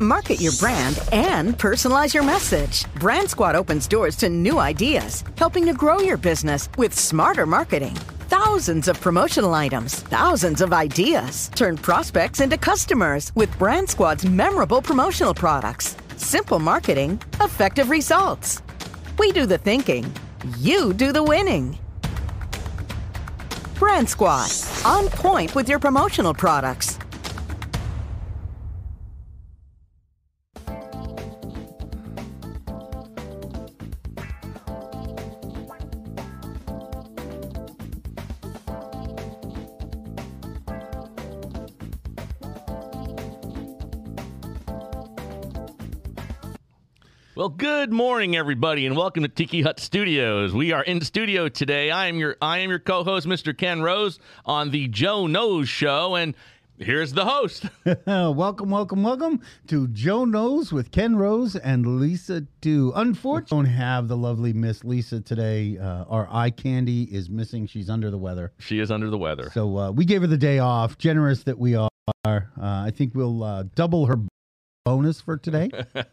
Market 0.00 0.40
your 0.40 0.54
brand 0.54 0.98
and 1.12 1.58
personalize 1.58 2.14
your 2.14 2.22
message. 2.22 2.90
Brand 2.94 3.28
Squad 3.28 3.54
opens 3.54 3.86
doors 3.86 4.16
to 4.16 4.30
new 4.30 4.58
ideas, 4.58 5.22
helping 5.36 5.66
to 5.66 5.74
grow 5.74 5.98
your 6.00 6.16
business 6.16 6.70
with 6.78 6.98
smarter 6.98 7.44
marketing. 7.44 7.94
Thousands 8.30 8.88
of 8.88 8.98
promotional 8.98 9.52
items, 9.52 9.96
thousands 9.96 10.62
of 10.62 10.72
ideas. 10.72 11.50
Turn 11.54 11.76
prospects 11.76 12.40
into 12.40 12.56
customers 12.56 13.30
with 13.34 13.58
Brand 13.58 13.90
Squad's 13.90 14.24
memorable 14.24 14.80
promotional 14.80 15.34
products. 15.34 15.98
Simple 16.16 16.60
marketing, 16.60 17.20
effective 17.42 17.90
results. 17.90 18.62
We 19.18 19.32
do 19.32 19.44
the 19.44 19.58
thinking, 19.58 20.10
you 20.56 20.94
do 20.94 21.12
the 21.12 21.22
winning. 21.22 21.78
Brand 23.74 24.08
Squad, 24.08 24.50
on 24.86 25.08
point 25.08 25.54
with 25.54 25.68
your 25.68 25.78
promotional 25.78 26.32
products. 26.32 26.99
Well, 47.40 47.48
good 47.48 47.90
morning, 47.90 48.36
everybody, 48.36 48.84
and 48.84 48.94
welcome 48.94 49.22
to 49.22 49.28
Tiki 49.30 49.62
Hut 49.62 49.80
Studios. 49.80 50.52
We 50.52 50.72
are 50.72 50.82
in 50.82 51.00
studio 51.00 51.48
today. 51.48 51.90
I 51.90 52.06
am 52.06 52.18
your 52.18 52.36
I 52.42 52.58
am 52.58 52.68
your 52.68 52.78
co-host, 52.78 53.26
Mr. 53.26 53.56
Ken 53.56 53.80
Rose, 53.80 54.18
on 54.44 54.70
the 54.70 54.88
Joe 54.88 55.26
Knows 55.26 55.66
Show, 55.66 56.16
and 56.16 56.34
here's 56.76 57.14
the 57.14 57.24
host. 57.24 57.64
welcome, 58.06 58.68
welcome, 58.68 59.02
welcome 59.02 59.40
to 59.68 59.88
Joe 59.88 60.26
Knows 60.26 60.70
with 60.70 60.90
Ken 60.90 61.16
Rose 61.16 61.56
and 61.56 61.98
Lisa 61.98 62.46
too. 62.60 62.92
Unfortunately, 62.94 63.56
don't 63.56 63.74
have 63.74 64.08
the 64.08 64.18
lovely 64.18 64.52
Miss 64.52 64.84
Lisa 64.84 65.22
today. 65.22 65.78
Uh, 65.78 66.04
our 66.10 66.28
eye 66.30 66.50
candy 66.50 67.04
is 67.04 67.30
missing. 67.30 67.66
She's 67.66 67.88
under 67.88 68.10
the 68.10 68.18
weather. 68.18 68.52
She 68.58 68.80
is 68.80 68.90
under 68.90 69.08
the 69.08 69.16
weather. 69.16 69.50
So 69.54 69.78
uh, 69.78 69.90
we 69.92 70.04
gave 70.04 70.20
her 70.20 70.26
the 70.26 70.36
day 70.36 70.58
off. 70.58 70.98
Generous 70.98 71.44
that 71.44 71.58
we 71.58 71.74
are. 71.74 71.88
Uh, 72.22 72.42
I 72.60 72.92
think 72.94 73.14
we'll 73.14 73.42
uh, 73.42 73.64
double 73.74 74.04
her 74.04 74.18
bonus 74.84 75.22
for 75.22 75.38
today. 75.38 75.70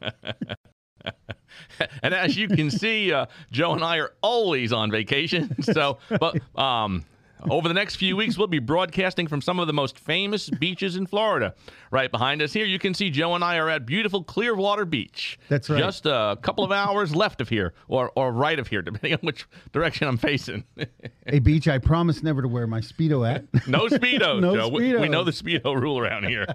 and 2.04 2.14
as 2.14 2.38
you 2.38 2.48
can 2.48 2.70
see, 2.70 3.12
uh, 3.12 3.26
Joe 3.52 3.74
and 3.74 3.84
I 3.84 3.98
are 3.98 4.14
always 4.22 4.72
on 4.72 4.92
vacation. 4.92 5.56
So, 5.68 5.98
but 6.20 6.40
um, 6.58 7.04
over 7.50 7.68
the 7.68 7.74
next 7.74 7.96
few 7.96 8.16
weeks, 8.16 8.38
we'll 8.38 8.48
be 8.48 8.60
broadcasting 8.60 9.28
from 9.28 9.42
some 9.42 9.60
of 9.60 9.68
the 9.68 9.74
most 9.74 10.00
famous 10.00 10.50
beaches 10.50 10.96
in 10.96 11.06
Florida. 11.06 11.54
Right 11.92 12.12
behind 12.12 12.42
us 12.42 12.54
here, 12.54 12.66
you 12.66 12.80
can 12.80 12.94
see 12.94 13.10
Joe 13.10 13.36
and 13.36 13.44
I 13.44 13.58
are 13.58 13.70
at 13.70 13.86
beautiful 13.86 14.24
Clearwater 14.24 14.86
Beach. 14.86 15.40
That's 15.50 15.70
right. 15.70 15.80
Just 15.80 16.06
a 16.06 16.38
couple 16.42 16.64
of 16.64 16.72
hours 16.72 17.16
left 17.16 17.42
of 17.42 17.50
here, 17.50 17.74
or, 17.88 18.12
or 18.16 18.32
right 18.32 18.60
of 18.60 18.68
here, 18.68 18.82
depending 18.82 19.14
on 19.14 19.20
which 19.22 19.48
direction 19.72 20.08
I'm 20.08 20.18
facing. 20.18 20.64
a 21.28 21.40
beach 21.40 21.68
I 21.68 21.78
promise 21.78 22.24
never 22.24 22.42
to 22.42 22.48
wear 22.48 22.68
my 22.68 22.80
Speedo 22.80 23.28
at. 23.28 23.46
no 23.68 23.88
Speedo, 23.88 24.40
no 24.42 24.56
Joe. 24.56 24.68
We, 24.70 24.96
we 24.96 25.10
know 25.10 25.24
the 25.24 25.32
Speedo 25.32 25.80
rule 25.80 26.00
around 26.00 26.26
here. 26.26 26.48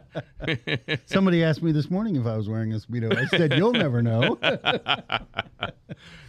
Somebody 1.07 1.45
asked 1.45 1.63
me 1.63 1.73
this 1.73 1.91
morning 1.91 2.17
if 2.17 2.27
I 2.27 2.37
was 2.37 2.49
wearing 2.49 2.73
a 2.73 2.77
Speedo. 2.77 3.17
I 3.17 3.27
said, 3.37 3.55
You'll 3.55 3.73
never 3.73 4.03
know. 4.03 4.39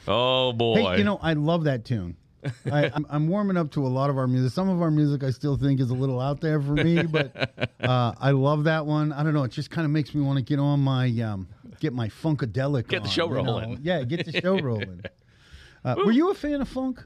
oh, 0.08 0.54
boy. 0.54 0.76
Hey, 0.76 0.98
you 1.00 1.04
know, 1.04 1.20
I 1.22 1.34
love 1.34 1.66
that 1.66 1.86
tune. 1.86 2.18
I, 2.72 2.92
I'm, 2.94 3.06
I'm 3.10 3.28
warming 3.28 3.58
up 3.58 3.72
to 3.72 3.86
a 3.86 3.88
lot 3.88 4.10
of 4.10 4.18
our 4.18 4.28
music. 4.28 4.52
Some 4.52 4.70
of 4.70 4.82
our 4.82 4.92
music 4.92 5.24
I 5.24 5.30
still 5.32 5.58
think 5.58 5.80
is 5.80 5.90
a 5.90 5.94
little 5.94 6.20
out 6.20 6.42
there 6.42 6.62
for 6.62 6.74
me, 6.74 7.04
but 7.04 7.70
uh, 7.82 8.14
I 8.20 8.32
love 8.32 8.66
that 8.66 8.86
one. 8.86 9.12
I 9.12 9.24
don't 9.24 9.34
know. 9.34 9.44
It 9.44 9.52
just 9.52 9.70
kind 9.70 9.86
of 9.86 9.92
makes 9.92 10.14
me 10.14 10.22
want 10.22 10.38
to 10.38 10.44
get 10.44 10.60
on 10.60 10.80
my 10.80 11.08
um, 11.22 11.48
get 11.80 11.94
my 11.94 12.08
funkadelic. 12.08 12.88
Get 12.88 13.04
the 13.04 13.10
on, 13.10 13.10
show 13.10 13.28
you 13.30 13.36
know? 13.36 13.44
rolling. 13.44 13.80
Yeah, 13.82 14.04
get 14.04 14.26
the 14.26 14.40
show 14.40 14.58
rolling. 14.62 15.04
Uh, 15.84 15.96
were 16.06 16.12
you 16.12 16.32
a 16.32 16.34
fan 16.34 16.62
of 16.62 16.70
funk? 16.70 17.04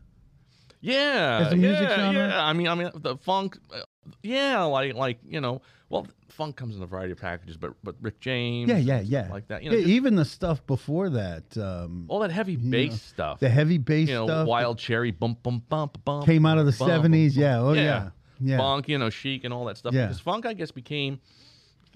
Yeah, 0.81 1.43
As 1.45 1.53
a 1.53 1.55
music 1.55 1.89
yeah, 1.89 1.95
genre? 1.95 2.27
yeah. 2.27 2.43
I 2.43 2.53
mean, 2.53 2.67
I 2.67 2.75
mean, 2.75 2.91
the 2.95 3.17
funk, 3.17 3.57
uh, 3.73 3.81
yeah, 4.21 4.63
like, 4.63 4.93
like 4.93 5.19
you 5.27 5.41
know, 5.41 5.61
well, 5.89 6.07
funk 6.29 6.55
comes 6.55 6.75
in 6.75 6.83
a 6.83 6.85
variety 6.85 7.11
of 7.13 7.17
packages, 7.19 7.57
but 7.57 7.73
but 7.83 7.95
Rick 8.01 8.19
James, 8.19 8.69
Yeah, 8.69 8.77
yeah, 8.77 9.01
yeah. 9.01 9.27
like 9.31 9.47
that. 9.47 9.63
You 9.63 9.71
know, 9.71 9.77
Yeah, 9.77 9.87
even 9.87 10.15
the 10.15 10.25
stuff 10.25 10.65
before 10.67 11.09
that, 11.09 11.57
um, 11.57 12.05
all 12.07 12.19
that 12.19 12.31
heavy 12.31 12.55
bass 12.55 12.91
know, 12.91 12.97
stuff. 12.97 13.39
the 13.39 13.49
heavy 13.49 13.77
bass 13.77 14.07
you 14.07 14.15
know, 14.15 14.27
stuff 14.27 14.47
Wild 14.47 14.77
Cherry, 14.77 15.11
bump, 15.11 15.41
bump, 15.43 15.67
bump, 15.67 16.03
bump. 16.05 16.25
came 16.25 16.45
out 16.45 16.57
of 16.57 16.65
the 16.65 16.71
'70s. 16.71 17.35
Yeah, 17.35 17.59
oh 17.59 17.73
yeah, 17.73 18.09
yeah. 18.39 18.57
Funk, 18.57 18.87
you 18.87 18.97
know, 18.97 19.09
chic 19.09 19.43
and 19.43 19.53
all 19.53 19.65
that 19.65 19.77
stuff. 19.77 19.93
Yeah. 19.93 20.05
Because 20.05 20.19
funk, 20.19 20.45
I 20.45 20.53
guess, 20.53 20.71
became 20.71 21.19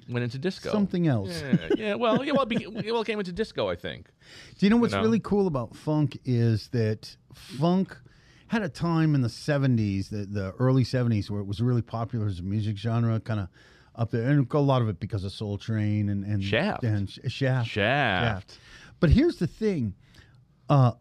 went 0.10 0.24
into 0.24 0.38
disco. 0.38 0.72
Something 0.72 1.08
else. 1.08 1.42
Yeah, 1.42 1.68
yeah. 1.76 1.96
Well, 1.96 2.24
yeah, 2.24 2.34
well, 2.34 2.48
it, 2.50 2.62
it 2.62 3.06
came 3.06 3.20
into 3.20 3.32
disco, 3.32 3.70
I 3.70 3.76
think. 3.76 4.10
Do 4.58 4.66
you 4.66 4.70
know 4.70 4.78
what's 4.78 4.94
know? 4.94 5.02
really 5.02 5.20
cool 5.20 5.48
about 5.48 5.76
funk 5.76 6.18
is 6.26 6.68
that 6.70 7.16
funk 7.34 7.96
had 8.52 8.64
a 8.64 8.70
time 8.70 9.16
in 9.16 9.22
the 9.22 9.30
70s, 9.30 10.10
the, 10.10 10.26
the 10.26 10.52
early 10.60 10.84
70s, 10.84 11.30
where 11.30 11.40
it 11.40 11.48
was 11.48 11.62
really 11.62 11.82
popular 11.82 12.28
as 12.28 12.40
a 12.40 12.44
music 12.44 12.76
genre, 12.76 13.18
kind 13.22 13.40
of 13.40 13.48
up 13.96 14.12
there. 14.12 14.28
And 14.28 14.46
a 14.54 14.60
lot 14.60 14.82
of 14.82 14.90
it 14.90 15.00
because 15.00 15.24
of 15.24 15.32
Soul 15.32 15.58
Train 15.58 16.10
and, 16.10 16.26
and 16.26 16.44
Shaft. 16.44 16.84
And 16.84 17.10
Sh- 17.10 17.20
Shaft. 17.28 17.70
Shaft. 17.70 18.60
But 19.00 19.12
here's 19.12 19.38
the 19.38 19.48
thing. 19.48 19.96
Uh, 20.68 20.92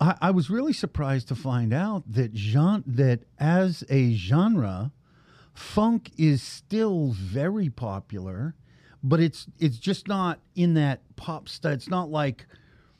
I, 0.00 0.16
I 0.22 0.30
was 0.30 0.48
really 0.48 0.72
surprised 0.72 1.28
to 1.28 1.34
find 1.34 1.74
out 1.74 2.10
that 2.10 2.32
gen- 2.32 2.84
that 2.86 3.24
as 3.38 3.84
a 3.90 4.14
genre, 4.14 4.90
funk 5.52 6.10
is 6.16 6.42
still 6.42 7.10
very 7.10 7.68
popular, 7.68 8.54
but 9.02 9.20
it's 9.20 9.46
it's 9.58 9.76
just 9.76 10.08
not 10.08 10.40
in 10.54 10.72
that 10.72 11.02
pop 11.16 11.50
style. 11.50 11.72
It's 11.72 11.90
not 11.90 12.10
like 12.10 12.46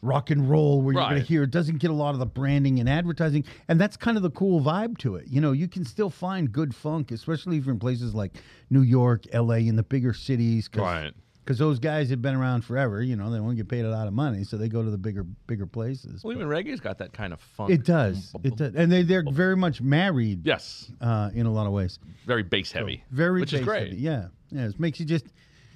rock 0.04 0.30
and 0.30 0.48
roll 0.48 0.82
where 0.82 0.94
you're 0.94 1.02
going 1.08 1.20
to 1.20 1.26
hear 1.26 1.42
it 1.42 1.50
doesn't 1.50 1.78
get 1.78 1.90
a 1.90 1.94
lot 1.94 2.10
of 2.14 2.18
the 2.20 2.26
branding 2.26 2.78
and 2.78 2.88
advertising 2.88 3.44
and 3.68 3.80
that's 3.80 3.96
kind 3.96 4.16
of 4.16 4.22
the 4.22 4.30
cool 4.30 4.60
vibe 4.60 4.98
to 4.98 5.16
it 5.16 5.26
you 5.28 5.40
know 5.40 5.52
you 5.52 5.66
can 5.66 5.84
still 5.84 6.10
find 6.10 6.52
good 6.52 6.74
funk 6.74 7.10
especially 7.10 7.56
if 7.56 7.64
you're 7.64 7.72
in 7.72 7.78
places 7.80 8.14
like 8.14 8.32
new 8.70 8.82
york 8.82 9.24
la 9.32 9.54
in 9.54 9.76
the 9.76 9.82
bigger 9.82 10.12
cities 10.12 10.68
cause, 10.68 10.82
Right. 10.82 11.12
'cause 11.46 11.58
those 11.58 11.78
guys 11.78 12.10
have 12.10 12.20
been 12.20 12.34
around 12.34 12.64
forever 12.64 13.02
you 13.02 13.16
know 13.16 13.30
they 13.30 13.40
won't 13.40 13.56
get 13.56 13.66
paid 13.68 13.84
a 13.84 13.90
lot 13.90 14.06
of 14.06 14.12
money 14.12 14.44
so 14.44 14.56
they 14.58 14.68
go 14.68 14.82
to 14.82 14.90
the 14.90 14.98
bigger 14.98 15.24
bigger 15.46 15.66
places 15.66 16.22
Well, 16.22 16.34
even 16.36 16.48
reggae's 16.48 16.80
got 16.80 16.98
that 16.98 17.12
kind 17.14 17.32
of 17.32 17.40
funk. 17.40 17.70
it 17.70 17.84
does 17.84 18.34
it 18.44 18.56
does 18.56 18.74
and 18.74 18.92
they, 18.92 19.02
they're 19.02 19.24
very 19.30 19.56
much 19.56 19.80
married 19.80 20.44
Yes, 20.44 20.90
uh, 21.00 21.30
in 21.34 21.46
a 21.46 21.52
lot 21.52 21.66
of 21.66 21.72
ways 21.72 21.98
very 22.26 22.42
bass 22.42 22.72
heavy. 22.72 23.02
very 23.10 23.40
which 23.40 23.52
is 23.54 23.60
bass 23.60 23.66
great. 23.66 23.88
heavy. 23.88 24.00
yeah 24.02 24.26
yeah 24.50 24.66
it 24.66 24.78
makes 24.78 25.00
you 25.00 25.06
just 25.06 25.26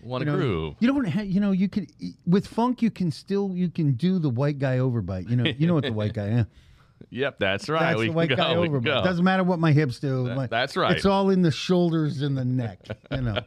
Want 0.03 0.23
you 0.23 0.27
to 0.27 0.33
know, 0.33 0.39
groove? 0.39 0.75
You 0.81 0.89
don't 0.89 1.05
have, 1.05 1.27
you 1.27 1.41
know, 1.41 1.53
you 1.53 1.69
could 1.69 1.91
with 2.27 2.47
funk 2.47 2.83
you 2.83 2.91
can 2.91 3.11
still 3.11 3.53
you 3.55 3.69
can 3.69 3.93
do 3.93 4.19
the 4.19 4.31
white 4.31 4.59
guy 4.59 4.79
overbite. 4.79 5.29
You 5.29 5.37
know, 5.37 5.45
you 5.45 5.67
know 5.67 5.75
what 5.75 5.85
the 5.85 5.93
white 5.93 6.15
guy. 6.15 6.29
Yeah. 6.29 6.45
Yep, 7.11 7.39
that's 7.39 7.69
right. 7.69 7.81
That's 7.81 7.99
we 8.01 8.07
the 8.09 8.13
white 8.13 8.29
guy 8.31 8.55
go. 8.55 8.61
we 8.61 8.69
go. 8.69 8.81
Doesn't 8.81 9.25
matter 9.25 9.45
what 9.45 9.59
my 9.59 9.73
hips 9.73 9.99
do. 9.99 10.29
That- 10.29 10.37
my- 10.37 10.47
that's 10.47 10.77
right. 10.77 10.97
It's 10.97 11.07
all 11.07 11.31
in 11.31 11.43
the 11.43 11.51
shoulders 11.51 12.23
and 12.23 12.37
the 12.37 12.45
neck. 12.45 12.81
You 13.11 13.21
know, 13.23 13.39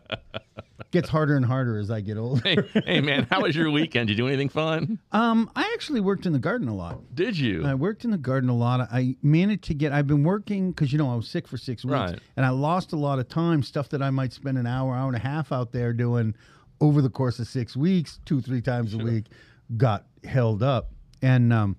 gets 0.91 1.07
harder 1.09 1.35
and 1.38 1.45
harder 1.45 1.78
as 1.78 1.90
I 1.91 2.01
get 2.01 2.17
older. 2.17 2.41
hey, 2.73 2.81
hey, 2.85 3.01
man, 3.01 3.28
how 3.29 3.41
was 3.41 3.56
your 3.56 3.69
weekend? 3.72 4.07
Did 4.07 4.17
you 4.17 4.23
do 4.23 4.28
anything 4.28 4.50
fun? 4.50 5.00
Um, 5.11 5.50
I 5.56 5.69
actually 5.73 6.01
worked 6.01 6.25
in 6.25 6.34
the 6.34 6.40
garden 6.40 6.67
a 6.67 6.75
lot. 6.75 7.00
Did 7.16 7.38
you? 7.38 7.66
I 7.66 7.75
worked 7.75 8.03
in 8.03 8.11
the 8.11 8.17
garden 8.17 8.50
a 8.50 8.56
lot. 8.56 8.88
I 8.91 9.16
managed 9.22 9.63
to 9.66 9.73
get. 9.73 9.91
I've 9.94 10.07
been 10.07 10.23
working 10.23 10.72
because 10.72 10.91
you 10.91 10.97
know 10.97 11.11
I 11.11 11.16
was 11.16 11.28
sick 11.28 11.47
for 11.47 11.57
six 11.57 11.85
weeks, 11.85 11.94
Right. 11.94 12.19
and 12.35 12.45
I 12.45 12.50
lost 12.50 12.94
a 12.94 12.97
lot 12.97 13.19
of 13.19 13.28
time. 13.29 13.63
Stuff 13.63 13.90
that 13.90 14.01
I 14.01 14.09
might 14.09 14.34
spend 14.34 14.57
an 14.57 14.66
hour, 14.67 14.95
hour 14.95 15.07
and 15.07 15.16
a 15.16 15.19
half 15.19 15.51
out 15.51 15.72
there 15.72 15.94
doing 15.94 16.35
over 16.79 17.01
the 17.01 17.09
course 17.09 17.38
of 17.40 17.47
six 17.47 17.78
weeks, 17.78 18.19
two, 18.25 18.41
three 18.41 18.61
times 18.61 18.94
a 18.95 18.97
week, 18.97 19.25
got 19.78 20.06
held 20.23 20.63
up. 20.63 20.90
And 21.22 21.53
um, 21.53 21.75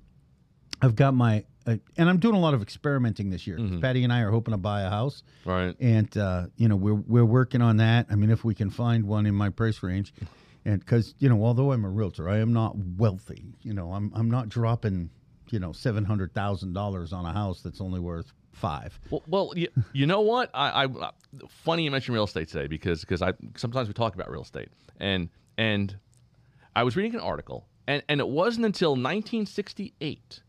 I've 0.80 0.94
got 0.94 1.12
my. 1.14 1.44
Uh, 1.66 1.76
and 1.96 2.08
I'm 2.08 2.18
doing 2.18 2.34
a 2.34 2.40
lot 2.40 2.54
of 2.54 2.62
experimenting 2.62 3.30
this 3.30 3.46
year. 3.46 3.58
Mm-hmm. 3.58 3.80
Patty 3.80 4.04
and 4.04 4.12
I 4.12 4.20
are 4.20 4.30
hoping 4.30 4.52
to 4.52 4.58
buy 4.58 4.82
a 4.82 4.90
house, 4.90 5.22
right. 5.44 5.74
and 5.80 6.16
uh, 6.16 6.46
you 6.56 6.68
know 6.68 6.76
we're 6.76 6.94
we're 6.94 7.24
working 7.24 7.62
on 7.62 7.76
that. 7.78 8.06
I 8.10 8.16
mean, 8.16 8.30
if 8.30 8.44
we 8.44 8.54
can 8.54 8.70
find 8.70 9.04
one 9.04 9.26
in 9.26 9.34
my 9.34 9.50
price 9.50 9.82
range, 9.82 10.12
and 10.64 10.80
because 10.80 11.14
you 11.18 11.28
know, 11.28 11.44
although 11.44 11.72
I'm 11.72 11.84
a 11.84 11.88
realtor, 11.88 12.28
I 12.28 12.38
am 12.38 12.52
not 12.52 12.76
wealthy. 12.76 13.54
You 13.62 13.74
know, 13.74 13.92
I'm 13.92 14.12
I'm 14.14 14.30
not 14.30 14.48
dropping 14.48 15.10
you 15.50 15.58
know 15.58 15.72
seven 15.72 16.04
hundred 16.04 16.34
thousand 16.34 16.72
dollars 16.72 17.12
on 17.12 17.24
a 17.26 17.32
house 17.32 17.60
that's 17.62 17.80
only 17.80 18.00
worth 18.00 18.32
five. 18.52 18.98
Well, 19.10 19.22
well 19.26 19.52
you, 19.56 19.68
you 19.92 20.06
know 20.06 20.20
what? 20.20 20.50
I, 20.54 20.84
I 20.84 21.10
funny 21.48 21.84
you 21.84 21.90
mentioned 21.90 22.14
real 22.14 22.24
estate 22.24 22.48
today 22.48 22.66
because 22.66 23.00
because 23.00 23.22
I 23.22 23.32
sometimes 23.56 23.88
we 23.88 23.94
talk 23.94 24.14
about 24.14 24.30
real 24.30 24.42
estate 24.42 24.68
and 24.98 25.28
and 25.58 25.96
I 26.74 26.82
was 26.82 26.96
reading 26.96 27.14
an 27.14 27.20
article 27.20 27.66
and 27.86 28.02
and 28.08 28.20
it 28.20 28.28
wasn't 28.28 28.66
until 28.66 28.90
1968 28.90 30.42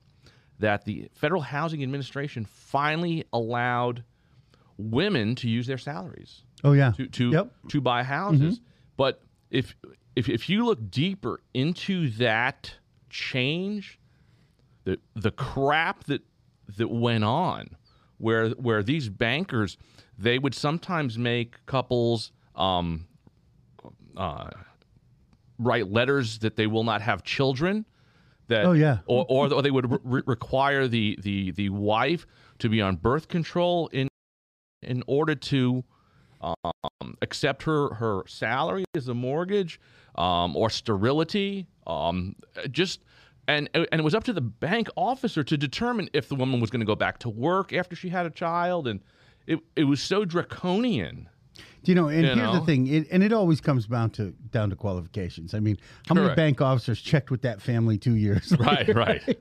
that 0.60 0.86
the 0.86 1.10
Federal 1.14 1.42
Housing 1.42 1.82
Administration 1.84 2.46
finally 2.46 3.26
allowed 3.34 4.04
women 4.78 5.36
to 5.36 5.50
use 5.50 5.68
their 5.68 5.78
salaries 5.78 6.44
Oh 6.64 6.72
yeah, 6.74 6.92
to 6.92 7.08
to 7.08 7.30
Yep. 7.32 7.54
to 7.70 7.82
buy 7.82 8.04
houses. 8.04 8.62
But 8.98 9.22
if 9.52 9.76
if 10.16 10.30
if 10.30 10.50
you 10.50 10.66
look 10.66 10.90
deeper 10.90 11.42
into 11.54 12.10
that 12.12 12.76
change, 13.10 14.00
the 14.86 14.98
the 15.16 15.32
crap 15.32 16.06
that 16.06 16.22
that 16.78 16.90
went 16.90 17.24
on, 17.24 17.76
where 18.18 18.50
where 18.52 18.82
these 18.82 19.10
bankers 19.10 19.78
they 20.18 20.40
would 20.40 20.54
sometimes 20.56 21.18
make 21.18 21.66
couples 21.66 22.32
um, 22.56 23.08
uh, 24.16 24.50
write 25.60 25.92
letters 25.92 26.40
that 26.40 26.56
they 26.56 26.68
will 26.68 26.84
not 26.84 27.02
have 27.02 27.24
children. 27.24 27.86
That, 28.48 28.66
Oh, 28.66 28.74
yeah. 28.74 29.00
or 29.06 29.26
or, 29.30 29.54
or 29.54 29.62
they 29.62 29.72
would 29.72 29.90
re- 30.04 30.24
require 30.26 30.88
the, 30.88 31.18
the 31.22 31.52
the 31.52 31.70
wife 31.70 32.26
to 32.60 32.70
be 32.70 32.82
on 32.82 32.98
birth 32.98 33.28
control 33.28 33.88
in 33.88 34.08
in 34.82 35.04
order 35.08 35.34
to 35.36 35.84
um, 36.42 37.16
accept 37.22 37.64
her 37.64 37.94
her 37.96 38.24
salary 38.28 38.84
as 38.96 39.08
a 39.08 39.14
mortgage 39.14 39.80
um, 40.16 40.56
or 40.58 40.70
sterility. 40.70 41.68
Um, 41.88 42.36
just 42.70 43.00
and 43.48 43.70
and 43.74 43.88
it 43.92 44.04
was 44.04 44.14
up 44.16 44.26
to 44.26 44.34
the 44.34 44.42
bank 44.42 44.90
officer 44.98 45.44
to 45.44 45.58
determine 45.58 46.10
if 46.14 46.28
the 46.28 46.36
woman 46.36 46.60
was 46.60 46.70
going 46.70 46.82
to 46.82 46.86
go 46.86 46.96
back 46.96 47.20
to 47.20 47.30
work 47.30 47.72
after 47.74 47.96
she 47.96 48.10
had 48.10 48.26
a 48.26 48.30
child, 48.30 48.88
and 48.88 49.00
it 49.48 49.60
it 49.76 49.86
was 49.86 50.02
so 50.02 50.26
draconian. 50.26 51.30
Do 51.84 51.92
you 51.92 51.96
know? 51.96 52.08
And 52.08 52.22
You 52.22 52.28
here's 52.28 52.38
know? 52.38 52.60
the 52.60 52.66
thing, 52.66 52.88
it, 52.88 53.08
and 53.12 53.22
it 53.22 53.34
always 53.34 53.60
comes 53.60 53.88
down 53.88 54.10
to 54.12 54.32
down 54.52 54.70
to 54.70 54.76
qualifications. 54.76 55.54
I 55.54 55.60
mean, 55.60 55.78
how 56.08 56.16
many 56.16 56.34
bank 56.34 56.62
officers 56.62 57.02
checked 57.02 57.30
with 57.30 57.42
that 57.42 57.62
family 57.62 57.98
two 57.98 58.16
years? 58.16 58.52
Right, 58.60 58.88
later, 58.88 58.94
right. 58.94 59.38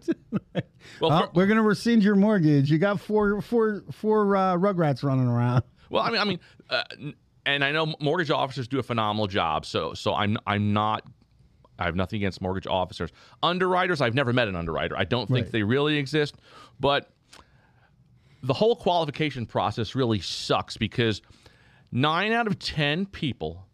Well, 1.00 1.12
Oh, 1.12 1.20
for- 1.26 1.30
we're 1.34 1.46
gonna 1.46 1.62
rescind 1.62 2.02
your 2.02 2.16
mortgage. 2.16 2.70
You 2.70 2.78
got 2.78 2.98
four, 3.00 3.40
four, 3.42 3.82
four 3.92 4.34
uh, 4.36 4.56
rugrats 4.56 5.02
running 5.04 5.28
around. 5.28 5.62
Well, 5.90 6.02
I 6.02 6.10
mean, 6.10 6.20
I 6.20 6.24
mean, 6.24 6.40
uh, 6.70 6.82
and 7.44 7.62
I 7.62 7.70
know 7.70 7.94
mortgage 8.00 8.30
officers 8.30 8.66
do 8.66 8.78
a 8.78 8.82
phenomenal 8.82 9.26
job. 9.26 9.66
So, 9.66 9.92
so 9.92 10.14
I'm 10.14 10.38
I'm 10.46 10.72
not. 10.72 11.02
I 11.78 11.84
have 11.84 11.94
nothing 11.96 12.16
against 12.16 12.40
mortgage 12.40 12.66
officers. 12.66 13.10
Underwriters, 13.42 14.00
I've 14.00 14.14
never 14.14 14.32
met 14.32 14.48
an 14.48 14.56
underwriter. 14.56 14.96
I 14.96 15.04
don't 15.04 15.26
think 15.28 15.46
Right. 15.46 15.52
they 15.52 15.62
really 15.62 15.98
exist. 15.98 16.36
But 16.80 17.10
the 18.42 18.54
whole 18.54 18.74
qualification 18.74 19.44
process 19.46 19.94
really 19.94 20.20
sucks 20.20 20.76
because 20.78 21.20
nine 21.92 22.32
out 22.32 22.46
of 22.46 22.58
ten 22.58 23.06
people 23.06 23.66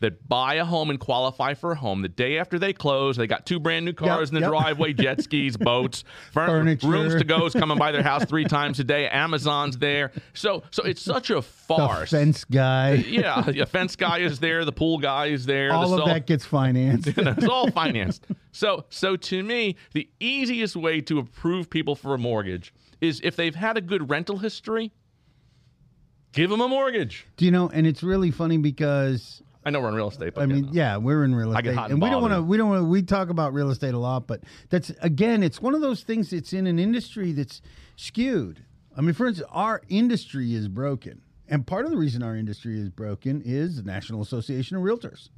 that 0.00 0.28
buy 0.28 0.54
a 0.54 0.64
home 0.64 0.90
and 0.90 0.98
qualify 0.98 1.54
for 1.54 1.70
a 1.70 1.76
home 1.76 2.02
the 2.02 2.08
day 2.08 2.36
after 2.36 2.58
they 2.58 2.72
close, 2.72 3.16
they 3.16 3.28
got 3.28 3.46
two 3.46 3.60
brand 3.60 3.84
new 3.84 3.92
cars 3.92 4.30
in 4.30 4.34
the 4.34 4.40
yep. 4.40 4.50
driveway, 4.50 4.92
jet 4.92 5.22
skis, 5.22 5.56
boats, 5.56 6.02
fur- 6.32 6.44
Furniture. 6.46 6.88
rooms 6.88 7.14
to 7.14 7.22
go 7.22 7.46
is 7.46 7.52
coming 7.52 7.78
by 7.78 7.92
their 7.92 8.02
house 8.02 8.24
three 8.24 8.42
times 8.58 8.80
a 8.80 8.84
day. 8.84 9.08
Amazon's 9.08 9.78
there, 9.78 10.10
so 10.34 10.64
so 10.72 10.82
it's 10.82 11.00
such 11.00 11.30
a 11.30 11.34
The 11.36 11.42
farce. 11.42 12.10
fence 12.10 12.42
guy. 12.44 12.94
yeah, 13.06 13.42
the 13.42 13.64
fence 13.64 13.94
guy 13.94 14.18
is 14.18 14.40
there, 14.40 14.64
the 14.64 14.72
pool 14.72 14.98
guy 14.98 15.26
is 15.26 15.46
there. 15.46 15.72
All 15.72 15.88
the 15.88 16.02
of 16.02 16.08
that 16.08 16.26
gets 16.26 16.44
financed. 16.44 17.06
it's 17.16 17.46
all 17.46 17.70
financed. 17.70 18.26
So, 18.50 18.84
so 18.90 19.16
to 19.16 19.42
me, 19.44 19.76
the 19.92 20.10
easiest 20.18 20.74
way 20.74 21.00
to 21.02 21.20
approve 21.20 21.70
people 21.70 21.94
for 21.94 22.12
a 22.12 22.18
mortgage 22.18 22.74
is 23.00 23.20
if 23.22 23.36
they've 23.36 23.54
had 23.54 23.76
a 23.76 23.80
good 23.80 24.10
rental 24.10 24.38
history, 24.38 24.90
give 26.32 26.50
them 26.50 26.60
a 26.60 26.68
mortgage. 26.68 27.26
Do 27.36 27.44
you 27.44 27.50
know? 27.50 27.68
And 27.68 27.86
it's 27.86 28.02
really 28.02 28.30
funny 28.30 28.58
because 28.58 29.42
I 29.64 29.70
know 29.70 29.80
we're 29.80 29.88
in 29.88 29.94
real 29.94 30.08
estate, 30.08 30.34
but 30.34 30.42
I 30.42 30.46
mean, 30.46 30.68
yeah, 30.72 30.96
we're 30.96 31.24
in 31.24 31.34
real 31.34 31.50
I 31.50 31.60
estate, 31.60 31.64
get 31.64 31.74
hot 31.74 31.84
and 31.84 31.92
and 31.94 32.02
we 32.02 32.10
don't 32.10 32.22
want 32.22 32.34
to. 32.34 32.42
We 32.42 32.56
don't 32.56 32.68
want 32.68 32.80
to. 32.82 32.84
We 32.88 33.02
talk 33.02 33.28
about 33.28 33.52
real 33.54 33.70
estate 33.70 33.94
a 33.94 33.98
lot, 33.98 34.26
but 34.26 34.42
that's 34.70 34.90
again, 35.00 35.42
it's 35.42 35.60
one 35.62 35.74
of 35.74 35.80
those 35.80 36.02
things 36.02 36.30
that's 36.30 36.52
in 36.52 36.66
an 36.66 36.78
industry 36.78 37.32
that's 37.32 37.62
skewed. 37.96 38.64
I 38.96 39.00
mean, 39.00 39.14
for 39.14 39.26
instance, 39.26 39.48
our 39.52 39.82
industry 39.88 40.52
is 40.54 40.68
broken, 40.68 41.22
and 41.48 41.66
part 41.66 41.84
of 41.84 41.90
the 41.90 41.96
reason 41.96 42.22
our 42.22 42.36
industry 42.36 42.78
is 42.80 42.88
broken 42.90 43.40
is 43.44 43.76
the 43.76 43.82
National 43.82 44.20
Association 44.20 44.76
of 44.76 44.82
Realtors, 44.82 45.30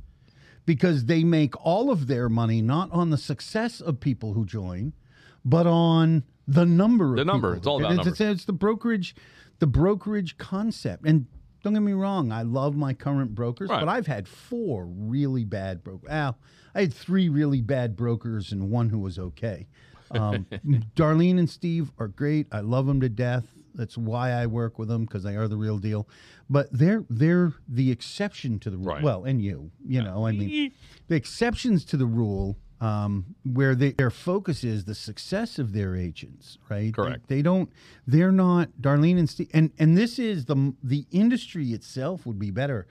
because 0.67 1.05
they 1.05 1.23
make 1.23 1.55
all 1.65 1.91
of 1.91 2.07
their 2.07 2.29
money 2.29 2.63
not 2.63 2.91
on 2.93 3.11
the 3.11 3.19
success 3.19 3.81
of 3.81 4.01
people 4.01 4.33
who 4.33 4.45
join, 4.45 4.93
but 5.45 5.67
on 5.67 6.25
the 6.49 6.67
number 6.67 7.11
of 7.13 7.17
The 7.17 7.25
number. 7.25 7.49
people. 7.55 7.59
It's 7.59 7.67
all 7.67 7.79
about 7.79 7.91
it's, 7.93 7.97
numbers. 7.99 8.21
it's, 8.21 8.21
it's 8.39 8.45
the 8.47 8.53
brokerage, 8.53 9.15
the 9.65 9.71
brokerage 9.71 10.37
concept, 10.37 11.07
and. 11.07 11.27
Don't 11.63 11.73
get 11.73 11.81
me 11.81 11.93
wrong. 11.95 12.31
I 12.31 12.43
love 12.43 12.77
my 12.77 12.93
current 12.93 13.35
brokers, 13.35 13.71
Right. 13.71 13.81
but 13.81 13.89
I've 13.89 14.07
had 14.07 14.29
four 14.29 14.85
really 14.85 15.47
bad 15.47 15.83
brokers. 15.83 16.11
Well, 16.11 16.37
I 16.75 16.81
had 16.83 16.93
three 16.93 17.31
really 17.31 17.63
bad 17.63 17.97
brokers 17.97 18.53
and 18.53 18.71
one 18.71 18.91
who 18.91 18.99
was 18.99 19.19
okay. 19.19 19.67
Um, 20.11 20.45
Darlene 20.95 21.39
and 21.39 21.49
Steve 21.49 21.91
are 21.99 22.09
great. 22.09 22.49
I 22.53 22.61
love 22.61 22.85
them 22.85 23.01
to 23.01 23.09
death. 23.09 23.45
That's 23.75 23.97
why 23.97 24.33
I 24.33 24.45
work 24.45 24.79
with 24.79 24.89
them 24.89 25.07
because 25.07 25.23
they 25.23 25.37
are 25.37 25.49
the 25.49 25.57
real 25.57 25.79
deal. 25.79 26.07
But 26.51 26.69
they're 26.71 27.07
they're 27.09 27.55
the 27.67 27.91
exception 27.91 28.59
to 28.59 28.69
the 28.69 28.77
rule. 28.77 28.87
Right. 28.97 29.03
Well, 29.03 29.25
and 29.25 29.41
you, 29.41 29.71
you 29.89 30.03
know, 30.03 30.27
I 30.27 30.33
mean, 30.33 30.71
the 31.09 31.17
exceptions 31.17 31.87
to 31.87 31.97
the 31.97 32.05
rule 32.05 32.59
um, 32.85 33.35
where 33.45 33.75
they, 33.75 33.93
their 33.93 34.11
focus 34.11 34.63
is 34.63 34.85
the 34.85 34.95
success 34.95 35.59
of 35.59 35.73
their 35.73 35.97
agents, 35.97 36.59
right? 36.69 36.93
Correct. 36.93 37.29
They, 37.29 37.41
don't. 37.41 37.71
They're 38.07 38.33
not 38.33 38.69
Darlene 38.79 39.19
and 39.19 39.29
Steve, 39.29 39.49
and 39.55 39.73
and 39.79 39.97
this 39.97 40.19
is 40.19 40.45
the 40.45 40.75
the 40.83 41.07
industry 41.11 41.69
itself 41.69 42.27
would 42.27 42.39
be 42.39 42.51
better, 42.51 42.87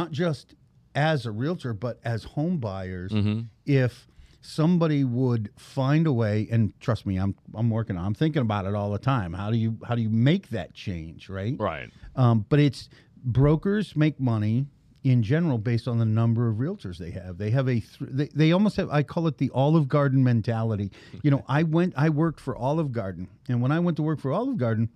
not 0.00 0.10
just 0.10 0.56
as 0.96 1.26
a 1.26 1.30
realtor, 1.30 1.74
but 1.74 2.00
as 2.04 2.24
home 2.24 2.58
buyers. 2.58 3.12
Mm-hmm. 3.12 3.42
If 3.66 4.08
somebody 4.40 5.04
would 5.04 5.50
find 5.56 6.08
a 6.08 6.12
way, 6.12 6.48
and 6.50 6.72
trust 6.80 7.06
me, 7.06 7.18
I'm 7.18 7.36
I'm 7.54 7.70
working 7.70 7.96
on. 7.96 8.04
I'm 8.04 8.14
thinking 8.14 8.42
about 8.42 8.66
it 8.66 8.74
all 8.74 8.90
the 8.90 8.98
time. 8.98 9.32
How 9.32 9.52
do 9.52 9.58
you 9.58 9.78
how 9.86 9.94
do 9.94 10.02
you 10.02 10.10
make 10.10 10.48
that 10.48 10.74
change, 10.74 11.28
right? 11.28 11.54
right. 11.56 11.88
Um, 12.16 12.44
but 12.48 12.58
it's 12.58 12.88
brokers 13.22 13.94
make 13.94 14.18
money 14.18 14.66
in 15.06 15.22
general 15.22 15.56
based 15.56 15.86
on 15.86 15.98
the 15.98 16.04
number 16.04 16.48
of 16.48 16.56
realtors 16.56 16.98
they 16.98 17.12
have. 17.12 17.38
They 17.38 17.50
have 17.50 17.68
a 17.68 17.80
th- 17.80 17.86
they, 18.00 18.26
they 18.34 18.52
almost 18.52 18.76
have 18.76 18.90
I 18.90 19.04
call 19.04 19.28
it 19.28 19.38
the 19.38 19.50
Olive 19.54 19.88
Garden 19.88 20.24
mentality. 20.24 20.90
You 21.22 21.30
know, 21.30 21.44
I 21.46 21.62
went 21.62 21.94
I 21.96 22.08
worked 22.08 22.40
for 22.40 22.56
Olive 22.56 22.90
Garden, 22.90 23.28
and 23.48 23.62
when 23.62 23.70
I 23.70 23.78
went 23.78 23.96
to 23.98 24.02
work 24.02 24.20
for 24.20 24.32
Olive 24.32 24.56
Garden, 24.56 24.88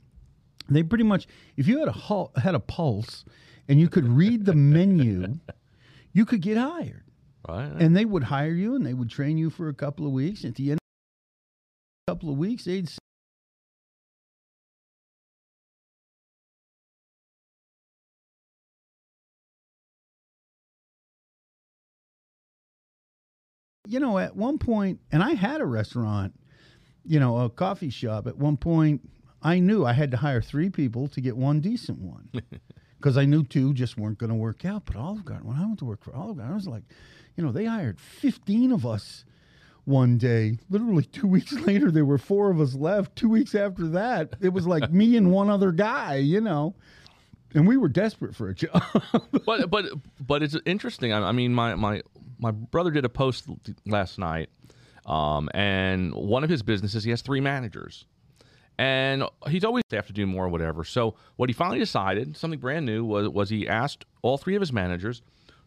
they 0.69 0.83
pretty 0.83 1.05
much 1.05 1.29
if 1.57 1.69
you 1.69 1.79
had 1.79 1.89
a 1.89 1.93
hul- 1.93 2.33
had 2.37 2.57
a 2.57 2.61
pulse 2.61 3.25
and 3.69 3.79
you 3.79 3.89
could 3.89 4.09
read 4.09 4.47
the 4.47 4.55
menu, 4.55 5.39
you 6.12 6.27
could 6.27 6.41
get 6.41 6.57
hired. 6.57 7.05
Right. 7.49 7.71
And 7.79 7.97
they 7.97 8.05
would 8.05 8.25
hire 8.25 8.53
you 8.53 8.75
and 8.75 8.85
they 8.85 8.95
would 8.95 9.11
train 9.11 9.39
you 9.39 9.49
for 9.49 9.69
a 9.69 9.75
couple 9.75 10.07
of 10.07 10.12
weeks. 10.12 10.45
At 10.45 10.57
the 10.57 10.73
end 10.73 10.79
of 10.79 12.09
a 12.09 12.11
couple 12.12 12.31
of 12.31 12.37
weeks, 12.37 12.65
they'd 12.65 12.91
you 23.90 23.98
know, 23.98 24.19
at 24.19 24.37
one 24.37 24.58
point, 24.58 25.00
and 25.10 25.22
I 25.22 25.34
had 25.34 25.60
a 25.60 25.66
restaurant, 25.66 26.32
you 27.04 27.19
know, 27.19 27.38
a 27.38 27.50
coffee 27.50 27.90
shop. 27.90 28.28
At 28.28 28.37
one 28.37 28.56
point, 28.56 29.08
I 29.42 29.58
knew 29.58 29.84
I 29.84 29.92
had 29.94 30.12
to 30.12 30.16
hire 30.19 30.40
three 30.40 30.70
people 30.70 31.09
to 31.09 31.20
get 31.20 31.37
one 31.37 31.61
decent 31.61 31.99
one 31.99 32.28
because 32.99 33.18
I 33.18 33.25
knew 33.25 33.42
two 33.42 33.75
just 33.75 33.99
weren't 33.99 34.18
going 34.18 34.30
to 34.30 34.37
work 34.37 34.64
out. 34.64 34.87
But 34.87 34.94
Olive 34.94 35.25
Garden, 35.25 35.49
when 35.49 35.56
I 35.56 35.66
went 35.66 35.80
to 35.80 35.85
work 35.85 36.04
for 36.04 36.14
Olive 36.14 36.37
Garden, 36.37 36.52
I 36.52 36.56
was 36.56 36.68
like, 36.68 36.85
you 37.37 37.44
know, 37.44 37.50
they 37.50 37.64
hired 37.64 38.00
15 38.00 38.70
of 38.70 38.87
us 38.87 39.25
one 39.87 40.18
day. 40.18 40.59
Literally 40.68 41.04
two 41.04 41.26
weeks 41.26 41.52
later, 41.52 41.90
there 41.90 42.04
were 42.04 42.18
four 42.18 42.50
of 42.50 42.61
us 42.61 42.75
left. 42.75 43.16
Two 43.16 43.28
weeks 43.28 43.56
after 43.56 43.88
that, 43.88 44.35
it 44.40 44.52
was 44.52 44.68
like 44.68 44.92
me 44.92 45.16
and 45.16 45.32
one 45.32 45.50
other 45.50 45.73
guy, 45.73 46.16
you 46.16 46.40
know. 46.40 46.76
And 47.52 47.66
we 47.66 47.76
were 47.76 47.88
desperate 47.88 48.37
for 48.37 48.49
a 48.49 48.54
job. 48.54 48.80
but 49.44 49.68
but 49.68 49.87
but 50.25 50.40
it's 50.40 50.56
interesting. 50.66 51.12
I, 51.12 51.30
I 51.30 51.32
mean, 51.32 51.52
my 51.52 51.75
my 51.75 52.02
my 52.40 52.50
brother 52.50 52.90
did 52.90 53.04
a 53.04 53.09
post 53.09 53.44
last 53.87 54.18
night, 54.18 54.49
um, 55.06 55.49
and 55.54 56.14
one 56.14 56.42
of 56.42 56.50
his 56.50 56.62
businesses 56.62 57.04
he 57.04 57.11
has 57.11 57.23
three 57.23 57.40
managers, 57.40 58.06
and 58.78 59.25
he's 59.49 59.64
always 59.64 59.85
have 59.92 60.06
to 60.06 60.12
do 60.12 60.26
more, 60.26 60.47
or 60.47 60.49
whatever. 60.49 60.85
So 60.85 61.14
what 61.37 61.49
he 61.49 61.52
finally 61.52 61.78
decided, 61.78 62.37
something 62.37 62.59
brand 62.59 62.87
new, 62.87 63.04
was 63.04 63.28
was 63.28 63.50
he 63.50 63.68
asked 63.68 64.06
all 64.23 64.38
three 64.38 64.56
of 64.56 64.61
his 64.61 64.73
managers 64.73 65.23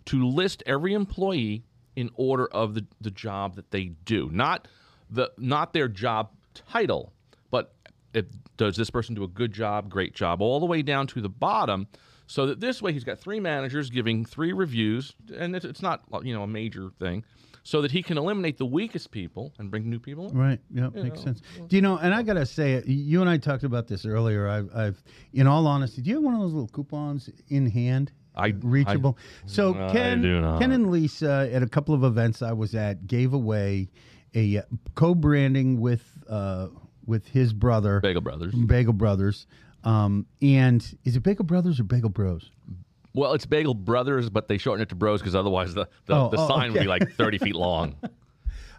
to 0.06 0.28
list 0.28 0.64
every 0.66 0.94
employee 0.94 1.64
in 1.96 2.10
order 2.16 2.48
of 2.48 2.74
the 2.74 2.86
the 3.00 3.12
job 3.12 3.56
that 3.56 3.72
they 3.72 3.92
do, 4.06 4.30
not 4.32 4.68
the 5.10 5.32
not 5.38 5.74
their 5.74 5.88
job 5.88 6.32
title, 6.54 7.14
but 7.52 7.74
if, 8.14 8.26
does 8.58 8.76
this 8.76 8.90
person 8.90 9.16
do 9.16 9.24
a 9.24 9.28
good 9.28 9.52
job, 9.52 9.90
great 9.90 10.14
job, 10.14 10.42
all 10.42 10.60
the 10.60 10.66
way 10.66 10.82
down 10.82 11.08
to 11.08 11.22
the 11.22 11.30
bottom, 11.30 11.88
so 12.34 12.48
that 12.48 12.60
this 12.60 12.82
way 12.82 12.92
he's 12.92 13.04
got 13.04 13.20
three 13.20 13.40
managers 13.40 13.92
giving 13.92 14.26
three 14.26 14.54
reviews, 14.54 15.14
and 15.38 15.56
it's, 15.56 15.66
it's 15.66 15.84
not 15.84 16.02
you 16.24 16.34
know 16.34 16.42
a 16.42 16.48
major 16.48 16.90
thing, 16.98 17.24
so 17.62 17.80
that 17.84 17.92
he 17.92 18.02
can 18.02 18.18
eliminate 18.18 18.58
the 18.58 18.66
weakest 18.66 19.12
people 19.12 19.54
and 19.60 19.70
bring 19.70 19.88
new 19.88 20.00
people 20.00 20.30
in. 20.30 20.36
Right. 20.36 20.60
Yeah, 20.74 20.90
makes 20.96 21.20
know, 21.20 21.26
sense. 21.26 21.42
Do 21.68 21.76
you 21.76 21.84
know? 21.84 21.98
And 21.98 22.12
I 22.12 22.24
gotta 22.24 22.48
say. 22.48 22.82
You 22.88 23.22
and 23.22 23.30
I 23.30 23.38
talked 23.38 23.64
about 23.64 23.88
this 23.88 24.04
earlier. 24.04 24.48
I've, 24.48 24.76
I've, 24.76 25.04
in 25.34 25.46
all 25.46 25.68
honesty, 25.68 26.02
do 26.02 26.10
you 26.10 26.16
have 26.16 26.24
one 26.24 26.34
of 26.34 26.40
those 26.40 26.54
little 26.54 26.70
coupons 26.70 27.30
in 27.50 27.70
hand? 27.70 28.12
I- 28.36 28.56
reachable. 28.64 29.16
so 29.46 29.76
I 29.76 29.92
Ken. 29.92 30.24
Ken 30.24 30.72
and 30.72 30.90
Lisa 30.90 31.52
at 31.54 31.62
a 31.62 31.68
couple 31.70 31.94
of 31.94 32.04
events 32.04 32.42
I 32.42 32.54
was 32.54 32.74
at 32.74 33.06
gave 33.06 33.36
away 33.36 33.92
a 34.34 34.58
uh, 34.58 34.62
co-branding 34.96 35.80
with 35.80 36.04
uh, 36.28 36.70
with 37.06 37.28
his 37.28 37.54
brother, 37.54 38.00
Bagel 38.00 38.22
Brothers. 38.22 38.56
Bagel 38.56 38.94
Brothers. 38.94 39.46
Um, 39.84 40.26
and 40.42 40.82
is 41.04 41.16
it 41.16 41.24
Bagel 41.24 41.46
Brothers 41.46 41.80
or 41.80 41.84
Bagel 41.84 42.10
Bros? 42.10 42.50
Well, 43.14 43.34
it's 43.34 43.46
Bagel 43.46 43.74
Brothers, 43.76 44.30
but 44.30 44.48
they 44.48 44.58
shorten 44.58 44.82
it 44.82 44.90
to 44.90 44.96
Bros 44.96 45.22
because 45.22 45.36
otherwise 45.36 45.74
the 45.74 45.88
the, 46.06 46.16
Oh, 46.16 46.30
the 46.30 46.38
oh, 46.38 46.48
sign 46.48 46.72
would 46.74 46.82
be 46.82 46.88
like 46.88 47.12
thirty 47.14 47.38
feet 47.38 47.56
long. 47.56 47.96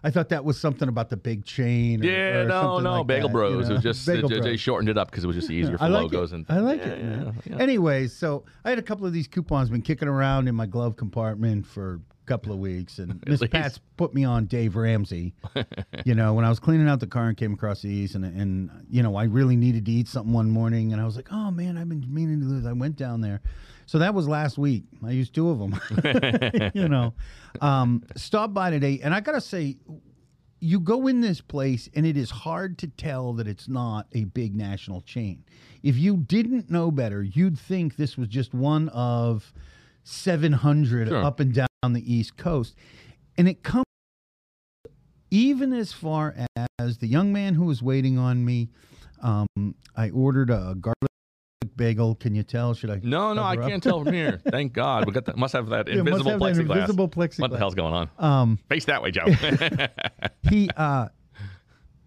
I 0.03 0.11
thought 0.11 0.29
that 0.29 0.45
was 0.45 0.59
something 0.59 0.87
about 0.87 1.09
the 1.09 1.17
big 1.17 1.45
chain. 1.45 2.03
Or, 2.03 2.07
Yeah, 2.07 2.41
or 2.41 2.45
no, 2.45 2.61
something 2.61 2.83
no, 2.83 2.97
like 2.99 3.07
Bagel 3.07 3.29
that, 3.29 3.33
Bros. 3.33 3.51
you 3.67 3.71
It 3.71 3.73
was 3.73 3.83
just 3.83 4.05
they, 4.05 4.21
they 4.21 4.55
shortened 4.55 4.89
it 4.89 4.99
up 4.99 5.09
because 5.09 5.23
it 5.23 5.27
was 5.27 5.35
just 5.35 5.49
easier 5.49 5.79
for 5.79 5.89
like 5.89 6.03
logos 6.03 6.31
it. 6.31 6.35
and 6.35 6.45
I 6.47 6.59
like 6.59 6.79
Yeah, 6.79 6.85
it. 6.91 7.03
yeah, 7.03 7.31
yeah. 7.49 7.57
Anyways, 7.57 8.13
so 8.13 8.43
I 8.63 8.69
had 8.69 8.77
a 8.77 8.83
couple 8.83 9.07
of 9.07 9.13
these 9.13 9.27
coupons 9.27 9.69
been 9.71 9.81
kicking 9.81 10.07
around 10.07 10.47
in 10.47 10.53
my 10.53 10.67
glove 10.67 10.95
compartment 10.95 11.65
for 11.65 12.01
couple 12.25 12.51
of 12.51 12.59
weeks, 12.59 12.99
and 12.99 13.23
Miss. 13.27 13.41
Pat's 13.49 13.79
put 13.97 14.13
me 14.13 14.23
on 14.23 14.45
Dave 14.45 14.75
Ramsey. 14.75 15.33
you 16.05 16.15
know, 16.15 16.33
when 16.33 16.45
I 16.45 16.49
was 16.49 16.59
cleaning 16.59 16.87
out 16.87 16.99
the 16.99 17.07
car 17.07 17.27
and 17.27 17.37
came 17.37 17.53
across 17.53 17.81
these, 17.81 18.15
and 18.15 18.25
and 18.25 18.69
you 18.89 19.03
know, 19.03 19.15
I 19.15 19.25
really 19.25 19.55
needed 19.55 19.85
to 19.85 19.91
eat 19.91 20.07
something 20.07 20.33
one 20.33 20.49
morning, 20.49 20.93
and 20.93 21.01
I 21.01 21.05
was 21.05 21.15
like, 21.15 21.27
oh 21.31 21.51
man, 21.51 21.77
I've 21.77 21.89
been 21.89 22.05
meaning 22.07 22.39
to 22.41 22.45
do 22.45 22.59
this. 22.59 22.65
I 22.67 22.73
went 22.73 22.95
down 22.95 23.21
there, 23.21 23.41
so 23.85 23.99
that 23.99 24.13
was 24.13 24.27
last 24.27 24.57
week. 24.57 24.83
I 25.05 25.11
used 25.11 25.33
two 25.33 25.49
of 25.49 25.59
them. 25.59 26.71
you 26.73 26.87
know, 26.89 27.13
um, 27.61 28.03
stop 28.15 28.53
by 28.53 28.69
today, 28.69 28.99
and 29.03 29.13
I 29.13 29.21
gotta 29.21 29.41
say. 29.41 29.77
You 30.61 30.79
go 30.79 31.05
in 31.05 31.21
this 31.21 31.41
place, 31.41 31.89
and 31.93 32.07
it 32.07 32.17
is 32.17 32.31
hard 32.31 32.79
to 32.79 32.87
tell 32.87 33.33
that 33.33 33.47
it's 33.47 33.67
not 33.67 34.07
a 34.13 34.23
big 34.23 34.55
national 34.55 35.01
chain. 35.01 35.43
If 35.83 35.95
you 35.97 36.17
didn't 36.17 36.71
know 36.71 36.89
better, 36.89 37.21
you'd 37.21 37.59
think 37.59 37.97
this 37.97 38.17
was 38.17 38.29
just 38.29 38.51
one 38.53 38.89
of 38.89 39.53
700 40.05 41.09
Sure. 41.09 41.23
up 41.23 41.39
and 41.39 41.53
down 41.53 41.67
the 41.93 42.13
East 42.13 42.37
Coast. 42.37 42.75
And 43.37 43.47
it 43.47 43.63
comes 43.63 43.85
even 45.31 45.73
as 45.73 45.91
far 45.91 46.33
as 46.79 46.97
the 46.99 47.07
young 47.07 47.33
man 47.33 47.55
who 47.55 47.65
was 47.65 47.81
waiting 47.81 48.17
on 48.17 48.45
me. 48.45 48.69
Um, 49.21 49.75
I 49.95 50.09
ordered 50.11 50.49
a 50.49 50.75
garlic 50.79 50.95
bagel. 51.75 52.15
Can 52.15 52.35
you 52.35 52.43
tell? 52.43 52.73
Should 52.73 52.89
I? 52.89 52.99
No, 53.03 53.33
no, 53.33 53.43
I 53.43 53.55
can't 53.55 53.81
tell 53.81 54.03
from 54.03 54.13
here. 54.13 54.41
Thank 54.49 54.73
God. 54.73 55.05
We 55.05 55.13
got 55.13 55.25
that. 55.25 55.37
Must 55.37 55.53
have 55.53 55.69
that 55.69 55.87
Yeah, 55.87 55.99
invisible 55.99 56.31
have 56.31 56.39
that 56.39 56.45
plexiglass. 56.45 56.75
invisible 56.75 57.11
What 57.37 57.51
the 57.51 57.57
hell's 57.57 57.75
going 57.75 57.93
on? 57.93 58.09
Um, 58.17 58.59
Face 58.69 58.85
that 58.85 59.01
way, 59.01 59.11
Joe. 59.11 59.25
he 60.49 60.69
uh, 60.75 61.07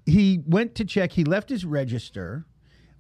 he 0.07 0.41
went 0.47 0.75
to 0.77 0.85
check. 0.85 1.13
He 1.13 1.25
left 1.25 1.51
his 1.51 1.65
register, 1.65 2.47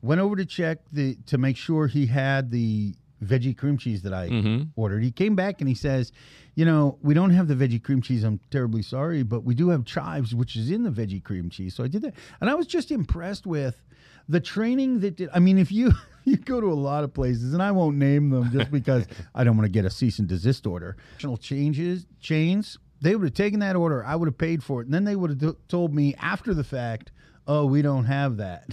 went 0.03 0.21
over 0.21 0.37
to 0.37 0.45
check 0.45 0.79
the 0.93 1.17
to 1.27 1.39
make 1.39 1.57
sure 1.57 1.87
he 1.87 2.07
had 2.07 2.51
the 2.51 2.95
veggie 3.25 3.57
cream 3.57 3.77
cheese 3.79 4.03
that 4.03 4.13
I 4.15 4.29
Mm-hmm. 4.29 4.63
ordered. 4.77 5.03
He 5.03 5.11
came 5.11 5.35
back 5.37 5.61
and 5.61 5.69
he 5.69 5.75
says, 5.75 6.13
"You 6.55 6.65
know, 6.65 6.99
we 7.03 7.15
don't 7.15 7.31
have 7.31 7.49
the 7.49 7.55
veggie 7.55 7.83
cream 7.83 8.01
cheese. 8.03 8.23
I'm 8.25 8.41
terribly 8.51 8.83
sorry, 8.83 9.23
but 9.23 9.45
we 9.45 9.55
do 9.55 9.69
have 9.71 9.85
chives, 9.85 10.35
which 10.35 10.57
is 10.57 10.71
in 10.71 10.83
the 10.85 10.91
veggie 10.91 11.23
cream 11.23 11.51
cheese." 11.51 11.75
So 11.75 11.83
I 11.85 11.89
did 11.89 12.03
that, 12.03 12.15
and 12.41 12.49
I 12.51 12.55
was 12.55 12.67
just 12.67 12.91
impressed 12.91 13.47
with 13.47 13.83
the 14.29 14.41
training 14.41 15.01
that 15.01 15.17
did. 15.17 15.31
I 15.35 15.39
mean, 15.39 15.59
if 15.59 15.73
you 15.73 15.93
you 16.25 16.37
go 16.37 16.61
to 16.61 16.67
a 16.69 16.75
lot 16.75 17.03
of 17.05 17.13
places, 17.15 17.55
and 17.55 17.63
I 17.63 17.71
won't 17.73 17.97
name 17.97 18.31
them 18.31 18.51
just 18.53 18.71
because 18.71 19.07
I 19.35 19.43
don't 19.45 19.57
want 19.57 19.65
to 19.67 19.73
get 19.73 19.85
a 19.85 19.91
cease 19.91 20.19
and 20.19 20.29
desist 20.29 20.67
order. 20.67 20.97
National 21.15 21.37
changes 21.37 22.07
chains. 22.21 22.79
They 23.01 23.15
would 23.15 23.25
have 23.25 23.35
taken 23.35 23.61
that 23.61 23.77
order. 23.77 24.05
I 24.05 24.17
would 24.17 24.27
have 24.27 24.39
paid 24.39 24.63
for 24.63 24.81
it, 24.81 24.87
and 24.87 24.93
then 24.95 25.05
they 25.05 25.15
would 25.17 25.41
have 25.41 25.57
told 25.69 25.95
me 25.95 26.15
after 26.21 26.53
the 26.55 26.65
fact, 26.65 27.13
"Oh, 27.47 27.65
we 27.67 27.81
don't 27.83 28.05
have 28.07 28.37
that." 28.39 28.69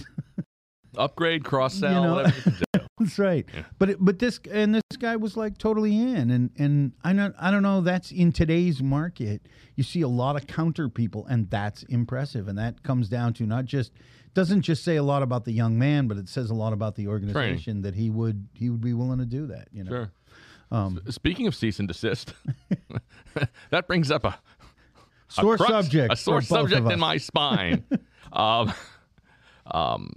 Upgrade, 0.98 1.44
cross 1.44 1.74
sell, 1.74 1.92
You 2.02 2.08
know- 2.08 2.30
whatever. 2.98 3.34
you 3.36 3.42
can 3.44 3.54
do. 3.54 3.60
That's 3.60 3.64
right. 3.64 3.66
But 3.78 3.96
but 4.04 4.18
this 4.18 4.40
and 4.50 4.74
this 4.74 4.82
guy 4.98 5.16
was 5.16 5.36
like 5.36 5.58
totally 5.58 5.96
in, 5.96 6.30
and 6.30 6.50
and 6.58 6.92
I 7.04 7.12
don't 7.12 7.34
I 7.38 7.50
don't 7.50 7.62
know. 7.62 7.80
That's 7.80 8.10
in 8.12 8.32
today's 8.32 8.82
market. 8.82 9.42
You 9.74 9.82
see 9.84 10.00
a 10.02 10.08
lot 10.08 10.36
of 10.36 10.46
counter 10.46 10.88
people, 10.88 11.26
and 11.26 11.50
that's 11.50 11.82
impressive. 11.84 12.48
And 12.48 12.58
that 12.58 12.82
comes 12.82 13.08
down 13.08 13.34
to 13.34 13.44
not 13.44 13.64
just 13.66 13.92
doesn't 14.34 14.62
just 14.62 14.84
say 14.84 14.96
a 14.96 15.02
lot 15.02 15.22
about 15.22 15.44
the 15.44 15.52
young 15.52 15.78
man, 15.78 16.08
but 16.08 16.16
it 16.18 16.28
says 16.28 16.50
a 16.50 16.54
lot 16.54 16.72
about 16.72 16.94
the 16.96 17.08
organization 17.08 17.82
that 17.82 17.94
he 17.94 18.10
would 18.10 18.48
he 18.54 18.70
would 18.70 18.80
be 18.80 18.92
willing 18.92 19.18
to 19.18 19.26
do 19.26 19.46
that. 19.46 19.68
You 19.72 19.84
know. 19.84 19.90
Sure. 19.90 20.12
Um, 20.72 21.00
Speaking 21.10 21.46
of 21.46 21.54
cease 21.54 21.78
and 21.78 21.86
desist, 21.86 22.34
that 23.70 23.86
brings 23.86 24.10
up 24.10 24.24
a, 24.24 24.28
a 24.28 24.38
Sore 25.28 25.56
crux- 25.56 25.70
subject. 25.70 26.12
a 26.12 26.16
sore 26.16 26.42
for 26.42 26.48
both 26.48 26.64
of 26.64 26.70
subject 26.70 26.92
in 26.92 26.98
my 26.98 27.18
spine. 27.18 27.84
um, 28.32 28.72
um, 29.70 30.10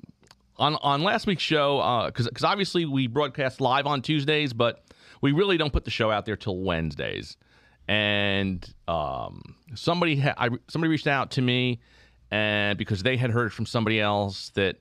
on 0.59 0.75
on 0.81 1.01
last 1.03 1.25
week's 1.25 1.43
show, 1.43 2.03
because 2.07 2.27
because 2.27 2.43
obviously 2.43 2.85
we 2.85 3.07
broadcast 3.07 3.61
live 3.61 3.87
on 3.87 4.01
Tuesdays, 4.01 4.53
but 4.53 4.83
we 5.21 5.31
really 5.31 5.57
don't 5.57 5.73
put 5.73 5.85
the 5.85 5.91
show 5.91 6.11
out 6.11 6.25
there 6.25 6.35
till 6.35 6.57
Wednesdays. 6.57 7.37
And 7.87 8.71
um, 8.87 9.55
somebody 9.73 10.17
ha- 10.17 10.35
I, 10.37 10.49
somebody 10.67 10.91
reached 10.91 11.07
out 11.07 11.31
to 11.31 11.41
me, 11.41 11.79
and 12.29 12.77
because 12.77 13.01
they 13.01 13.17
had 13.17 13.31
heard 13.31 13.51
from 13.51 13.65
somebody 13.65 13.99
else 13.99 14.49
that 14.51 14.77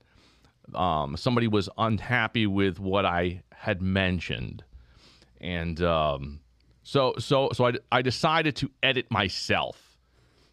um, 0.75 1.17
somebody 1.17 1.49
was 1.49 1.69
unhappy 1.79 2.47
with 2.47 2.79
what 2.79 3.07
I 3.07 3.43
had 3.53 3.81
mentioned, 3.81 4.63
and 5.41 5.81
um, 5.83 6.41
so 6.83 7.15
so 7.19 7.51
so 7.55 7.67
I, 7.69 7.73
I 7.91 8.03
decided 8.03 8.57
to 8.57 8.71
edit 8.83 9.11
myself. 9.11 9.83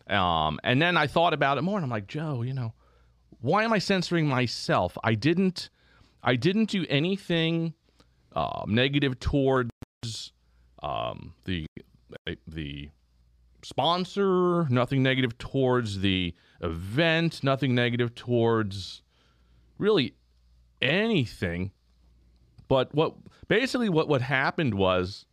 Um, 0.07 0.59
and 0.63 0.81
then 0.81 0.97
I 0.97 1.07
thought 1.07 1.33
about 1.33 1.57
it 1.57 1.63
more, 1.63 1.77
and 1.77 1.83
I'm 1.83 1.89
like, 1.89 2.07
Joe, 2.07 2.43
you 2.43 2.53
know, 2.53 2.73
why 3.41 3.63
am 3.63 3.73
I 3.73 3.79
censoring 3.79 4.27
myself? 4.27 4.97
I 5.03 5.13
didn't, 5.13 5.69
I 6.23 6.35
didn't 6.35 6.69
do 6.69 6.85
anything 6.89 7.73
um, 8.35 8.65
negative 8.67 9.19
towards 9.19 9.71
um, 10.81 11.33
the 11.45 11.65
the 12.47 12.89
sponsor. 13.63 14.67
Nothing 14.69 15.03
negative 15.03 15.37
towards 15.37 15.99
the 15.99 16.33
event. 16.61 17.43
Nothing 17.43 17.75
negative 17.75 18.13
towards 18.15 19.01
really 19.77 20.15
anything. 20.81 21.71
But 22.67 22.93
what 22.93 23.15
basically 23.47 23.89
what 23.89 24.07
what 24.07 24.21
happened 24.21 24.73
was 24.73 25.25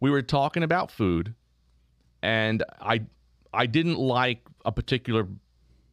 we 0.00 0.10
were 0.10 0.22
talking 0.22 0.62
about 0.62 0.90
food, 0.90 1.34
and 2.22 2.62
I 2.80 3.02
I 3.52 3.66
didn't 3.66 3.98
like 3.98 4.40
a 4.64 4.72
particular 4.72 5.28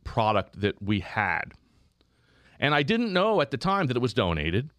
product 0.04 0.62
that 0.62 0.82
we 0.82 1.00
had. 1.00 1.54
And 2.60 2.76
I 2.76 2.84
didn't 2.84 3.12
know 3.12 3.42
at 3.42 3.52
the 3.52 3.58
time 3.58 3.88
that 3.88 3.98
it 3.98 4.02
was 4.02 4.14
donated. 4.14 4.70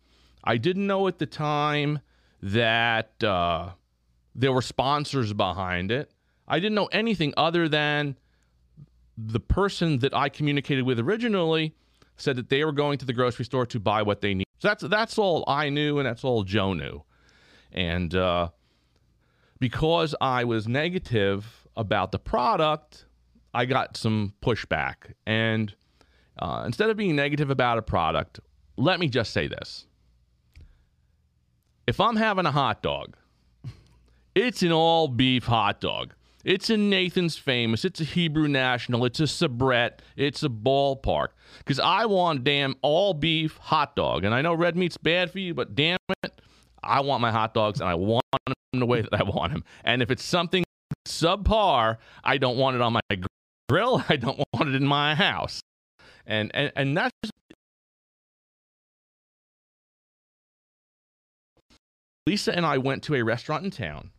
I 0.44 0.56
didn't 0.56 0.86
know 0.86 1.08
at 1.08 1.18
the 1.18 1.26
time 1.26 2.00
that 2.42 3.22
uh, 3.22 3.70
there 4.34 4.52
were 4.52 4.62
sponsors 4.62 5.32
behind 5.32 5.90
it. 5.90 6.10
I 6.46 6.58
didn't 6.58 6.74
know 6.74 6.86
anything 6.86 7.32
other 7.36 7.68
than 7.68 8.18
the 9.16 9.40
person 9.40 9.98
that 9.98 10.14
I 10.14 10.28
communicated 10.28 10.84
with 10.84 10.98
originally 10.98 11.74
said 12.16 12.36
that 12.36 12.48
they 12.48 12.64
were 12.64 12.72
going 12.72 12.98
to 12.98 13.04
the 13.04 13.12
grocery 13.12 13.44
store 13.44 13.66
to 13.66 13.80
buy 13.80 14.02
what 14.02 14.20
they 14.20 14.34
need. 14.34 14.46
So 14.58 14.68
that's 14.68 14.82
that's 14.84 15.18
all 15.18 15.44
I 15.46 15.68
knew, 15.68 15.98
and 15.98 16.06
that's 16.06 16.24
all 16.24 16.44
Joe 16.44 16.72
knew. 16.72 17.02
And 17.72 18.14
uh, 18.14 18.50
because 19.58 20.14
I 20.20 20.44
was 20.44 20.68
negative 20.68 21.66
about 21.76 22.12
the 22.12 22.18
product, 22.18 23.06
I 23.54 23.64
got 23.64 23.96
some 23.96 24.34
pushback. 24.42 25.14
And 25.26 25.74
uh, 26.38 26.62
instead 26.66 26.90
of 26.90 26.96
being 26.96 27.16
negative 27.16 27.50
about 27.50 27.78
a 27.78 27.82
product, 27.82 28.40
let 28.76 29.00
me 29.00 29.08
just 29.08 29.32
say 29.32 29.46
this. 29.46 29.86
If 31.86 32.00
I'm 32.00 32.16
having 32.16 32.46
a 32.46 32.52
hot 32.52 32.82
dog, 32.82 33.16
it's 34.34 34.62
an 34.62 34.72
all 34.72 35.08
beef 35.08 35.44
hot 35.44 35.80
dog. 35.80 36.14
It's 36.44 36.70
a 36.70 36.76
Nathan's 36.76 37.36
Famous. 37.36 37.84
It's 37.84 38.00
a 38.00 38.04
Hebrew 38.04 38.48
National. 38.48 39.04
It's 39.04 39.20
a 39.20 39.24
Sabrett. 39.24 40.00
It's 40.16 40.42
a 40.42 40.48
ballpark. 40.48 41.28
Because 41.58 41.78
I 41.78 42.06
want 42.06 42.42
damn 42.42 42.74
all 42.82 43.14
beef 43.14 43.56
hot 43.58 43.94
dog. 43.94 44.24
And 44.24 44.34
I 44.34 44.42
know 44.42 44.54
red 44.54 44.76
meat's 44.76 44.96
bad 44.96 45.30
for 45.30 45.38
you, 45.38 45.54
but 45.54 45.74
damn 45.76 45.98
it, 46.24 46.40
I 46.82 47.00
want 47.00 47.20
my 47.20 47.30
hot 47.30 47.54
dogs 47.54 47.80
and 47.80 47.88
I 47.88 47.94
want 47.94 48.24
them 48.46 48.54
the 48.72 48.86
way 48.86 49.02
that 49.02 49.14
I 49.14 49.22
want 49.22 49.52
them. 49.52 49.62
And 49.84 50.02
if 50.02 50.10
it's 50.10 50.24
something 50.24 50.64
subpar, 51.06 51.98
I 52.24 52.38
don't 52.38 52.56
want 52.56 52.74
it 52.74 52.82
on 52.82 52.92
my 52.92 53.00
grill. 53.72 54.04
I 54.08 54.16
don't 54.16 54.38
want 54.52 54.68
it 54.68 54.74
in 54.74 54.86
my 54.86 55.14
house. 55.14 55.62
And 56.26 56.50
and, 56.54 56.72
and 56.76 56.96
that's 56.96 57.12
just 57.22 57.32
Lisa 62.26 62.54
and 62.54 62.64
I 62.64 62.78
went 62.78 63.02
to 63.04 63.14
a 63.16 63.22
restaurant 63.22 63.64
in 63.64 63.70
town 63.70 64.10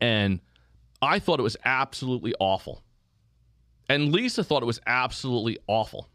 and 0.00 0.40
I 1.02 1.18
thought 1.18 1.40
it 1.40 1.42
was 1.42 1.56
absolutely 1.64 2.34
awful. 2.38 2.82
And 3.88 4.12
Lisa 4.12 4.44
thought 4.44 4.62
it 4.62 4.66
was 4.66 4.80
absolutely 4.86 5.58
awful. 5.66 6.08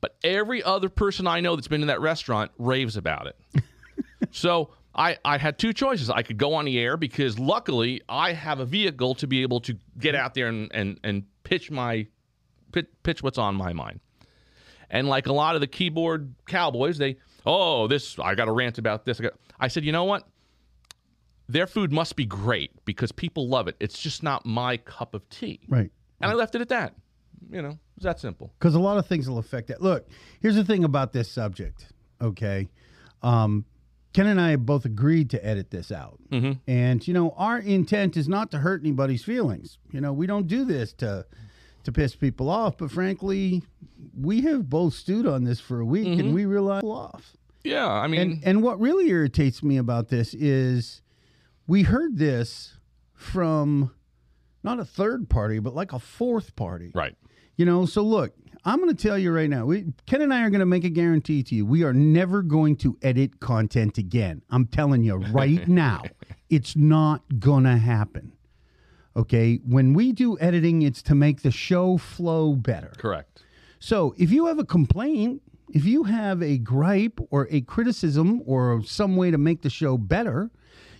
But 0.00 0.16
every 0.22 0.62
other 0.62 0.90
person 0.90 1.26
I 1.26 1.40
know 1.40 1.56
that's 1.56 1.68
been 1.68 1.80
in 1.80 1.86
that 1.86 2.00
restaurant 2.02 2.50
raves 2.58 2.98
about 2.98 3.28
it. 3.28 3.62
so 4.30 4.70
I, 4.96 5.18
I 5.24 5.36
had 5.36 5.58
two 5.58 5.72
choices. 5.72 6.08
I 6.08 6.22
could 6.22 6.38
go 6.38 6.54
on 6.54 6.64
the 6.64 6.78
air 6.78 6.96
because 6.96 7.38
luckily 7.38 8.00
I 8.08 8.32
have 8.32 8.60
a 8.60 8.64
vehicle 8.64 9.14
to 9.16 9.26
be 9.26 9.42
able 9.42 9.60
to 9.60 9.76
get 9.98 10.14
out 10.14 10.32
there 10.34 10.48
and, 10.48 10.70
and, 10.72 10.98
and 11.04 11.24
pitch 11.44 11.70
my 11.70 12.06
pitch, 12.72 12.86
pitch 13.02 13.22
what's 13.22 13.38
on 13.38 13.54
my 13.54 13.72
mind. 13.74 14.00
And 14.88 15.06
like 15.08 15.26
a 15.26 15.32
lot 15.32 15.54
of 15.54 15.60
the 15.60 15.66
keyboard 15.66 16.34
cowboys, 16.46 16.96
they 16.96 17.16
oh 17.44 17.86
this 17.88 18.18
I 18.18 18.34
got 18.34 18.48
a 18.48 18.52
rant 18.52 18.78
about 18.78 19.04
this. 19.04 19.20
I, 19.20 19.24
got, 19.24 19.32
I 19.60 19.68
said 19.68 19.84
you 19.84 19.92
know 19.92 20.04
what, 20.04 20.26
their 21.48 21.66
food 21.66 21.92
must 21.92 22.16
be 22.16 22.24
great 22.24 22.72
because 22.84 23.12
people 23.12 23.48
love 23.48 23.68
it. 23.68 23.76
It's 23.80 23.98
just 23.98 24.22
not 24.22 24.46
my 24.46 24.78
cup 24.78 25.12
of 25.14 25.28
tea. 25.28 25.60
Right. 25.68 25.90
And 26.20 26.30
I 26.30 26.34
left 26.34 26.54
it 26.54 26.62
at 26.62 26.68
that. 26.70 26.94
You 27.50 27.60
know, 27.60 27.78
it's 27.96 28.04
that 28.04 28.18
simple. 28.18 28.50
because 28.58 28.74
a 28.74 28.80
lot 28.80 28.96
of 28.96 29.06
things 29.06 29.28
will 29.28 29.38
affect 29.38 29.68
that. 29.68 29.82
Look, 29.82 30.08
here's 30.40 30.56
the 30.56 30.64
thing 30.64 30.84
about 30.84 31.12
this 31.12 31.30
subject. 31.30 31.86
Okay, 32.20 32.68
um, 33.22 33.66
Ken 34.16 34.26
and 34.26 34.40
I 34.40 34.50
have 34.52 34.64
both 34.64 34.84
agreed 34.86 35.28
to 35.30 35.46
edit 35.46 35.70
this 35.70 35.92
out, 35.92 36.18
Mm-hmm. 36.30 36.52
and 36.66 37.06
you 37.06 37.12
know 37.12 37.34
our 37.36 37.58
intent 37.58 38.16
is 38.16 38.28
not 38.28 38.50
to 38.52 38.58
hurt 38.58 38.80
anybody's 38.80 39.22
feelings. 39.22 39.76
You 39.92 40.00
know, 40.00 40.12
we 40.12 40.26
don't 40.26 40.46
do 40.46 40.64
this 40.64 40.92
to 40.94 41.26
to 41.84 41.92
piss 41.92 42.16
people 42.16 42.48
off, 42.48 42.78
but 42.78 42.90
frankly, 42.90 43.62
we 44.18 44.40
have 44.40 44.68
both 44.70 44.94
stewed 44.94 45.26
on 45.26 45.44
this 45.44 45.60
for 45.60 45.80
a 45.80 45.84
week, 45.84 46.18
and 46.18 46.34
we 46.34 46.46
realize 46.46 46.82
off. 46.82 47.36
Yeah, 47.62 47.86
I 47.88 48.06
mean, 48.06 48.20
And 48.20 48.44
and 48.44 48.62
what 48.62 48.80
really 48.80 49.08
irritates 49.10 49.62
me 49.62 49.76
about 49.76 50.08
this 50.08 50.32
is 50.34 51.02
we 51.66 51.82
heard 51.82 52.16
this 52.16 52.78
from 53.12 53.90
not 54.62 54.80
a 54.80 54.84
third 54.84 55.28
party, 55.28 55.58
but 55.58 55.74
like 55.74 55.92
a 55.92 55.98
fourth 55.98 56.56
party. 56.56 56.90
Right. 56.94 57.14
You 57.56 57.66
know, 57.66 57.84
so 57.86 58.02
look, 58.02 58.34
I'm 58.66 58.80
going 58.80 58.94
to 58.94 59.00
tell 59.00 59.16
you 59.16 59.30
right 59.30 59.48
now. 59.48 59.64
We, 59.64 59.84
Ken 60.06 60.22
and 60.22 60.34
I 60.34 60.42
are 60.42 60.50
going 60.50 60.58
to 60.58 60.66
make 60.66 60.82
a 60.82 60.90
guarantee 60.90 61.44
to 61.44 61.54
you. 61.54 61.64
We 61.64 61.84
are 61.84 61.92
never 61.92 62.42
going 62.42 62.74
to 62.78 62.98
edit 63.00 63.38
content 63.38 63.96
again. 63.96 64.42
I'm 64.50 64.66
telling 64.66 65.04
you 65.04 65.14
right 65.14 65.68
now. 65.68 66.02
It's 66.50 66.74
not 66.74 67.38
going 67.38 67.62
to 67.62 67.76
happen. 67.76 68.32
Okay? 69.14 69.60
When 69.64 69.94
we 69.94 70.10
do 70.10 70.36
editing, 70.40 70.82
it's 70.82 71.00
to 71.02 71.14
make 71.14 71.42
the 71.42 71.52
show 71.52 71.96
flow 71.96 72.54
better. 72.54 72.92
Correct. 72.98 73.44
So 73.78 74.16
if 74.18 74.32
you 74.32 74.46
have 74.46 74.58
a 74.58 74.64
complaint, 74.64 75.42
if 75.72 75.84
you 75.84 76.02
have 76.02 76.42
a 76.42 76.58
gripe 76.58 77.20
or 77.30 77.46
a 77.52 77.60
criticism 77.60 78.42
or 78.46 78.82
some 78.84 79.14
way 79.14 79.30
to 79.30 79.38
make 79.38 79.62
the 79.62 79.70
show 79.70 79.96
better, 79.96 80.50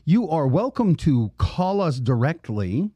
you 0.04 0.30
are 0.30 0.46
welcome 0.46 0.94
to 0.96 1.32
call 1.36 1.80
us 1.80 1.98
directly. 1.98 2.92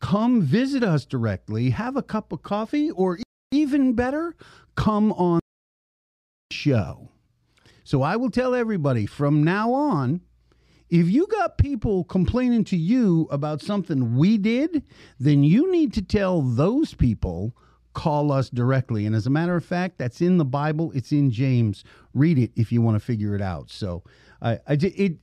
Come 0.00 0.42
visit 0.42 0.84
us 0.84 1.06
directly, 1.06 1.70
have 1.70 1.96
a 1.96 2.02
cup 2.02 2.32
of 2.32 2.42
coffee, 2.42 2.90
or 2.90 3.18
even 3.50 3.94
better, 3.94 4.34
come 4.74 5.12
on 5.12 5.40
the 6.50 6.54
show. 6.54 7.10
So 7.84 8.02
I 8.02 8.16
will 8.16 8.30
tell 8.30 8.54
everybody 8.54 9.06
from 9.06 9.42
now 9.42 9.72
on 9.72 10.20
if 10.90 11.08
you 11.10 11.26
got 11.26 11.58
people 11.58 12.04
complaining 12.04 12.64
to 12.64 12.76
you 12.76 13.28
about 13.30 13.60
something 13.60 14.16
we 14.16 14.38
did, 14.38 14.82
then 15.20 15.42
you 15.42 15.70
need 15.70 15.92
to 15.94 16.02
tell 16.02 16.40
those 16.40 16.94
people 16.94 17.54
call 17.92 18.30
us 18.32 18.48
directly. 18.48 19.04
And 19.04 19.14
as 19.14 19.26
a 19.26 19.30
matter 19.30 19.54
of 19.56 19.64
fact, 19.64 19.98
that's 19.98 20.20
in 20.20 20.38
the 20.38 20.44
Bible. 20.44 20.92
It's 20.94 21.12
in 21.12 21.30
James. 21.30 21.84
Read 22.14 22.38
it 22.38 22.52
if 22.56 22.70
you 22.72 22.80
want 22.80 22.94
to 22.94 23.00
figure 23.00 23.34
it 23.34 23.42
out. 23.42 23.70
So 23.70 24.02
I, 24.40 24.52
I 24.66 24.72
it. 24.80 25.16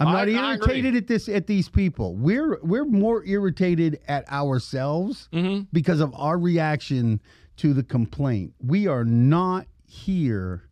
I'm 0.00 0.06
not 0.06 0.28
I 0.28 0.32
irritated 0.54 0.96
at 0.96 1.06
this 1.06 1.28
at 1.28 1.46
these 1.46 1.68
people. 1.68 2.16
We're 2.16 2.58
we're 2.62 2.84
more 2.84 3.24
irritated 3.24 4.00
at 4.08 4.30
ourselves 4.30 5.28
Mm-hmm. 5.32 5.62
because 5.72 6.00
of 6.00 6.12
our 6.16 6.36
reaction 6.36 7.20
to 7.56 7.72
the 7.72 7.82
complaint. 7.82 8.54
We 8.60 8.86
are 8.86 9.04
not 9.04 9.66
here 9.86 10.68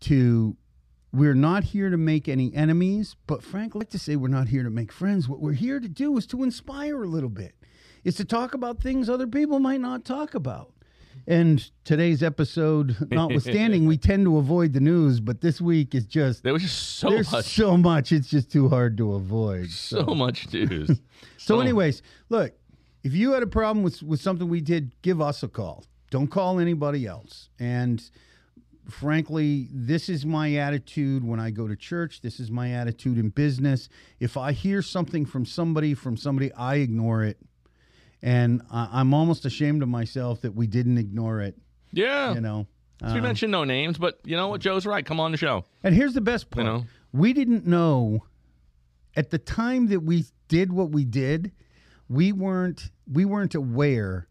to 0.00 0.56
we're 1.12 1.34
not 1.34 1.64
here 1.64 1.88
to 1.88 1.96
make 1.96 2.28
any 2.28 2.54
enemies, 2.54 3.16
but 3.26 3.42
frankly, 3.42 3.78
I 3.78 3.80
like 3.80 3.90
to 3.90 3.98
say 3.98 4.16
we're 4.16 4.28
not 4.28 4.48
here 4.48 4.62
to 4.62 4.70
make 4.70 4.92
friends. 4.92 5.28
What 5.28 5.40
we're 5.40 5.52
here 5.52 5.80
to 5.80 5.88
do 5.88 6.16
is 6.18 6.26
to 6.26 6.42
inspire 6.42 7.02
a 7.02 7.06
little 7.06 7.30
bit. 7.30 7.54
Is 8.04 8.16
to 8.16 8.24
talk 8.24 8.54
about 8.54 8.80
things 8.80 9.08
other 9.08 9.26
people 9.26 9.58
might 9.58 9.80
not 9.80 10.04
talk 10.04 10.34
about. 10.34 10.72
And 11.26 11.68
today's 11.84 12.22
episode, 12.22 12.96
notwithstanding, 13.10 13.86
we 13.86 13.96
tend 13.96 14.26
to 14.26 14.36
avoid 14.36 14.74
the 14.74 14.80
news, 14.80 15.18
but 15.18 15.40
this 15.40 15.60
week 15.60 15.94
is 15.94 16.06
just 16.06 16.42
There 16.42 16.52
was 16.52 16.62
just 16.62 16.98
so 16.98 17.10
there's 17.10 17.32
much, 17.32 17.46
so 17.46 17.76
much 17.76 18.12
it's 18.12 18.28
just 18.28 18.52
too 18.52 18.68
hard 18.68 18.96
to 18.98 19.14
avoid. 19.14 19.70
so 19.70 20.04
much 20.04 20.52
news. 20.52 21.00
So, 21.38 21.58
oh. 21.58 21.60
anyways, 21.60 22.02
look, 22.28 22.54
if 23.04 23.14
you 23.14 23.32
had 23.32 23.42
a 23.44 23.46
problem 23.46 23.84
with 23.84 24.02
with 24.02 24.20
something 24.20 24.48
we 24.48 24.60
did, 24.60 25.00
give 25.02 25.20
us 25.20 25.44
a 25.44 25.48
call. 25.48 25.84
Don't 26.10 26.28
call 26.28 26.60
anybody 26.60 27.06
else. 27.06 27.48
And 27.58 28.02
frankly, 28.88 29.68
this 29.72 30.08
is 30.08 30.24
my 30.24 30.54
attitude 30.54 31.24
when 31.24 31.40
I 31.40 31.50
go 31.50 31.66
to 31.66 31.76
church. 31.76 32.20
This 32.20 32.38
is 32.40 32.50
my 32.50 32.72
attitude 32.72 33.18
in 33.18 33.30
business. 33.30 33.88
If 34.20 34.36
I 34.36 34.52
hear 34.52 34.82
something 34.82 35.26
from 35.26 35.44
somebody, 35.44 35.94
from 35.94 36.16
somebody, 36.16 36.52
I 36.52 36.76
ignore 36.76 37.24
it. 37.24 37.38
And 38.22 38.62
I, 38.70 38.88
I'm 38.92 39.12
almost 39.12 39.44
ashamed 39.44 39.82
of 39.82 39.88
myself 39.88 40.40
that 40.42 40.54
we 40.54 40.66
didn't 40.66 40.98
ignore 40.98 41.40
it. 41.40 41.56
yeah. 41.92 42.34
You 42.34 42.40
know. 42.40 42.66
So 43.00 43.12
we 43.12 43.18
um, 43.18 43.24
mentioned 43.24 43.52
no 43.52 43.64
names, 43.64 43.98
but 43.98 44.20
you 44.24 44.36
know 44.36 44.48
what? 44.48 44.62
Joe's 44.62 44.86
right. 44.86 45.04
Come 45.04 45.20
on 45.20 45.30
the 45.30 45.36
show. 45.36 45.66
And 45.84 45.94
here's 45.94 46.14
the 46.14 46.22
best 46.22 46.50
part. 46.50 46.64
know? 46.64 46.86
We 47.12 47.34
didn't 47.34 47.66
know 47.66 48.24
at 49.16 49.30
the 49.30 49.38
time 49.38 49.88
that 49.88 50.00
we 50.00 50.24
did 50.48 50.72
what 50.72 50.90
we 50.90 51.04
did, 51.04 51.52
we 52.08 52.32
weren't 52.32 52.90
we 53.10 53.24
weren't 53.24 53.54
aware 53.54 54.28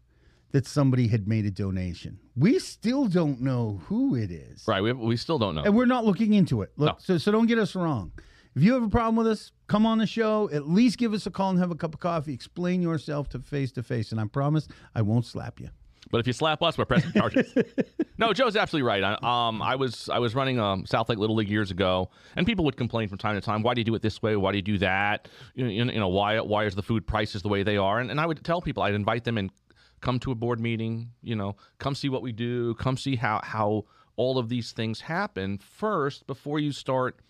that 0.56 0.66
somebody 0.66 1.06
had 1.06 1.28
made 1.28 1.44
a 1.44 1.50
donation. 1.50 2.18
We 2.34 2.58
still 2.60 3.08
don't 3.08 3.42
know 3.42 3.82
who 3.88 4.14
it 4.14 4.30
is. 4.30 4.64
Right. 4.66 4.80
We, 4.80 4.90
we 4.94 5.18
still 5.18 5.38
don't 5.38 5.54
know. 5.54 5.62
And 5.62 5.76
we're 5.76 5.84
not 5.84 6.06
looking 6.06 6.32
into 6.32 6.62
it. 6.62 6.72
Look, 6.78 6.94
No. 6.94 6.96
so 6.98 7.18
so 7.18 7.30
don't 7.30 7.44
get 7.44 7.58
us 7.58 7.74
wrong. 7.74 8.10
If 8.54 8.62
you 8.62 8.72
have 8.72 8.82
a 8.82 8.88
problem 8.88 9.16
with 9.16 9.26
us, 9.26 9.52
come 9.66 9.84
on 9.84 9.98
the 9.98 10.06
show. 10.06 10.48
At 10.50 10.66
least 10.66 10.96
give 10.96 11.12
us 11.12 11.26
a 11.26 11.30
call 11.30 11.50
and 11.50 11.58
have 11.58 11.70
a 11.70 11.74
cup 11.74 11.92
of 11.92 12.00
coffee. 12.00 12.32
Explain 12.32 12.80
yourself 12.80 13.28
to 13.30 13.38
face 13.40 13.70
to 13.72 13.82
face, 13.82 14.12
and 14.12 14.18
I 14.18 14.24
promise 14.24 14.66
I 14.94 15.02
won't 15.02 15.26
slap 15.26 15.60
you. 15.60 15.68
But 16.10 16.20
if 16.20 16.26
you 16.26 16.32
slap 16.32 16.62
us, 16.62 16.78
we're 16.78 16.86
pressing 16.86 17.12
charges. 17.12 17.52
no, 18.16 18.32
Joe's 18.32 18.56
absolutely 18.56 18.86
right. 18.88 19.04
I, 19.04 19.48
um, 19.48 19.60
I 19.60 19.76
was 19.76 20.08
I 20.08 20.20
was 20.20 20.34
running 20.34 20.58
um, 20.58 20.86
South 20.86 21.10
Lake 21.10 21.18
Little 21.18 21.36
League 21.36 21.50
years 21.50 21.70
ago, 21.70 22.08
and 22.34 22.46
people 22.46 22.64
would 22.64 22.78
complain 22.78 23.10
from 23.10 23.18
time 23.18 23.34
to 23.34 23.42
time. 23.42 23.62
Why 23.62 23.74
do 23.74 23.80
you 23.82 23.84
do 23.84 23.94
it 23.94 24.00
this 24.00 24.22
way? 24.22 24.36
Why 24.36 24.52
do 24.52 24.56
you 24.56 24.62
do 24.62 24.78
that? 24.78 25.28
You 25.54 25.64
know, 25.64 25.70
you 25.92 26.00
know 26.00 26.08
why 26.08 26.40
why 26.40 26.64
is 26.64 26.74
the 26.74 26.82
food 26.82 27.06
prices 27.06 27.42
the 27.42 27.48
way 27.48 27.62
they 27.62 27.76
are? 27.76 28.00
And, 28.00 28.10
and 28.10 28.18
I 28.18 28.24
would 28.24 28.42
tell 28.42 28.62
people, 28.62 28.82
I'd 28.84 28.94
invite 28.94 29.24
them 29.24 29.36
and 29.36 29.50
come 30.00 30.18
to 30.20 30.30
a 30.30 30.34
board 30.34 30.60
meeting. 30.60 31.10
You 31.22 31.36
know, 31.36 31.56
come 31.78 31.94
see 31.94 32.08
what 32.08 32.22
we 32.22 32.32
do. 32.32 32.74
Come 32.74 32.96
see 32.96 33.16
how 33.16 33.40
how 33.42 33.84
all 34.16 34.38
of 34.38 34.48
these 34.48 34.72
things 34.72 35.02
happen 35.02 35.58
first 35.58 36.26
before 36.26 36.58
you 36.58 36.72
start 36.72 37.20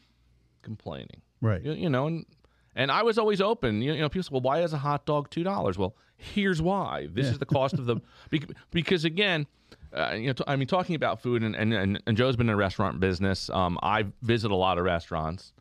complaining. 0.63 1.23
Right. 1.41 1.63
You, 1.63 1.73
you 1.73 1.91
know, 1.91 2.07
and 2.07 2.27
and 2.75 2.93
I 2.93 3.03
was 3.03 3.19
always 3.19 3.41
open. 3.41 3.83
You, 3.83 3.95
you 3.95 4.01
know, 4.01 4.09
people 4.09 4.25
say, 4.25 4.31
"Well, 4.33 4.43
why 4.43 4.63
is 4.63 4.73
a 4.73 4.79
hot 4.79 5.07
dog 5.07 5.31
two 5.31 5.43
dollars?" 5.43 5.79
Well, 5.79 5.97
here's 6.17 6.61
why. 6.61 7.09
This 7.11 7.27
is 7.27 7.39
the 7.39 7.47
cost 7.47 7.75
of 7.75 7.87
the 7.87 7.97
because 8.71 9.05
again, 9.05 9.47
uh, 9.93 10.13
you 10.15 10.29
know, 10.29 10.33
t- 10.35 10.45
I 10.47 10.57
mean, 10.57 10.69
talking 10.69 10.95
about 10.95 11.21
food, 11.23 11.43
and, 11.43 11.57
and 11.57 11.73
and 11.73 12.03
and 12.07 12.17
Joe's 12.17 12.37
been 12.37 12.49
in 12.49 12.53
the 12.53 12.57
restaurant 12.57 13.01
business. 13.01 13.49
Um, 13.51 13.79
I 13.83 14.07
visit 14.23 14.51
a 14.51 14.57
lot 14.57 14.79
of 14.79 14.85
restaurants. 14.85 15.53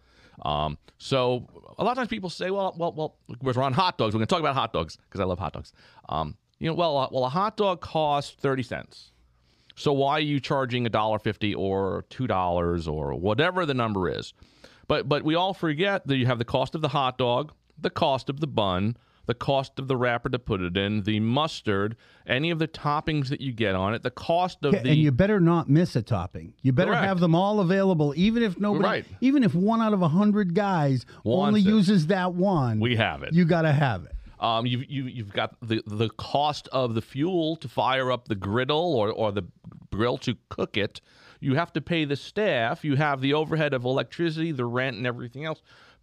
Um, 0.41 0.77
so 0.97 1.47
a 1.77 1.83
lot 1.83 1.91
of 1.91 1.97
times 1.97 2.09
people 2.09 2.29
say, 2.29 2.51
"Well, 2.51 2.75
well, 2.77 2.93
well, 2.93 3.15
we're 3.41 3.61
on 3.63 3.73
hot 3.73 3.97
dogs. 3.97 4.13
We're 4.13 4.19
going 4.19 4.27
to 4.27 4.33
talk 4.33 4.41
about 4.41 4.55
hot 4.55 4.73
dogs 4.73 4.97
because 4.97 5.21
I 5.21 5.23
love 5.23 5.39
hot 5.39 5.53
dogs." 5.53 5.71
Um, 6.09 6.35
you 6.59 6.67
know, 6.69 6.73
well, 6.73 6.97
uh, 6.97 7.07
well, 7.11 7.25
a 7.25 7.29
hot 7.29 7.57
dog 7.57 7.81
costs 7.81 8.35
thirty 8.39 8.63
cents. 8.63 9.11
So 9.75 9.91
why 9.91 10.13
are 10.13 10.19
you 10.21 10.39
charging 10.39 10.85
a 10.85 10.89
dollar 10.89 11.19
fifty 11.19 11.53
or 11.53 12.05
two 12.09 12.27
dollars 12.27 12.87
or 12.87 13.13
whatever 13.15 13.65
the 13.65 13.73
number 13.73 14.09
is? 14.09 14.33
But 14.87 15.09
but 15.09 15.23
we 15.23 15.35
all 15.35 15.53
forget 15.53 16.07
that 16.07 16.15
you 16.17 16.25
have 16.27 16.39
the 16.39 16.45
cost 16.45 16.75
of 16.75 16.81
the 16.81 16.89
hot 16.89 17.17
dog, 17.17 17.51
the 17.79 17.89
cost 17.89 18.29
of 18.29 18.39
the 18.39 18.47
bun, 18.47 18.95
the 19.25 19.33
cost 19.33 19.79
of 19.79 19.87
the 19.89 19.97
wrapper 19.97 20.29
to 20.29 20.39
put 20.39 20.61
it 20.61 20.77
in, 20.77 21.01
the 21.01 21.19
mustard, 21.19 21.97
any 22.27 22.51
of 22.51 22.59
the 22.59 22.67
toppings 22.67 23.27
that 23.29 23.41
you 23.41 23.51
get 23.51 23.75
on 23.75 23.93
it, 23.95 24.03
the 24.03 24.11
cost 24.11 24.63
of 24.63 24.71
the 24.71 24.77
and 24.91 24.95
you 24.97 25.11
better 25.11 25.39
not 25.41 25.67
miss 25.67 25.95
a 25.95 26.01
topping. 26.03 26.53
You 26.61 26.71
better 26.71 26.91
Correct. 26.91 27.05
have 27.05 27.19
them 27.19 27.35
all 27.35 27.59
available, 27.59 28.13
even 28.15 28.43
if 28.43 28.59
nobody, 28.59 28.83
Right. 28.85 29.05
even 29.21 29.43
if 29.43 29.53
one 29.55 29.81
out 29.81 29.91
of 29.93 30.01
a 30.03 30.07
hundred 30.07 30.53
guys 30.53 31.05
Wants 31.25 31.47
only 31.47 31.59
it. 31.61 31.65
uses 31.65 32.07
that 32.07 32.33
one. 32.33 32.79
we 32.79 32.95
have 32.95 33.23
it. 33.23 33.33
you 33.33 33.43
got 33.45 33.63
to 33.63 33.73
have 33.73 34.05
it. 34.05 34.14
Um, 34.39 34.65
you've, 34.65 34.89
you, 34.89 35.05
you've 35.05 35.31
got 35.33 35.55
the, 35.61 35.81
the 35.87 36.09
cost 36.09 36.67
of 36.71 36.93
the 36.93 37.01
fuel 37.01 37.55
to 37.57 37.67
fire 37.69 38.11
up 38.11 38.27
the 38.27 38.35
griddle 38.35 38.93
or, 38.95 39.09
or 39.11 39.31
the 39.31 39.43
grill 39.91 40.17
to 40.19 40.35
cook 40.49 40.75
it. 40.77 40.99
You 41.39 41.55
have 41.55 41.71
to 41.73 41.81
pay 41.81 42.05
the 42.05 42.15
staff. 42.15 42.83
You 42.83 42.95
have 42.95 43.21
the 43.21 43.33
overhead 43.33 43.73
of 43.73 43.85
electricity, 43.85 44.51
the 44.51 44.65
rent, 44.65 44.97
and 44.97 45.07
everything 45.07 45.45
else 45.45 45.61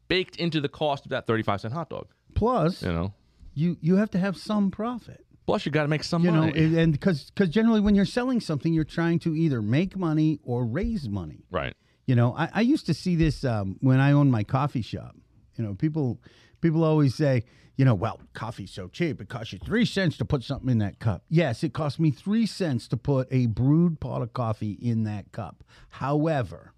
baked 0.09 0.37
into 0.37 0.61
the 0.61 0.69
cost 0.69 1.05
of 1.05 1.11
that 1.11 1.27
35 1.27 1.61
cent 1.63 1.75
hot 1.75 1.91
dog. 1.91 2.07
Plus, 2.35 2.83
You 2.83 2.93
know, 2.93 3.15
you 3.55 3.77
you 3.81 3.97
have 3.97 4.11
to 4.13 4.19
have 4.19 4.37
some 4.37 4.71
profit. 4.71 5.25
plus 5.45 5.67
you 5.67 5.73
got 5.73 5.83
to 5.83 5.89
make 5.89 6.05
some 6.05 6.25
You 6.25 6.31
know, 6.31 6.41
money. 6.41 6.59
and- 6.65 6.77
and 6.77 6.93
because 6.93 7.25
because 7.31 7.49
generally 7.51 7.81
when 7.81 7.95
you're 7.95 8.05
selling 8.07 8.41
something, 8.41 8.73
you're 8.73 8.85
trying 8.85 9.19
to 9.21 9.35
either 9.35 9.61
make 9.61 9.97
money 9.97 10.39
or 10.43 10.65
raise 10.65 11.09
money. 11.09 11.45
right. 11.51 11.75
You 12.07 12.17
know, 12.17 12.35
I, 12.37 12.49
I 12.53 12.61
used 12.63 12.87
to 12.87 12.95
see 12.95 13.15
this 13.15 13.45
um, 13.45 13.77
when 13.81 14.01
I 14.01 14.11
owned 14.13 14.33
my 14.33 14.43
coffee 14.43 14.83
shop. 14.83 15.15
You 15.57 15.65
know, 15.65 15.75
people 15.75 16.21
people 16.63 16.85
always 16.85 17.15
say, 17.15 17.45
you 17.77 17.85
know, 17.85 17.95
well, 17.95 18.21
coffee's 18.33 18.71
so 18.71 18.89
cheap; 18.89 19.21
it 19.21 19.29
costs 19.29 19.53
you 19.53 19.59
three 19.59 19.85
cents 19.85 20.17
to 20.19 20.25
put 20.25 20.43
something 20.43 20.71
in 20.71 20.79
that 20.79 20.99
cup. 20.99 21.25
Yes, 21.29 21.63
it 21.63 21.73
cost 21.75 22.01
me 22.01 22.11
three 22.11 22.47
cents 22.47 22.89
to 22.89 22.97
put 22.97 23.29
a 23.31 23.47
brewed 23.47 24.01
pot 24.01 24.23
of 24.23 24.33
coffee 24.33 24.79
in 24.81 25.05
that 25.05 25.33
cup. 25.33 25.65
However, 25.91 26.73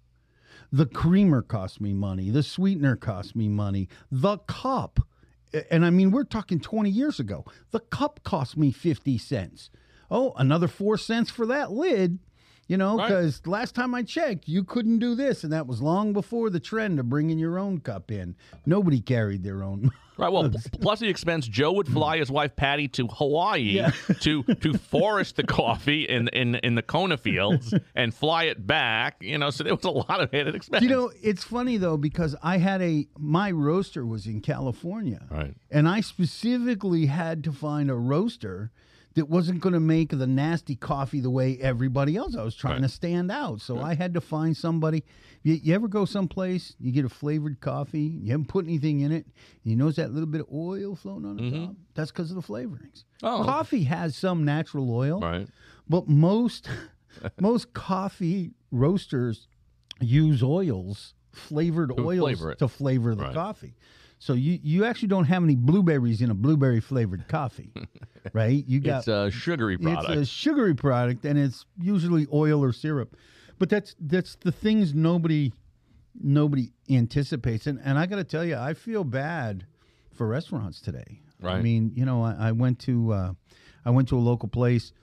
the 0.71 0.85
creamer 0.85 1.41
cost 1.41 1.79
me 1.79 1.93
money. 1.93 2.29
The 2.29 2.43
sweetener 2.43 2.95
cost 2.95 3.35
me 3.35 3.47
money. 3.47 3.87
The 4.11 4.37
cup, 4.39 4.99
and 5.69 5.85
I 5.85 5.89
mean, 5.89 6.11
we're 6.11 6.23
talking 6.23 6.59
20 6.59 6.89
years 6.89 7.19
ago, 7.19 7.45
the 7.71 7.79
cup 7.79 8.21
cost 8.23 8.57
me 8.57 8.71
50 8.71 9.17
cents. 9.17 9.69
Oh, 10.09 10.33
another 10.37 10.67
four 10.67 10.97
cents 10.97 11.29
for 11.29 11.45
that 11.45 11.71
lid, 11.71 12.19
you 12.67 12.77
know, 12.77 12.97
Right. 12.97 13.07
because 13.07 13.45
last 13.45 13.75
time 13.75 13.93
I 13.93 14.03
checked, 14.03 14.47
you 14.47 14.63
couldn't 14.63 14.99
do 14.99 15.13
this. 15.15 15.43
And 15.43 15.53
that 15.53 15.67
was 15.67 15.81
long 15.81 16.13
before 16.13 16.49
the 16.49 16.59
trend 16.59 16.99
of 16.99 17.09
bringing 17.09 17.37
your 17.39 17.59
own 17.59 17.79
cup 17.79 18.11
in. 18.11 18.35
Nobody 18.65 18.99
carried 19.01 19.43
their 19.43 19.63
own. 19.63 19.91
Right. 20.17 20.31
Well, 20.31 20.49
pl- 20.49 20.61
plus 20.79 21.01
the 21.01 21.09
expense, 21.09 21.45
Joe 21.45 21.73
would 21.73 21.89
fly 21.89 22.19
his 22.19 22.31
wife 22.31 22.55
Patty 22.55 22.87
to 22.87 23.05
Hawaii 23.07 23.85
to 24.21 24.43
to 24.43 24.77
forest 24.77 25.35
the 25.35 25.43
coffee 25.43 26.03
in 26.07 26.29
in 26.29 26.55
in 26.55 26.75
the 26.75 26.81
Kona 26.81 27.17
fields 27.17 27.73
and 27.95 28.13
fly 28.13 28.45
it 28.45 28.65
back. 28.65 29.17
You 29.19 29.37
know, 29.37 29.49
so 29.49 29.65
there 29.65 29.75
was 29.75 29.83
a 29.83 29.89
lot 29.91 30.21
of 30.21 30.33
added 30.33 30.55
expense. 30.55 30.83
you 30.83 30.89
know, 30.89 31.11
it's 31.21 31.43
funny 31.43 31.75
though, 31.75 31.97
because 31.97 32.33
I 32.41 32.59
had 32.59 32.81
a, 32.81 33.09
my 33.19 33.51
roaster 33.51 34.05
was 34.05 34.25
in 34.25 34.39
California. 34.39 35.27
Right. 35.29 35.53
And 35.69 35.85
I 35.85 35.99
specifically 35.99 37.07
had 37.07 37.43
to 37.43 37.51
find 37.51 37.91
a 37.91 37.95
roaster 37.95 38.71
that 39.15 39.29
wasn't 39.29 39.61
going 39.61 39.73
to 39.73 39.79
make 39.79 40.09
the 40.09 40.27
nasty 40.27 40.75
coffee 40.75 41.19
the 41.21 41.29
way 41.29 41.57
everybody 41.59 42.15
else. 42.17 42.35
I 42.35 42.43
was 42.43 42.55
trying 42.55 42.75
Right. 42.81 42.83
to 42.83 42.89
stand 42.89 43.31
out, 43.31 43.61
so 43.61 43.79
I 43.81 43.95
had 43.95 44.13
to 44.13 44.21
find 44.21 44.55
somebody. 44.55 45.03
You, 45.41 45.53
you 45.53 45.73
ever 45.73 45.87
go 45.87 46.05
someplace, 46.05 46.75
you 46.79 46.91
get 46.91 47.05
a 47.05 47.09
flavored 47.09 47.61
coffee, 47.61 48.19
you 48.21 48.31
haven't 48.31 48.47
put 48.49 48.65
anything 48.65 48.99
in 49.01 49.11
it, 49.11 49.25
and 49.25 49.71
you 49.71 49.75
notice 49.77 49.95
that 49.97 50.11
little 50.11 50.27
bit 50.27 50.41
of 50.41 50.47
oil 50.53 50.95
floating 50.95 51.25
on 51.25 51.37
the 51.37 51.49
top? 51.51 51.75
That's 51.93 52.11
because 52.11 52.29
of 52.31 52.35
the 52.35 52.41
flavorings. 52.43 53.03
Mm-hmm. 53.23 53.25
Oh. 53.27 53.43
Coffee 53.45 53.83
has 53.83 54.15
some 54.17 54.43
natural 54.43 54.93
oil, 54.93 55.21
Right. 55.21 55.47
but 55.87 56.07
most 56.09 56.69
most 57.39 57.73
coffee 57.73 58.51
roasters 58.71 59.47
use 60.01 60.43
oils, 60.43 61.13
flavored 61.31 61.97
oils 61.97 62.19
flavor 62.39 62.55
to 62.55 62.67
flavor 62.67 63.15
the 63.15 63.23
Right. 63.23 63.33
coffee. 63.33 63.75
So 64.19 64.33
you 64.33 64.59
you 64.63 64.85
actually 64.85 65.09
don't 65.09 65.25
have 65.25 65.43
any 65.43 65.55
blueberries 65.55 66.21
in 66.21 66.31
a 66.31 66.33
blueberry 66.33 66.79
flavored 66.79 67.27
coffee, 67.27 67.71
right? 68.33 68.63
You 68.67 68.79
got 68.79 68.99
It's 68.99 69.07
a 69.07 69.29
sugary 69.29 69.77
product. 69.77 70.09
it's 70.09 70.21
a 70.21 70.25
sugary 70.25 70.73
product, 70.73 71.25
and 71.25 71.37
it's 71.37 71.65
usually 71.79 72.25
oil 72.33 72.63
or 72.63 72.71
syrup. 72.73 73.15
But 73.59 73.69
that's 73.69 73.95
that's 73.99 74.35
the 74.35 74.51
things 74.51 74.93
nobody 74.93 75.51
nobody 76.19 76.71
anticipates. 76.89 77.67
And 77.67 77.79
and 77.83 77.99
I 77.99 78.05
got 78.05 78.17
to 78.17 78.23
tell 78.23 78.43
you, 78.45 78.55
I 78.57 78.73
feel 78.73 79.03
bad 79.03 79.65
for 80.13 80.27
restaurants 80.27 80.81
today. 80.81 81.21
Right. 81.41 81.55
I 81.55 81.61
mean, 81.61 81.91
you 81.93 82.05
know, 82.05 82.23
I, 82.23 82.35
I 82.39 82.51
went 82.53 82.79
to 82.79 83.11
uh, 83.13 83.33
I 83.83 83.89
went 83.91 84.07
to 84.09 84.17
a 84.17 84.19
local 84.19 84.47
place, 84.47 84.93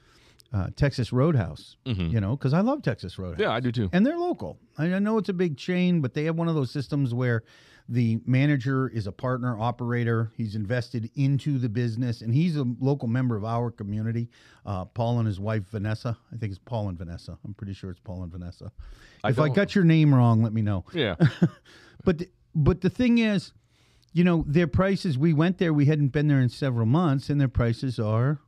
uh, 0.53 0.69
Texas 0.75 1.13
Roadhouse. 1.13 1.77
You 1.85 2.21
know, 2.21 2.35
because 2.37 2.55
I 2.55 2.61
love 2.61 2.83
Texas 2.83 3.19
Roadhouse. 3.19 3.35
Mm-hmm. 3.35 3.43
yeah, 3.43 3.55
I 3.55 3.61
do 3.61 3.71
too. 3.71 3.91
And 3.93 4.05
they're 4.07 4.19
local. 4.19 4.59
I 4.79 4.93
I 4.95 4.99
know 4.99 5.19
it's 5.19 5.29
a 5.29 5.35
big 5.35 5.57
chain, 5.59 6.01
but 6.01 6.15
they 6.15 6.25
have 6.25 6.37
one 6.37 6.49
of 6.49 6.55
those 6.55 6.71
systems 6.71 7.13
where 7.15 7.43
the 7.89 8.21
manager 8.27 8.89
is 8.89 9.07
a 9.07 9.13
partner 9.13 9.59
operator. 9.59 10.33
He's 10.37 10.55
invested 10.55 11.11
into 11.15 11.59
the 11.59 11.69
business, 11.69 12.21
and 12.23 12.33
he's 12.33 12.57
a 12.57 12.65
local 12.81 13.09
member 13.09 13.37
of 13.37 13.45
our 13.45 13.71
community. 13.71 14.29
Uh, 14.65 14.85
Paul 14.85 15.19
and 15.19 15.27
his 15.27 15.41
wife 15.41 15.65
Vanessa. 15.71 16.17
I 16.33 16.37
think 16.37 16.51
it's 16.53 16.61
Paul 16.65 16.89
and 16.89 16.97
Vanessa. 16.99 17.39
I'm 17.45 17.55
pretty 17.55 17.75
sure 17.75 17.91
it's 17.91 18.01
Paul 18.01 18.23
and 18.23 18.33
Vanessa. 18.33 18.71
I 19.25 19.31
if 19.31 19.39
I 19.39 19.47
don't- 19.47 19.57
got 19.57 19.75
your 19.75 19.85
name 19.85 20.15
wrong, 20.15 20.43
let 20.43 20.53
me 20.53 20.63
know. 20.63 20.85
Yeah. 20.93 21.17
But 22.05 22.19
th- 22.19 22.31
but 22.55 22.81
the 22.81 22.91
thing 22.91 23.19
is, 23.19 23.53
you 24.13 24.25
know, 24.25 24.45
their 24.49 24.67
prices. 24.67 25.17
We 25.17 25.33
went 25.33 25.59
there. 25.59 25.73
We 25.73 25.85
hadn't 25.87 26.09
been 26.09 26.27
there 26.29 26.41
in 26.41 26.49
several 26.49 26.87
months, 26.87 27.31
and 27.31 27.41
their 27.41 27.49
prices 27.49 27.99
are 28.01 28.41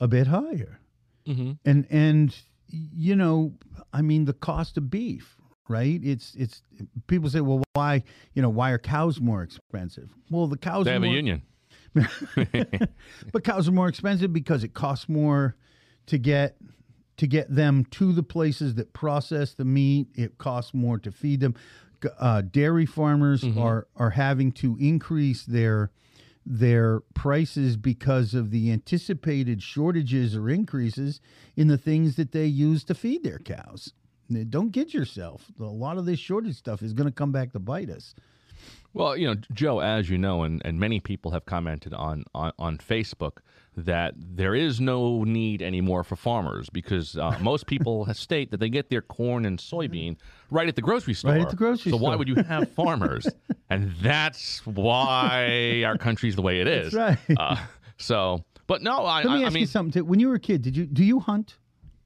a 0.00 0.08
bit 0.08 0.26
higher. 0.26 0.80
mm-hmm. 1.26 1.52
And 1.64 1.86
and 1.90 2.36
you 2.68 3.14
know, 3.14 3.54
I 3.92 4.02
mean, 4.02 4.24
the 4.24 4.32
cost 4.32 4.76
of 4.76 4.90
beef, 4.90 5.36
right? 5.72 6.00
It's 6.04 6.34
it's 6.34 6.62
people 7.06 7.30
say, 7.30 7.40
well, 7.40 7.62
why 7.72 8.04
you 8.34 8.42
know 8.42 8.50
why 8.50 8.70
are 8.70 8.78
cows 8.78 9.20
more 9.20 9.42
expensive? 9.42 10.10
Well, 10.30 10.46
the 10.46 10.58
cows 10.58 10.84
They 10.84 10.90
are 10.90 10.94
have 10.94 11.02
a 11.02 11.06
more, 11.06 11.14
union. 11.14 11.42
but 13.32 13.44
cows 13.44 13.68
are 13.68 13.72
more 13.72 13.88
expensive 13.88 14.32
because 14.32 14.62
it 14.64 14.74
costs 14.74 15.08
more 15.08 15.56
to 16.06 16.18
get 16.18 16.56
to 17.16 17.26
get 17.26 17.54
them 17.54 17.84
to 17.86 18.12
the 18.12 18.22
places 18.22 18.74
that 18.76 18.92
process 18.92 19.54
the 19.54 19.64
meat. 19.64 20.08
It 20.14 20.38
costs 20.38 20.74
more 20.74 20.98
to 20.98 21.10
feed 21.10 21.40
them. 21.40 21.54
Uh, 22.18 22.42
dairy 22.42 22.86
farmers 22.86 23.44
are 23.56 23.86
are 23.96 24.10
having 24.10 24.52
to 24.52 24.76
increase 24.80 25.44
their 25.44 25.90
their 26.44 27.00
prices 27.14 27.76
because 27.76 28.34
of 28.34 28.50
the 28.50 28.72
anticipated 28.72 29.62
shortages 29.62 30.34
or 30.34 30.50
increases 30.50 31.20
in 31.56 31.68
the 31.68 31.78
things 31.78 32.16
that 32.16 32.32
they 32.32 32.46
use 32.46 32.82
to 32.84 32.94
feed 32.94 33.22
their 33.22 33.38
cows. 33.38 33.92
Don't 34.50 34.70
get 34.70 34.92
yourself. 34.94 35.50
A 35.60 35.64
lot 35.64 35.98
of 35.98 36.06
this 36.06 36.18
shortage 36.18 36.56
stuff 36.56 36.82
is 36.82 36.92
going 36.92 37.08
to 37.08 37.12
come 37.12 37.32
back 37.32 37.52
to 37.52 37.58
bite 37.58 37.90
us. 37.90 38.14
Well, 38.94 39.16
you 39.16 39.26
know, 39.26 39.36
Joe, 39.54 39.80
as 39.80 40.10
you 40.10 40.18
know, 40.18 40.42
and, 40.42 40.60
and 40.64 40.78
many 40.78 41.00
people 41.00 41.30
have 41.30 41.46
commented 41.46 41.94
on, 41.94 42.24
on, 42.34 42.52
on 42.58 42.78
Facebook 42.78 43.38
that 43.74 44.12
there 44.16 44.54
is 44.54 44.80
no 44.80 45.24
need 45.24 45.62
anymore 45.62 46.04
for 46.04 46.14
farmers 46.14 46.68
because 46.68 47.16
uh, 47.16 47.38
most 47.40 47.66
people 47.66 48.06
state 48.12 48.50
that 48.50 48.60
they 48.60 48.68
get 48.68 48.90
their 48.90 49.00
corn 49.00 49.46
and 49.46 49.58
soybean 49.58 50.16
right 50.50 50.68
at 50.68 50.76
the 50.76 50.82
grocery 50.82 51.14
store. 51.14 51.32
Right 51.32 51.40
at 51.40 51.50
the 51.50 51.56
grocery 51.56 51.90
so 51.90 51.96
why 51.96 52.16
would 52.16 52.28
you 52.28 52.34
have 52.36 52.70
farmers? 52.74 53.26
and 53.70 53.92
that's 54.02 54.64
why 54.66 55.82
our 55.86 55.96
country's 55.96 56.36
the 56.36 56.42
way 56.42 56.60
it 56.60 56.68
is. 56.68 56.92
That's 56.92 57.18
right. 57.28 57.38
Uh, 57.38 57.56
so, 57.96 58.44
but 58.66 58.82
no, 58.82 59.06
I, 59.06 59.22
Let 59.22 59.24
me 59.24 59.30
I, 59.30 59.42
I 59.42 59.46
ask 59.46 59.54
mean, 59.54 59.62
you 59.62 59.66
something. 59.66 60.02
Too. 60.02 60.04
When 60.04 60.20
you 60.20 60.28
were 60.28 60.34
a 60.34 60.40
kid, 60.40 60.60
did 60.60 60.76
you 60.76 60.84
do 60.84 61.02
you 61.02 61.20
hunt? 61.20 61.56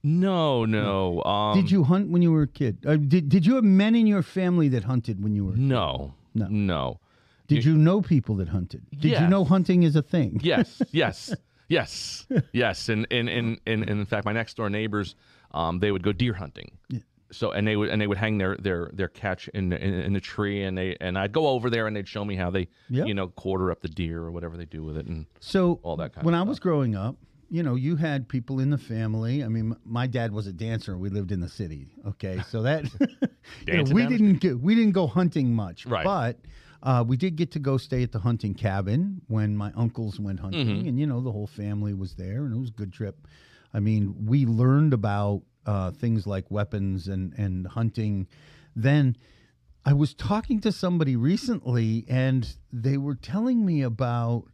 No, 0.06 0.64
no. 0.64 1.22
Um, 1.24 1.60
Did 1.60 1.70
you 1.70 1.82
hunt 1.84 2.10
when 2.10 2.22
you 2.22 2.30
were 2.32 2.42
a 2.42 2.46
kid? 2.48 2.78
Uh, 2.86 2.96
did 2.96 3.28
Did 3.28 3.44
you 3.44 3.56
have 3.56 3.64
men 3.64 3.94
in 3.94 4.06
your 4.06 4.22
family 4.22 4.68
that 4.68 4.84
hunted 4.84 5.22
when 5.22 5.34
you 5.34 5.44
were? 5.46 5.56
No, 5.56 6.14
No. 6.34 6.46
no. 6.48 7.00
Did 7.48 7.64
you 7.64 7.76
know 7.76 8.00
people 8.02 8.34
that 8.36 8.48
hunted? 8.48 8.82
Did 8.98 9.20
you 9.20 9.26
know 9.28 9.44
hunting 9.44 9.82
is 9.82 9.94
a 9.96 10.02
thing? 10.02 10.40
yes, 10.44 10.82
yes, 10.92 11.34
yes, 11.68 12.26
yes. 12.52 12.88
And 12.88 13.06
and, 13.10 13.28
and, 13.28 13.60
and, 13.66 13.82
and 13.88 14.00
in 14.00 14.06
fact, 14.06 14.24
my 14.24 14.32
next 14.32 14.56
door 14.56 14.68
neighbors, 14.70 15.14
um, 15.52 15.78
they 15.80 15.90
would 15.92 16.02
go 16.02 16.12
deer 16.12 16.32
hunting. 16.34 16.72
So 17.32 17.50
and 17.52 17.66
they 17.66 17.74
would 17.76 17.88
and 17.90 18.00
they 18.00 18.06
would 18.06 18.18
hang 18.18 18.38
their 18.38 18.56
their 18.56 18.90
their 18.92 19.08
catch 19.08 19.48
in 19.48 19.72
in, 19.72 19.94
in 19.94 20.12
the 20.12 20.20
tree, 20.20 20.62
and 20.62 20.78
they 20.78 20.96
and 21.00 21.18
I'd 21.18 21.32
go 21.32 21.48
over 21.48 21.68
there 21.70 21.86
and 21.88 21.96
they'd 21.96 22.06
show 22.08 22.24
me 22.24 22.36
how 22.36 22.50
they 22.50 22.68
Yeah. 22.88 23.04
you 23.04 23.14
know 23.14 23.28
quarter 23.28 23.70
up 23.72 23.80
the 23.80 23.88
deer 23.88 24.22
or 24.22 24.30
whatever 24.30 24.56
they 24.56 24.64
do 24.64 24.84
with 24.84 24.96
it, 24.96 25.06
and 25.06 25.26
So 25.40 25.80
All 25.82 25.96
that 25.96 26.12
kind 26.14 26.24
when 26.24 26.34
of 26.36 26.46
I 26.46 26.48
was 26.48 26.60
growing 26.60 26.94
up, 26.94 27.16
you 27.48 27.62
know, 27.62 27.74
you 27.74 27.96
had 27.96 28.28
people 28.28 28.58
in 28.60 28.70
the 28.70 28.78
family. 28.78 29.44
I 29.44 29.48
mean, 29.48 29.76
my 29.84 30.06
dad 30.06 30.32
was 30.32 30.46
a 30.46 30.52
dancer. 30.52 30.96
We 30.98 31.08
lived 31.10 31.30
in 31.32 31.40
the 31.40 31.48
city. 31.48 31.88
Okay, 32.06 32.40
so 32.50 32.62
that 32.62 32.84
you 33.66 33.76
know, 33.76 33.82
we 33.92 34.06
didn't 34.06 34.34
get, 34.40 34.58
we 34.60 34.74
didn't 34.74 34.92
go 34.92 35.06
hunting 35.06 35.54
much, 35.54 35.86
Right. 35.86 36.04
But 36.04 36.38
uh, 36.82 37.04
we 37.06 37.16
did 37.16 37.36
get 37.36 37.50
to 37.52 37.58
go 37.58 37.76
stay 37.78 38.02
at 38.02 38.12
the 38.12 38.18
hunting 38.20 38.54
cabin 38.54 39.22
when 39.28 39.56
my 39.56 39.72
uncles 39.76 40.20
went 40.20 40.40
hunting, 40.40 40.66
Mm-hmm. 40.66 40.88
and 40.88 40.98
you 40.98 41.06
know, 41.06 41.20
the 41.20 41.32
whole 41.32 41.46
family 41.46 41.94
was 41.94 42.14
there, 42.14 42.44
and 42.44 42.54
it 42.54 42.58
was 42.58 42.68
a 42.70 42.72
good 42.72 42.92
trip. 42.92 43.26
I 43.72 43.80
mean, 43.80 44.26
we 44.26 44.46
learned 44.46 44.92
about 44.92 45.42
uh, 45.66 45.90
things 45.92 46.26
like 46.26 46.50
weapons 46.50 47.08
and 47.08 47.32
and 47.38 47.66
hunting. 47.66 48.28
Then 48.74 49.16
I 49.84 49.92
was 49.92 50.14
talking 50.14 50.60
to 50.60 50.72
somebody 50.72 51.16
recently, 51.16 52.04
and 52.08 52.56
they 52.72 52.96
were 52.96 53.14
telling 53.14 53.64
me 53.64 53.82
about 53.82 54.44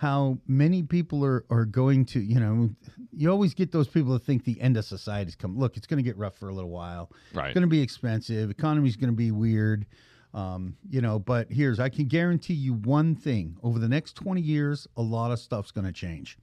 how 0.00 0.38
many 0.46 0.82
people 0.82 1.22
are, 1.22 1.44
are 1.50 1.66
going 1.66 2.06
to, 2.06 2.20
you 2.20 2.40
know, 2.40 2.70
you 3.12 3.30
always 3.30 3.52
get 3.52 3.70
those 3.70 3.86
people 3.86 4.14
that 4.14 4.24
think 4.24 4.44
the 4.44 4.58
end 4.58 4.78
of 4.78 4.84
society's 4.86 5.36
come. 5.36 5.58
Look, 5.58 5.76
it's 5.76 5.86
going 5.86 5.98
to 5.98 6.02
get 6.02 6.16
rough 6.16 6.38
for 6.38 6.48
a 6.48 6.54
little 6.54 6.70
while. 6.70 7.12
Right. 7.34 7.48
It's 7.48 7.54
going 7.54 7.68
to 7.68 7.68
be 7.68 7.82
expensive. 7.82 8.48
Economy's 8.48 8.96
going 8.96 9.10
to 9.10 9.16
be 9.16 9.30
weird. 9.30 9.84
Um, 10.32 10.74
you 10.88 11.02
know, 11.02 11.18
but 11.18 11.52
here's, 11.52 11.78
I 11.78 11.90
can 11.90 12.06
guarantee 12.06 12.54
you 12.54 12.72
one 12.72 13.14
thing 13.14 13.58
over 13.62 13.78
the 13.78 13.90
next 13.90 14.14
20 14.14 14.40
years, 14.40 14.88
a 14.96 15.02
lot 15.02 15.32
of 15.32 15.38
stuff's 15.38 15.70
going 15.70 15.86
to 15.86 15.92
change. 15.92 16.38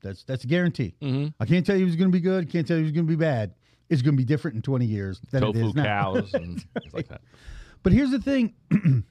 That's, 0.00 0.22
that's 0.22 0.44
a 0.44 0.46
guarantee. 0.46 0.94
Mm-hmm. 1.02 1.30
I 1.40 1.46
can't 1.46 1.66
tell 1.66 1.76
you 1.76 1.86
it's 1.86 1.96
going 1.96 2.12
to 2.12 2.16
be 2.16 2.20
good. 2.20 2.48
Can't 2.48 2.64
tell 2.64 2.76
you 2.76 2.84
it's 2.84 2.94
going 2.94 3.08
to 3.08 3.10
be 3.10 3.16
bad. 3.16 3.54
It's 3.88 4.02
going 4.02 4.14
to 4.14 4.18
be 4.18 4.24
different 4.24 4.54
in 4.54 4.62
20 4.62 4.86
years 4.86 5.20
than 5.32 5.42
it 5.42 5.46
tofu 5.46 5.66
is 5.66 5.74
now. 5.74 5.82
cows 5.82 6.32
and 6.32 6.64
things 6.80 6.94
like 6.94 7.08
that. 7.08 7.22
But 7.82 7.92
here's 7.92 8.12
the 8.12 8.20
thing 8.20 8.54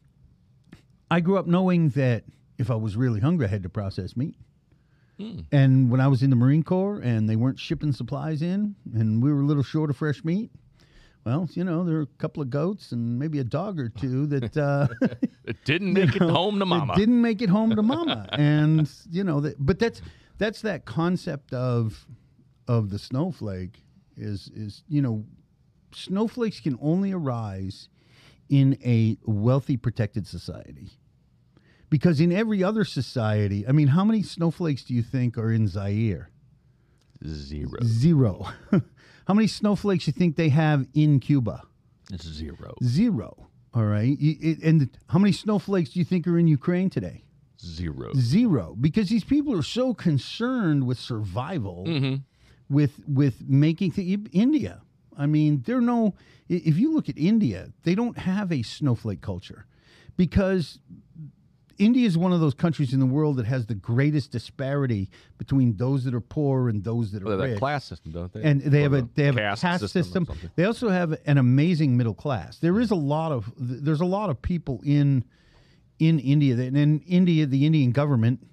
I 1.11 1.19
grew 1.19 1.37
up 1.37 1.47
knowing 1.47 1.89
that 1.89 2.23
if 2.57 2.69
I 2.71 2.75
was 2.75 2.95
really 2.95 3.19
hungry, 3.19 3.45
I 3.47 3.49
had 3.49 3.63
to 3.63 3.69
process 3.69 4.15
meat. 4.15 4.35
And 5.53 5.89
when 5.89 6.01
I 6.01 6.07
was 6.09 6.21
in 6.21 6.29
the 6.31 6.35
Marine 6.35 6.63
Corps 6.63 6.99
and 6.99 7.29
they 7.29 7.37
weren't 7.37 7.57
shipping 7.57 7.93
supplies 7.93 8.41
in 8.41 8.75
and 8.93 9.23
we 9.23 9.31
were 9.31 9.39
a 9.39 9.45
little 9.45 9.63
short 9.63 9.89
of 9.89 9.95
fresh 9.95 10.21
meat, 10.25 10.51
well, 11.23 11.47
you 11.53 11.63
know, 11.63 11.85
there 11.85 11.95
were 11.95 12.01
a 12.01 12.17
couple 12.17 12.43
of 12.43 12.49
goats 12.49 12.91
and 12.91 13.17
maybe 13.19 13.39
a 13.39 13.43
dog 13.45 13.79
or 13.79 13.87
two 13.87 14.25
that 14.27 14.57
uh, 14.57 14.87
It 15.45 15.63
didn't 15.63 15.93
make 15.99 16.15
it 16.15 16.21
know, 16.21 16.27
home 16.33 16.59
to 16.59 16.65
mama. 16.65 16.95
didn't 16.95 17.21
make 17.21 17.41
it 17.41 17.47
home 17.49 17.73
to 17.75 17.81
mama. 17.81 18.27
and 18.33 18.89
you 19.09 19.23
know, 19.23 19.39
that, 19.39 19.55
but 19.65 19.79
that's 19.79 20.01
that's 20.37 20.61
that 20.61 20.83
concept 20.83 21.53
of 21.53 22.05
of 22.67 22.89
the 22.89 22.99
snowflake 22.99 23.81
is 24.17 24.49
is 24.53 24.83
you 24.89 25.01
know, 25.01 25.23
snowflakes 25.93 26.59
can 26.59 26.77
only 26.81 27.13
arise 27.13 27.87
in 28.49 28.77
a 28.83 29.17
wealthy, 29.23 29.77
protected 29.77 30.27
society. 30.27 30.89
Because 31.93 32.19
in 32.19 32.31
every 32.31 32.63
other 32.63 32.83
society, 32.85 33.59
I 33.67 33.71
mean, 33.71 33.89
how 33.89 34.03
many 34.03 34.23
snowflakes 34.23 34.83
do 34.83 34.93
you 34.95 35.03
think 35.03 35.37
are 35.37 35.51
in 35.51 35.67
Zaire? 35.67 36.31
Zero. 37.23 37.77
Zero. 37.85 38.33
how 39.27 39.33
many 39.35 39.47
snowflakes 39.47 40.05
do 40.05 40.09
you 40.09 40.13
think 40.17 40.35
they 40.35 40.49
have 40.49 40.87
in 40.95 41.19
Cuba? 41.19 41.61
Zero. 42.17 42.73
Zero. 42.83 43.29
All 43.75 43.85
right. 43.85 44.17
And 44.63 44.89
how 45.07 45.19
many 45.19 45.33
snowflakes 45.33 45.91
do 45.91 45.99
you 45.99 46.05
think 46.05 46.27
are 46.27 46.37
in 46.39 46.47
Ukraine 46.47 46.89
today? 46.89 47.23
Zero. 47.61 48.09
Zero. 48.15 48.75
Because 48.87 49.07
these 49.09 49.23
people 49.23 49.53
are 49.59 49.61
so 49.79 49.93
concerned 49.93 50.87
with 50.87 50.97
survival, 50.99 51.85
Mm-hmm. 51.87 52.15
with 52.77 52.93
with 53.07 53.35
making 53.47 53.91
th- 53.91 54.19
India. 54.31 54.81
I 55.15 55.27
mean, 55.27 55.61
there 55.65 55.77
are 55.77 55.87
no. 55.95 56.15
If 56.49 56.75
you 56.81 56.87
look 56.95 57.07
at 57.07 57.17
India, 57.17 57.59
they 57.83 57.93
don't 57.93 58.17
have 58.17 58.51
a 58.51 58.61
snowflake 58.63 59.21
culture, 59.21 59.61
because 60.17 60.79
India 61.77 62.05
is 62.05 62.17
one 62.17 62.31
of 62.33 62.39
those 62.39 62.53
countries 62.53 62.93
in 62.93 62.99
the 62.99 63.05
world 63.05 63.37
that 63.37 63.45
has 63.45 63.65
the 63.65 63.75
greatest 63.75 64.31
disparity 64.31 65.09
between 65.37 65.75
those 65.77 66.03
that 66.03 66.13
are 66.13 66.21
poor 66.21 66.69
and 66.69 66.83
those 66.83 67.11
that 67.11 67.21
are 67.23 67.25
They 67.25 67.31
have 67.31 67.39
that 67.39 67.45
rich 67.49 67.59
class 67.59 67.85
system, 67.85 68.11
don't 68.11 68.31
they? 68.33 68.43
and 68.43 68.61
they 68.61 68.79
Or 68.79 68.83
have 68.83 68.93
a 68.93 69.09
they 69.15 69.23
have 69.25 69.35
caste 69.35 69.63
a 69.63 69.67
caste 69.67 69.83
or 69.83 69.87
system. 69.87 70.27
They 70.55 70.65
also 70.65 70.89
have 70.89 71.17
an 71.25 71.37
amazing 71.37 71.97
middle 71.97 72.13
class. 72.13 72.59
There 72.59 72.79
is 72.79 72.91
a 72.91 72.95
lot 72.95 73.31
of 73.31 73.51
there's 73.57 74.01
a 74.01 74.05
lot 74.05 74.29
of 74.29 74.41
people 74.41 74.81
in 74.85 75.23
in 75.99 76.19
India 76.19 76.55
that 76.55 76.67
and 76.67 76.77
in 76.77 76.99
India 77.01 77.45
the 77.45 77.65
Indian 77.65 77.91
government 77.91 78.47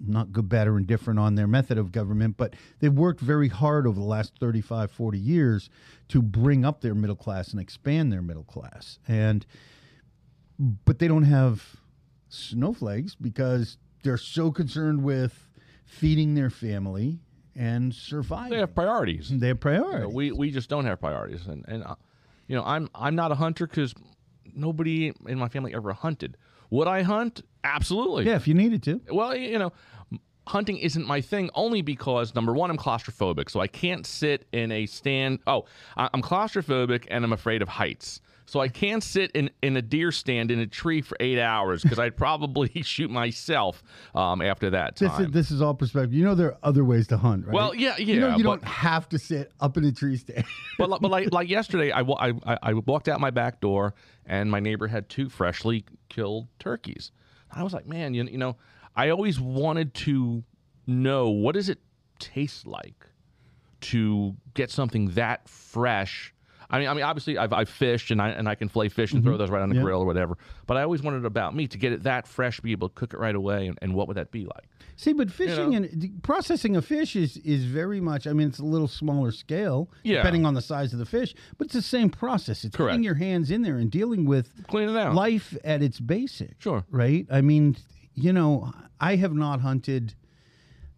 not 0.00 0.30
good, 0.30 0.48
bad, 0.48 0.68
or 0.68 0.76
indifferent 0.78 1.18
on 1.18 1.34
their 1.34 1.48
method 1.48 1.76
of 1.76 1.90
government, 1.90 2.36
but 2.36 2.54
they've 2.78 2.92
worked 2.92 3.20
very 3.20 3.48
hard 3.48 3.84
over 3.84 3.98
the 3.98 4.06
last 4.06 4.32
35, 4.38 4.92
40 4.92 5.18
years 5.18 5.70
to 6.06 6.22
bring 6.22 6.64
up 6.64 6.82
their 6.82 6.94
middle 6.94 7.16
class 7.16 7.50
and 7.50 7.60
expand 7.60 8.12
their 8.12 8.22
middle 8.22 8.44
class. 8.44 9.00
And 9.08 9.44
but 10.84 10.98
they 11.00 11.08
don't 11.08 11.24
have 11.24 11.76
snowflakes 12.28 13.14
because 13.14 13.78
they're 14.02 14.16
so 14.16 14.50
concerned 14.50 15.02
with 15.02 15.48
feeding 15.84 16.34
their 16.34 16.50
family 16.50 17.18
and 17.56 17.94
surviving. 17.94 18.50
They 18.52 18.58
have 18.58 18.74
priorities. 18.74 19.28
They 19.30 19.48
have 19.48 19.56
You 19.56 19.60
priorities. 19.60 20.02
know, 20.02 20.08
we 20.14 20.32
we 20.32 20.50
just 20.50 20.68
don't 20.68 20.84
have 20.84 21.00
priorities, 21.00 21.46
and 21.46 21.64
and 21.68 21.82
uh, 21.84 21.94
you 22.46 22.54
know 22.56 22.62
I'm 22.64 22.88
I'm 22.94 23.14
not 23.16 23.32
a 23.32 23.34
hunter 23.34 23.66
because 23.66 23.94
nobody 24.54 25.12
in 25.26 25.38
my 25.38 25.48
family 25.48 25.74
ever 25.74 25.92
hunted. 25.92 26.36
Would 26.70 26.86
I 26.88 27.02
hunt? 27.02 27.42
Absolutely. 27.64 28.26
yeah, 28.26 28.36
if 28.36 28.46
you 28.46 28.54
needed 28.54 28.82
to. 28.84 29.00
Well, 29.10 29.34
you 29.34 29.58
know, 29.58 29.72
hunting 30.46 30.76
isn't 30.78 31.06
my 31.06 31.20
thing 31.20 31.50
only 31.54 31.82
because 31.82 32.34
number 32.34 32.52
one, 32.52 32.70
I'm 32.70 32.76
claustrophobic, 32.76 33.50
so 33.50 33.60
I 33.60 33.66
can't 33.66 34.06
sit 34.06 34.46
in 34.52 34.70
a 34.70 34.86
stand. 34.86 35.40
Oh, 35.46 35.64
I'm 35.96 36.22
claustrophobic 36.22 37.06
and 37.10 37.24
I'm 37.24 37.32
afraid 37.32 37.62
of 37.62 37.68
heights. 37.68 38.20
So 38.48 38.60
I 38.60 38.68
can't 38.68 39.02
sit 39.02 39.30
in, 39.32 39.50
in 39.62 39.76
a 39.76 39.82
deer 39.82 40.10
stand 40.10 40.50
in 40.50 40.58
a 40.58 40.66
tree 40.66 41.02
for 41.02 41.18
eight 41.20 41.38
hours 41.38 41.82
because 41.82 41.98
I'd 41.98 42.16
probably 42.16 42.70
shoot 42.82 43.10
myself 43.10 43.82
um, 44.14 44.40
after 44.40 44.70
that 44.70 44.96
This 44.96 45.10
time. 45.12 45.26
is, 45.26 45.30
this 45.32 45.50
is 45.50 45.60
all 45.60 45.74
perspective. 45.74 46.14
You 46.14 46.24
know 46.24 46.34
there 46.34 46.52
are 46.52 46.58
other 46.62 46.82
ways 46.82 47.06
to 47.08 47.18
hunt, 47.18 47.44
right? 47.46 47.52
Well, 47.52 47.74
yeah, 47.74 47.98
You 47.98 48.18
know 48.20 48.28
you 48.36 48.44
but- 48.44 48.62
don't 48.62 48.64
have 48.64 49.06
to 49.10 49.18
sit 49.18 49.52
up 49.60 49.76
in 49.76 49.84
a 49.84 49.92
tree 49.92 50.16
stand. 50.16 50.46
but 50.78 50.88
but 51.02 51.10
like 51.10 51.30
like 51.32 51.50
yesterday, 51.50 51.90
I, 51.92 52.00
I 52.00 52.32
I 52.46 52.58
I 52.62 52.72
walked 52.72 53.06
out 53.08 53.20
my 53.20 53.30
back 53.30 53.60
door 53.60 53.94
and 54.24 54.50
my 54.50 54.60
neighbor 54.60 54.86
had 54.86 55.10
two 55.10 55.28
freshly 55.28 55.84
killed 56.08 56.48
turkeys. 56.58 57.12
I 57.52 57.62
was 57.62 57.74
like, 57.74 57.86
man, 57.86 58.14
you, 58.14 58.24
you 58.24 58.38
know, 58.38 58.56
I 58.96 59.10
always 59.10 59.38
wanted 59.38 59.92
to 60.06 60.42
know 60.86 61.28
what 61.28 61.54
does 61.54 61.68
it 61.68 61.80
taste 62.18 62.66
like 62.66 63.06
to 63.82 64.34
get 64.54 64.70
something 64.70 65.10
that 65.10 65.48
fresh. 65.48 66.32
I 66.70 66.78
mean, 66.78 66.88
I 66.88 66.94
mean, 66.94 67.04
obviously, 67.04 67.38
I've, 67.38 67.52
I've 67.52 67.68
fished 67.68 68.10
and 68.10 68.20
I 68.20 68.28
and 68.30 68.48
I 68.48 68.54
can 68.54 68.68
flay 68.68 68.88
fish 68.88 69.12
and 69.12 69.22
throw 69.22 69.32
mm-hmm. 69.32 69.38
those 69.38 69.50
right 69.50 69.62
on 69.62 69.70
the 69.70 69.76
Yeah. 69.76 69.82
grill 69.82 70.00
or 70.00 70.06
whatever. 70.06 70.36
But 70.66 70.76
I 70.76 70.82
always 70.82 71.02
wanted 71.02 71.18
it 71.18 71.24
about 71.26 71.54
me 71.54 71.66
to 71.66 71.78
get 71.78 71.92
it 71.92 72.02
that 72.02 72.26
fresh, 72.26 72.60
be 72.60 72.72
able 72.72 72.88
to 72.90 72.94
cook 72.94 73.14
it 73.14 73.18
right 73.18 73.34
away, 73.34 73.68
and, 73.68 73.78
and 73.80 73.94
what 73.94 74.06
would 74.08 74.16
that 74.18 74.30
be 74.30 74.44
like? 74.44 74.68
See, 74.96 75.12
but 75.12 75.30
fishing 75.30 75.70
know? 75.70 75.76
and 75.76 76.20
processing 76.22 76.76
a 76.76 76.82
fish 76.82 77.16
is 77.16 77.36
is 77.38 77.64
very 77.64 78.00
much. 78.00 78.26
I 78.26 78.32
mean, 78.32 78.48
it's 78.48 78.58
a 78.58 78.64
little 78.64 78.88
smaller 78.88 79.30
scale, 79.30 79.88
Yeah. 80.02 80.16
depending 80.16 80.44
on 80.44 80.54
the 80.54 80.60
size 80.62 80.92
of 80.92 80.98
the 80.98 81.06
fish, 81.06 81.34
but 81.56 81.66
it's 81.66 81.74
the 81.74 81.82
same 81.82 82.10
process. 82.10 82.64
It's 82.64 82.76
Correct. 82.76 82.92
getting 82.92 83.04
your 83.04 83.14
hands 83.14 83.50
in 83.50 83.62
there 83.62 83.76
and 83.76 83.90
dealing 83.90 84.26
with 84.26 84.50
Clean 84.66 84.88
it 84.88 84.96
out. 84.96 85.14
life 85.14 85.56
at 85.64 85.82
its 85.82 86.00
basic. 86.00 86.56
Sure. 86.58 86.84
Right. 86.90 87.26
I 87.30 87.40
mean, 87.40 87.76
you 88.14 88.32
know, 88.32 88.72
I 89.00 89.16
have 89.16 89.32
not 89.32 89.60
hunted. 89.60 90.14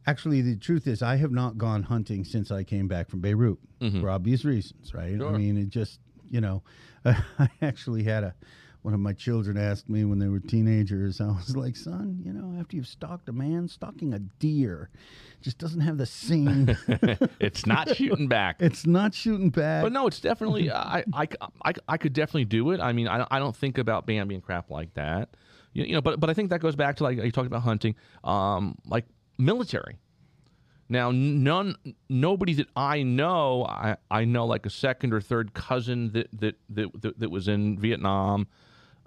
Actually, 0.07 0.41
the 0.43 0.57
truth 0.57 0.87
is, 0.87 1.03
I 1.03 1.17
have 1.17 1.31
not 1.33 1.59
gone 1.59 1.83
hunting 1.85 2.25
since 2.25 2.51
I 2.51 2.65
came 2.65 2.89
back 2.89 3.09
from 3.11 3.21
Beirut 3.21 3.59
for 4.01 4.11
obvious 4.11 4.45
reasons. 4.45 4.95
Right. 4.95 5.15
I 5.15 5.19
Mm-hmm. 5.19 5.37
Mean, 5.37 5.57
it 5.59 5.69
just 5.69 6.01
you 6.31 6.41
know, 6.41 6.63
I 7.05 7.49
actually 7.63 8.05
had 8.05 8.25
a. 8.25 8.35
One 8.83 8.95
of 8.95 9.01
my 9.01 9.13
children 9.13 9.59
asked 9.59 9.91
me 9.91 10.07
when 10.07 10.19
they 10.19 10.29
were 10.29 10.41
teenagers, 10.41 11.21
I 11.21 11.27
was 11.27 11.55
like, 11.55 11.77
son, 11.77 12.23
you 12.25 12.33
know, 12.33 12.59
after 12.59 12.77
you've 12.77 12.87
stalked 12.87 13.29
a 13.29 13.33
man, 13.33 13.69
stalking 13.69 14.15
a 14.15 14.19
deer 14.19 14.89
just 15.43 15.59
doesn't 15.59 15.83
have 15.83 15.99
the 15.99 16.07
same. 16.07 16.75
it's 17.39 17.67
not 17.67 17.95
shooting 17.97 18.27
back. 18.27 18.57
it's 18.61 18.87
not 18.87 19.13
shooting 19.13 19.51
back. 19.51 19.83
But 19.83 19.93
no, 19.93 20.07
it's 20.07 20.19
definitely 20.19 20.71
I, 20.71 21.05
I, 21.13 21.29
I, 21.63 21.73
I 21.89 21.97
could 21.99 22.15
definitely 22.15 22.47
do 22.47 22.71
it. 22.71 22.81
I 22.81 22.95
mean, 22.95 23.07
I, 23.07 23.19
don't- 23.19 23.29
I 23.31 23.39
don't 23.39 23.55
think 23.55 23.77
about 23.77 24.07
Bambi 24.07 24.35
and 24.35 24.43
crap 24.43 24.71
like 24.71 24.95
that. 24.95 25.29
You, 25.75 25.85
you 25.85 25.93
know, 25.93 26.01
but 26.01 26.19
but 26.19 26.31
I 26.31 26.33
think 26.33 26.49
that 26.49 26.61
goes 26.61 26.75
back 26.75 26.97
to 26.97 27.03
like 27.05 27.19
you 27.19 27.31
talked 27.31 27.49
about 27.49 27.61
hunting, 27.61 27.97
um, 28.25 28.79
like 28.87 29.05
military. 29.41 29.99
Now, 30.89 31.13
none, 31.13 31.77
nobody 32.09 32.53
that 32.55 32.67
I 32.75 33.05
know, 33.05 33.65
I, 33.65 33.97
I 34.11 34.25
know 34.25 34.45
like 34.45 34.67
a 34.67 34.71
second 34.71 35.13
or 35.13 35.21
third 35.21 35.55
cousin 35.55 36.11
that 36.13 36.29
that 36.41 36.57
that, 36.71 37.03
that, 37.03 37.21
that 37.21 37.31
was 37.31 37.47
in 37.47 37.79
Vietnam, 37.79 38.49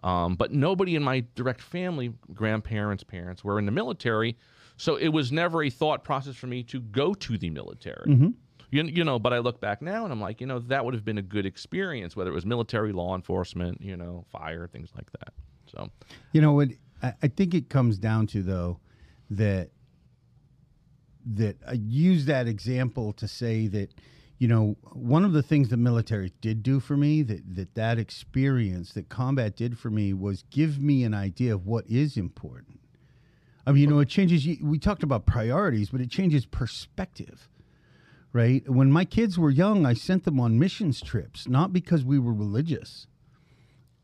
um, 0.02 0.36
but 0.36 0.54
nobody 0.54 0.96
in 0.96 1.04
my 1.04 1.26
direct 1.36 1.62
family, 1.62 2.13
grandparents, 2.34 3.04
parents, 3.04 3.43
were 3.43 3.60
in 3.60 3.65
the 3.65 3.72
military. 3.72 4.38
So 4.78 4.96
it 4.96 5.10
was 5.10 5.32
never 5.32 5.62
a 5.63 5.69
thought 5.69 6.04
process 6.04 6.36
for 6.36 6.48
me 6.48 6.63
to 6.63 6.80
go 6.80 7.13
to 7.13 7.38
the 7.38 7.50
military. 7.50 8.12
You, 8.72 8.84
you 8.86 9.04
know, 9.04 9.19
but 9.19 9.34
I 9.34 9.38
look 9.38 9.62
back 9.62 9.82
now 9.84 10.04
and 10.04 10.12
I'm 10.12 10.19
like, 10.19 10.41
you 10.41 10.48
know, 10.48 10.58
that 10.60 10.84
would 10.84 10.96
have 10.96 11.06
been 11.06 11.19
a 11.19 11.22
good 11.22 11.46
experience, 11.46 12.15
whether 12.15 12.32
it 12.32 12.34
was 12.34 12.46
military, 12.46 12.91
law 12.91 13.13
enforcement, 13.13 13.82
you 13.82 13.96
know, 13.96 14.26
fire, 14.32 14.67
things 14.67 14.89
like 14.96 15.12
that. 15.12 15.34
So, 15.67 15.89
You 16.32 16.41
know 16.41 16.54
what? 16.54 16.69
I, 17.04 17.13
I 17.22 17.28
think 17.28 17.54
it 17.54 17.69
comes 17.69 18.00
down 18.00 18.26
to 18.28 18.41
though 18.41 18.80
that 19.30 19.69
that 21.25 21.57
I 21.67 21.73
use 21.73 22.25
that 22.25 22.47
example 22.47 23.13
to 23.13 23.27
say 23.27 23.67
that 23.67 23.93
you 24.38 24.47
know 24.47 24.75
one 24.91 25.23
of 25.23 25.33
the 25.33 25.43
things 25.43 25.69
the 25.69 25.77
military 25.77 26.33
did 26.41 26.63
do 26.63 26.79
for 26.79 26.97
me 26.97 27.21
that 27.23 27.55
that 27.55 27.75
that 27.75 27.99
experience 27.99 28.93
that 28.93 29.09
combat 29.09 29.55
did 29.55 29.77
for 29.77 29.89
me 29.89 30.13
was 30.13 30.43
give 30.49 30.79
me 30.79 31.03
an 31.03 31.13
idea 31.13 31.53
of 31.53 31.65
what 31.65 31.88
is 31.88 32.17
important. 32.17 32.79
I 33.65 33.71
mean, 33.71 33.81
you 33.81 33.88
know, 33.88 33.99
it 33.99 34.09
changes. 34.09 34.45
We 34.62 34.77
talked 34.77 35.03
about 35.03 35.25
priorities, 35.25 35.89
but 35.89 36.01
it 36.01 36.09
changes 36.09 36.45
perspective 36.45 37.47
right? 38.33 38.67
When 38.67 38.91
my 38.91 39.05
kids 39.05 39.38
were 39.38 39.51
young, 39.51 39.86
I 39.86 39.93
sent 39.93 40.25
them 40.25 40.39
on 40.39 40.59
missions 40.59 40.99
trips, 40.99 41.47
not 41.47 41.71
because 41.71 42.03
we 42.03 42.19
were 42.19 42.33
religious, 42.33 43.07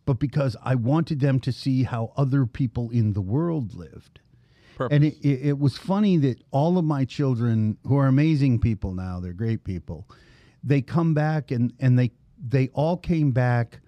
but 0.05 0.19
because 0.19 0.55
I 0.63 0.75
wanted 0.75 1.19
them 1.19 1.39
to 1.41 1.51
see 1.51 1.83
how 1.83 2.13
other 2.15 2.45
people 2.45 2.91
in 2.91 3.13
the 3.13 3.21
world 3.21 3.73
lived. 3.73 4.19
Purpose. 4.79 4.95
And 4.95 5.03
it, 5.05 5.15
it, 5.21 5.47
it 5.49 5.59
was 5.59 5.77
funny 5.77 6.17
that 6.17 6.37
all 6.51 6.77
of 6.79 6.85
my 6.85 7.05
children, 7.05 7.77
who 7.87 7.97
are 7.97 8.07
amazing 8.07 8.59
people 8.59 8.93
now, 8.95 9.19
they're 9.19 9.33
great 9.45 9.63
people, 9.63 10.07
they 10.63 10.81
come 10.81 11.13
back 11.13 11.51
and, 11.51 11.71
and 11.79 11.97
they 11.99 12.11
they 12.55 12.69
all 12.69 12.97
came 12.97 13.31
back 13.31 13.79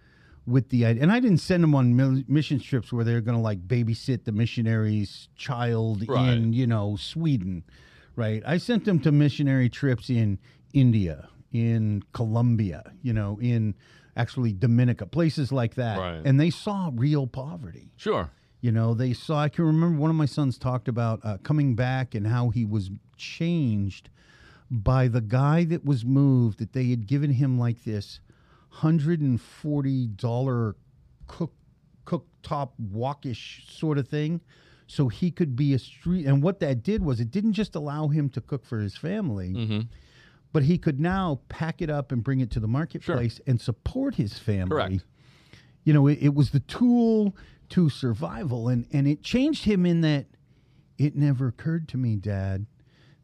with 0.45 0.69
the 0.69 0.85
idea. 0.85 1.01
And 1.03 1.11
I 1.11 1.19
didn't 1.21 1.37
send 1.39 1.63
them 1.63 1.73
on 1.73 1.95
mil- 1.95 2.23
mission 2.27 2.59
trips 2.59 2.91
where 2.91 3.05
they're 3.05 3.21
going 3.21 3.37
to 3.37 3.41
like 3.41 3.65
babysit 3.67 4.25
the 4.25 4.31
missionary's 4.33 5.29
child 5.35 6.03
Right. 6.07 6.33
in 6.33 6.51
you 6.53 6.67
know 6.67 6.95
Sweden, 6.97 7.63
right? 8.15 8.43
I 8.45 8.57
sent 8.57 8.85
them 8.85 8.99
to 9.01 9.11
missionary 9.11 9.69
trips 9.69 10.09
in 10.09 10.37
India, 10.73 11.29
in 11.53 12.03
Colombia, 12.13 12.91
you 13.01 13.13
know, 13.13 13.39
in 13.41 13.75
actually 14.17 14.51
Dominica, 14.51 15.05
places 15.05 15.51
like 15.53 15.75
that, 15.75 15.97
Right. 15.97 16.21
and 16.25 16.37
they 16.39 16.49
saw 16.49 16.91
real 16.93 17.27
poverty. 17.27 17.91
sure. 17.95 18.29
You 18.61 18.71
know, 18.71 18.93
they 18.93 19.13
saw. 19.13 19.39
I 19.39 19.49
can 19.49 19.65
remember 19.65 19.99
one 19.99 20.11
of 20.11 20.15
my 20.15 20.27
sons 20.27 20.57
talked 20.57 20.87
about 20.87 21.19
uh, 21.23 21.37
coming 21.41 21.75
back 21.75 22.13
and 22.13 22.27
how 22.27 22.49
he 22.49 22.63
was 22.63 22.91
changed 23.17 24.09
by 24.69 25.07
the 25.07 25.21
guy 25.21 25.63
that 25.65 25.83
was 25.83 26.05
moved. 26.05 26.59
That 26.59 26.73
they 26.73 26.85
had 26.85 27.07
given 27.07 27.31
him 27.31 27.57
like 27.57 27.83
this 27.83 28.19
hundred 28.69 29.19
and 29.19 29.41
forty 29.41 30.05
dollar 30.07 30.75
cook 31.27 31.53
cooktop 32.05 32.69
walkish 32.79 33.67
sort 33.67 33.97
of 33.97 34.07
thing, 34.07 34.41
so 34.85 35.07
he 35.07 35.31
could 35.31 35.55
be 35.55 35.73
a 35.73 35.79
street. 35.79 36.27
And 36.27 36.43
what 36.43 36.59
that 36.59 36.83
did 36.83 37.03
was 37.03 37.19
it 37.19 37.31
didn't 37.31 37.53
just 37.53 37.75
allow 37.75 38.09
him 38.09 38.29
to 38.29 38.41
cook 38.41 38.63
for 38.63 38.79
his 38.79 38.95
family. 38.95 39.53
Mm-hmm. 39.53 39.79
But 40.53 40.63
he 40.63 40.77
could 40.77 40.99
now 40.99 41.39
pack 41.47 41.81
it 41.81 41.89
up 41.89 42.11
and 42.11 42.23
bring 42.23 42.41
it 42.41 42.51
to 42.51 42.59
the 42.59 42.67
marketplace 42.67 43.39
and 43.47 43.59
support 43.59 44.15
his 44.15 44.37
family 44.37 44.67
Correct. 44.69 45.03
you 45.85 45.93
know, 45.93 46.07
it, 46.07 46.19
it 46.21 46.35
was 46.35 46.51
the 46.51 46.59
tool 46.59 47.33
to 47.71 47.89
survival, 47.89 48.67
and 48.69 48.85
and 48.93 49.07
it 49.07 49.21
changed 49.23 49.65
him 49.65 49.85
in 49.85 50.01
that 50.01 50.25
it 50.97 51.15
never 51.15 51.47
occurred 51.47 51.87
to 51.89 51.97
me, 51.97 52.15
Dad, 52.15 52.65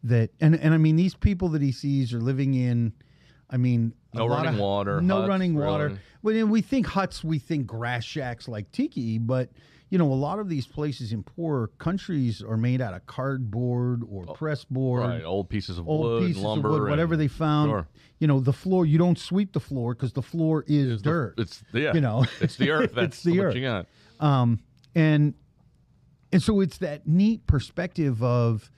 that 0.04 0.32
and 0.40 0.56
and 0.56 0.74
I 0.74 0.78
mean 0.78 0.96
these 0.96 1.16
people 1.16 1.50
that 1.50 1.62
he 1.62 1.72
sees 1.72 2.14
are 2.14 2.22
living 2.22 2.54
in, 2.54 2.94
I 3.50 3.58
mean, 3.58 3.94
No 4.14 4.28
running 4.28 4.56
of- 4.56 4.60
water, 4.60 5.02
no 5.02 5.18
huts, 5.18 5.30
running 5.30 5.56
water. 5.56 5.88
really. 6.24 6.42
When 6.42 6.50
we 6.50 6.62
think 6.62 6.88
huts, 6.88 7.24
we 7.24 7.40
think 7.40 7.68
grass 7.68 8.04
shacks 8.04 8.48
like 8.48 8.72
tiki, 8.72 9.18
but 9.18 9.50
you 9.90 9.98
know, 9.98 10.12
a 10.12 10.16
lot 10.16 10.40
of 10.40 10.50
these 10.50 10.68
places 10.68 11.14
in 11.14 11.24
poor 11.24 11.68
countries 11.78 12.42
are 12.42 12.58
made 12.58 12.82
out 12.82 12.94
of 12.94 13.06
cardboard 13.06 14.04
or 14.10 14.26
oh, 14.28 14.34
press 14.34 14.66
board 14.66 15.04
Right. 15.04 15.24
Old 15.24 15.48
pieces 15.48 15.78
of 15.78 15.88
old 15.88 16.04
wood, 16.04 16.28
pieces 16.28 16.42
lumber, 16.44 16.68
of 16.68 16.82
wood, 16.82 16.90
whatever 16.90 17.16
they 17.16 17.30
found. 17.30 17.70
Sure. 17.70 17.88
You 18.20 18.28
know, 18.28 18.42
the 18.42 18.52
floor. 18.52 18.86
You 18.86 18.98
don't 18.98 19.18
sweep 19.18 19.54
the 19.54 19.62
floor 19.62 19.94
because 19.94 20.12
the 20.12 20.22
floor 20.22 20.66
is 20.68 21.02
the- 21.04 21.10
dirt. 21.10 21.36
it's 21.38 21.64
yeah. 21.74 21.94
You 21.94 22.02
know, 22.02 22.26
it's 22.42 22.58
the 22.58 22.72
earth. 22.72 22.92
That's 22.96 23.16
it's 23.18 23.24
the 23.24 23.38
what 23.38 23.46
earth. 23.46 23.56
you 23.56 23.62
got. 23.62 23.86
Um, 24.20 24.60
and 24.96 25.34
and 26.32 26.42
so 26.42 26.60
it's 26.60 26.78
that 26.80 27.08
neat 27.08 27.46
perspective 27.48 28.22
of 28.22 28.70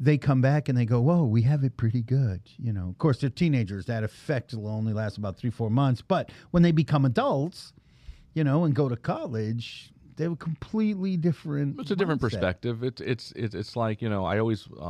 they 0.00 0.18
come 0.18 0.40
back 0.40 0.68
and 0.68 0.76
they 0.78 0.84
go, 0.84 1.00
"Whoa, 1.00 1.24
we 1.24 1.42
have 1.42 1.64
it 1.64 1.76
pretty 1.76 2.02
good." 2.02 2.42
You 2.58 2.72
know, 2.72 2.88
of 2.88 2.98
course, 2.98 3.18
they're 3.20 3.30
teenagers. 3.30 3.86
That 3.86 4.04
effect 4.04 4.54
will 4.54 4.68
only 4.68 4.92
last 4.92 5.18
about 5.18 5.36
three, 5.36 5.50
four 5.50 5.70
months. 5.70 6.02
But 6.02 6.30
when 6.50 6.62
they 6.62 6.72
become 6.72 7.04
adults, 7.04 7.72
you 8.34 8.44
know, 8.44 8.64
and 8.64 8.74
go 8.74 8.88
to 8.88 8.96
college, 8.96 9.90
they 10.16 10.24
have 10.24 10.34
a 10.34 10.36
completely 10.36 11.16
different. 11.16 11.80
It's 11.80 11.90
a 11.90 11.96
different 11.96 12.20
perspective. 12.20 12.82
It's 12.82 13.00
it's 13.00 13.32
it's 13.34 13.54
it's 13.54 13.76
like 13.76 14.02
you 14.02 14.08
know 14.08 14.24
I 14.24 14.38
always 14.38 14.68
uh, 14.78 14.88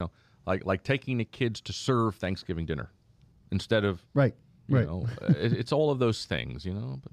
you 0.00 0.06
know 0.06 0.10
like 0.46 0.66
like 0.66 0.82
taking 0.82 1.18
the 1.18 1.24
kids 1.24 1.60
to 1.62 1.72
serve 1.72 2.16
Thanksgiving 2.16 2.66
dinner 2.66 2.90
instead 3.50 3.84
of 3.84 4.02
Right. 4.14 4.34
you 4.66 4.76
Right. 4.76 4.86
know 4.86 5.06
it, 5.22 5.52
it's 5.54 5.72
all 5.72 5.90
of 5.90 5.98
those 6.00 6.24
things 6.26 6.64
you 6.66 6.74
know. 6.74 6.98
But 7.02 7.12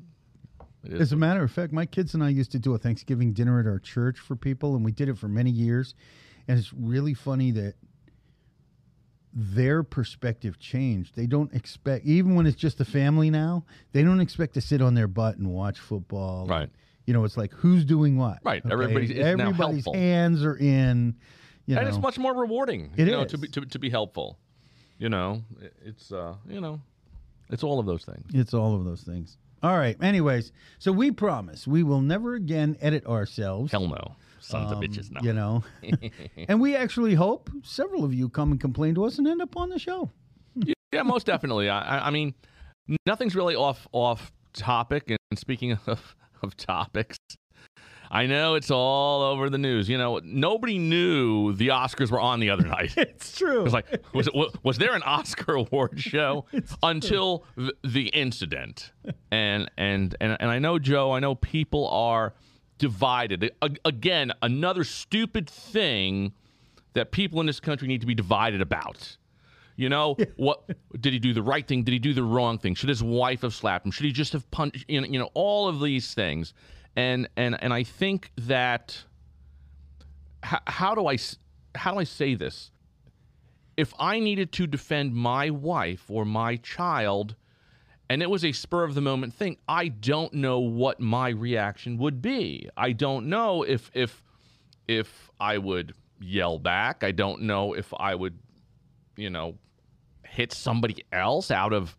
As 0.92 1.12
a 1.12 1.16
matter 1.16 1.44
of 1.44 1.52
fact, 1.52 1.74
my 1.74 1.86
kids 1.86 2.14
and 2.14 2.24
I 2.24 2.30
used 2.30 2.52
to 2.52 2.60
do 2.60 2.74
a 2.74 2.78
Thanksgiving 2.78 3.34
dinner 3.34 3.60
at 3.60 3.66
our 3.66 3.80
church 3.80 4.20
for 4.20 4.36
people, 4.36 4.76
and 4.76 4.86
we 4.86 4.92
did 4.92 5.10
it 5.10 5.18
for 5.18 5.28
many 5.28 5.50
years. 5.50 5.96
And 6.48 6.60
it's 6.60 6.72
really 6.74 7.14
funny 7.14 7.52
that 7.52 7.76
their 9.34 9.84
perspective 9.84 10.60
changed. 10.60 11.16
They 11.16 11.28
don't 11.28 11.54
expect, 11.54 12.06
even 12.06 12.36
when 12.36 12.46
it's 12.46 12.56
just 12.56 12.80
a 12.80 12.86
family 12.86 13.30
now, 13.30 13.66
they 13.92 14.02
don't 14.04 14.22
expect 14.22 14.54
to 14.54 14.62
sit 14.62 14.82
on 14.82 14.94
their 14.94 15.08
butt 15.08 15.38
and 15.38 15.52
watch 15.52 15.80
football. 15.80 16.46
Right. 16.46 16.70
You 17.06 17.14
know, 17.14 17.24
it's 17.26 17.38
like 17.38 17.52
who's 17.52 17.84
doing 17.84 18.18
what. 18.18 18.40
Right. 18.44 18.64
Everybody's- 18.70 19.16
now 19.16 19.26
everybody's 19.26 19.84
helpful. 19.84 19.94
hands 19.94 20.44
are 20.44 20.56
in. 20.56 21.16
You 21.66 21.76
and 21.78 21.86
know, 21.86 21.90
it's 21.90 22.02
much 22.02 22.18
more 22.18 22.34
rewarding. 22.34 22.92
It 22.96 23.08
you 23.08 23.14
know, 23.14 23.26
to 23.26 23.38
be 23.38 23.48
to, 23.50 23.62
to 23.62 23.80
be 23.80 23.90
helpful. 23.90 24.40
You 24.98 25.10
know, 25.10 25.44
it's 25.84 26.12
uh, 26.12 26.36
you 26.48 26.62
know, 26.62 26.80
it's 27.50 27.64
all 27.64 27.80
of 27.80 27.86
those 27.86 28.06
things. 28.06 28.26
It's 28.34 28.54
all 28.54 28.76
of 28.76 28.86
those 28.86 29.02
things. 29.02 29.38
All 29.66 29.78
right. 29.78 29.98
Anyways, 30.02 30.52
so 30.80 30.92
we 30.92 31.10
promise 31.12 31.66
we 31.66 31.82
will 31.84 32.02
never 32.02 32.36
again 32.36 32.78
edit 32.82 33.06
ourselves. 33.08 33.72
Hell 33.72 33.88
no, 33.88 34.16
sons 34.40 34.72
of 34.72 34.78
um, 34.78 34.84
bitches. 34.84 35.10
No. 35.12 35.22
You 35.22 35.34
know, 35.34 35.64
and 36.48 36.62
we 36.62 36.76
actually 36.76 37.16
hope 37.16 37.50
several 37.64 38.04
of 38.06 38.14
you 38.14 38.30
come 38.30 38.52
and 38.52 38.62
complain 38.62 38.94
to 38.96 39.06
us 39.06 39.18
and 39.18 39.28
end 39.28 39.42
up 39.42 39.58
on 39.58 39.70
the 39.70 39.80
show. 39.80 40.12
Yeah, 40.92 41.02
most 41.04 41.26
definitely. 41.26 41.68
I, 41.70 41.98
I- 41.98 42.08
I 42.08 42.10
mean, 42.12 42.36
nothing's 43.08 43.36
really 43.36 43.56
off 43.56 43.88
off 43.92 44.32
topic. 44.54 45.10
And 45.10 45.20
speaking 45.40 45.72
of 45.88 46.16
of 46.44 46.56
topics, 46.58 47.18
I 48.16 48.28
know 48.28 48.56
it's 48.56 48.72
all 48.72 49.24
over 49.24 49.50
the 49.50 49.58
news. 49.58 49.90
You 49.90 49.98
know, 49.98 50.22
nobody 50.24 50.78
knew 50.78 51.52
the 51.52 51.68
Oscars 51.68 52.10
were 52.10 52.20
on 52.22 52.40
the 52.40 52.50
other 52.50 52.66
night. 52.66 52.94
It's 53.16 53.38
true. 53.38 53.60
It 53.60 53.64
was 53.64 53.74
like, 53.74 54.06
was, 54.14 54.28
it, 54.28 54.34
was 54.64 54.78
there 54.78 54.94
an 54.96 55.04
Oscar 55.04 55.56
award 55.56 56.00
show 56.00 56.46
until 56.84 57.44
the, 57.58 57.74
the 57.84 58.08
incident? 58.08 58.94
And, 59.32 59.70
and 59.78 60.16
and 60.22 60.38
and 60.40 60.50
I 60.50 60.60
know 60.60 60.80
Joe. 60.80 61.12
I 61.12 61.20
know 61.20 61.36
people 61.36 61.90
are 61.90 62.34
divided. 62.78 63.52
Again, 63.84 64.32
another 64.42 64.86
stupid 64.86 65.50
thing 65.50 66.32
that 66.94 67.12
people 67.12 67.42
in 67.42 67.48
this 67.48 67.60
country 67.60 67.90
need 67.90 68.00
to 68.02 68.08
be 68.08 68.16
divided 68.16 68.62
about. 68.62 69.18
You 69.76 69.90
know 69.90 70.16
what? 70.38 70.64
Did 71.02 71.12
he 71.12 71.20
do 71.20 71.34
the 71.34 71.44
right 71.44 71.68
thing? 71.68 71.84
Did 71.84 71.92
he 71.92 72.00
do 72.00 72.14
the 72.14 72.24
wrong 72.24 72.60
thing? 72.60 72.76
Should 72.76 72.90
his 72.90 73.04
wife 73.04 73.42
have 73.42 73.54
slapped 73.54 73.86
him? 73.86 73.92
Should 73.92 74.06
he 74.06 74.14
just 74.14 74.32
have 74.32 74.50
punched? 74.52 74.86
You 74.88 75.02
know, 75.02 75.08
you 75.08 75.20
know 75.20 75.30
all 75.34 75.68
of 75.68 75.82
these 75.82 76.14
things, 76.14 76.54
and 76.96 77.28
and 77.36 77.62
and 77.62 77.74
I 77.74 77.84
think 77.84 78.32
that. 78.38 79.04
How, 80.44 80.60
how 80.68 80.96
do 80.96 81.08
I 81.08 81.18
how 81.74 81.92
do 81.94 82.00
I 82.00 82.04
say 82.04 82.36
this? 82.36 82.72
If 83.78 83.94
I 84.00 84.20
needed 84.20 84.52
to 84.54 84.68
defend 84.68 85.14
my 85.14 85.50
wife 85.50 86.04
or 86.10 86.24
my 86.24 86.58
child, 86.58 87.36
and 88.10 88.22
it 88.22 88.30
was 88.30 88.46
a 88.46 88.52
spur 88.52 88.84
of 88.84 88.94
the 88.94 89.02
moment 89.02 89.34
thing, 89.34 89.58
I 89.68 89.88
don't 89.88 90.34
know 90.34 90.60
what 90.60 91.00
my 91.00 91.30
reaction 91.30 91.98
would 91.98 92.22
be. 92.22 92.70
I 92.78 92.92
don't 92.92 93.28
know 93.28 93.64
if 93.64 93.90
if 93.94 94.24
if 94.88 95.32
I 95.40 95.58
would 95.58 95.94
yell 96.22 96.60
back. 96.60 97.04
I 97.04 97.12
don't 97.12 97.42
know 97.42 97.74
if 97.74 97.94
I 97.98 98.16
would, 98.16 98.38
you 99.18 99.30
know, 99.30 99.58
hit 100.24 100.54
somebody 100.54 101.04
else 101.12 101.52
out 101.52 101.74
of 101.74 101.98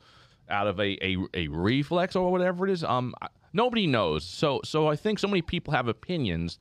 out 0.49 0.69
of 0.69 0.79
a, 0.79 0.97
a, 1.05 1.17
a 1.35 1.49
reflex 1.49 2.15
or 2.15 2.31
whatever 2.31 2.67
it 2.67 2.71
is. 2.71 2.85
Um, 2.85 3.15
nobody 3.57 3.87
knows. 3.87 4.25
So 4.25 4.61
so 4.65 4.87
I 4.87 4.95
think 4.95 5.19
so 5.19 5.27
many 5.27 5.43
people 5.43 5.73
have 5.73 5.89
opinions, 5.89 6.59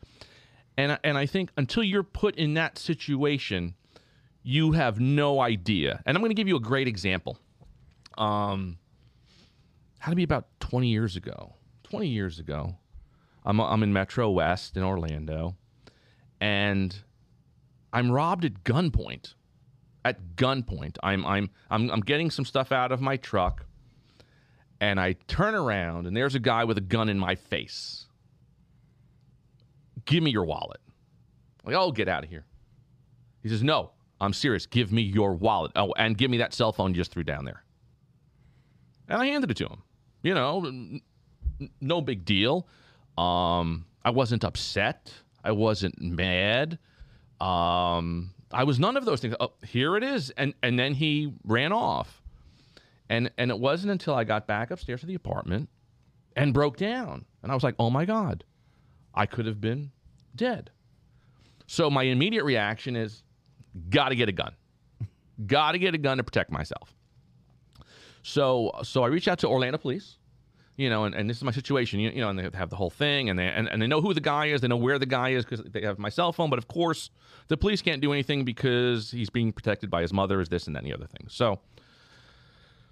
and 0.77 0.97
and 1.03 1.17
I 1.17 1.25
think 1.27 1.51
until 1.57 1.83
you're 1.83 2.03
put 2.03 2.35
in 2.35 2.55
that 2.55 2.79
situation, 2.79 3.75
you 4.41 4.71
have 4.71 4.99
no 4.99 5.41
idea. 5.41 6.01
And 6.05 6.17
I'm 6.17 6.21
going 6.21 6.31
to 6.31 6.35
give 6.35 6.47
you 6.47 6.55
a 6.55 6.61
great 6.61 6.87
example. 6.87 7.37
Um, 8.17 8.77
had 9.99 10.11
to 10.11 10.15
be 10.15 10.23
about 10.23 10.47
20 10.59 10.87
years 10.87 11.15
ago. 11.15 11.55
20 11.83 12.07
years 12.07 12.39
ago, 12.39 12.77
I'm 13.43 13.59
I'm 13.59 13.83
in 13.83 13.93
Metro 13.93 14.31
West 14.31 14.75
in 14.77 14.83
Orlando, 14.83 15.55
and 16.39 16.95
I'm 17.93 18.11
robbed 18.11 18.45
at 18.45 18.63
gunpoint. 18.63 19.33
At 20.03 20.35
gunpoint, 20.35 20.97
I'm 21.03 21.25
I'm 21.25 21.49
I'm 21.69 21.89
I'm 21.91 22.01
getting 22.01 22.31
some 22.31 22.45
stuff 22.45 22.71
out 22.71 22.91
of 22.91 23.01
my 23.01 23.17
truck, 23.17 23.64
and 24.79 24.99
I 24.99 25.13
turn 25.27 25.55
around, 25.55 26.07
and 26.07 26.15
there's 26.15 26.35
a 26.35 26.39
guy 26.39 26.63
with 26.63 26.77
a 26.77 26.81
gun 26.81 27.09
in 27.09 27.17
my 27.17 27.35
face. 27.35 28.05
Give 30.05 30.21
me 30.21 30.31
your 30.31 30.45
wallet. 30.45 30.81
Like, 31.63 31.75
oh, 31.75 31.91
get 31.91 32.07
out 32.07 32.23
of 32.23 32.29
here. 32.29 32.45
He 33.41 33.49
says, 33.49 33.63
no, 33.63 33.91
I'm 34.21 34.33
serious. 34.33 34.65
Give 34.65 34.91
me 34.91 35.01
your 35.01 35.33
wallet. 35.33 35.71
Oh, 35.75 35.93
and 35.97 36.17
give 36.17 36.29
me 36.29 36.37
that 36.37 36.53
cell 36.53 36.71
phone 36.71 36.91
you 36.91 36.97
just 36.97 37.11
threw 37.11 37.23
down 37.23 37.45
there. 37.45 37.63
And 39.07 39.21
I 39.21 39.25
handed 39.27 39.51
it 39.51 39.57
to 39.57 39.65
him. 39.65 39.83
You 40.23 40.33
know, 40.33 40.65
n- 40.65 41.01
no 41.81 42.01
big 42.01 42.25
deal. 42.25 42.67
Um, 43.17 43.85
I 44.03 44.09
wasn't 44.09 44.43
upset. 44.43 45.11
I 45.43 45.51
wasn't 45.51 46.01
mad. 46.01 46.79
Um, 47.39 48.33
I 48.51 48.63
was 48.63 48.79
none 48.79 48.97
of 48.97 49.05
those 49.05 49.19
things. 49.19 49.35
Oh, 49.39 49.53
here 49.63 49.97
it 49.97 50.03
is, 50.03 50.31
and 50.31 50.53
and 50.63 50.79
then 50.79 50.93
he 50.93 51.33
ran 51.43 51.71
off, 51.71 52.21
and 53.09 53.31
and 53.37 53.51
it 53.51 53.59
wasn't 53.59 53.91
until 53.91 54.15
I 54.15 54.23
got 54.23 54.47
back 54.47 54.71
upstairs 54.71 55.01
to 55.01 55.05
the 55.05 55.15
apartment 55.15 55.69
and 56.35 56.53
broke 56.53 56.77
down, 56.77 57.25
and 57.43 57.51
I 57.51 57.55
was 57.55 57.63
like, 57.63 57.75
oh 57.79 57.89
my 57.89 58.05
god, 58.05 58.43
I 59.13 59.25
could 59.25 59.45
have 59.45 59.61
been 59.61 59.91
dead. 60.35 60.71
So 61.67 61.89
my 61.89 62.03
immediate 62.03 62.43
reaction 62.43 62.95
is, 62.95 63.23
got 63.89 64.09
to 64.09 64.15
get 64.15 64.29
a 64.29 64.31
gun, 64.31 64.53
got 65.45 65.71
to 65.71 65.79
get 65.79 65.95
a 65.95 65.97
gun 65.97 66.17
to 66.17 66.23
protect 66.23 66.51
myself. 66.51 66.95
So 68.23 68.71
so 68.83 69.03
I 69.03 69.07
reached 69.07 69.27
out 69.27 69.39
to 69.39 69.47
Orlando 69.47 69.77
Police 69.77 70.17
you 70.77 70.89
know, 70.89 71.05
and, 71.05 71.15
and 71.15 71.29
this 71.29 71.37
is 71.37 71.43
my 71.43 71.51
situation, 71.51 71.99
you, 71.99 72.09
you 72.09 72.21
know, 72.21 72.29
and 72.29 72.37
they 72.37 72.49
have 72.53 72.69
the 72.69 72.75
whole 72.75 72.89
thing, 72.89 73.29
and 73.29 73.39
they 73.39 73.47
and, 73.47 73.67
and 73.69 73.81
they 73.81 73.87
know 73.87 74.01
who 74.01 74.13
the 74.13 74.21
guy 74.21 74.47
is, 74.47 74.61
they 74.61 74.67
know 74.67 74.75
where 74.75 74.99
the 74.99 75.05
guy 75.05 75.29
is 75.29 75.45
because 75.45 75.63
they 75.71 75.81
have 75.81 75.99
my 75.99 76.09
cell 76.09 76.33
phone. 76.33 76.49
But 76.49 76.59
of 76.59 76.67
course, 76.67 77.09
the 77.47 77.55
police 77.55 77.81
can't 77.81 78.01
do 78.01 78.11
anything 78.11 78.43
because 78.43 79.11
he's 79.11 79.29
being 79.29 79.53
protected 79.53 79.89
by 79.89 80.01
his 80.01 80.11
mother, 80.11 80.41
is 80.41 80.49
this 80.49 80.67
and 80.67 80.75
the 80.75 80.93
other 80.93 81.07
thing. 81.07 81.27
So, 81.29 81.59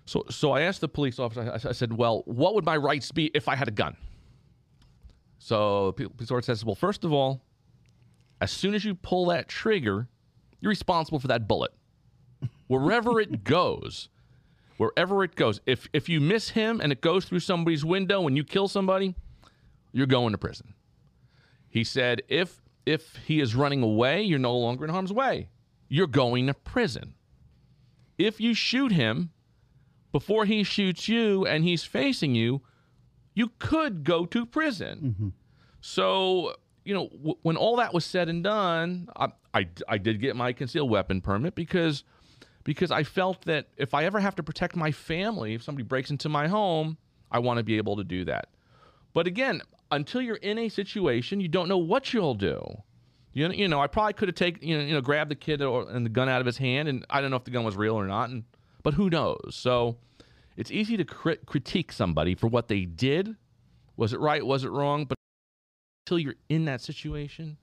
so, 0.05 0.23
so 0.29 0.51
I 0.51 0.61
asked 0.61 0.81
the 0.81 0.87
police 0.87 1.19
officer. 1.19 1.49
I, 1.51 1.69
I 1.69 1.71
said, 1.71 1.93
"Well, 1.93 2.23
what 2.25 2.55
would 2.55 2.65
my 2.65 2.77
rights 2.77 3.11
be 3.11 3.31
if 3.33 3.47
I 3.47 3.55
had 3.55 3.67
a 3.67 3.71
gun?" 3.71 3.95
So 5.39 5.93
the 5.97 6.09
police 6.09 6.31
officer 6.31 6.53
says, 6.53 6.65
"Well, 6.65 6.75
first 6.75 7.03
of 7.03 7.13
all, 7.13 7.41
as 8.41 8.51
soon 8.51 8.73
as 8.73 8.83
you 8.83 8.95
pull 8.95 9.25
that 9.27 9.47
trigger, 9.47 10.07
you're 10.59 10.69
responsible 10.69 11.19
for 11.19 11.27
that 11.27 11.47
bullet, 11.47 11.71
wherever 12.67 13.19
it 13.19 13.43
goes." 13.45 14.09
wherever 14.77 15.23
it 15.23 15.35
goes. 15.35 15.61
If 15.65 15.87
if 15.93 16.09
you 16.09 16.19
miss 16.19 16.49
him 16.49 16.81
and 16.81 16.91
it 16.91 17.01
goes 17.01 17.25
through 17.25 17.39
somebody's 17.39 17.85
window 17.85 18.27
and 18.27 18.35
you 18.35 18.43
kill 18.43 18.67
somebody, 18.67 19.15
you're 19.91 20.07
going 20.07 20.31
to 20.31 20.37
prison. 20.37 20.73
He 21.69 21.83
said 21.83 22.21
if 22.27 22.61
if 22.85 23.17
he 23.25 23.39
is 23.39 23.55
running 23.55 23.81
away, 23.81 24.23
you're 24.23 24.39
no 24.39 24.57
longer 24.57 24.83
in 24.83 24.91
harm's 24.91 25.13
way. 25.13 25.49
You're 25.87 26.07
going 26.07 26.47
to 26.47 26.53
prison. 26.53 27.15
If 28.17 28.39
you 28.41 28.53
shoot 28.53 28.91
him 28.91 29.31
before 30.13 30.45
he 30.45 30.63
shoots 30.63 31.09
you 31.09 31.45
and 31.45 31.65
he's 31.65 31.83
facing 31.83 32.35
you, 32.35 32.61
you 33.33 33.51
could 33.59 34.05
go 34.05 34.25
to 34.27 34.45
prison. 34.45 35.15
Mm-hmm. 35.17 35.29
So, 35.81 36.55
you 36.85 36.93
know, 36.93 37.09
w- 37.09 37.37
when 37.41 37.57
all 37.57 37.75
that 37.77 37.93
was 37.93 38.05
said 38.05 38.29
and 38.29 38.43
done, 38.43 39.09
I, 39.17 39.29
I, 39.53 39.67
I 39.89 39.97
did 39.97 40.21
get 40.21 40.35
my 40.37 40.53
concealed 40.53 40.89
weapon 40.89 41.19
permit 41.19 41.55
because 41.55 42.05
because 42.63 42.91
I 42.91 43.03
felt 43.03 43.43
that 43.43 43.67
if 43.75 43.93
I 43.93 44.05
ever 44.05 44.21
have 44.21 44.35
to 44.37 44.43
protect 44.43 44.77
my 44.77 44.91
family, 44.91 45.55
if 45.55 45.63
somebody 45.63 45.83
breaks 45.83 46.11
into 46.11 46.29
my 46.29 46.47
home, 46.47 46.97
I 47.29 47.39
want 47.39 47.57
to 47.57 47.63
be 47.63 47.75
able 47.75 47.97
to 47.97 48.05
do 48.05 48.23
that. 48.23 48.47
But 49.13 49.27
again, 49.27 49.61
until 49.91 50.21
you're 50.21 50.37
in 50.37 50.57
a 50.57 50.69
situation, 50.69 51.41
you 51.41 51.49
don't 51.49 51.67
know 51.67 51.77
what 51.77 52.13
you'll 52.13 52.35
do. 52.35 52.61
You 53.33 53.49
know, 53.49 53.53
you 53.53 53.67
know 53.67 53.81
I 53.81 53.87
probably 53.87 54.13
could 54.13 54.29
have 54.29 54.35
taken, 54.35 54.65
you 54.65 54.77
know, 54.77 54.83
you 54.85 54.93
know, 54.93 55.01
grabbed 55.01 55.31
the 55.31 55.35
kid 55.35 55.61
or, 55.61 55.89
and 55.89 56.05
the 56.05 56.09
gun 56.09 56.29
out 56.29 56.39
of 56.39 56.45
his 56.45 56.57
hand, 56.57 56.87
and 56.87 57.05
I 57.09 57.19
don't 57.19 57.31
know 57.31 57.37
if 57.37 57.43
the 57.43 57.51
gun 57.51 57.65
was 57.65 57.75
real 57.75 57.95
or 57.95 58.05
not, 58.05 58.29
and 58.29 58.43
but 58.83 58.93
who 58.95 59.09
knows? 59.09 59.51
So 59.53 59.97
it's 60.55 60.71
easy 60.71 60.97
to 60.97 61.05
crit- 61.05 61.45
critique 61.45 61.91
somebody 61.91 62.35
for 62.35 62.47
what 62.47 62.67
they 62.67 62.85
did. 62.85 63.35
Was 63.97 64.13
it 64.13 64.19
right? 64.19 64.45
Was 64.45 64.63
it 64.63 64.71
wrong? 64.71 65.05
But 65.05 65.17
until 66.05 66.19
you're 66.19 66.35
in 66.49 66.65
that 66.65 66.81
situation, 66.81 67.57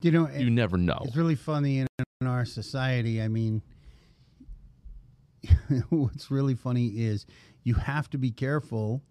You 0.00 0.10
know, 0.10 0.28
you 0.30 0.50
never 0.50 0.76
know. 0.78 1.00
It's 1.04 1.16
really 1.16 1.34
funny 1.34 1.78
in, 1.80 1.86
in 2.20 2.26
our 2.26 2.44
society. 2.44 3.20
I 3.22 3.28
mean, 3.28 3.62
what's 5.90 6.30
really 6.30 6.54
funny 6.54 6.88
is 6.88 7.26
you 7.64 7.74
have 7.74 8.08
to 8.10 8.18
be 8.18 8.30
careful 8.30 9.02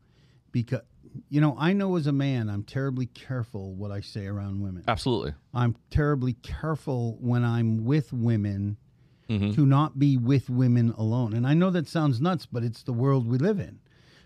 because, 0.52 0.82
you 1.30 1.42
know, 1.42 1.56
I 1.60 1.74
know 1.74 1.96
as 1.98 2.08
a 2.08 2.12
man, 2.12 2.50
I'm 2.50 2.64
terribly 2.64 3.06
careful 3.06 3.74
what 3.76 3.92
I 3.92 4.02
say 4.02 4.28
around 4.28 4.62
women. 4.62 4.84
Absolutely. 4.88 5.34
I'm 5.54 5.76
terribly 5.90 6.34
careful 6.34 7.18
when 7.20 7.44
I'm 7.44 7.86
with 7.86 8.12
women 8.14 8.78
Mhm. 9.32 9.56
to 9.56 9.66
not 9.66 9.98
be 9.98 10.18
with 10.18 10.50
women 10.50 10.92
alone. 10.98 11.34
And 11.34 11.48
I 11.48 11.54
know 11.54 11.70
that 11.72 11.88
sounds 11.88 12.20
nuts, 12.22 12.46
but 12.46 12.64
it's 12.64 12.84
the 12.84 12.94
world 12.94 13.28
we 13.28 13.38
live 13.38 13.60
in. 13.60 13.80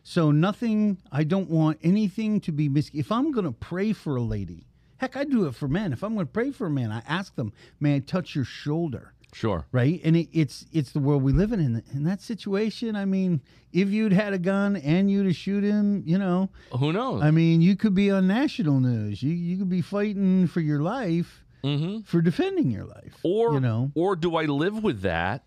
So 0.04 0.32
nothing, 0.32 0.98
I 1.12 1.24
don't 1.24 1.50
want 1.50 1.80
anything 1.82 2.40
to 2.42 2.52
be 2.52 2.70
mis. 2.70 2.90
If 2.94 3.12
I'm 3.12 3.32
going 3.32 3.46
to 3.46 3.52
pray 3.52 3.94
for 3.94 4.16
a 4.16 4.22
lady, 4.22 4.68
heck, 4.98 5.16
I 5.18 5.24
do 5.24 5.46
it 5.48 5.56
for 5.56 5.68
men. 5.68 5.94
If 5.94 6.04
I'm 6.04 6.14
going 6.14 6.28
to 6.28 6.32
pray 6.32 6.52
for 6.52 6.68
a 6.68 6.72
man, 6.72 6.92
I 6.92 7.02
ask 7.08 7.36
them, 7.36 7.54
may 7.80 7.96
I 7.96 8.00
touch 8.00 8.36
your 8.36 8.46
shoulder? 8.46 9.14
Sure. 9.34 9.66
right? 9.74 10.00
And 10.06 10.16
it, 10.16 10.30
it's 10.32 10.66
it's 10.72 10.94
the 10.94 11.00
world 11.02 11.22
we 11.22 11.34
live 11.34 11.52
in. 11.52 11.60
in. 11.60 11.84
In 11.94 12.04
that 12.06 12.22
situation, 12.22 12.96
I 12.96 13.04
mean, 13.04 13.42
if 13.74 13.90
you'd 13.90 14.14
had 14.14 14.32
a 14.32 14.38
gun 14.40 14.78
and 14.78 15.12
you'd 15.12 15.26
have 15.26 15.36
shoot 15.36 15.62
him, 15.62 16.04
you 16.06 16.18
know, 16.18 16.50
Who 16.72 16.94
knows? 16.94 17.22
I 17.22 17.32
mean, 17.32 17.60
you 17.62 17.76
could 17.76 17.94
be 17.94 18.10
on 18.10 18.28
national 18.28 18.80
news. 18.80 19.22
You 19.22 19.34
you 19.34 19.58
could 19.58 19.68
be 19.70 19.82
fighting 19.82 20.48
for 20.48 20.62
your 20.62 20.82
life 20.82 21.44
mm-hmm. 21.66 22.00
for 22.02 22.22
defending 22.22 22.72
your 22.72 22.86
life. 22.86 23.18
Or 23.24 23.54
you 23.54 23.60
know, 23.60 23.92
or 23.96 24.16
do 24.16 24.36
I 24.36 24.46
live 24.46 24.84
with 24.84 25.02
that 25.02 25.46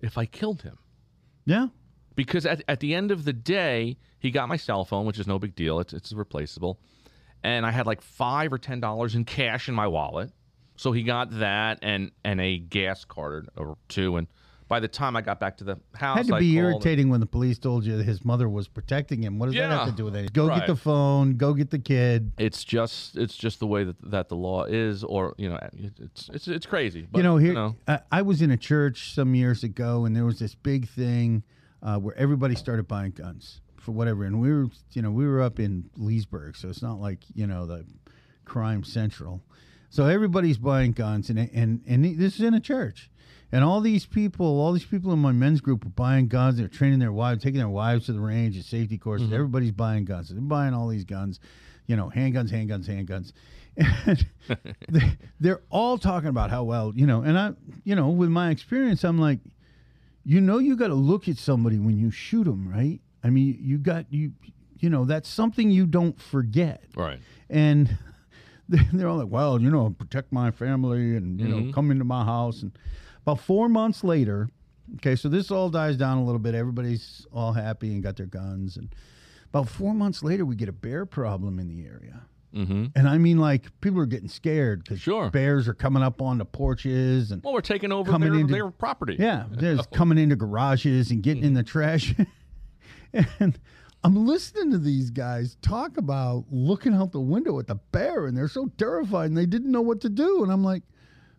if 0.00 0.16
I 0.16 0.26
killed 0.26 0.62
him? 0.62 0.78
yeah, 1.44 1.68
Because 2.14 2.46
at, 2.46 2.62
at 2.68 2.80
the 2.80 2.94
end 2.94 3.10
of 3.10 3.24
the 3.24 3.32
day, 3.32 3.98
he 4.18 4.30
got 4.30 4.48
my 4.48 4.56
cell 4.56 4.84
phone, 4.84 5.06
which 5.06 5.18
is 5.18 5.26
no 5.26 5.38
big 5.38 5.54
deal. 5.54 5.80
It's 5.80 5.92
it's 5.92 6.12
replaceable, 6.12 6.80
and 7.42 7.66
I 7.66 7.70
had 7.70 7.86
like 7.86 8.00
five 8.00 8.52
or 8.52 8.58
ten 8.58 8.80
dollars 8.80 9.14
in 9.14 9.24
cash 9.24 9.68
in 9.68 9.74
my 9.74 9.86
wallet. 9.86 10.30
So 10.76 10.92
he 10.92 11.02
got 11.02 11.38
that 11.38 11.78
and 11.82 12.10
and 12.24 12.40
a 12.40 12.58
gas 12.58 13.04
card 13.04 13.48
or 13.56 13.76
two. 13.88 14.16
And 14.16 14.28
by 14.68 14.80
the 14.80 14.88
time 14.88 15.14
I 15.14 15.22
got 15.22 15.38
back 15.38 15.56
to 15.58 15.64
the 15.64 15.78
house, 15.94 16.18
had 16.18 16.26
to 16.28 16.34
I 16.34 16.40
be 16.40 16.54
called- 16.54 16.64
irritating 16.66 17.08
when 17.08 17.20
the 17.20 17.26
police 17.26 17.58
told 17.58 17.84
you 17.84 17.96
that 17.96 18.04
his 18.04 18.24
mother 18.24 18.48
was 18.48 18.66
protecting 18.66 19.22
him. 19.22 19.38
What 19.38 19.46
does 19.46 19.54
that 19.54 19.70
have 19.70 19.86
to 19.88 19.92
do 19.92 20.04
with 20.04 20.16
it? 20.16 20.32
Go 20.32 20.48
right. 20.48 20.58
get 20.58 20.66
the 20.66 20.76
phone. 20.76 21.36
Go 21.36 21.54
get 21.54 21.70
the 21.70 21.78
kid. 21.78 22.32
It's 22.38 22.64
just 22.64 23.16
it's 23.16 23.36
just 23.36 23.60
the 23.60 23.66
way 23.66 23.84
that 23.84 23.96
that 24.10 24.28
the 24.28 24.36
law 24.36 24.64
is, 24.64 25.04
or 25.04 25.34
you 25.38 25.48
know, 25.48 25.58
it's 25.72 26.28
it's 26.32 26.48
it's 26.48 26.66
crazy. 26.66 27.06
But, 27.10 27.18
you 27.18 27.22
know, 27.22 27.36
here 27.36 27.74
I, 27.86 28.00
I 28.10 28.22
was 28.22 28.42
in 28.42 28.50
a 28.50 28.56
church 28.56 29.14
some 29.14 29.34
years 29.34 29.62
ago, 29.62 30.04
and 30.04 30.16
there 30.16 30.24
was 30.24 30.38
this 30.38 30.54
big 30.54 30.88
thing 30.88 31.44
uh, 31.82 31.98
where 31.98 32.16
everybody 32.16 32.54
started 32.56 32.88
buying 32.88 33.12
guns 33.12 33.60
for 33.76 33.92
whatever, 33.92 34.24
and 34.24 34.40
we 34.40 34.50
were, 34.50 34.66
you 34.92 35.02
know, 35.02 35.12
we 35.12 35.26
were 35.26 35.40
up 35.40 35.60
in 35.60 35.88
Leesburg, 35.96 36.56
so 36.56 36.68
it's 36.68 36.82
not 36.82 37.00
like 37.00 37.20
you 37.34 37.46
know 37.46 37.66
the 37.66 37.84
crime 38.44 38.82
central. 38.82 39.42
So 39.90 40.06
everybody's 40.06 40.58
buying 40.58 40.92
guns, 40.92 41.30
and 41.30 41.38
and 41.38 41.82
and 41.86 42.18
this 42.18 42.34
is 42.34 42.40
in 42.40 42.54
a 42.54 42.60
church, 42.60 43.10
and 43.56 43.64
all 43.64 43.80
these 43.80 44.04
people, 44.04 44.60
all 44.60 44.70
these 44.74 44.84
people 44.84 45.14
in 45.14 45.18
my 45.18 45.32
men's 45.32 45.62
group 45.62 45.82
were 45.82 45.90
buying 45.90 46.28
guns. 46.28 46.58
They're 46.58 46.68
training 46.68 46.98
their 46.98 47.10
wives, 47.10 47.42
taking 47.42 47.56
their 47.56 47.70
wives 47.70 48.04
to 48.04 48.12
the 48.12 48.20
range, 48.20 48.58
at 48.58 48.66
safety 48.66 48.98
courses. 48.98 49.28
Mm-hmm. 49.28 49.34
Everybody's 49.34 49.72
buying 49.72 50.04
guns. 50.04 50.28
They're 50.28 50.42
buying 50.42 50.74
all 50.74 50.88
these 50.88 51.04
guns, 51.04 51.40
you 51.86 51.96
know, 51.96 52.12
handguns, 52.14 52.50
handguns, 52.50 52.86
handguns. 52.86 53.32
And 54.06 54.26
they, 54.90 55.16
they're 55.40 55.62
all 55.70 55.96
talking 55.96 56.28
about 56.28 56.50
how 56.50 56.64
well, 56.64 56.92
you 56.94 57.06
know, 57.06 57.22
and 57.22 57.38
I, 57.38 57.52
you 57.84 57.94
know, 57.94 58.10
with 58.10 58.28
my 58.28 58.50
experience, 58.50 59.04
I'm 59.04 59.18
like, 59.18 59.38
you 60.22 60.42
know, 60.42 60.58
you 60.58 60.76
got 60.76 60.88
to 60.88 60.94
look 60.94 61.26
at 61.26 61.38
somebody 61.38 61.78
when 61.78 61.96
you 61.96 62.10
shoot 62.10 62.44
them, 62.44 62.68
right? 62.68 63.00
I 63.24 63.30
mean, 63.30 63.56
you 63.58 63.78
got 63.78 64.04
you, 64.10 64.32
you 64.80 64.90
know, 64.90 65.06
that's 65.06 65.30
something 65.30 65.70
you 65.70 65.86
don't 65.86 66.20
forget. 66.20 66.84
right. 66.94 67.20
And 67.48 67.96
they- 68.68 68.86
they're 68.92 69.08
all 69.08 69.16
like, 69.16 69.30
well, 69.30 69.58
you 69.58 69.70
know, 69.70 69.94
protect 69.98 70.30
my 70.30 70.50
family 70.50 71.16
and, 71.16 71.40
you 71.40 71.48
know, 71.48 71.56
mm-hmm. 71.56 71.70
come 71.72 71.90
into 71.90 72.04
my 72.04 72.22
house. 72.22 72.60
And 72.60 72.72
about 73.26 73.40
four 73.40 73.68
months 73.68 74.04
later, 74.04 74.48
okay, 74.96 75.16
so 75.16 75.28
this 75.28 75.50
all 75.50 75.68
dies 75.68 75.96
down 75.96 76.18
a 76.18 76.24
little 76.24 76.38
bit. 76.38 76.54
Everybody's 76.54 77.26
all 77.32 77.52
happy 77.52 77.92
and 77.92 78.02
got 78.02 78.16
their 78.16 78.26
guns. 78.26 78.76
And 78.76 78.94
about 79.48 79.68
four 79.68 79.94
months 79.94 80.22
later, 80.22 80.44
we 80.44 80.54
get 80.54 80.68
a 80.68 80.72
bear 80.72 81.04
problem 81.06 81.58
in 81.58 81.66
the 81.68 81.84
area. 81.86 82.22
Mm-hmm. 82.54 82.86
And 82.94 83.08
I 83.08 83.18
mean, 83.18 83.38
like, 83.38 83.66
people 83.80 84.00
are 84.00 84.06
getting 84.06 84.28
scared 84.28 84.84
because 84.84 85.00
Sure. 85.00 85.28
bears 85.30 85.66
are 85.68 85.74
coming 85.74 86.02
up 86.02 86.22
on 86.22 86.38
the 86.38 86.44
porches 86.44 87.30
and 87.32 87.42
Well, 87.42 87.52
we're 87.52 87.60
taking 87.60 87.90
over 87.92 88.10
Coming 88.10 88.30
their, 88.30 88.40
into- 88.40 88.52
their 88.54 88.70
property. 88.70 89.16
yeah, 89.18 89.44
there's 89.50 89.84
coming 89.88 90.16
into 90.18 90.36
garages 90.36 91.10
and 91.10 91.22
getting 91.22 91.42
in 91.42 91.54
the 91.54 91.62
trash. 91.64 92.14
and 93.12 93.58
I'm 94.04 94.26
listening 94.26 94.70
to 94.70 94.78
these 94.78 95.10
guys 95.10 95.56
talk 95.62 95.96
about 95.96 96.44
looking 96.50 96.94
out 96.94 97.12
the 97.12 97.20
window 97.20 97.58
at 97.58 97.66
the 97.66 97.74
bear, 97.92 98.26
and 98.26 98.36
they're 98.36 98.48
so 98.48 98.70
terrified 98.78 99.26
and 99.26 99.36
they 99.36 99.46
didn't 99.46 99.72
know 99.72 99.82
what 99.82 100.00
to 100.02 100.08
do. 100.08 100.42
And 100.42 100.52
I'm 100.52 100.62
like, 100.64 100.82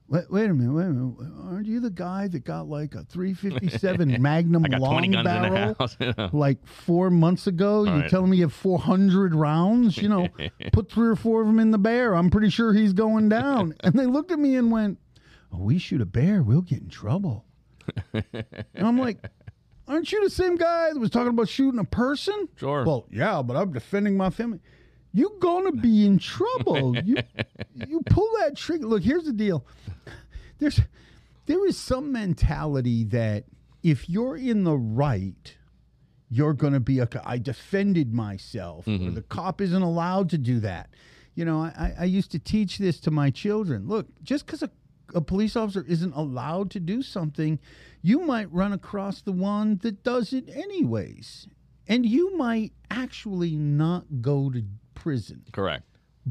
wait, 0.10 0.30
wait 0.30 0.50
a 0.50 0.54
minute, 0.54 0.74
wait 0.74 0.86
a 0.86 0.90
minute. 0.90 1.34
Aren't 1.44 1.66
you 1.68 1.80
the 1.80 1.90
guy 1.90 2.28
that 2.28 2.44
got 2.44 2.68
like 2.68 2.96
a 2.96 3.04
357 3.04 4.16
Magnum 4.22 4.66
I 4.66 4.70
got 4.70 4.82
long 4.82 4.92
20 4.94 5.08
guns 5.10 5.28
in 5.28 5.42
the 5.42 5.50
barrel 5.50 5.76
house. 5.80 6.34
like 6.34 6.66
four 6.68 7.10
months 7.10 7.48
ago? 7.48 7.84
You're 7.86 8.00
Right. 8.02 8.10
telling 8.10 8.30
me 8.30 8.38
you 8.38 8.44
have 8.44 8.54
400 8.54 9.34
rounds? 9.36 9.98
You 9.98 10.10
know, 10.10 10.28
put 10.74 10.92
three 10.92 11.08
or 11.10 11.16
four 11.16 11.42
of 11.42 11.48
them 11.48 11.60
in 11.60 11.72
the 11.72 11.78
bear. 11.78 12.16
I'm 12.16 12.30
pretty 12.30 12.50
sure 12.50 12.74
he's 12.74 12.94
going 12.94 13.30
down. 13.30 13.74
and 13.82 13.94
they 13.98 14.06
looked 14.06 14.32
at 14.32 14.40
me 14.40 14.56
and 14.56 14.72
went, 14.72 15.00
oh, 15.54 15.60
we 15.64 15.78
shoot 15.78 16.02
a 16.02 16.06
bear, 16.06 16.42
we'll 16.44 16.62
get 16.62 16.80
in 16.82 16.90
trouble. 16.90 17.46
and 18.14 18.24
I'm 18.76 18.98
like, 19.00 19.18
aren't 19.88 20.12
you 20.12 20.22
the 20.24 20.30
same 20.30 20.56
guy 20.58 20.92
that 20.94 21.00
was 21.00 21.10
talking 21.10 21.30
about 21.30 21.48
shooting 21.50 21.80
a 21.80 21.84
person? 21.86 22.50
Sure. 22.58 22.84
Well, 22.86 23.08
yeah, 23.10 23.42
but 23.42 23.56
I'm 23.56 23.72
defending 23.72 24.18
my 24.18 24.30
family. 24.30 24.60
You're 25.18 25.40
gonna 25.40 25.72
be 25.72 26.06
in 26.06 26.20
trouble. 26.20 26.96
you 27.04 27.18
you 27.88 28.02
pull 28.08 28.30
that 28.42 28.56
trigger. 28.56 28.86
Look, 28.86 29.02
here's 29.02 29.24
the 29.24 29.34
deal. 29.34 29.66
There's 30.60 30.80
there 31.48 31.66
is 31.66 31.76
some 31.76 32.12
mentality 32.12 33.04
that 33.06 33.46
if 33.82 34.08
you're 34.08 34.38
in 34.38 34.64
the 34.64 34.78
right, 34.78 35.56
you're 36.30 36.54
gonna 36.54 36.80
be 36.80 37.00
a. 37.00 37.10
I 37.26 37.40
defended 37.40 38.14
myself. 38.14 38.88
Or 38.88 38.92
mm-hmm. 38.92 39.16
the 39.16 39.24
cop 39.24 39.60
isn't 39.60 39.82
allowed 39.82 40.30
to 40.30 40.38
do 40.38 40.60
that. 40.60 40.92
You 41.34 41.46
know, 41.46 41.62
I, 41.62 41.96
I 42.02 42.06
used 42.06 42.30
to 42.34 42.40
teach 42.40 42.78
this 42.78 43.00
to 43.00 43.10
my 43.10 43.32
children. 43.32 43.88
Look, 43.88 44.06
just 44.22 44.46
because 44.46 44.62
a 44.62 44.70
a 45.16 45.22
police 45.22 45.56
officer 45.56 45.84
isn't 45.88 46.14
allowed 46.14 46.70
to 46.72 46.80
do 46.80 47.02
something, 47.02 47.58
you 48.04 48.20
might 48.20 48.52
run 48.54 48.72
across 48.72 49.22
the 49.22 49.32
one 49.32 49.80
that 49.82 50.04
does 50.04 50.32
it 50.32 50.48
anyways. 50.50 51.48
And 51.88 52.06
you 52.06 52.38
might 52.38 52.74
actually 52.92 53.56
not 53.56 54.22
go 54.22 54.50
to 54.52 54.64
prison, 55.02 55.44
Correct. 55.52 55.84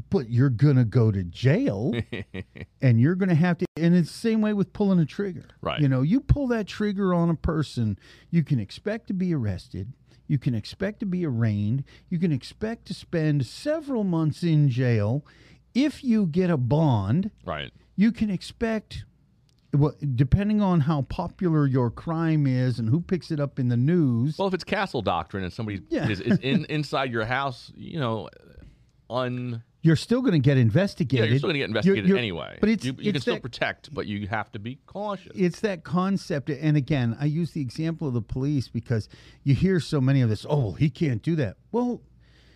but 0.09 0.29
you're 0.29 0.49
going 0.49 0.75
to 0.75 0.83
go 0.85 1.11
to 1.11 1.23
jail 1.23 1.93
and 2.81 2.99
you're 2.99 3.15
going 3.15 3.29
to 3.29 3.35
have 3.35 3.57
to. 3.59 3.65
And 3.77 3.95
it's 3.95 4.11
the 4.11 4.17
same 4.17 4.41
way 4.41 4.53
with 4.53 4.73
pulling 4.73 4.99
a 4.99 5.05
trigger. 5.05 5.45
Right. 5.61 5.79
You 5.79 5.87
know, 5.87 6.01
you 6.01 6.19
pull 6.19 6.47
that 6.47 6.67
trigger 6.67 7.13
on 7.13 7.29
a 7.29 7.35
person, 7.35 7.97
you 8.29 8.43
can 8.43 8.59
expect 8.59 9.07
to 9.07 9.13
be 9.13 9.33
arrested. 9.33 9.93
You 10.27 10.37
can 10.37 10.53
expect 10.53 10.99
to 10.99 11.05
be 11.05 11.25
arraigned. 11.25 11.85
You 12.09 12.19
can 12.19 12.33
expect 12.33 12.85
to 12.87 12.93
spend 12.93 13.45
several 13.45 14.03
months 14.03 14.43
in 14.43 14.67
jail. 14.69 15.25
If 15.73 16.03
you 16.03 16.25
get 16.25 16.49
a 16.49 16.57
bond, 16.57 17.31
Right. 17.45 17.71
you 17.95 18.11
can 18.11 18.29
expect 18.29 19.05
well, 19.73 19.93
depending 20.15 20.61
on 20.61 20.79
how 20.81 21.03
popular 21.03 21.67
your 21.67 21.91
crime 21.91 22.47
is 22.47 22.79
and 22.79 22.89
who 22.89 22.99
picks 23.01 23.31
it 23.31 23.39
up 23.39 23.59
in 23.59 23.67
the 23.67 23.77
news 23.77 24.37
Well, 24.39 24.47
if 24.47 24.53
it's 24.53 24.63
castle 24.63 25.01
doctrine 25.01 25.43
and 25.43 25.51
somebody 25.53 25.81
Yeah. 25.89 26.07
is, 26.09 26.19
is 26.21 26.39
in 26.39 26.65
inside 26.65 27.11
your 27.11 27.25
house, 27.25 27.71
you 27.75 27.99
know, 27.99 28.29
un 29.09 29.63
you're 29.83 29.95
still 29.95 30.21
going 30.21 30.33
to 30.33 30.39
get 30.39 30.57
investigated. 30.57 31.25
yeah, 31.25 31.29
you're 31.29 31.37
still 31.37 31.47
gonna 31.49 31.59
get 31.59 31.69
You're- 31.69 31.99
investigated 31.99 32.07
you're- 32.09 32.19
anyway. 32.19 32.57
but 32.59 32.67
it's 32.69 32.83
you, 32.83 32.91
you 32.97 33.05
can 33.11 33.15
it's 33.15 33.21
still 33.23 33.39
protect, 33.39 33.93
but 33.93 34.05
you 34.07 34.27
have 34.27 34.51
to 34.51 34.59
be 34.59 34.79
cautious. 34.85 35.31
it's 35.35 35.59
that 35.61 35.83
concept 35.83 36.49
and 36.49 36.75
again 36.75 37.15
i 37.19 37.25
use 37.25 37.51
the 37.51 37.61
example 37.61 38.07
of 38.07 38.13
the 38.13 38.21
police 38.21 38.67
because 38.67 39.07
you 39.43 39.53
hear 39.55 39.79
so 39.79 40.01
many 40.01 40.21
of 40.21 40.29
this 40.29 40.45
oh 40.49 40.57
well 40.59 40.71
he 40.73 40.89
can't 40.89 41.21
do 41.21 41.35
that 41.35 41.55
well 41.71 42.01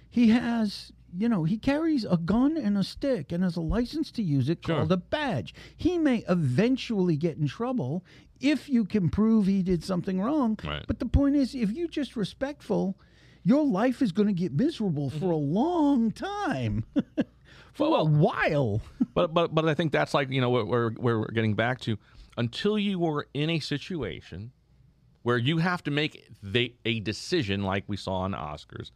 he 0.10 0.30
has 0.30 0.92
you 1.18 1.30
know 1.30 1.44
he 1.46 1.58
carries 1.58 2.04
a 2.06 2.18
gun 2.18 2.58
and 2.58 2.78
a 2.78 2.84
stick 2.84 3.32
and 3.32 3.44
has 3.44 3.56
a 3.56 3.62
license 3.62 4.12
to 4.12 4.22
use 4.24 4.50
it 4.50 4.60
Sure. 4.66 4.78
called 4.78 4.92
a 4.92 4.98
badge 4.98 5.54
he 5.78 5.98
may 5.98 6.24
eventually 6.28 7.16
get 7.18 7.38
in 7.38 7.48
trouble 7.48 8.04
if 8.42 8.68
you 8.68 8.84
can 8.86 9.08
prove 9.10 9.46
he 9.46 9.62
did 9.62 9.84
something 9.84 10.20
wrong 10.20 10.58
Right. 10.66 10.84
but 10.88 11.00
the 11.00 11.06
point 11.06 11.36
is 11.36 11.54
if 11.56 11.72
you're 11.72 11.88
just 11.88 12.16
respectful 12.16 12.98
your 13.44 13.66
life 13.66 14.02
is 14.02 14.12
going 14.12 14.28
to 14.28 14.34
get 14.34 14.54
miserable 14.54 15.10
for 15.10 15.16
mm-hmm. 15.18 15.32
a 15.32 15.36
long 15.36 16.12
time 16.12 16.86
for 17.74 17.90
Well, 17.90 18.02
a 18.02 18.04
while 18.06 18.82
but 19.14 19.34
but 19.34 19.54
but 19.54 19.68
I 19.68 19.74
think 19.74 19.92
that's 19.92 20.14
like 20.14 20.30
you 20.30 20.42
know 20.42 20.50
where 20.50 20.66
where, 20.66 20.90
where 20.92 21.20
we're 21.20 21.28
getting 21.28 21.56
back 21.56 21.80
to 21.82 21.98
until 22.38 22.78
you 22.78 23.06
are 23.06 23.28
in 23.34 23.50
a 23.50 23.60
situation 23.60 24.52
where 25.24 25.38
you 25.38 25.58
have 25.58 25.84
to 25.84 25.92
make 25.92 26.28
the, 26.42 26.74
a 26.86 27.00
decision 27.02 27.64
like 27.64 27.84
we 27.88 27.96
saw 27.96 28.22
on 28.22 28.32
the 28.32 28.38
Oscars. 28.38 28.92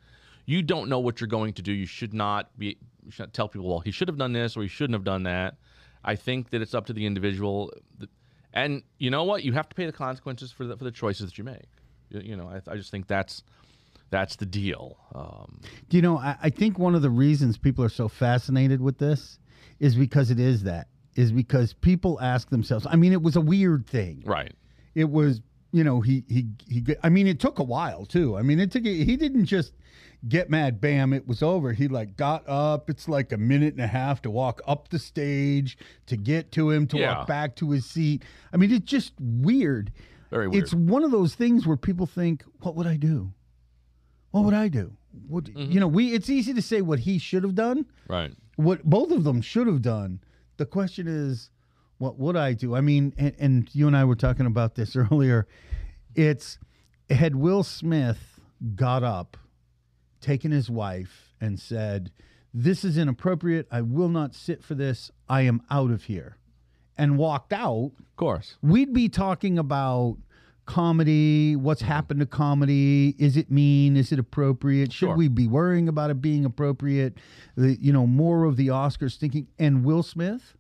You 0.46 0.62
don't 0.62 0.90
know 0.90 1.00
what 1.00 1.22
you're 1.22 1.28
going 1.28 1.54
to 1.54 1.62
do. 1.62 1.72
You 1.72 1.86
should 1.86 2.14
not 2.14 2.58
be 2.58 2.78
you 3.04 3.12
should 3.12 3.24
not 3.24 3.34
tell 3.34 3.48
people, 3.48 3.68
well, 3.68 3.80
he 3.80 3.92
should 3.92 4.08
have 4.08 4.18
done 4.18 4.34
this 4.34 4.58
or 4.58 4.64
he 4.64 4.68
shouldn't 4.68 4.96
have 4.96 5.04
done 5.04 5.24
that. 5.24 5.58
I 6.04 6.16
think 6.16 6.52
that 6.52 6.62
it's 6.62 6.74
up 6.74 6.86
to 6.88 6.94
the 6.94 7.06
individual, 7.06 7.72
and 8.54 8.84
you 9.00 9.10
know 9.10 9.24
what? 9.24 9.44
You 9.44 9.54
have 9.54 9.68
to 9.70 9.76
pay 9.76 9.86
the 9.86 9.92
consequences 9.92 10.52
for 10.52 10.66
the 10.66 10.78
for 10.78 10.84
the 10.84 10.92
choices 10.92 11.28
that 11.28 11.38
you 11.38 11.44
make. 11.44 11.66
You, 12.10 12.20
you 12.22 12.36
know, 12.36 12.48
I, 12.48 12.72
I 12.72 12.76
just 12.76 12.92
think 12.92 13.08
that's 13.08 13.44
that's 14.10 14.36
the 14.36 14.46
deal. 14.46 14.98
Um, 15.14 15.60
you 15.90 16.02
know, 16.02 16.18
I, 16.18 16.38
I 16.44 16.50
think 16.50 16.78
one 16.80 16.96
of 16.96 17.02
the 17.02 17.10
reasons 17.10 17.58
people 17.58 17.84
are 17.84 17.90
so 17.90 18.08
fascinated 18.08 18.82
with 18.82 18.98
this 18.98 19.40
is 19.80 19.96
because 19.96 20.32
it 20.32 20.40
is 20.40 20.64
that, 20.64 20.88
is 21.16 21.32
because 21.32 21.74
people 21.74 22.20
ask 22.22 22.50
themselves, 22.50 22.86
I 22.90 22.96
mean, 22.96 23.12
it 23.14 23.22
was 23.22 23.36
a 23.36 23.42
weird 23.42 23.88
thing. 23.88 24.24
right. 24.26 24.54
It 24.94 25.10
was, 25.10 25.42
you 25.74 25.84
know, 25.84 26.00
he, 26.00 26.24
he, 26.30 26.46
he, 26.70 26.86
I 27.04 27.10
mean, 27.10 27.28
it 27.28 27.40
took 27.42 27.60
a 27.60 27.64
while 27.64 28.06
too. 28.06 28.38
I 28.38 28.42
mean, 28.44 28.60
it 28.62 28.72
took, 28.72 28.86
he 28.86 29.18
didn't 29.18 29.46
just 29.46 29.74
get 30.30 30.50
mad, 30.50 30.80
bam, 30.80 31.12
it 31.12 31.28
was 31.28 31.44
over. 31.44 31.74
He 31.74 31.90
like 31.90 32.16
got 32.16 32.48
up. 32.48 32.90
It's 32.90 33.10
like 33.10 33.34
a 33.34 33.38
minute 33.38 33.74
and 33.74 33.84
a 33.84 33.88
half 33.88 34.22
to 34.22 34.32
walk 34.32 34.62
up 34.66 34.88
the 34.88 34.98
stage, 35.00 35.78
to 36.06 36.16
get 36.16 36.54
to 36.54 36.70
him, 36.70 36.88
to 36.88 36.98
Yeah. 36.98 37.18
walk 37.18 37.28
back 37.28 37.56
to 37.58 37.72
his 37.72 37.86
seat. 37.86 38.24
I 38.54 38.58
mean, 38.58 38.72
it's 38.72 38.90
just 38.90 39.12
weird. 39.20 39.92
Very 40.32 40.48
weird. 40.48 40.64
It's 40.64 40.74
one 40.74 41.04
of 41.04 41.12
those 41.12 41.36
things 41.36 41.68
where 41.68 41.78
people 41.78 42.06
think, 42.06 42.44
what 42.62 42.76
would 42.76 42.88
I 42.88 42.96
do? 42.96 43.34
What 44.36 44.44
would 44.46 44.54
I 44.54 44.68
do? 44.68 44.92
What, 45.30 45.46
Mm-hmm. 45.46 45.72
You 45.72 45.80
know, 45.80 45.88
we 45.88 46.14
it's 46.14 46.30
easy 46.30 46.54
to 46.54 46.62
say 46.62 46.82
what 46.82 47.00
he 47.00 47.18
should 47.20 47.44
have 47.44 47.56
done, 47.56 47.86
Right. 48.10 48.34
what 48.58 48.84
both 48.84 49.12
of 49.12 49.24
them 49.24 49.42
should 49.42 49.66
have 49.68 49.82
done. 49.82 50.20
The 50.58 50.66
question 50.66 51.08
is, 51.08 51.50
what 52.00 52.20
would 52.20 52.36
I 52.36 52.52
do? 52.52 52.76
I 52.76 52.82
mean, 52.82 53.14
and, 53.18 53.34
and 53.40 53.70
you 53.74 53.88
and 53.88 53.96
I 53.96 54.04
were 54.04 54.16
talking 54.18 54.46
about 54.46 54.76
this 54.76 54.96
earlier. 54.98 55.48
It's 56.16 56.58
had 57.10 57.36
Will 57.38 57.64
Smith 57.64 58.40
got 58.76 59.04
up, 59.04 59.38
taken 60.20 60.52
his 60.52 60.70
wife, 60.70 61.34
and 61.40 61.58
said, 61.58 62.12
This 62.54 62.84
is 62.84 62.98
inappropriate. 62.98 63.68
I 63.72 63.82
will 63.82 64.10
not 64.10 64.36
sit 64.36 64.64
for 64.66 64.76
this. 64.76 65.12
I 65.30 65.42
am 65.44 65.62
out 65.70 65.92
of 65.92 66.04
here. 66.06 66.36
And 66.98 67.18
walked 67.18 67.54
out, 67.54 67.92
Of 68.00 68.16
course. 68.18 68.58
we'd 68.62 68.92
be 68.94 69.08
talking 69.08 69.58
about 69.58 70.18
comedy, 70.66 71.56
what's 71.56 71.82
mm-hmm. 71.82 71.92
happened 71.92 72.20
to 72.22 72.26
comedy, 72.26 73.16
is 73.18 73.38
it 73.38 73.52
mean, 73.52 73.96
is 73.98 74.12
it 74.12 74.20
appropriate, 74.20 74.92
should 74.92 75.08
Sure. 75.08 75.16
we 75.16 75.28
be 75.28 75.48
worrying 75.48 75.88
about 75.88 76.10
it 76.10 76.22
being 76.22 76.46
appropriate, 76.46 77.18
the, 77.56 77.78
you 77.80 77.94
know, 77.94 78.08
more 78.08 78.46
of 78.46 78.58
the 78.58 78.68
Oscars 78.68 79.18
thinking, 79.18 79.48
and 79.60 79.84
Will 79.84 80.04
Smith 80.04 80.56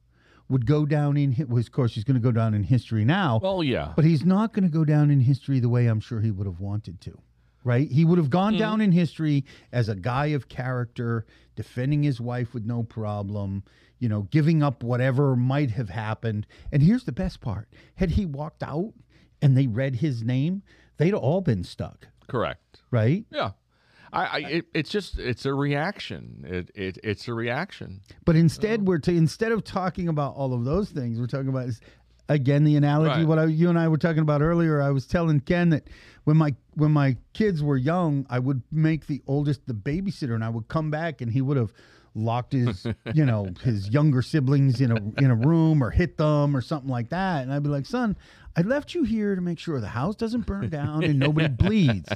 would 0.47 0.65
go 0.65 0.85
down 0.85 1.17
in, 1.17 1.35
well, 1.49 1.59
of 1.59 1.71
course, 1.71 1.95
he's 1.95 2.03
going 2.03 2.15
to 2.15 2.21
go 2.21 2.31
down 2.31 2.53
in 2.53 2.63
history 2.63 3.03
now, 3.03 3.39
Well, 3.41 3.63
yeah. 3.63 3.93
but 3.95 4.05
he's 4.05 4.23
not 4.23 4.53
going 4.53 4.63
to 4.63 4.69
go 4.69 4.85
down 4.85 5.09
in 5.09 5.21
history 5.21 5.59
the 5.59 5.69
way 5.69 5.87
I'm 5.87 5.99
sure 5.99 6.21
he 6.21 6.31
would 6.31 6.45
have 6.45 6.59
wanted 6.59 7.01
to. 7.01 7.19
Right? 7.63 7.89
He 7.89 8.05
would 8.05 8.19
have 8.19 8.29
gone 8.29 8.53
mm-hmm. 8.53 8.59
down 8.59 8.81
in 8.81 8.91
history 8.91 9.43
as 9.71 9.89
a 9.89 9.95
guy 9.95 10.27
of 10.27 10.47
character, 10.47 11.25
defending 11.55 12.03
his 12.03 12.21
wife 12.21 12.53
with 12.53 12.63
no 12.63 12.83
problem, 12.83 13.63
you 13.97 14.07
know, 14.07 14.27
giving 14.29 14.61
up 14.61 14.83
whatever 14.83 15.35
might 15.35 15.71
have 15.71 15.89
happened. 15.89 16.45
And 16.71 16.83
here's 16.83 17.05
the 17.05 17.11
best 17.11 17.41
part 17.41 17.67
had 17.95 18.11
he 18.11 18.27
walked 18.27 18.61
out 18.61 18.93
and 19.41 19.57
they 19.57 19.67
read 19.67 19.97
his 19.97 20.23
name, 20.23 20.63
they'd 20.97 21.13
all 21.13 21.41
been 21.41 21.63
stuck. 21.63 22.07
Correct. 22.27 22.81
Right? 22.91 23.25
Yeah. 23.29 23.51
I, 24.13 24.25
I 24.25 24.37
it, 24.49 24.65
it's 24.73 24.89
just 24.89 25.19
it's 25.19 25.45
a 25.45 25.53
reaction. 25.53 26.45
It, 26.47 26.71
it 26.73 26.97
it's 27.03 27.27
a 27.27 27.33
reaction. 27.33 28.01
But 28.23 28.35
instead, 28.37 28.87
we're 28.87 28.99
t- 28.99 29.17
instead 29.17 29.51
of 29.51 29.63
talking 29.63 30.07
about 30.07 30.35
all 30.35 30.53
of 30.53 30.63
those 30.63 30.89
things, 30.89 31.19
we're 31.19 31.27
talking 31.27 31.49
about 31.49 31.67
is, 31.67 31.81
again 32.29 32.63
the 32.63 32.75
analogy 32.75 33.19
Right. 33.19 33.27
what 33.27 33.39
I, 33.39 33.45
you 33.45 33.69
and 33.69 33.77
I 33.77 33.87
were 33.87 33.97
talking 33.97 34.21
about 34.21 34.41
earlier. 34.41 34.81
I 34.81 34.91
was 34.91 35.05
telling 35.05 35.41
Ken 35.41 35.69
that 35.69 35.89
when 36.23 36.37
my 36.37 36.55
when 36.75 36.91
my 36.91 37.17
kids 37.33 37.61
were 37.61 37.77
young, 37.77 38.25
I 38.29 38.39
would 38.39 38.61
make 38.71 39.07
the 39.07 39.21
oldest 39.27 39.65
the 39.67 39.73
babysitter, 39.73 40.33
and 40.33 40.43
I 40.43 40.49
would 40.49 40.69
come 40.69 40.89
back, 40.89 41.19
and 41.21 41.31
he 41.31 41.41
would 41.41 41.57
have 41.57 41.73
locked 42.15 42.53
his 42.53 42.87
you 43.13 43.25
know 43.25 43.47
his 43.61 43.89
younger 43.89 44.21
siblings 44.21 44.81
in 44.81 44.91
a 44.91 44.95
in 45.23 45.29
a 45.31 45.35
room 45.35 45.83
or 45.83 45.91
hit 45.91 46.17
them 46.17 46.55
or 46.55 46.61
something 46.61 46.89
like 46.89 47.09
that, 47.09 47.43
and 47.43 47.53
I'd 47.53 47.63
be 47.63 47.69
like, 47.69 47.85
son, 47.85 48.15
I 48.57 48.61
left 48.61 48.93
you 48.95 49.03
here 49.03 49.35
to 49.35 49.41
make 49.41 49.59
sure 49.59 49.79
the 49.81 49.87
house 49.87 50.15
doesn't 50.15 50.45
burn 50.45 50.69
down 50.69 51.03
and 51.03 51.19
nobody 51.19 51.47
bleeds. 51.59 52.09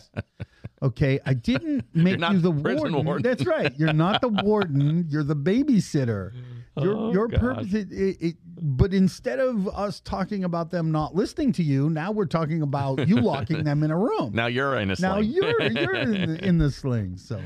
Okay, 0.82 1.20
I 1.26 1.34
didn't 1.34 1.86
make 1.93 2.20
you 2.20 2.39
the 2.39 2.52
warden. 2.52 3.04
warden. 3.04 3.22
That's 3.24 3.45
right. 3.45 3.74
You're 3.78 3.91
not 3.91 4.22
the 4.22 4.30
warden. 4.30 5.06
You're 5.10 5.26
the 5.26 5.36
babysitter. 5.36 6.32
Your 6.78 6.95
Oh, 6.95 7.12
your 7.12 7.28
God. 7.28 7.39
purpose. 7.41 7.74
It, 7.74 7.91
it, 7.91 8.18
it, 8.22 8.36
but 8.62 8.93
instead 8.93 9.39
of 9.39 9.68
us 9.70 9.99
talking 9.99 10.43
about 10.43 10.72
them 10.72 10.91
not 10.91 11.16
listening 11.16 11.51
to 11.53 11.64
you, 11.64 11.89
now 11.89 12.12
we're 12.12 12.26
talking 12.26 12.62
about 12.62 13.07
you 13.07 13.16
locking 13.22 13.64
them 13.64 13.84
in 13.84 13.91
a 13.91 13.97
room. 13.97 14.32
Now 14.34 14.47
you're 14.47 14.76
in 14.78 14.91
a 14.91 14.95
Now 14.99 15.20
you're 15.20 15.62
you're 15.62 15.95
in 15.95 16.12
the, 16.12 16.45
in 16.47 16.57
the 16.57 16.72
sling. 16.72 17.18
So 17.18 17.41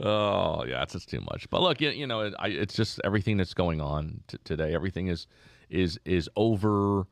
Oh 0.00 0.64
yeah, 0.64 0.82
it's 0.82 0.92
just 0.92 1.08
too 1.08 1.20
much. 1.20 1.48
But 1.50 1.62
look, 1.62 1.80
you, 1.80 1.90
you 1.90 2.06
know, 2.06 2.20
it, 2.20 2.34
I, 2.38 2.48
it's 2.48 2.74
just 2.74 3.00
everything 3.04 3.36
that's 3.36 3.54
going 3.54 3.80
on 3.80 4.20
t- 4.28 4.38
today. 4.44 4.74
Everything 4.74 5.08
is 5.08 5.26
is 5.70 5.98
is 6.04 6.28
over 6.36 7.06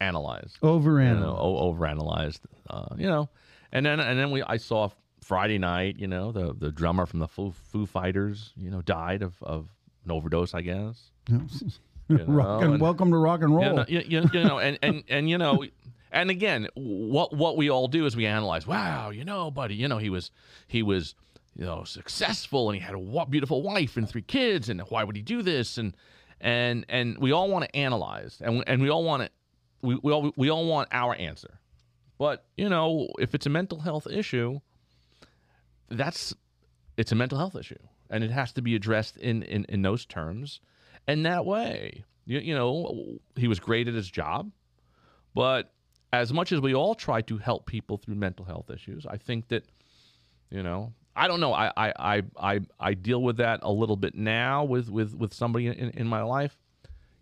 analyzed. 0.00 0.58
over 0.62 1.02
You 1.02 1.14
know, 1.14 1.36
over 1.36 1.86
analyzed. 1.86 2.42
Uh, 2.70 2.94
you 2.96 3.08
know, 3.08 3.28
and 3.72 3.84
then 3.84 4.00
and 4.00 4.18
then 4.18 4.30
we 4.30 4.42
I 4.42 4.56
saw 4.56 4.90
Friday 5.22 5.58
night. 5.58 5.96
You 5.98 6.06
know, 6.06 6.32
the 6.32 6.54
the 6.54 6.70
drummer 6.70 7.06
from 7.06 7.20
the 7.20 7.28
Foo, 7.28 7.52
Foo 7.52 7.86
Fighters. 7.86 8.52
You 8.56 8.70
know, 8.70 8.82
died 8.82 9.22
of 9.22 9.42
of 9.42 9.68
an 10.04 10.10
overdose. 10.10 10.54
I 10.54 10.62
guess. 10.62 11.10
rock 12.26 12.62
and, 12.62 12.74
and- 12.74 12.80
welcome 12.80 13.10
to 13.10 13.18
rock 13.18 13.42
and 13.42 13.54
roll. 13.54 13.64
You 13.64 13.72
know, 13.74 13.84
you, 13.88 14.28
you 14.32 14.44
know 14.44 14.58
and, 14.58 14.78
and, 14.82 15.04
and, 15.08 15.28
you 15.28 15.38
know, 15.38 15.64
and 16.10 16.30
again, 16.30 16.68
what 16.74 17.34
what 17.34 17.56
we 17.56 17.70
all 17.70 17.88
do 17.88 18.06
is 18.06 18.16
we 18.16 18.26
analyze. 18.26 18.66
Wow, 18.66 19.10
you 19.10 19.24
know, 19.24 19.50
buddy, 19.50 19.74
you 19.74 19.88
know, 19.88 19.98
he 19.98 20.10
was 20.10 20.30
he 20.66 20.82
was 20.82 21.14
you 21.54 21.66
know 21.66 21.84
successful 21.84 22.70
and 22.70 22.78
he 22.78 22.82
had 22.82 22.94
a 22.94 23.26
beautiful 23.26 23.62
wife 23.62 23.96
and 23.96 24.08
three 24.08 24.22
kids, 24.22 24.68
and 24.68 24.80
why 24.88 25.04
would 25.04 25.16
he 25.16 25.22
do 25.22 25.42
this? 25.42 25.76
And 25.76 25.94
and 26.40 26.86
and 26.88 27.18
we 27.18 27.32
all 27.32 27.50
want 27.50 27.64
to 27.66 27.76
analyze, 27.76 28.40
and 28.40 28.64
and 28.66 28.80
we 28.80 28.88
all 28.88 29.04
want 29.04 29.24
to 29.24 29.30
we, 29.82 29.96
we 30.02 30.12
all 30.12 30.32
we 30.36 30.48
all 30.48 30.66
want 30.66 30.88
our 30.92 31.14
answer. 31.14 31.58
But 32.16 32.46
you 32.56 32.68
know, 32.68 33.08
if 33.18 33.34
it's 33.34 33.46
a 33.46 33.50
mental 33.50 33.80
health 33.80 34.06
issue, 34.06 34.60
that's 35.90 36.34
it's 36.96 37.12
a 37.12 37.14
mental 37.14 37.38
health 37.38 37.54
issue, 37.54 37.78
and 38.08 38.24
it 38.24 38.30
has 38.30 38.52
to 38.52 38.62
be 38.62 38.74
addressed 38.74 39.16
in 39.18 39.42
in, 39.42 39.66
in 39.68 39.82
those 39.82 40.06
terms 40.06 40.60
and 41.08 41.26
that 41.26 41.44
way. 41.44 42.04
You, 42.26 42.38
you 42.40 42.54
know, 42.54 43.18
he 43.36 43.48
was 43.48 43.58
great 43.58 43.88
at 43.88 43.94
his 43.94 44.08
job, 44.08 44.52
but 45.34 45.72
as 46.12 46.32
much 46.32 46.52
as 46.52 46.60
we 46.60 46.74
all 46.74 46.94
try 46.94 47.22
to 47.22 47.38
help 47.38 47.66
people 47.66 47.96
through 47.96 48.16
mental 48.16 48.44
health 48.44 48.70
issues, 48.70 49.06
I 49.06 49.16
think 49.16 49.48
that, 49.48 49.64
you 50.50 50.62
know, 50.62 50.92
I 51.16 51.26
don't 51.26 51.40
know. 51.40 51.54
I 51.54 51.72
I, 51.76 51.92
I, 51.98 52.22
I, 52.38 52.60
I 52.78 52.94
deal 52.94 53.22
with 53.22 53.38
that 53.38 53.60
a 53.62 53.72
little 53.72 53.96
bit 53.96 54.14
now 54.14 54.64
with, 54.64 54.90
with, 54.90 55.14
with 55.14 55.32
somebody 55.32 55.66
in, 55.66 55.90
in 55.90 56.06
my 56.06 56.22
life, 56.22 56.56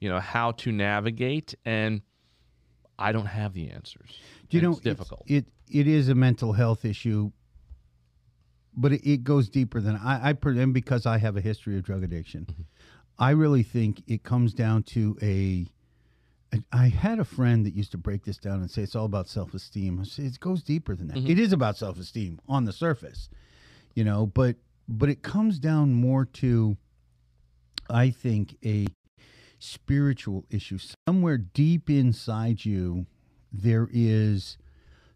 you 0.01 0.09
know, 0.09 0.19
how 0.19 0.51
to 0.53 0.73
navigate, 0.73 1.55
and 1.65 2.03
I 2.99 3.13
don't 3.13 3.27
have 3.27 3.55
the 3.55 3.71
answers. 3.71 4.11
Do 4.51 4.57
you 4.57 4.63
know 4.63 4.73
it's 4.73 4.81
difficult. 4.81 5.23
It 5.27 5.47
it 5.71 5.87
is 5.87 6.09
a 6.09 6.15
mental 6.15 6.53
health 6.53 6.85
issue, 6.85 7.31
but 8.77 8.93
it, 8.93 9.09
it 9.09 9.25
goes 9.25 9.49
deeper 9.49 9.81
than 9.81 9.97
I. 9.97 10.31
I 10.31 10.37
and 10.45 10.75
because 10.75 11.07
I 11.07 11.19
have 11.19 11.37
a 11.37 11.41
history 11.41 11.77
of 11.77 11.85
drug 11.85 12.03
addiction, 12.03 12.47
Mm-hmm. 12.51 12.63
I 13.19 13.31
really 13.31 13.63
think 13.63 14.03
it 14.07 14.23
comes 14.23 14.55
down 14.55 14.83
to 14.85 15.17
a. 15.23 15.67
I 16.73 16.89
had 16.89 17.19
a 17.19 17.25
friend 17.25 17.67
that 17.67 17.75
used 17.75 17.91
to 17.93 17.99
break 17.99 18.25
this 18.25 18.39
down 18.39 18.61
and 18.61 18.71
say 18.71 18.83
it's 18.83 18.95
all 18.95 19.05
about 19.05 19.29
self 19.29 19.53
esteem. 19.53 20.01
I 20.01 20.05
say 20.05 20.25
it 20.25 20.41
goes 20.41 20.63
deeper 20.63 20.95
than 20.95 21.09
that. 21.09 21.19
Mm-hmm. 21.19 21.31
It 21.31 21.39
is 21.39 21.53
about 21.53 21.77
self 21.77 21.99
esteem 21.99 22.41
on 22.49 22.65
the 22.65 22.73
surface, 22.73 23.29
you 23.95 24.05
know, 24.05 24.27
but 24.27 24.57
but 24.89 25.09
it 25.09 25.23
comes 25.23 25.59
down 25.59 25.93
more 25.93 26.25
to, 26.25 26.77
I 27.91 28.11
think, 28.11 28.57
a 28.65 28.87
spiritual 29.59 30.45
issue 30.51 30.79
somewhere 31.09 31.39
deep 31.39 31.91
inside 31.91 32.65
you. 32.65 33.07
There 33.53 33.89
is 33.93 34.59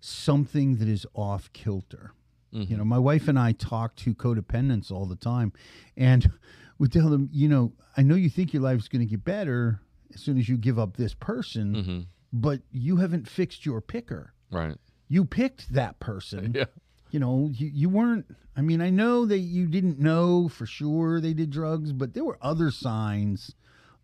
something 0.01 0.77
that 0.77 0.89
is 0.89 1.07
off 1.15 1.53
kilter. 1.53 2.13
You 2.53 2.77
know, 2.77 2.85
my 2.85 2.99
wife 2.99 3.29
and 3.29 3.39
I 3.39 3.53
talk 3.53 3.95
to 3.97 4.13
codependents 4.13 4.91
all 4.91 5.07
the 5.07 5.15
time, 5.15 5.53
and 5.97 6.33
we 6.81 6.89
tell 6.89 7.09
them, 7.11 7.29
you 7.31 7.47
know, 7.49 7.73
I 7.97 8.03
know 8.03 8.15
you 8.17 8.29
think 8.31 8.53
your 8.53 8.63
life's 8.63 8.89
going 8.89 9.01
to 9.07 9.11
get 9.11 9.23
better 9.25 9.81
as 10.15 10.21
soon 10.21 10.39
as 10.39 10.49
you 10.49 10.57
give 10.57 10.79
up 10.79 10.97
this 10.97 11.15
person, 11.15 11.75
Mhm. 11.77 12.07
but 12.33 12.63
you 12.73 12.97
haven't 12.97 13.29
fixed 13.29 13.65
your 13.67 13.81
picker. 13.81 14.33
Right. 14.51 14.77
You 15.07 15.25
picked 15.25 15.73
that 15.75 16.01
person. 16.01 16.55
Yeah. 16.57 16.65
You 17.13 17.19
know, 17.19 17.51
you, 17.53 17.67
you 17.75 17.89
weren't. 17.89 18.25
I 18.57 18.61
mean, 18.63 18.81
I 18.81 18.89
know 18.91 19.27
that 19.27 19.39
you 19.41 19.67
didn't 19.67 19.99
know 19.99 20.47
for 20.49 20.65
sure 20.65 21.21
they 21.21 21.35
did 21.35 21.51
drugs, 21.51 21.93
but 21.93 22.15
there 22.15 22.25
were 22.25 22.39
other 22.41 22.71
signs 22.71 23.57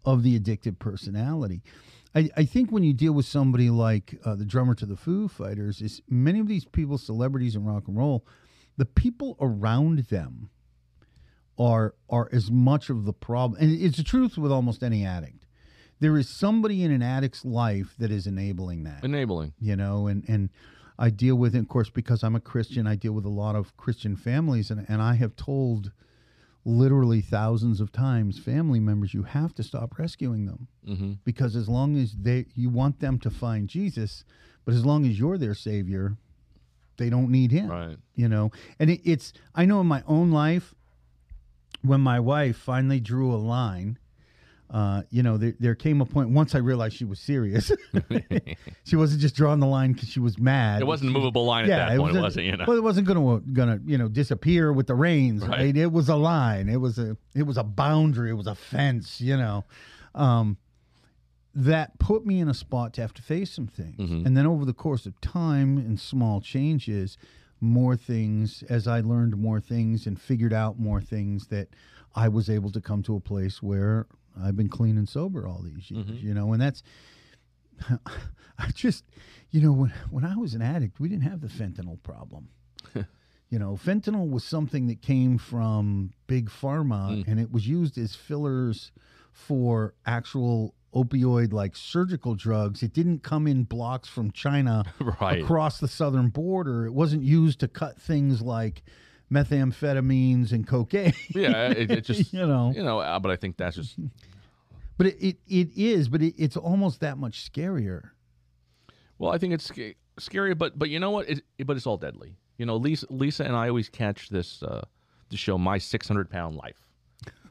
of 0.05 0.25
the 0.25 0.37
addictive 0.39 0.81
personality. 0.81 1.63
I, 2.17 2.31
I 2.37 2.45
think 2.45 2.73
when 2.73 2.83
you 2.83 2.93
deal 2.93 3.13
with 3.13 3.27
somebody 3.27 3.71
like 3.71 4.19
uh, 4.25 4.35
the 4.35 4.45
drummer 4.45 4.75
to 4.75 4.87
the 4.87 4.97
Foo 4.97 5.29
Fighters, 5.29 5.81
is 5.81 6.03
many 6.11 6.41
of 6.41 6.49
these 6.49 6.65
people, 6.65 6.99
celebrities 6.99 7.55
in 7.55 7.65
rock 7.65 7.87
and 7.87 7.97
roll, 7.97 8.27
the 8.77 8.85
people 8.87 9.37
around 9.41 10.01
them 10.11 10.51
are 11.59 11.95
are 12.11 12.29
as 12.33 12.51
much 12.51 12.91
of 12.91 13.05
the 13.05 13.13
problem. 13.13 13.61
And 13.61 13.71
it's 13.81 13.97
the 13.97 14.05
truth 14.05 14.37
with 14.39 14.53
almost 14.53 14.83
any 14.83 15.05
addict. 15.05 15.45
There 16.01 16.19
is 16.19 16.29
somebody 16.29 16.83
in 16.85 16.91
an 16.91 17.03
addict's 17.03 17.45
life 17.45 17.95
that 17.99 18.11
is 18.11 18.27
enabling 18.27 18.85
that 18.85 19.03
Enabling. 19.05 19.55
you 19.59 19.77
know 19.77 20.07
and 20.09 20.25
and 20.29 20.51
i 20.99 21.09
deal 21.11 21.37
with 21.37 21.55
it 21.55 21.59
of 21.61 21.69
course 21.69 21.89
because 21.91 22.23
i'm 22.23 22.37
a 22.37 22.41
christian 22.41 22.87
i 22.87 22.95
deal 22.97 23.13
with 23.13 23.25
a 23.25 23.31
lot 23.31 23.55
of 23.57 23.75
christian 23.79 24.15
families 24.17 24.71
and, 24.71 24.85
and 24.91 25.01
i 25.01 25.15
have 25.15 25.35
told 25.37 25.93
literally 26.65 27.21
thousands 27.21 27.81
of 27.81 27.93
times 27.93 28.39
family 28.39 28.81
members 28.81 29.15
you 29.15 29.23
have 29.23 29.55
to 29.55 29.63
stop 29.63 29.99
rescuing 29.99 30.47
them 30.47 30.69
Mm-hmm. 30.87 31.13
because 31.25 31.57
as 31.57 31.69
long 31.69 31.97
as 31.97 32.13
they 32.13 32.47
you 32.55 32.69
want 32.71 33.01
them 33.01 33.19
to 33.21 33.31
find 33.31 33.69
jesus 33.69 34.25
but 34.65 34.75
as 34.75 34.85
long 34.87 35.05
as 35.07 35.19
you're 35.19 35.37
their 35.39 35.55
savior 35.55 36.17
they 36.99 37.09
don't 37.11 37.31
need 37.31 37.51
him 37.53 37.69
Right. 37.71 37.97
you 38.15 38.29
know 38.29 38.51
and 38.79 38.91
it, 38.91 39.01
it's 39.05 39.33
i 39.55 39.65
know 39.65 39.81
in 39.81 39.87
my 39.87 40.03
own 40.07 40.31
life 40.31 40.75
when 41.87 42.01
my 42.01 42.19
wife 42.21 42.57
finally 42.57 43.01
drew 43.01 43.33
a 43.33 43.37
line 43.37 43.99
uh, 44.69 45.03
you 45.11 45.23
know 45.23 45.37
there, 45.37 45.55
there 45.61 45.75
came 45.77 46.01
a 46.01 46.05
point 46.05 46.29
once 46.31 46.55
i 46.55 46.59
realized 46.59 46.97
she 46.97 47.05
was 47.05 47.21
serious 47.21 47.71
she 48.85 48.97
wasn't 48.97 49.21
just 49.21 49.37
drawing 49.37 49.61
the 49.61 49.67
line 49.67 49.93
because 49.93 50.09
she 50.09 50.19
was 50.19 50.39
mad 50.41 50.83
It 50.83 50.87
wasn't 50.87 51.11
a 51.11 51.13
movable 51.13 51.45
line 51.47 51.65
at 51.65 51.69
that 51.69 51.93
it 51.95 51.99
point, 51.99 52.15
was 52.21 52.37
it? 52.37 52.43
You 52.45 52.57
know. 52.57 52.65
well 52.67 52.77
it 52.77 52.83
wasn't 52.83 53.07
gonna 53.07 53.41
gonna 53.53 53.79
you 53.87 53.97
know 53.97 54.09
disappear 54.09 54.73
with 54.73 54.89
the 54.89 54.95
rains 54.97 55.43
right. 55.43 55.51
Right. 55.51 55.77
it 55.77 55.93
was 55.93 56.09
a 56.09 56.17
line 56.17 56.69
it 56.69 56.81
was 56.81 56.99
a 56.99 57.17
it 57.35 57.45
was 57.45 57.57
a 57.57 57.63
boundary 57.63 58.31
it 58.31 58.35
was 58.35 58.49
a 58.49 58.57
fence 58.57 59.21
you 59.21 59.37
know 59.37 59.65
um 60.17 60.57
that 61.55 61.99
put 61.99 62.27
me 62.27 62.41
in 62.41 62.49
a 62.49 62.55
spot 62.55 62.93
to 62.95 63.01
have 63.01 63.15
to 63.15 63.23
face 63.23 63.51
some 63.51 63.67
things. 63.67 63.97
Mhm. 64.11 64.27
And 64.27 64.37
then 64.37 64.47
over 64.47 64.67
the 64.67 64.75
course 64.75 65.07
of 65.07 65.19
time 65.23 65.79
and 65.79 65.99
small 65.99 66.43
changes, 66.43 67.17
more 67.61 67.97
things, 67.97 68.63
as 68.69 68.87
I 68.87 69.01
learned 69.01 69.37
more 69.37 69.61
things 69.61 70.07
and 70.07 70.21
figured 70.21 70.53
out 70.53 70.79
more 70.79 71.01
things, 71.01 71.47
that 71.49 71.69
I 72.15 72.29
was 72.29 72.49
able 72.51 72.71
to 72.73 72.81
come 72.81 73.03
to 73.05 73.17
a 73.17 73.21
place 73.21 73.63
where 73.63 74.07
I've 74.41 74.57
been 74.57 74.69
clean 74.69 74.99
and 74.99 75.09
sober 75.09 75.47
all 75.47 75.63
these 75.63 75.91
years, 75.91 76.07
Mhm. 76.07 76.23
you 76.23 76.35
know, 76.35 76.53
and 76.53 76.61
that's, 76.61 76.83
I 78.59 78.71
just, 78.75 79.05
you 79.51 79.61
know, 79.61 79.73
when 79.73 79.93
when 80.11 80.25
I 80.25 80.37
was 80.37 80.55
an 80.55 80.63
addict, 80.63 80.99
we 81.01 81.09
didn't 81.09 81.25
have 81.25 81.41
the 81.41 81.49
fentanyl 81.49 82.03
problem. 82.03 82.49
you 83.51 83.59
know, 83.59 83.77
fentanyl 83.77 84.29
was 84.31 84.45
something 84.45 84.87
that 84.89 85.03
came 85.03 85.39
from 85.39 86.13
big 86.27 86.49
pharma, 86.51 87.11
Mm. 87.23 87.25
and 87.29 87.41
it 87.41 87.51
was 87.53 87.67
used 87.69 87.99
as 87.99 88.15
fillers 88.15 88.93
for 89.37 89.95
actual 90.07 90.75
opioid 90.95 91.53
like 91.53 91.77
surgical 91.77 92.35
drugs. 92.35 92.83
It 92.83 92.93
didn't 92.95 93.23
come 93.23 93.47
in 93.47 93.65
blocks 93.65 94.09
from 94.09 94.31
China 94.31 94.83
Right. 95.21 95.43
across 95.43 95.79
the 95.79 95.89
southern 95.89 96.29
border. 96.31 96.87
It 96.87 96.93
wasn't 96.95 97.23
used 97.23 97.61
to 97.61 97.69
cut 97.69 98.01
things 98.01 98.41
like 98.41 98.83
methamphetamines 99.31 100.53
and 100.53 100.67
cocaine. 100.67 101.13
Yeah, 101.35 101.69
it, 101.71 101.91
it 101.91 102.05
just 102.05 102.33
You 102.33 102.47
know. 102.47 102.73
you 102.75 102.83
know. 102.83 102.99
uh, 103.01 103.19
But 103.19 103.31
I 103.33 103.37
think 103.37 103.57
that's 103.57 103.77
just 103.77 103.99
But 104.99 105.09
it, 105.09 105.17
it, 105.21 105.37
it 105.47 105.69
is, 105.77 106.09
but 106.09 106.23
it, 106.23 106.35
it's 106.39 106.57
almost 106.57 107.01
that 107.01 107.19
much 107.19 107.51
scarier. 107.53 108.11
well. 109.19 109.31
I 109.31 109.37
think 109.39 109.53
it's 109.53 109.65
sca- 109.67 109.93
scary, 110.19 110.55
but 110.55 110.79
but 110.79 110.89
you 110.89 110.99
know 110.99 111.11
what? 111.11 111.29
It, 111.29 111.43
but 111.67 111.77
it's 111.77 111.87
all 111.87 111.99
deadly. 111.99 112.39
You 112.57 112.65
know, 112.65 112.77
Lisa 112.77 113.07
Lisa 113.11 113.45
and 113.45 113.55
I 113.55 113.69
always 113.69 113.91
catch 113.91 114.31
this 114.31 114.63
uh, 114.63 114.87
the 115.29 115.37
show 115.37 115.59
My 115.59 115.77
Six 115.77 116.09
Hundred 116.09 116.31
Pound 116.31 116.57
Life, 116.57 116.86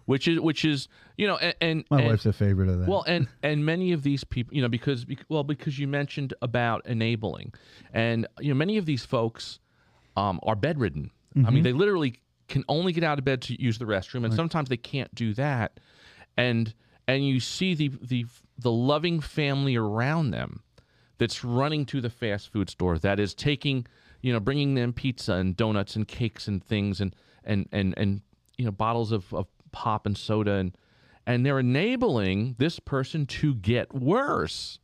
which 0.06 0.28
is 0.28 0.40
which 0.40 0.66
is 0.66 0.88
you 1.18 1.28
know 1.28 1.38
and, 1.38 1.56
and 1.62 1.86
My 1.90 2.00
and- 2.00 2.08
wife's 2.08 2.26
a 2.26 2.34
favorite 2.34 2.70
of 2.70 2.80
that. 2.80 2.88
Well, 2.88 3.04
and 3.08 3.28
and 3.44 3.66
many 3.66 3.92
of 3.92 4.04
these 4.04 4.24
people, 4.24 4.56
you 4.56 4.62
know, 4.62 4.70
because 4.70 5.06
well, 5.30 5.44
because 5.44 5.78
you 5.80 5.88
mentioned 5.88 6.34
about 6.42 6.86
enabling, 6.86 7.54
and 7.94 8.28
you 8.40 8.50
know, 8.50 8.56
many 8.56 8.78
of 8.78 8.86
these 8.86 9.06
folks 9.06 9.60
um, 10.16 10.40
are 10.44 10.56
bedridden. 10.56 11.12
I 11.46 11.50
mean, 11.50 11.64
they 11.64 11.74
literally 11.74 12.22
can 12.48 12.64
only 12.70 12.94
get 12.94 13.04
out 13.04 13.20
of 13.20 13.26
bed 13.26 13.42
to 13.42 13.62
use 13.62 13.78
the 13.78 13.84
restroom, 13.84 14.24
and 14.24 14.34
sometimes 14.34 14.70
they 14.70 14.78
can't 14.78 15.14
do 15.14 15.34
that. 15.34 15.82
And 16.38 16.74
and 17.08 17.28
you 17.28 17.40
see 17.42 17.74
the 17.74 17.92
the 18.02 18.26
the 18.58 18.72
loving 18.72 19.20
family 19.20 19.76
around 19.76 20.32
them 20.32 20.64
that's 21.18 21.44
running 21.44 21.86
to 21.88 22.00
the 22.00 22.10
fast 22.10 22.52
food 22.52 22.70
store 22.70 22.98
that 23.00 23.20
is 23.20 23.34
taking 23.34 23.86
you 24.22 24.32
know 24.32 24.40
bringing 24.40 24.76
them 24.76 24.94
pizza 24.94 25.34
and 25.34 25.58
donuts 25.58 25.96
and 25.96 26.08
cakes 26.08 26.48
and 26.48 26.64
things 26.64 27.02
and 27.02 27.16
and 27.44 27.68
and 27.72 27.94
and 27.98 28.22
you 28.58 28.66
know 28.66 28.72
bottles 28.72 29.12
of, 29.12 29.34
of 29.34 29.48
pop 29.76 30.06
and 30.06 30.18
soda 30.18 30.54
and 30.54 30.78
and 31.28 31.46
they're 31.46 31.60
enabling 31.60 32.56
this 32.60 32.80
person 32.80 33.26
to 33.26 33.54
get 33.54 33.94
worse 33.94 34.80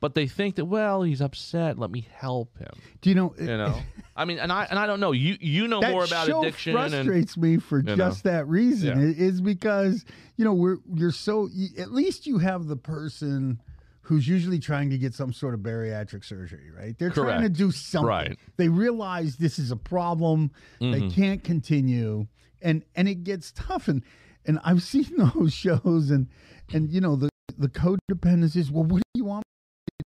but 0.00 0.14
they 0.14 0.26
think 0.26 0.56
that 0.56 0.64
well 0.64 1.02
he's 1.02 1.20
upset 1.20 1.78
let 1.78 1.88
me 1.88 2.04
help 2.12 2.58
him 2.58 2.72
Do 3.00 3.10
you 3.10 3.14
know? 3.14 3.32
you 3.38 3.46
know 3.46 3.78
i 4.16 4.24
mean 4.24 4.40
and 4.40 4.50
i 4.50 4.64
and 4.64 4.76
i 4.76 4.86
don't 4.86 4.98
know 4.98 5.12
you 5.12 5.36
you 5.40 5.68
know 5.68 5.80
more 5.80 6.04
about 6.04 6.26
show 6.26 6.40
addiction 6.40 6.76
and 6.76 6.90
frustrates 6.92 7.36
me 7.36 7.58
for 7.58 7.80
know. 7.80 7.94
just 7.94 8.24
that 8.24 8.48
reason. 8.48 9.00
Yeah. 9.00 9.08
It 9.10 9.18
is 9.18 9.40
because 9.40 10.04
you 10.36 10.44
know 10.44 10.52
we're 10.52 10.78
you're 10.92 11.12
so 11.12 11.48
at 11.78 11.92
least 11.92 12.26
you 12.26 12.38
have 12.38 12.66
the 12.66 12.76
person 12.76 13.60
who's 14.02 14.28
usually 14.28 14.58
trying 14.58 14.90
to 14.90 14.98
get 14.98 15.14
some 15.14 15.32
sort 15.32 15.54
of 15.54 15.60
bariatric 15.60 16.24
surgery, 16.24 16.70
right? 16.76 16.98
They're 16.98 17.08
trying 17.10 17.40
to 17.42 17.48
do 17.48 17.70
something. 17.70 18.06
Right. 18.06 18.30
Mm-hmm. 18.32 18.50
They 18.58 18.68
realize 18.68 19.36
this 19.36 19.58
is 19.58 19.70
a 19.70 19.76
problem. 19.76 20.50
They 20.80 21.08
can't 21.08 21.42
continue, 21.42 22.26
and 22.60 22.82
and 22.94 23.08
it 23.08 23.24
gets 23.24 23.52
tough. 23.52 23.88
And 23.88 24.02
and 24.44 24.58
I've 24.64 24.82
seen 24.82 25.10
those 25.34 25.52
shows, 25.52 26.10
and 26.10 26.28
and 26.72 26.90
you 26.90 27.00
know 27.00 27.16
the 27.16 27.28
the 27.56 27.68
codependence 27.68 28.56
is 28.56 28.70
well, 28.70 28.84
what 28.84 28.98
do 28.98 29.02
you 29.14 29.24
want 29.24 29.44
me 29.44 29.96
to 29.98 30.04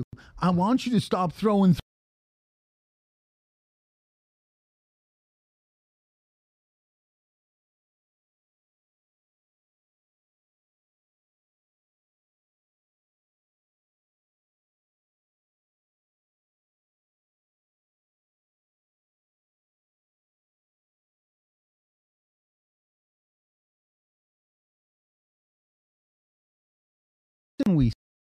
do? 0.00 0.02
I 0.38 0.50
want 0.50 0.86
you 0.86 0.92
to 0.92 1.00
stop 1.00 1.32
throwing. 1.32 1.76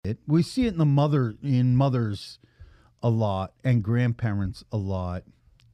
It. 0.04 0.20
We 0.28 0.44
see 0.44 0.66
it 0.66 0.74
in 0.74 0.78
the 0.80 0.86
mother 0.86 1.36
in 1.42 1.76
mothers 1.76 2.40
a 3.02 3.10
lot 3.10 3.54
and 3.64 3.82
grandparents 3.84 4.64
a 4.72 4.78
lot. 4.78 5.24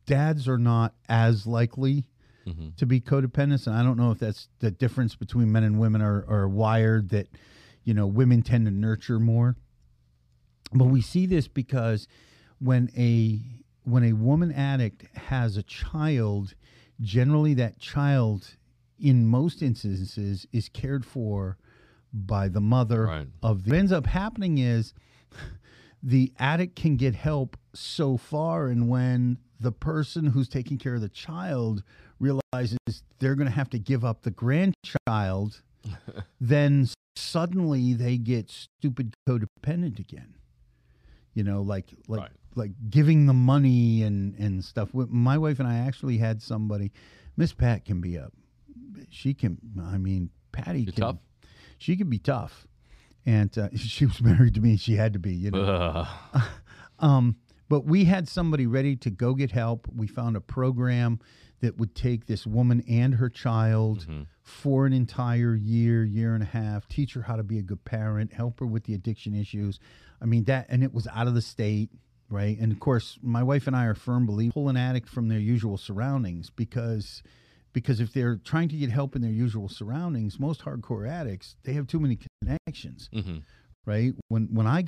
Dads 0.06 0.48
are 0.48 0.58
not 0.58 0.94
as 1.08 1.46
likely 1.48 2.06
Mhm. 2.46 2.76
to 2.78 2.86
be 2.86 3.02
codependents, 3.02 3.68
and 3.68 3.76
I 3.76 3.84
don't 3.84 3.98
know 3.98 4.12
if 4.12 4.20
that's 4.20 4.48
the 4.60 4.72
difference 4.72 5.16
between 5.16 5.52
men 5.52 5.64
and 5.64 5.80
women 5.80 6.02
are, 6.02 6.26
are 6.28 6.48
wired 6.48 7.10
that 7.10 7.28
you 7.84 7.94
know 7.94 8.08
women 8.08 8.42
tend 8.44 8.66
to 8.66 8.72
nurture 8.72 9.20
more. 9.20 9.56
But 10.74 10.86
we 10.86 11.02
see 11.02 11.26
this 11.26 11.48
because 11.48 12.08
when 12.60 12.90
a 12.96 13.42
when 13.84 14.04
a 14.04 14.14
woman 14.14 14.52
addict 14.52 15.06
has 15.18 15.58
a 15.58 15.64
child, 15.64 16.54
generally 17.02 17.56
that 17.56 17.80
child, 17.80 18.56
in 19.00 19.26
most 19.26 19.62
instances, 19.64 20.46
is 20.52 20.70
cared 20.70 21.06
for 21.06 21.58
by 22.14 22.48
the 22.48 22.62
mother 22.62 23.06
Right. 23.06 23.28
of 23.44 23.64
the. 23.64 23.72
What 23.72 23.80
ends 23.80 23.92
up 23.92 24.06
happening 24.08 24.58
is 24.58 24.94
the 26.04 26.32
addict 26.40 26.76
can 26.76 26.96
get 26.96 27.16
help 27.16 27.58
so 27.74 28.18
far, 28.18 28.68
and 28.68 28.88
when 28.90 29.38
the 29.60 29.72
person 29.72 30.28
who's 30.28 30.48
taking 30.48 30.78
care 30.78 30.96
of 30.96 31.02
the 31.02 31.10
child 31.10 31.84
realizes 32.20 32.78
they're 33.20 33.36
going 33.36 33.48
to 33.48 33.54
have 33.54 33.70
to 33.72 33.80
give 33.80 34.04
up 34.06 34.22
the 34.22 34.32
grandchild, 34.32 35.62
then 36.42 36.88
suddenly 37.16 37.94
they 37.94 38.18
get 38.18 38.50
stupid 38.50 39.14
codependent 39.28 40.00
again. 40.00 40.36
You 41.34 41.44
know, 41.44 41.62
like 41.62 41.94
like 42.08 42.22
Right. 42.22 42.32
like 42.56 42.72
giving 42.90 43.26
the 43.28 43.34
money 43.34 44.02
and 44.04 44.34
and 44.36 44.64
stuff. 44.64 44.90
My 44.94 45.38
wife 45.38 45.60
and 45.60 45.68
I 45.68 45.78
actually 45.78 46.18
had 46.18 46.42
somebody. 46.42 46.92
Miss 47.38 47.54
Pat 47.54 47.86
can 47.86 48.02
be 48.02 48.16
a, 48.16 48.30
she 49.10 49.34
can. 49.34 49.58
I 49.82 49.98
mean, 49.98 50.30
Patty 50.52 50.82
You 50.82 50.92
can. 50.92 51.02
tough? 51.02 51.18
She 51.80 51.96
can 51.98 52.10
be 52.10 52.20
tough, 52.20 52.68
and 53.26 53.58
uh, 53.58 53.70
she 53.76 54.06
was 54.06 54.22
married 54.22 54.54
to 54.54 54.62
me. 54.62 54.78
She 54.78 54.96
had 54.96 55.14
to 55.14 55.20
be. 55.20 55.34
You 55.34 55.50
know. 55.52 56.06
Um, 57.00 57.38
but 57.70 57.86
we 57.86 58.04
had 58.04 58.28
somebody 58.28 58.68
ready 58.68 58.98
to 58.98 59.10
go 59.10 59.34
get 59.34 59.52
help. 59.52 59.88
We 59.96 60.06
found 60.06 60.36
a 60.36 60.42
program 60.42 61.20
that 61.62 61.78
would 61.78 61.96
take 61.96 62.26
this 62.26 62.46
woman 62.46 62.84
and 62.90 63.16
her 63.16 63.30
child 63.30 64.00
Mm-hmm. 64.00 64.24
for 64.44 64.86
an 64.86 64.92
entire 64.92 65.56
year, 65.56 66.04
year 66.04 66.34
and 66.34 66.44
a 66.44 66.48
half, 66.48 66.90
teach 66.90 67.14
her 67.14 67.22
how 67.22 67.38
to 67.38 67.44
be 67.44 67.58
a 67.58 67.62
good 67.62 67.86
parent, 67.86 68.34
help 68.34 68.60
her 68.60 68.66
with 68.66 68.84
the 68.84 68.94
addiction 68.94 69.34
issues. 69.34 69.80
I 70.22 70.26
mean 70.26 70.44
that, 70.46 70.66
and 70.68 70.84
it 70.84 70.94
was 70.94 71.08
out 71.08 71.28
of 71.28 71.36
the 71.36 71.42
state, 71.42 71.90
right? 72.30 72.58
And 72.60 72.74
of 72.74 72.82
course, 72.82 73.18
my 73.22 73.44
wife 73.44 73.68
and 73.68 73.76
I 73.78 73.86
are 73.86 73.96
firm 73.96 74.26
believers 74.26 74.54
pull 74.54 74.68
an 74.68 74.76
addict 74.76 75.08
from 75.08 75.30
their 75.30 75.40
usual 75.40 75.78
surroundings 75.78 76.50
because. 76.50 77.24
Because 77.74 78.00
if 78.00 78.12
they're 78.14 78.38
trying 78.38 78.68
to 78.70 78.76
get 78.76 78.90
help 78.90 79.16
in 79.16 79.22
their 79.22 79.32
usual 79.32 79.70
surroundings, 79.70 80.40
most 80.40 80.62
hardcore 80.62 81.08
addicts 81.08 81.56
they 81.64 81.74
have 81.74 81.88
too 81.88 82.00
many 82.00 82.18
connections 82.42 83.10
Mhm. 83.14 83.44
right? 83.86 84.14
When 84.28 84.54
when 84.54 84.68
I 84.68 84.82
got 84.84 84.88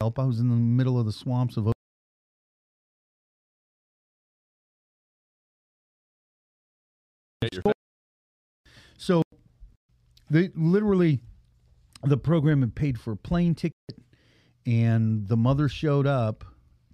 help, 0.00 0.18
I 0.18 0.24
was 0.24 0.38
in 0.40 0.48
the 0.48 0.56
middle 0.56 0.98
of 0.98 1.06
the 1.06 1.12
swamps 1.12 1.56
of. 1.56 1.72
So, 8.96 9.22
they 10.30 10.50
literally, 10.54 11.20
the 12.02 12.16
program 12.16 12.60
had 12.60 12.74
paid 12.74 12.98
for 12.98 13.12
a 13.12 13.16
plane 13.16 13.54
ticket, 13.54 13.74
and 14.66 15.28
the 15.28 15.36
mother 15.36 15.68
showed 15.68 16.06
up 16.06 16.44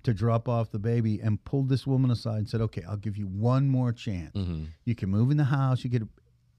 to 0.03 0.15
drop 0.15 0.49
off 0.49 0.71
the 0.71 0.79
baby 0.79 1.21
and 1.21 1.45
pulled 1.45 1.69
this 1.69 1.87
woman 1.87 2.11
aside 2.11 2.39
and 2.39 2.49
said, 2.49 2.61
"Okay, 2.63 2.83
I'll 2.85 2.97
give 2.97 3.17
you 3.17 3.27
one 3.27 3.69
more 3.69 3.93
chance. 3.93 4.35
Mhm. 4.35 4.69
You 4.85 4.95
can 4.95 5.11
move 5.11 5.31
in 5.31 5.37
the 5.37 5.45
house. 5.45 5.85
You 5.85 5.91
get." 5.91 6.03
A, 6.03 6.09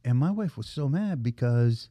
and 0.03 0.17
my 0.17 0.31
wife 0.31 0.57
was 0.57 0.67
so 0.67 0.87
mad 0.89 1.21
because 1.23 1.89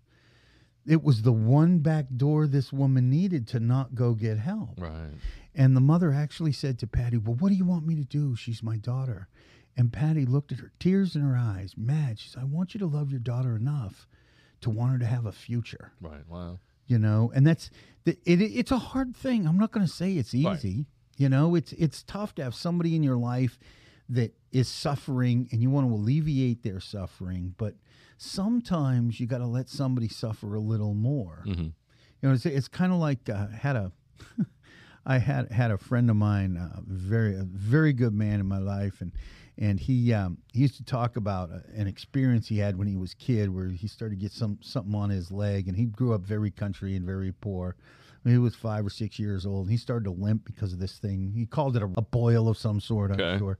it 0.86 1.02
was 1.02 1.22
the 1.22 1.32
one 1.32 1.78
back 1.80 2.06
door 2.16 2.46
this 2.46 2.72
woman 2.72 3.10
needed 3.10 3.46
to 3.48 3.60
not 3.60 3.94
go 3.94 4.14
get 4.14 4.38
help. 4.38 4.80
Right. 4.80 5.12
And 5.54 5.76
the 5.76 5.80
mother 5.80 6.12
actually 6.12 6.52
said 6.52 6.78
to 6.78 6.86
Patty, 6.86 7.18
Well, 7.18 7.34
what 7.34 7.50
do 7.50 7.54
you 7.54 7.64
want 7.64 7.86
me 7.86 7.94
to 7.96 8.04
do? 8.04 8.34
She's 8.34 8.62
my 8.62 8.76
daughter. 8.78 9.28
And 9.76 9.92
Patty 9.92 10.24
looked 10.24 10.52
at 10.52 10.58
her, 10.58 10.72
tears 10.80 11.14
in 11.14 11.22
her 11.22 11.36
eyes, 11.36 11.74
mad. 11.76 12.18
She 12.18 12.28
said, 12.30 12.42
I 12.42 12.44
want 12.46 12.72
you 12.74 12.78
to 12.80 12.86
love 12.86 13.10
your 13.10 13.20
daughter 13.20 13.54
enough 13.56 14.08
to 14.62 14.70
want 14.70 14.92
her 14.92 14.98
to 14.98 15.06
have 15.06 15.26
a 15.26 15.32
future, 15.32 15.92
Right. 16.00 16.26
Wow. 16.28 16.58
you 16.86 16.98
know? 16.98 17.30
And 17.34 17.46
that's, 17.46 17.70
the, 18.04 18.18
it, 18.24 18.40
it's 18.40 18.70
a 18.72 18.78
hard 18.78 19.14
thing. 19.16 19.46
I'm 19.46 19.58
not 19.58 19.70
going 19.72 19.86
to 19.86 19.92
say 19.92 20.14
it's 20.14 20.34
Right. 20.34 20.42
You 21.20 21.28
know, 21.28 21.54
it's, 21.54 21.72
it's 21.74 22.02
tough 22.02 22.34
to 22.36 22.42
have 22.44 22.54
somebody 22.54 22.96
in 22.96 23.02
your 23.02 23.18
life 23.18 23.58
that 24.08 24.32
is 24.52 24.68
suffering 24.68 25.48
and 25.52 25.60
you 25.60 25.68
want 25.68 25.86
to 25.86 25.92
alleviate 25.94 26.62
their 26.62 26.80
suffering. 26.80 27.54
But 27.58 27.74
sometimes 28.16 29.20
you 29.20 29.26
got 29.26 29.38
to 29.38 29.46
let 29.46 29.68
somebody 29.68 30.08
suffer 30.08 30.54
a 30.54 30.60
little 30.60 30.94
more. 30.94 31.42
hmm 31.44 31.50
You 31.52 31.72
know, 32.22 32.32
it's, 32.32 32.46
it's 32.46 32.68
kind 32.68 32.90
of 32.92 32.98
like 32.98 33.28
uh, 33.28 33.48
had 33.48 33.76
a, 33.76 33.92
I 35.06 35.18
had 35.18 35.50
had 35.52 35.70
a 35.70 35.78
friend 35.78 36.08
of 36.10 36.16
mine, 36.16 36.56
uh, 36.56 36.80
very 36.86 37.34
a 37.36 37.44
very 37.44 37.92
good 37.92 38.12
man 38.14 38.40
in 38.40 38.46
my 38.46 38.58
life, 38.58 39.00
and 39.00 39.12
and 39.58 39.80
he 39.80 40.12
um, 40.12 40.38
he 40.52 40.60
used 40.60 40.76
to 40.76 40.84
talk 40.84 41.16
about 41.16 41.50
uh, 41.50 41.58
an 41.74 41.86
experience 41.86 42.48
he 42.48 42.58
had 42.58 42.76
when 42.76 42.86
he 42.86 42.96
was 42.96 43.12
a 43.12 43.16
kid, 43.16 43.48
where 43.54 43.68
he 43.68 43.86
started 43.88 44.16
to 44.16 44.20
get 44.20 44.32
some 44.32 44.58
something 44.60 44.94
on 44.94 45.08
his 45.10 45.30
leg, 45.30 45.68
and 45.68 45.76
he 45.76 45.86
grew 45.86 46.12
up 46.12 46.20
very 46.20 46.50
country 46.50 46.96
and 46.96 47.04
very 47.06 47.32
poor, 47.32 47.76
He 48.24 48.36
was 48.38 48.54
five 48.54 48.84
or 48.84 48.90
six 48.90 49.18
years 49.18 49.46
old. 49.46 49.62
And 49.66 49.70
He 49.70 49.76
started 49.78 50.04
to 50.04 50.10
limp 50.10 50.44
because 50.44 50.72
of 50.72 50.78
this 50.78 50.98
thing. 50.98 51.32
He 51.34 51.46
called 51.46 51.76
it 51.76 51.82
a, 51.82 51.90
a 51.96 52.02
boil 52.02 52.48
of 52.48 52.58
some 52.58 52.80
sort, 52.80 53.10
I'm 53.10 53.20
Okay. 53.20 53.38
sure. 53.38 53.58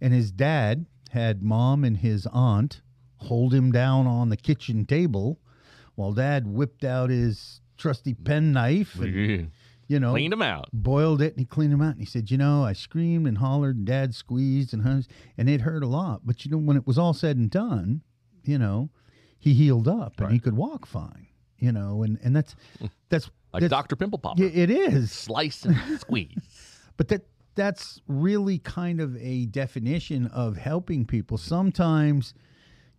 And 0.00 0.12
his 0.14 0.30
dad 0.30 0.86
had 1.10 1.42
mom 1.42 1.84
and 1.84 1.96
his 1.98 2.26
aunt 2.32 2.80
hold 3.16 3.52
him 3.52 3.72
down 3.72 4.06
on 4.06 4.28
the 4.28 4.36
kitchen 4.36 4.84
table 4.86 5.40
while 5.96 6.12
dad 6.12 6.46
whipped 6.46 6.84
out 6.84 7.10
his 7.10 7.60
trusty 7.76 8.14
penknife 8.14 8.94
and, 8.94 9.50
you 9.88 9.98
know, 10.00 10.12
Cleaned 10.12 10.32
him 10.32 10.42
out. 10.42 10.68
boiled 10.72 11.20
it 11.20 11.32
and 11.32 11.40
he 11.40 11.44
cleaned 11.44 11.72
him 11.72 11.82
out 11.82 11.92
and 11.92 12.00
he 12.00 12.06
said, 12.06 12.30
you 12.30 12.38
know, 12.38 12.62
I 12.64 12.72
screamed 12.72 13.26
and 13.26 13.38
hollered 13.38 13.76
and 13.76 13.86
dad 13.86 14.14
squeezed 14.14 14.72
and 14.72 14.82
huns 14.84 15.08
and 15.36 15.48
it 15.48 15.62
hurt 15.62 15.82
a 15.82 15.86
lot. 15.88 16.20
But 16.24 16.44
you 16.44 16.50
know, 16.50 16.58
when 16.58 16.76
it 16.76 16.86
was 16.86 16.96
all 16.98 17.12
said 17.14 17.36
and 17.36 17.50
done, 17.50 18.02
you 18.44 18.58
know, 18.58 18.90
he 19.38 19.54
healed 19.54 19.88
up 19.88 20.20
and 20.20 20.32
he 20.32 20.38
could 20.38 20.56
walk 20.56 20.86
fine. 20.86 21.26
You 21.58 21.72
know, 21.72 22.04
and, 22.04 22.18
and 22.22 22.36
that's 22.36 22.54
that's 23.08 23.28
Like 23.52 23.62
that's, 23.62 23.70
Dr. 23.70 23.96
Pimple 23.96 24.18
Popper. 24.18 24.42
It 24.42 24.70
is. 24.70 25.10
Slice 25.10 25.64
and 25.64 25.76
squeeze. 26.00 26.78
But 26.96 27.08
that 27.08 27.22
that's 27.54 28.00
really 28.06 28.58
kind 28.58 29.00
of 29.00 29.16
a 29.16 29.46
definition 29.46 30.26
of 30.26 30.56
helping 30.56 31.04
people. 31.04 31.36
Sometimes 31.38 32.32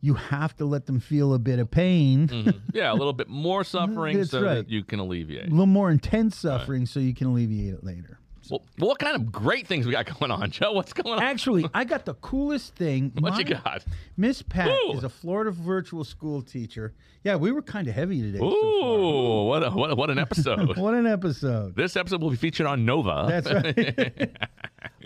you 0.02 0.14
have 0.16 0.56
to 0.58 0.66
let 0.66 0.86
them 0.86 1.00
feel 1.00 1.34
a 1.34 1.40
bit 1.40 1.60
of 1.60 1.70
pain, 1.72 2.28
Mhm. 2.28 2.60
Yeah, 2.74 2.92
a 2.92 2.96
little 2.96 3.14
bit 3.14 3.30
more 3.30 3.64
suffering 3.66 4.24
so 4.26 4.42
right. 4.42 4.54
that 4.56 4.70
you 4.70 4.84
can 4.84 5.00
alleviate. 5.00 5.48
a 5.48 5.52
little 5.52 5.66
more 5.66 5.90
intense 5.92 6.38
suffering, 6.38 6.86
so 6.86 7.00
you 7.00 7.14
can 7.14 7.28
alleviate 7.28 7.74
it 7.74 7.84
later. 7.84 8.19
Well, 8.50 8.62
what 8.78 9.00
kind 9.00 9.16
of 9.16 9.32
great 9.32 9.68
things 9.68 9.86
we 9.86 9.92
got 9.92 10.06
going 10.20 10.32
on, 10.32 10.52
Joe? 10.52 10.74
What's 10.74 10.94
going 10.94 11.20
on? 11.20 11.24
Actually, 11.24 11.68
I 11.74 11.84
got 11.84 12.06
the 12.06 12.16
coolest 12.16 12.76
thing. 12.76 13.12
What 13.20 13.38
you 13.38 13.46
got? 13.46 13.84
Miss 14.18 14.42
Pat 14.42 14.70
Ooh. 14.70 14.94
is 14.94 15.04
a 15.04 15.10
Florida 15.10 15.52
virtual 15.52 16.04
school 16.04 16.42
teacher. 16.42 16.94
Yeah, 17.24 17.36
we 17.36 17.52
were 17.52 17.62
kind 17.62 17.88
of 17.88 17.94
heavy 17.94 18.22
today. 18.22 18.40
so 18.40 18.46
Ooh, 18.46 19.46
what 19.46 19.64
a, 19.64 19.70
what 19.72 19.92
a, 19.92 19.96
what 19.96 20.10
an 20.10 20.20
episode! 20.20 20.78
What 20.78 20.94
an 20.94 21.06
episode. 21.06 21.76
this 21.76 21.96
episode 21.96 22.22
will 22.22 22.32
be 22.32 22.38
featured 22.38 22.66
on 22.68 22.86
Nova. 22.86 23.26
That's 23.28 23.52
right. 23.52 24.38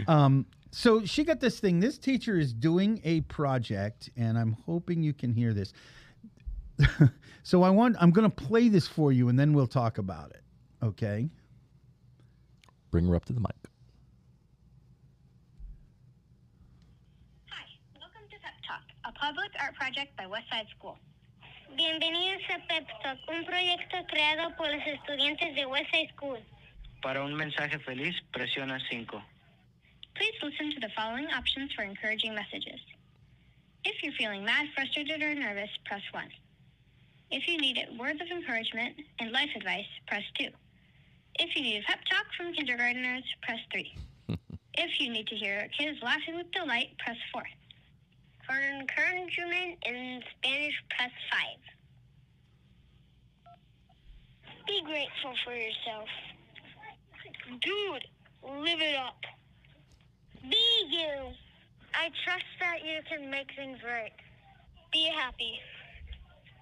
um, 0.08 0.46
so 0.72 1.06
she 1.06 1.24
got 1.24 1.40
this 1.40 1.60
thing. 1.60 1.80
This 1.80 1.98
teacher 1.98 2.38
is 2.38 2.54
doing 2.54 3.02
a 3.04 3.22
project, 3.22 4.10
and 4.16 4.38
I'm 4.38 4.58
hoping 4.66 5.04
you 5.04 5.14
can 5.14 5.34
hear 5.34 5.54
this. 5.54 5.74
so 7.44 7.62
I 7.64 7.70
want 7.70 7.96
I'm 8.00 8.12
going 8.12 8.30
to 8.30 8.36
play 8.36 8.70
this 8.70 8.88
for 8.88 9.12
you, 9.12 9.30
and 9.30 9.38
then 9.38 9.54
we'll 9.54 9.68
talk 9.68 9.98
about 9.98 10.32
it. 10.32 10.42
Okay. 10.82 11.30
Bring 12.94 13.08
her 13.08 13.16
up 13.16 13.26
to 13.26 13.34
the 13.34 13.40
mic. 13.40 13.58
Hi, 17.50 17.66
welcome 17.98 18.22
to 18.30 18.38
Pep 18.38 18.54
Talk, 18.62 18.86
a 19.10 19.12
public 19.18 19.50
art 19.60 19.74
project 19.74 20.16
by 20.16 20.26
Westside 20.26 20.70
School. 20.78 21.00
Bienvenidos 21.76 22.46
a 22.54 22.62
Pep 22.70 22.86
Talk, 23.02 23.18
un 23.30 23.46
proyecto 23.46 23.98
creado 24.06 24.56
por 24.56 24.68
los 24.68 24.86
estudiantes 24.86 25.56
de 25.56 25.66
Westside 25.66 26.14
School. 26.16 26.38
Para 27.02 27.24
un 27.24 27.34
mensaje 27.34 27.80
feliz, 27.80 28.14
presiona 28.32 28.80
5. 28.92 29.08
Please 30.14 30.38
listen 30.44 30.70
to 30.76 30.80
the 30.80 30.90
following 30.96 31.26
options 31.34 31.74
for 31.74 31.82
encouraging 31.82 32.36
messages. 32.36 32.80
If 33.86 34.04
you're 34.04 34.14
feeling 34.20 34.46
mad, 34.46 34.68
frustrated, 34.76 35.20
or 35.24 35.34
nervous, 35.34 35.72
press 35.86 36.04
1. 36.12 36.26
If 37.32 37.48
you 37.48 37.58
need 37.58 37.80
words 37.98 38.22
of 38.22 38.28
encouragement 38.28 38.98
and 39.18 39.32
life 39.32 39.50
advice, 39.56 39.90
press 40.06 40.22
2. 40.38 40.50
If 41.40 41.56
you 41.56 41.64
need 41.64 41.84
a 41.84 41.84
pep 41.84 42.00
talk 42.10 42.26
from 42.38 42.54
kindergarteners, 42.54 43.24
press 43.42 43.60
3. 43.72 43.96
if 44.78 45.00
you 45.00 45.12
need 45.12 45.28
to 45.28 45.36
hear 45.36 45.68
kids 45.78 45.98
laughing 46.04 46.36
with 46.36 46.52
delight, 46.52 46.90
press 47.00 47.18
4. 47.34 47.44
For 48.46 48.56
encouragement 48.56 49.78
in 49.86 50.22
Spanish, 50.38 50.76
press 50.90 51.12
5. 51.32 51.40
Be 54.68 54.82
grateful 54.86 55.34
for 55.44 55.54
yourself. 55.54 56.08
Dude, 57.62 58.06
live 58.44 58.82
it 58.82 58.96
up. 58.96 59.20
Be 60.50 60.88
you. 60.90 61.34
I 61.94 62.10
trust 62.24 62.46
that 62.60 62.80
you 62.84 63.00
can 63.10 63.30
make 63.30 63.48
things 63.56 63.78
right. 63.86 64.14
Be 64.92 65.10
happy. 65.16 65.60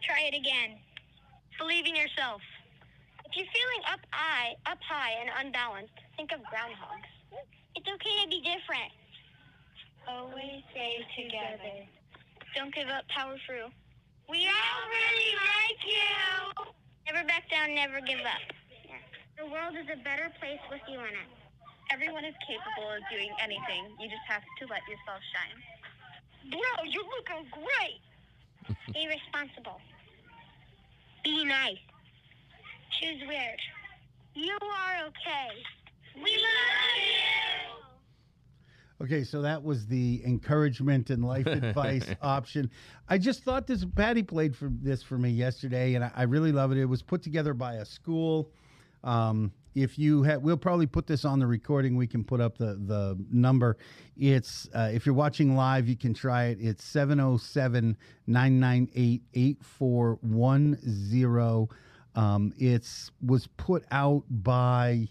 Try 0.04 0.30
it 0.32 0.36
again. 0.36 0.78
Believe 1.60 1.86
in 1.86 1.96
yourself. 1.96 2.42
If 3.32 3.38
you're 3.38 3.56
feeling 3.56 3.84
up 3.88 4.04
high, 4.12 4.60
up 4.68 4.84
high 4.84 5.16
and 5.24 5.32
unbalanced, 5.40 5.96
think 6.20 6.36
of 6.36 6.44
groundhogs. 6.52 7.08
It's 7.80 7.88
okay 7.88 8.16
to 8.24 8.28
be 8.28 8.44
different. 8.44 8.92
Always 10.04 10.60
stay 10.76 11.00
together. 11.16 11.88
Don't 12.60 12.76
give 12.76 12.90
up, 12.92 13.08
power 13.08 13.40
through. 13.48 13.72
We 14.28 14.52
all 14.52 14.84
really 14.84 15.32
like 15.48 15.80
you. 15.88 16.76
Never 17.08 17.26
back 17.26 17.48
down, 17.48 17.74
never 17.74 18.04
give 18.04 18.20
up. 18.20 18.44
The 19.40 19.48
world 19.48 19.80
is 19.80 19.88
a 19.88 20.04
better 20.04 20.28
place 20.44 20.60
with 20.68 20.84
you 20.92 21.00
in 21.00 21.16
it. 21.16 21.32
Everyone 21.88 22.28
is 22.28 22.36
capable 22.44 22.92
of 22.92 23.00
doing 23.08 23.32
anything. 23.40 23.96
You 23.96 24.12
just 24.12 24.28
have 24.28 24.44
to 24.44 24.68
let 24.68 24.84
yourself 24.92 25.24
shine. 25.32 25.56
Bro, 26.52 26.84
you're 26.84 27.08
looking 27.16 27.48
great. 27.56 28.04
Be 28.92 29.08
responsible. 29.08 29.80
Be 31.24 31.46
nice. 31.46 31.80
Choose 33.00 33.22
weird. 33.28 33.60
You 34.34 34.58
are 34.62 35.08
okay. 35.08 35.50
We 36.16 36.22
love 36.22 36.98
you. 36.98 39.06
Okay, 39.06 39.24
so 39.24 39.42
that 39.42 39.64
was 39.64 39.88
the 39.88 40.22
encouragement 40.26 41.10
and 41.10 41.26
life 41.26 41.46
advice 41.48 42.06
option. 42.22 42.70
I 43.10 43.18
just 43.18 43.44
thought 43.44 43.66
this. 43.66 43.86
Patty 43.96 44.24
played 44.24 44.56
for 44.56 44.70
this 44.72 45.02
for 45.02 45.18
me 45.18 45.30
yesterday, 45.30 45.96
and 45.96 46.04
I, 46.04 46.12
I 46.16 46.24
really 46.24 46.52
love 46.52 46.72
it. 46.72 46.78
It 46.78 46.86
was 46.86 47.02
put 47.02 47.24
together 47.24 47.54
by 47.54 47.76
a 47.76 47.86
school. 47.86 48.52
Um, 49.04 49.52
if 49.74 49.98
you 49.98 50.22
have, 50.24 50.42
we'll 50.42 50.58
probably 50.58 50.86
put 50.86 51.08
this 51.08 51.26
on 51.26 51.40
the 51.40 51.48
recording. 51.48 51.96
We 51.96 52.06
can 52.06 52.24
put 52.24 52.42
up 52.42 52.58
the 52.58 52.76
the 52.76 53.18
number. 53.32 53.78
It's 54.18 54.70
uh, 54.74 54.92
if 54.94 55.06
you're 55.06 55.16
watching 55.16 55.56
live, 55.56 55.88
you 55.88 55.96
can 55.96 56.14
try 56.14 56.46
it. 56.46 56.58
It's 56.62 56.84
707 56.84 57.98
998 58.28 59.22
8410. 59.34 61.70
Um, 62.16 62.54
It's 62.58 63.12
was 63.22 63.48
put 63.48 63.86
out 63.92 64.24
by 64.30 65.08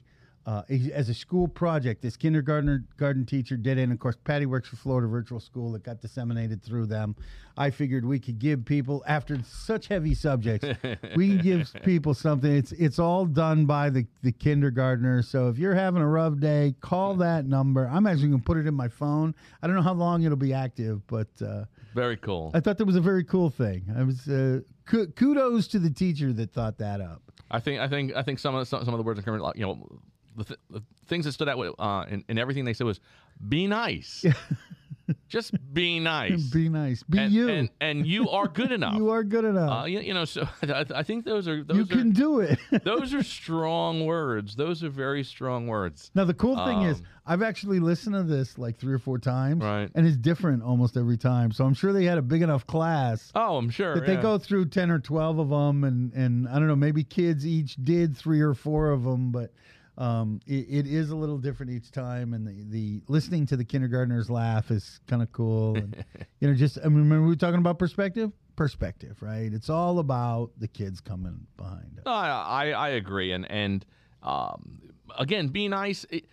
uh, 0.47 0.63
as 0.93 1.09
a 1.09 1.15
school 1.15 1.47
project. 1.47 2.03
This 2.03 2.17
kindergartner 2.17 2.85
garden 2.97 3.27
teacher 3.27 3.57
did 3.57 3.79
it. 3.79 3.83
And 3.83 3.93
of 3.93 3.99
course, 3.99 4.17
Patty 4.25 4.47
works 4.47 4.69
for 4.69 4.77
Florida 4.77 5.07
Virtual 5.07 5.39
School. 5.39 5.75
It 5.75 5.85
got 5.85 6.01
disseminated 6.01 6.63
through 6.63 6.87
them. 6.87 7.15
I 7.57 7.71
figured 7.71 8.05
we 8.05 8.19
could 8.19 8.39
give 8.39 8.65
people 8.65 9.05
after 9.07 9.39
such 9.45 9.89
heavy 9.89 10.15
subjects, 10.15 10.67
we 11.17 11.29
can 11.29 11.39
give 11.39 11.73
people 11.85 12.15
something. 12.15 12.51
It's 12.51 12.73
it's 12.73 12.99
all 12.99 13.27
done 13.27 13.67
by 13.67 13.91
the 13.91 14.07
the 14.23 14.33
kindergartners. 14.33 15.29
So 15.29 15.49
if 15.49 15.59
you're 15.59 15.75
having 15.75 16.03
a 16.03 16.09
rough 16.09 16.39
day, 16.39 16.75
call 16.81 17.15
that 17.17 17.45
number. 17.47 17.87
I'm 17.87 18.07
actually 18.07 18.29
going 18.29 18.41
to 18.41 18.45
put 18.45 18.57
it 18.57 18.67
in 18.67 18.75
my 18.75 18.89
phone. 18.89 19.35
I 19.63 19.67
don't 19.67 19.77
know 19.77 19.83
how 19.83 19.95
long 19.95 20.23
it'll 20.25 20.37
be 20.37 20.55
active, 20.55 21.07
but. 21.07 21.29
Uh, 21.41 21.65
Very 21.95 22.17
cool. 22.17 22.51
I 22.55 22.61
thought 22.61 22.79
that 22.79 22.85
was 22.85 22.97
a 22.97 23.01
very 23.01 23.25
cool 23.25 23.51
thing. 23.51 23.85
I 23.97 24.03
was 24.03 24.29
uh, 24.29 24.61
kudos 24.87 25.69
to 25.69 25.79
the 25.79 25.91
teacher 25.91 26.33
that 26.33 26.53
thought 26.53 26.79
that 26.79 27.01
up. 27.01 27.23
I 27.51 27.59
think 27.61 27.81
I 27.81 27.89
think 27.89 28.15
I 28.15 28.23
think 28.23 28.39
some 28.39 28.55
of 28.55 28.61
the, 28.61 28.67
some, 28.67 28.95
of 28.95 28.99
the 28.99 29.03
words 29.03 29.21
in 29.27 29.39
like, 29.39 29.57
you 29.57 29.67
know, 29.67 30.01
the, 30.37 30.45
th- 30.45 30.61
the 30.71 30.83
things 31.07 31.25
that 31.25 31.33
stood 31.33 31.49
out 31.49 31.59
with, 31.59 31.75
uh, 31.79 32.05
in, 32.09 32.25
in 32.29 32.39
everything 32.39 32.65
they 32.65 32.75
said 32.75 32.87
was 32.87 33.01
be 33.49 33.67
nice. 33.67 34.25
Just 35.29 35.55
be 35.73 36.01
nice. 36.01 36.43
Be 36.53 36.69
nice. 36.69 37.03
Be 37.03 37.19
and, 37.19 37.33
you. 37.33 37.49
And, 37.49 37.71
and 37.81 38.07
you 38.07 38.29
are 38.31 38.47
good 38.49 38.73
enough. 38.79 38.95
you 38.95 39.11
are 39.11 39.23
good 39.25 39.45
enough. 39.45 39.83
Uh, 39.83 39.85
you, 39.87 40.01
you 40.01 40.15
know, 40.15 40.25
so 40.25 40.49
I, 40.63 40.85
I 40.95 41.03
think 41.03 41.25
those 41.25 41.47
are 41.49 41.63
those 41.65 41.77
you 41.77 41.83
are, 41.85 41.87
can 41.87 42.11
do 42.13 42.41
it. 42.41 42.59
those 42.85 43.15
are 43.15 43.23
strong 43.23 44.07
words. 44.07 44.55
Those 44.57 44.83
are 44.85 44.91
very 44.91 45.25
strong 45.25 45.67
words. 45.67 46.11
now 46.15 46.25
the 46.25 46.35
cool 46.35 46.57
thing 46.65 46.83
is, 46.83 46.99
Um, 46.99 47.07
I've 47.27 47.43
actually 47.43 47.79
listened 47.81 48.15
to 48.17 48.23
this 48.25 48.59
like 48.59 48.77
three 48.79 48.93
or 48.95 48.99
four 48.99 49.19
times, 49.19 49.63
Right. 49.63 49.89
and 49.95 50.07
it's 50.07 50.17
different 50.17 50.63
almost 50.63 50.97
every 50.97 51.17
time. 51.19 51.53
So 51.53 51.65
I'm 51.65 51.75
sure 51.75 51.93
they 51.93 52.05
had 52.05 52.19
a 52.19 52.23
big 52.23 52.43
enough 52.43 52.67
class 52.67 53.31
Oh, 53.35 53.57
I'm 53.57 53.71
sure. 53.71 53.95
that 53.95 54.07
they 54.07 54.17
go 54.17 54.37
through 54.39 54.67
ten 54.67 54.91
or 54.91 54.99
twelve 54.99 55.39
of 55.39 55.49
them, 55.51 55.85
and 55.85 56.13
and 56.13 56.49
I 56.49 56.55
don't 56.55 56.67
know, 56.67 56.77
maybe 56.77 57.05
kids 57.05 57.47
each 57.47 57.77
did 57.77 58.17
three 58.17 58.41
or 58.41 58.55
four 58.55 58.91
of 58.91 59.05
them, 59.05 59.31
but. 59.33 59.53
Um, 59.99 60.41
it, 60.47 60.67
it 60.69 60.87
is 60.87 61.11
a 61.11 61.17
little 61.17 61.39
different 61.39 61.73
each 61.73 61.91
time, 61.91 62.33
and 62.33 62.47
the, 62.47 62.65
the 62.71 63.03
listening 63.09 63.47
to 63.47 63.57
the 63.57 63.65
kindergartners 63.65 64.31
laugh 64.31 64.71
is 64.71 65.01
kind 65.07 65.23
of 65.23 65.31
cool. 65.33 65.77
And, 65.77 66.05
you 66.41 66.49
know, 66.49 66.55
just 66.55 66.79
I 66.79 66.89
mean, 66.89 66.99
remember 66.99 67.23
we 67.23 67.29
were 67.29 67.37
talking 67.37 67.59
about 67.59 67.79
perspective, 67.79 68.33
perspective, 68.57 69.21
right? 69.21 69.53
It's 69.53 69.69
all 69.69 69.99
about 69.99 70.53
the 70.59 70.69
kids 70.69 71.01
coming 71.01 71.47
behind 71.57 71.99
us. 71.99 72.05
No, 72.07 72.13
I, 72.13 72.71
I 72.71 72.89
agree, 72.91 73.33
and 73.33 73.51
and 73.51 73.85
um, 74.23 74.81
again, 75.19 75.49
be 75.49 75.69
nice. 75.69 76.07
It, 76.11 76.27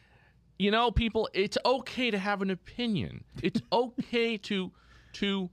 you 0.59 0.71
know, 0.71 0.89
people, 0.91 1.29
it's 1.33 1.57
okay 1.65 2.09
to 2.09 2.17
have 2.17 2.41
an 2.41 2.49
opinion. 2.49 3.23
It's 3.43 3.61
okay 3.71 4.37
to 4.37 4.71
to 5.13 5.49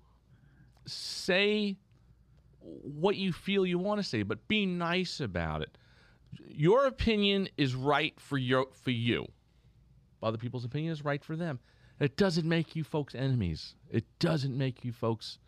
say 0.86 1.76
what 2.61 3.16
you 3.16 3.32
feel 3.32 3.66
you 3.66 3.78
want 3.78 4.00
to 4.00 4.05
say, 4.05 4.22
but 4.22 4.46
be 4.48 4.66
nice 4.66 5.20
about 5.20 5.62
it. 5.62 5.76
Your 6.49 6.87
opinion 6.87 7.49
is 7.57 7.74
right 7.74 8.18
for 8.18 8.39
your 8.39 8.66
for 8.82 8.91
you. 8.91 9.26
Other 10.22 10.39
people's 10.39 10.64
opinion 10.64 10.93
is 10.93 11.05
right 11.05 11.22
for 11.22 11.37
them. 11.37 11.61
It 12.01 12.16
doesn't 12.16 12.49
make 12.49 12.74
you 12.74 12.82
folks 12.82 13.14
enemies. 13.14 13.74
It 13.91 14.05
doesn't 14.18 14.57
make 14.57 14.85
you 14.85 14.93
folks 14.93 15.39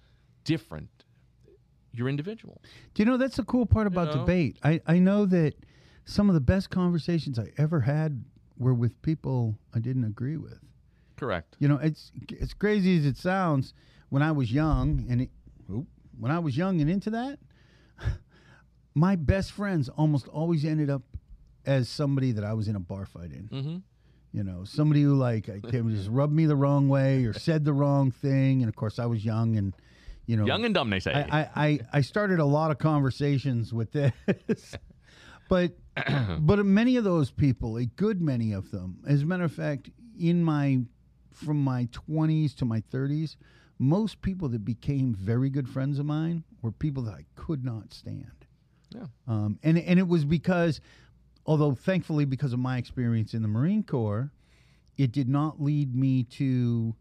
different. 0.44 1.04
You're 1.92 2.08
individual. 2.08 2.60
Do 2.94 3.02
you 3.02 3.06
know 3.06 3.16
that's 3.16 3.36
the 3.36 3.42
cool 3.42 3.66
part 3.66 3.86
about 3.86 4.14
know? 4.14 4.20
debate? 4.20 4.58
I, 4.62 4.80
I 4.86 4.98
know 4.98 5.24
that 5.26 5.54
some 6.04 6.28
of 6.28 6.34
the 6.34 6.40
best 6.40 6.70
conversations 6.70 7.38
I 7.38 7.52
ever 7.56 7.80
had 7.80 8.24
were 8.58 8.74
with 8.74 9.00
people 9.02 9.58
I 9.74 9.78
didn't 9.78 10.04
agree 10.04 10.36
with. 10.36 10.60
Correct. 11.16 11.56
You 11.58 11.68
know, 11.68 11.78
it's 11.78 12.12
as 12.40 12.52
crazy 12.52 12.98
as 12.98 13.06
it 13.06 13.16
sounds. 13.16 13.72
When 14.10 14.22
I 14.22 14.30
was 14.30 14.52
young, 14.52 15.06
and 15.08 15.22
it, 15.22 15.30
when 16.18 16.30
I 16.30 16.38
was 16.38 16.56
young 16.56 16.80
and 16.80 16.88
into 16.88 17.10
that, 17.10 17.38
my 18.96 19.14
best 19.14 19.52
friends 19.52 19.90
almost 19.90 20.26
always 20.26 20.64
ended 20.64 20.88
up 20.88 21.02
as 21.66 21.86
somebody 21.86 22.32
that 22.32 22.44
I 22.44 22.54
was 22.54 22.66
in 22.66 22.76
a 22.76 22.80
bar 22.80 23.04
fight 23.04 23.30
in. 23.30 23.48
Mm-hmm. 23.52 23.76
You 24.32 24.42
know, 24.42 24.64
somebody 24.64 25.02
who 25.02 25.14
like 25.14 25.50
just 25.70 26.08
rubbed 26.08 26.32
me 26.32 26.46
the 26.46 26.56
wrong 26.56 26.88
way 26.88 27.26
or 27.26 27.34
said 27.34 27.64
the 27.66 27.74
wrong 27.74 28.10
thing, 28.10 28.62
and 28.62 28.68
of 28.70 28.74
course 28.74 28.98
I 28.98 29.04
was 29.04 29.24
young 29.24 29.56
and 29.56 29.74
you 30.24 30.36
know 30.36 30.46
Young 30.46 30.64
and 30.64 30.74
dumb, 30.74 30.88
they 30.88 31.00
say. 31.00 31.12
I, 31.12 31.40
I, 31.40 31.48
I, 31.54 31.80
I 31.92 32.00
started 32.00 32.38
a 32.38 32.44
lot 32.46 32.70
of 32.70 32.78
conversations 32.78 33.72
with 33.72 33.92
this. 33.92 34.12
but 35.48 35.72
but 36.40 36.64
many 36.64 36.96
of 36.96 37.04
those 37.04 37.30
people, 37.30 37.76
a 37.76 37.84
good 37.84 38.22
many 38.22 38.52
of 38.52 38.70
them, 38.70 39.00
as 39.06 39.22
a 39.22 39.26
matter 39.26 39.44
of 39.44 39.52
fact, 39.52 39.90
in 40.18 40.42
my 40.42 40.80
from 41.34 41.62
my 41.62 41.86
twenties 41.92 42.54
to 42.54 42.64
my 42.64 42.80
thirties, 42.90 43.36
most 43.78 44.22
people 44.22 44.48
that 44.48 44.64
became 44.64 45.14
very 45.14 45.50
good 45.50 45.68
friends 45.68 45.98
of 45.98 46.06
mine 46.06 46.44
were 46.62 46.72
people 46.72 47.02
that 47.02 47.14
I 47.14 47.26
could 47.34 47.62
not 47.62 47.92
stand. 47.92 48.35
Yeah. 48.96 49.06
Um, 49.28 49.58
and 49.62 49.78
and 49.78 49.98
it 49.98 50.08
was 50.08 50.24
because, 50.24 50.80
although 51.44 51.74
thankfully 51.74 52.24
because 52.24 52.52
of 52.52 52.58
my 52.58 52.78
experience 52.78 53.34
in 53.34 53.42
the 53.42 53.48
Marine 53.48 53.82
Corps, 53.82 54.30
it 54.96 55.12
did 55.12 55.28
not 55.28 55.62
lead 55.62 55.94
me 55.94 56.22
to 56.24 56.94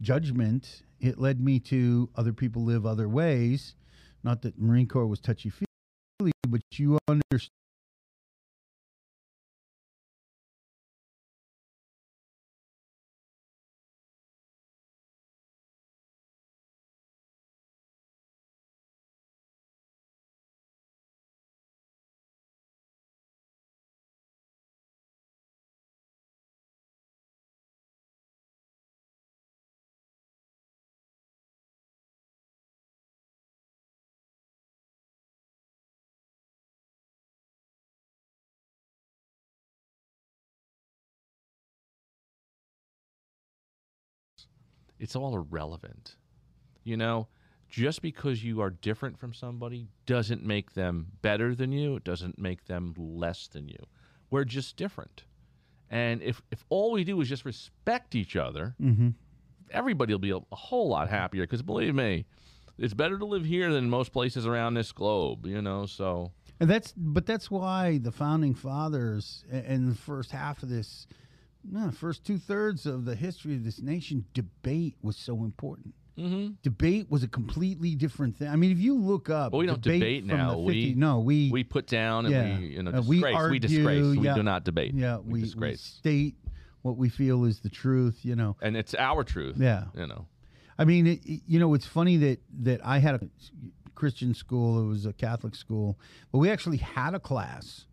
judgment. 0.00 0.82
It 1.00 1.18
led 1.18 1.40
me 1.40 1.58
to 1.60 2.08
other 2.14 2.32
people 2.32 2.64
live 2.64 2.86
other 2.86 3.08
ways. 3.08 3.74
Not 4.22 4.42
that 4.42 4.60
Marine 4.60 4.86
Corps 4.86 5.06
was 5.06 5.18
touchy 5.18 5.50
feely, 5.50 6.32
but 6.48 6.60
you 6.74 6.98
understand. 7.08 7.50
It's 45.00 45.16
all 45.16 45.34
irrelevant. 45.34 46.16
You 46.84 46.96
know, 46.96 47.28
just 47.68 48.00
because 48.02 48.42
you 48.44 48.60
are 48.60 48.70
different 48.70 49.18
from 49.18 49.34
somebody 49.34 49.88
doesn't 50.06 50.44
make 50.44 50.72
them 50.74 51.08
better 51.22 51.54
than 51.54 51.72
you. 51.72 51.96
It 51.96 52.04
doesn't 52.04 52.38
make 52.38 52.66
them 52.66 52.94
less 52.96 53.48
than 53.48 53.68
you. 53.68 53.78
We're 54.30 54.44
just 54.44 54.76
different. 54.76 55.24
And 55.90 56.22
if, 56.22 56.40
if 56.50 56.64
all 56.68 56.92
we 56.92 57.02
do 57.04 57.20
is 57.20 57.28
just 57.28 57.44
respect 57.44 58.14
each 58.14 58.36
other, 58.36 58.74
Mm-hmm. 58.80 59.08
everybody 59.70 60.14
will 60.14 60.18
be 60.20 60.30
a, 60.30 60.36
a 60.36 60.56
whole 60.56 60.88
lot 60.88 61.08
happier. 61.10 61.42
Because 61.44 61.62
believe 61.62 61.94
me, 61.94 62.26
it's 62.78 62.94
better 62.94 63.18
to 63.18 63.24
live 63.24 63.44
here 63.44 63.72
than 63.72 63.90
most 63.90 64.12
places 64.12 64.46
around 64.46 64.74
this 64.74 64.92
globe, 64.92 65.46
you 65.46 65.60
know? 65.60 65.86
So, 65.86 66.32
And 66.60 66.70
that's 66.70 66.92
but 66.96 67.26
that's 67.26 67.50
why 67.50 67.98
the 67.98 68.12
founding 68.12 68.54
fathers 68.54 69.44
in 69.50 69.88
the 69.90 69.94
first 69.94 70.30
half 70.30 70.62
of 70.62 70.68
this, 70.70 71.06
no, 71.64 71.90
first 71.90 72.24
two 72.24 72.38
thirds 72.38 72.86
of 72.86 73.04
the 73.04 73.14
history 73.14 73.54
of 73.54 73.64
this 73.64 73.80
nation, 73.80 74.24
debate 74.34 74.96
was 75.02 75.16
so 75.16 75.44
important. 75.44 75.94
mhm. 76.18 76.56
Debate 76.62 77.10
was 77.10 77.22
a 77.22 77.28
completely 77.28 77.94
different 77.94 78.36
thing. 78.36 78.48
I 78.48 78.56
mean, 78.56 78.70
if 78.72 78.78
you 78.78 78.94
look 78.94 79.30
up, 79.30 79.52
But 79.52 79.58
we 79.58 79.66
don't 79.66 79.80
debate 79.80 80.22
from 80.26 80.36
now. 80.36 80.50
The 80.52 80.58
We- 80.58 80.94
no, 80.94 81.20
we 81.20 81.50
we 81.50 81.64
put 81.64 81.86
down 81.86 82.26
and 82.26 82.34
yeah. 82.34 82.58
we, 82.58 82.66
you 82.66 82.82
know, 82.82 82.90
Uh, 82.90 83.00
disgrace. 83.00 83.36
we 83.44 83.50
We, 83.50 83.58
disgrace. 83.58 84.04
argue, 84.06 84.20
We 84.20 84.34
do 84.34 84.42
not 84.42 84.64
debate. 84.64 84.94
yeah 84.94 85.16
we, 85.18 85.24
we, 85.24 85.32
we 85.34 85.40
disgrace. 85.42 85.80
state 85.80 86.36
what 86.82 86.96
we 86.98 87.08
feel 87.08 87.44
is 87.44 87.60
the 87.60 87.70
truth. 87.70 88.24
You 88.24 88.36
know, 88.36 88.56
and 88.60 88.76
it's 88.76 88.94
our 88.94 89.24
truth. 89.24 89.56
Yeah. 89.58 89.86
You 89.96 90.06
know. 90.06 90.26
I 90.78 90.84
mean, 90.84 91.06
it- 91.06 91.22
you 91.46 91.58
know, 91.58 91.72
it's 91.74 91.86
funny 91.86 92.16
that 92.18 92.40
that 92.64 92.84
I 92.84 92.98
had 92.98 93.14
a 93.22 93.30
Christian 93.94 94.34
school. 94.34 94.82
It 94.82 94.86
was 94.88 95.06
a 95.06 95.12
Catholic 95.12 95.54
school, 95.54 95.98
but 96.32 96.38
we 96.38 96.50
actually 96.50 96.78
had 96.78 97.14
a 97.14 97.20
class 97.20 97.86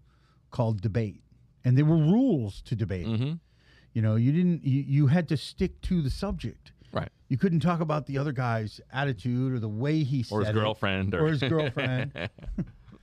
called 0.52 0.82
debate, 0.82 1.22
and 1.64 1.78
there 1.78 1.86
were 1.86 1.98
rules 1.98 2.62
to 2.64 2.76
debate. 2.76 3.06
Mm-hmm. 3.08 3.34
You 3.98 4.04
know, 4.04 4.16
you 4.16 4.32
didn't. 4.32 4.64
You, 4.64 4.84
you 4.88 5.08
had 5.08 5.28
to 5.30 5.38
stick 5.38 5.82
to 5.82 6.04
the 6.04 6.12
subject. 6.12 6.72
Right. 6.94 7.10
You 7.30 7.38
couldn't 7.40 7.62
talk 7.62 7.80
about 7.80 8.06
the 8.06 8.20
other 8.20 8.32
guy's 8.32 8.80
attitude 8.94 9.52
or 9.52 9.58
the 9.58 9.68
way 9.68 10.04
he 10.04 10.22
said 10.22 10.36
Or 10.36 10.40
his 10.42 10.50
it, 10.50 10.54
girlfriend. 10.54 11.16
Or, 11.16 11.26
or 11.26 11.30
his 11.30 11.42
girlfriend. 11.42 12.12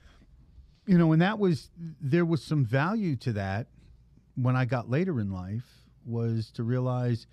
you 0.87 0.97
know, 0.97 1.11
and 1.11 1.21
that 1.21 1.37
was 1.37 1.69
there 1.99 2.23
was 2.23 2.41
some 2.41 2.63
value 2.63 3.17
to 3.17 3.33
that 3.33 3.67
when 4.35 4.55
I 4.55 4.63
got 4.63 4.89
later 4.89 5.19
in 5.19 5.33
life 5.33 5.67
was 6.05 6.49
to 6.51 6.63
realize 6.63 7.27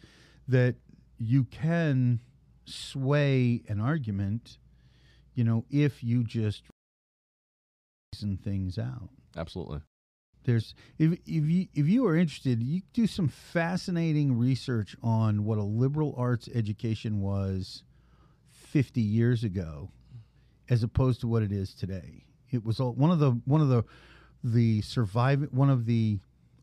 that 0.48 0.74
you 1.18 1.44
can 1.44 2.18
sway 2.64 3.62
an 3.68 3.78
argument, 3.78 4.58
you 5.36 5.44
know, 5.44 5.66
if 5.70 6.02
you 6.02 6.24
just 6.24 6.64
reason 8.12 8.38
things 8.38 8.76
out. 8.76 9.10
Absolutely. 9.36 9.82
There's 10.44 10.74
if 10.98 11.12
if 11.12 11.44
you 11.44 11.68
if 11.74 11.86
you 11.86 12.06
are 12.06 12.16
interested, 12.16 12.62
you 12.62 12.82
do 12.92 13.06
some 13.06 13.28
fascinating 13.28 14.36
research 14.36 14.96
on 15.02 15.44
what 15.44 15.58
a 15.58 15.62
liberal 15.62 16.14
arts 16.16 16.48
education 16.54 17.20
was 17.20 17.84
50 18.50 19.00
years 19.00 19.44
ago 19.44 19.90
as 20.68 20.82
opposed 20.82 21.20
to 21.20 21.26
what 21.26 21.42
it 21.42 21.52
is 21.52 21.74
today. 21.74 22.24
It 22.50 22.64
was 22.64 22.80
all, 22.80 22.92
one 22.92 23.10
of 23.10 23.18
the 23.18 23.32
one 23.44 23.60
of 23.60 23.68
the 23.68 23.84
the 24.42 24.80
survive 24.82 25.46
one 25.52 25.70
of 25.70 25.86
the 25.86 26.18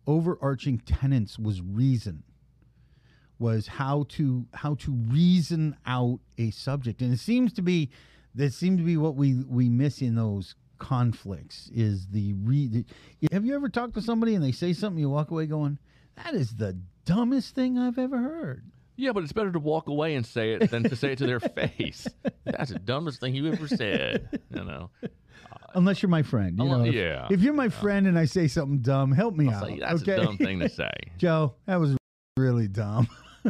overarching 0.06 0.80
tenets 0.80 1.40
was 1.40 1.62
reason 1.62 2.24
was 3.38 3.68
how 3.68 4.06
to 4.10 4.46
how 4.54 4.76
to 4.76 4.92
reason 4.92 5.76
out 5.86 6.20
a 6.38 6.52
subject 6.52 7.02
and 7.02 7.14
it 7.14 7.20
seems 7.20 7.54
to 7.54 7.62
be 7.62 7.90
that 8.36 8.54
seems 8.54 8.78
to 8.78 8.84
be 8.84 8.98
what 8.98 9.16
we 9.16 9.36
we 9.36 9.70
miss 9.70 10.02
in 10.02 10.16
those 10.16 10.56
conflicts 10.80 11.70
is 11.74 12.08
the 12.08 12.34
re 12.34 12.84
have 13.32 13.46
you 13.46 13.54
ever 13.56 13.70
talked 13.70 13.94
to 13.94 14.02
somebody 14.02 14.34
and 14.36 14.44
they 14.44 14.52
say 14.52 14.74
something 14.74 15.00
you 15.00 15.10
walk 15.10 15.30
away 15.32 15.46
going 15.46 15.78
that 16.16 16.34
is 16.34 16.56
the 16.56 16.78
dumbest 17.06 17.54
thing 17.54 17.78
i've 17.78 17.98
ever 18.00 18.18
heard 18.18 18.64
Yeah, 18.98 19.14
but 19.14 19.24
it's 19.24 19.32
better 19.32 19.52
to 19.52 19.60
walk 19.60 19.88
away 19.88 20.16
and 20.16 20.26
say 20.26 20.54
it 20.54 20.70
than 20.72 20.84
to 20.84 20.96
say 20.96 21.14
it 21.14 21.20
to 21.20 21.26
their 21.26 21.40
face. 21.40 22.06
That's 22.44 22.72
the 22.72 22.80
dumbest 22.80 23.22
thing 23.22 23.34
you 23.34 23.48
ever 23.54 23.66
said. 23.68 24.28
You 24.54 24.66
know. 24.66 24.90
unless 25.74 26.02
you're 26.02 26.10
my 26.10 26.24
friend 26.24 26.58
you 26.60 26.66
know 26.66 26.84
if, 26.84 26.94
yeah. 26.94 27.28
if 27.30 27.42
you're 27.42 27.54
my 27.54 27.70
friend 27.70 28.08
and 28.08 28.18
i 28.18 28.26
say 28.26 28.48
something 28.48 28.80
dumb 28.80 29.12
help 29.12 29.36
me 29.36 29.48
I'll 29.48 29.56
out 29.56 29.68
say, 29.68 29.80
that's 29.80 30.02
okay 30.02 30.14
a 30.14 30.24
dumb 30.26 30.38
thing 30.38 30.60
to 30.60 30.70
say. 30.82 30.92
joe 31.18 31.54
that 31.68 31.80
was 31.80 31.96
really 32.38 32.68
dumb 32.68 33.08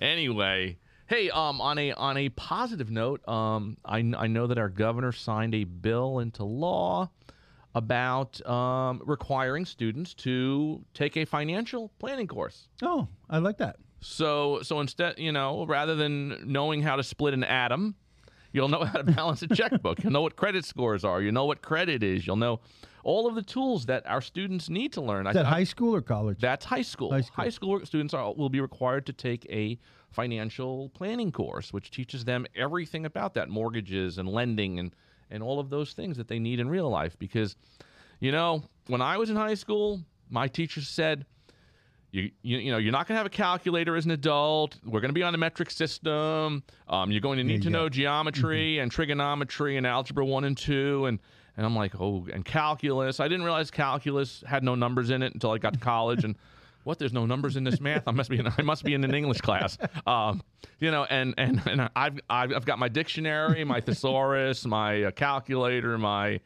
Anyway, 0.00 0.78
hey, 1.08 1.30
um, 1.30 1.60
on 1.60 1.78
a 1.78 1.92
on 1.92 2.16
a 2.16 2.28
positive 2.30 2.90
note, 2.90 3.26
um, 3.28 3.76
I, 3.84 3.98
I 3.98 4.26
know 4.28 4.46
that 4.46 4.58
our 4.58 4.68
governor 4.68 5.12
signed 5.12 5.54
a 5.54 5.64
bill 5.64 6.20
into 6.20 6.44
law 6.44 7.10
about 7.74 8.44
um, 8.46 9.02
requiring 9.04 9.64
students 9.64 10.14
to 10.14 10.84
take 10.94 11.16
a 11.16 11.24
financial 11.24 11.90
planning 11.98 12.26
course. 12.26 12.68
oh 12.82 13.06
i 13.28 13.38
like 13.38 13.58
that 13.58 13.76
So 14.00 14.60
so 14.62 14.80
instead, 14.80 15.18
you 15.18 15.32
know, 15.32 15.66
rather 15.66 15.94
than 15.94 16.38
knowing 16.44 16.82
how 16.82 16.96
to 16.96 17.02
split 17.02 17.34
an 17.34 17.44
atom, 17.44 17.94
you'll 18.52 18.68
know 18.68 18.84
how 18.92 18.98
to 18.98 19.04
balance 19.04 19.42
a 19.42 19.48
checkbook. 19.48 20.02
You'll 20.02 20.12
know 20.12 20.22
what 20.22 20.36
credit 20.36 20.64
scores 20.64 21.04
are. 21.04 21.20
You 21.20 21.32
know 21.32 21.44
what 21.44 21.62
credit 21.62 22.02
is. 22.02 22.26
You'll 22.26 22.36
know 22.36 22.60
all 23.04 23.26
of 23.26 23.34
the 23.34 23.42
tools 23.42 23.86
that 23.86 24.06
our 24.06 24.20
students 24.20 24.68
need 24.68 24.92
to 24.94 25.00
learn. 25.00 25.26
is 25.26 25.34
that 25.34 25.46
high 25.46 25.64
school 25.64 25.94
or 25.94 26.00
college 26.00 26.38
That's 26.40 26.64
high 26.64 26.82
school. 26.82 27.10
High 27.12 27.50
school. 27.50 27.70
work 27.70 27.86
students 27.86 28.14
are, 28.14 28.32
will 28.34 28.50
be 28.50 28.60
required 28.60 29.06
to 29.06 29.12
take 29.12 29.44
a 29.50 29.78
financial 30.10 30.88
planning 30.90 31.30
course, 31.32 31.72
which 31.72 31.90
teaches 31.90 32.24
them 32.24 32.46
everything 32.56 33.04
about 33.04 33.34
that 33.34 33.48
mortgages 33.48 34.18
and 34.18 34.28
lending 34.28 34.78
and, 34.78 34.94
and 35.30 35.42
all 35.42 35.60
of 35.60 35.70
those 35.70 35.92
things 35.92 36.16
that 36.16 36.28
they 36.28 36.38
need 36.38 36.60
in 36.60 36.68
real 36.68 36.88
life. 36.88 37.18
Because, 37.18 37.56
you 38.20 38.32
know, 38.32 38.62
when 38.86 39.02
I 39.02 39.16
was 39.16 39.30
in 39.30 39.36
high 39.36 39.54
school, 39.54 40.00
my 40.30 40.48
teacher 40.48 40.80
said, 40.80 41.26
you, 42.10 42.30
you, 42.42 42.58
you 42.58 42.72
know, 42.72 42.78
you're 42.78 42.92
not 42.92 43.06
going 43.06 43.16
to 43.16 43.18
have 43.18 43.26
a 43.26 43.30
calculator 43.30 43.94
as 43.94 44.06
an 44.06 44.12
adult. 44.12 44.78
We're 44.82 45.00
going 45.00 45.10
to 45.10 45.14
be 45.14 45.22
on 45.22 45.34
a 45.34 45.38
metric 45.38 45.70
system. 45.70 46.62
Um, 46.88 47.10
you're 47.10 47.20
going 47.20 47.36
to 47.36 47.44
need 47.44 47.62
to 47.64 47.70
know 47.70 47.90
geometry 47.90 48.78
and 48.78 48.90
trigonometry 48.90 49.76
and 49.76 49.86
algebra 49.86 50.24
one 50.24 50.44
and 50.44 50.56
two. 50.56 51.04
And, 51.04 51.18
and 51.56 51.66
I'm 51.66 51.76
like, 51.76 52.00
oh, 52.00 52.26
and 52.32 52.46
calculus. 52.46 53.20
I 53.20 53.28
didn't 53.28 53.44
realize 53.44 53.70
calculus 53.70 54.42
had 54.46 54.64
no 54.64 54.74
numbers 54.74 55.10
in 55.10 55.22
it 55.22 55.34
until 55.34 55.50
I 55.50 55.58
got 55.58 55.74
to 55.74 55.78
college. 55.80 56.24
And 56.24 56.36
what? 56.84 56.98
There's 56.98 57.12
no 57.12 57.26
numbers 57.26 57.56
in 57.56 57.64
this 57.64 57.80
math. 57.80 58.06
I 58.06 58.12
must 58.12 58.30
be 58.30 58.38
in, 58.38 58.46
I 58.46 58.62
must 58.62 58.84
be 58.84 58.94
in 58.94 59.04
an 59.04 59.14
English 59.14 59.40
class. 59.40 59.78
Um, 60.06 60.42
you 60.80 60.90
know, 60.90 61.04
and 61.04 61.34
and 61.36 61.60
and 61.66 61.90
I've 61.94 62.18
I've, 62.30 62.52
I've 62.52 62.64
got 62.64 62.78
my 62.78 62.88
dictionary, 62.88 63.64
my 63.64 63.80
thesaurus, 63.80 64.64
my 64.66 65.04
uh, 65.04 65.10
calculator, 65.10 65.98
my 65.98 66.40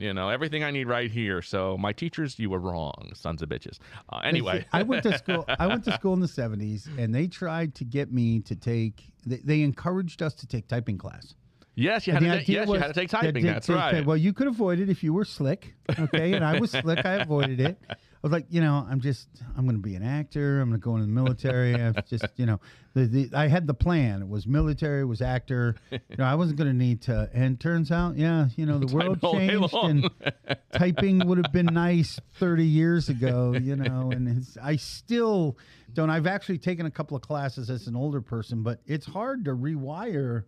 You 0.00 0.14
know, 0.14 0.28
everything 0.28 0.62
I 0.62 0.70
need 0.70 0.86
right 0.86 1.10
here. 1.10 1.42
So 1.42 1.76
my 1.76 1.92
teachers, 1.92 2.38
you 2.38 2.50
were 2.50 2.60
wrong, 2.60 3.10
sons 3.14 3.42
of 3.42 3.48
bitches. 3.48 3.78
Uh, 4.08 4.20
anyway, 4.22 4.64
I 4.72 4.84
went 4.84 5.02
to 5.02 5.18
school. 5.18 5.44
I 5.58 5.66
went 5.66 5.82
to 5.86 5.92
school 5.94 6.14
in 6.14 6.20
the 6.20 6.28
seventies, 6.28 6.88
and 6.96 7.12
they 7.12 7.26
tried 7.26 7.74
to 7.76 7.84
get 7.84 8.12
me 8.12 8.38
to 8.42 8.54
take. 8.54 9.02
They, 9.26 9.38
they 9.38 9.62
encouraged 9.62 10.22
us 10.22 10.34
to 10.34 10.46
take 10.46 10.68
typing 10.68 10.98
class. 10.98 11.34
yes, 11.74 12.06
you 12.06 12.12
had 12.12 12.20
to. 12.20 12.26
Yes, 12.26 12.46
you 12.68 12.74
had 12.74 12.86
to 12.86 12.92
take 12.92 13.10
that 13.10 13.22
typing. 13.22 13.44
they 13.44 13.50
That's 13.52 13.68
right. 13.68 14.06
Well, 14.06 14.16
you 14.16 14.32
could 14.32 14.46
avoid 14.46 14.78
it 14.78 14.88
if 14.88 15.02
you 15.02 15.12
were 15.12 15.24
slick, 15.24 15.74
okay? 15.98 16.32
And 16.32 16.44
I 16.44 16.60
was 16.60 16.70
slick. 16.70 17.04
I 17.04 17.14
avoided 17.14 17.60
it. 17.60 17.78
I 18.18 18.26
was 18.26 18.32
like, 18.32 18.46
you 18.50 18.60
know, 18.60 18.84
I'm 18.90 19.00
just, 19.00 19.28
I'm 19.56 19.64
going 19.64 19.76
to 19.76 19.82
be 19.82 19.94
an 19.94 20.02
actor. 20.02 20.60
I'm 20.60 20.70
going 20.70 20.80
to 20.80 20.84
go 20.84 20.96
into 20.96 21.06
the 21.06 21.12
military. 21.12 21.80
I've 21.80 22.04
just, 22.08 22.26
you 22.34 22.46
know, 22.46 22.58
the, 22.94 23.06
the, 23.06 23.30
I 23.32 23.46
had 23.46 23.68
the 23.68 23.74
plan. 23.74 24.22
It 24.22 24.28
was 24.28 24.44
military, 24.44 25.02
it 25.02 25.04
was 25.04 25.22
actor. 25.22 25.76
You 25.92 26.00
know, 26.18 26.24
I 26.24 26.34
wasn't 26.34 26.58
going 26.58 26.68
to 26.68 26.76
need 26.76 27.02
to. 27.02 27.30
And 27.32 27.60
turns 27.60 27.92
out, 27.92 28.16
yeah, 28.16 28.48
you 28.56 28.66
know, 28.66 28.78
the 28.78 28.92
world 28.94 29.20
changed, 29.20 29.72
and 29.72 30.10
typing 30.72 31.24
would 31.28 31.38
have 31.38 31.52
been 31.52 31.66
nice 31.66 32.18
30 32.40 32.64
years 32.64 33.08
ago. 33.08 33.54
You 33.54 33.76
know, 33.76 34.10
and 34.10 34.38
it's, 34.38 34.56
I 34.60 34.76
still 34.76 35.56
don't. 35.92 36.10
I've 36.10 36.26
actually 36.26 36.58
taken 36.58 36.86
a 36.86 36.90
couple 36.90 37.16
of 37.16 37.22
classes 37.22 37.70
as 37.70 37.86
an 37.86 37.94
older 37.94 38.20
person, 38.20 38.64
but 38.64 38.80
it's 38.84 39.06
hard 39.06 39.44
to 39.44 39.52
rewire 39.52 40.42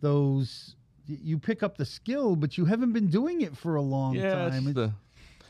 those 0.00 0.74
you 1.06 1.38
pick 1.38 1.62
up 1.62 1.78
the 1.78 1.86
skill 1.86 2.36
but 2.36 2.58
you 2.58 2.66
haven't 2.66 2.92
been 2.92 3.08
doing 3.08 3.40
it 3.40 3.56
for 3.56 3.76
a 3.76 3.82
long 3.82 4.14
yeah, 4.14 4.34
time 4.34 4.68
It's- 4.68 4.74
the. 4.74 4.92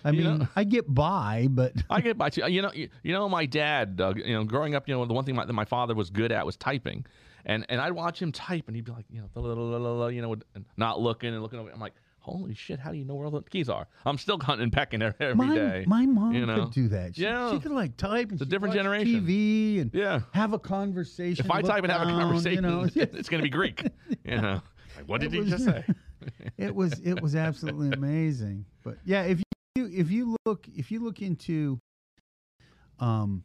I 0.09 0.11
you 0.13 0.25
mean 0.25 0.39
know- 0.39 0.49
i 0.57 0.65
get 0.65 0.93
by 0.93 1.47
but 1.51 1.73
I 1.91 2.01
get 2.01 2.17
by 2.19 2.31
too. 2.31 2.43
You 2.49 2.63
know, 2.63 2.73
you, 2.75 2.89
you 3.03 3.13
know, 3.13 3.29
my 3.29 3.47
dad. 3.47 4.01
Uh, 4.01 4.15
you 4.17 4.33
know, 4.35 4.45
growing 4.45 4.75
up, 4.75 4.89
you 4.89 4.95
know, 4.95 5.05
the 5.05 5.15
one 5.15 5.25
thing 5.25 5.35
my, 5.37 5.45
that 5.45 5.53
my 5.53 5.65
father 5.65 5.95
was 5.95 6.11
good 6.11 6.33
at 6.33 6.45
was 6.47 6.57
typing, 6.57 7.05
and 7.45 7.65
and 7.69 7.81
I'd 7.81 7.93
watch 7.93 8.21
him 8.23 8.33
type, 8.33 8.65
and 8.69 8.75
he'd 8.77 8.85
be 8.85 8.93
like, 8.93 9.05
you 9.11 9.21
know, 9.21 9.29
la, 9.35 9.43
la, 9.43 9.55
la, 9.55 9.77
la, 9.77 9.93
la, 9.93 10.07
you 10.09 10.23
know, 10.23 10.33
and 10.55 10.65
not 10.77 11.01
looking 11.01 11.33
and 11.33 11.43
looking 11.43 11.59
over. 11.59 11.71
I'm 11.71 11.81
like, 11.81 11.95
holy 12.21 12.55
shit, 12.55 12.79
how 12.81 12.91
do 12.93 12.99
you 12.99 13.05
know 13.05 13.15
where 13.15 13.27
all 13.27 13.31
the 13.31 13.43
keys 13.43 13.69
are? 13.69 13.87
I'm 14.07 14.19
still 14.19 14.39
hunting 14.41 14.65
and 14.65 14.73
pecking 14.73 15.03
every 15.03 15.17
every 15.21 15.47
my, 15.47 15.55
day. 15.55 15.85
my 15.87 16.07
mom 16.07 16.33
you 16.35 16.47
know? 16.47 16.65
could 16.65 16.73
do 16.75 16.89
that 16.89 17.17
she, 17.17 17.23
Yeah. 17.23 17.51
she 17.53 17.59
could 17.61 17.73
like 17.73 17.97
type 17.97 18.25
and 18.31 18.33
It's 18.41 18.43
a 18.43 18.47
different 18.47 18.75
generation. 18.75 19.27
tv 19.27 19.81
and 19.83 19.91
Yeah. 19.95 20.21
have 20.33 20.53
a 20.53 20.59
conversation 20.59 21.45
If 21.45 21.51
I 21.51 21.63
type 21.63 21.83
and 21.85 21.93
have 21.93 22.03
a 22.03 22.11
conversation, 22.11 22.65
you 22.65 22.71
know 22.71 22.83
it's 22.95 23.29
going 23.29 23.41
to 23.41 23.45
be 23.45 23.51
Greek. 23.51 23.83
You 24.25 24.41
know, 24.41 24.61
like, 24.97 25.07
what 25.09 25.21
did 25.21 25.33
It 25.35 25.45
he 25.45 25.51
just 25.51 25.65
say? 25.65 25.85
it 26.59 26.75
was 26.75 26.99
it 27.01 27.23
was 27.23 27.35
absolutely 27.37 27.91
amazing 27.97 28.65
but 28.83 28.97
yeah 29.05 29.23
if 29.23 29.39
you 29.39 29.45
if 29.99 30.11
you 30.11 30.37
look 30.47 30.67
if 30.77 30.91
you 30.91 31.01
look 31.05 31.21
into 31.21 31.79
um 33.01 33.43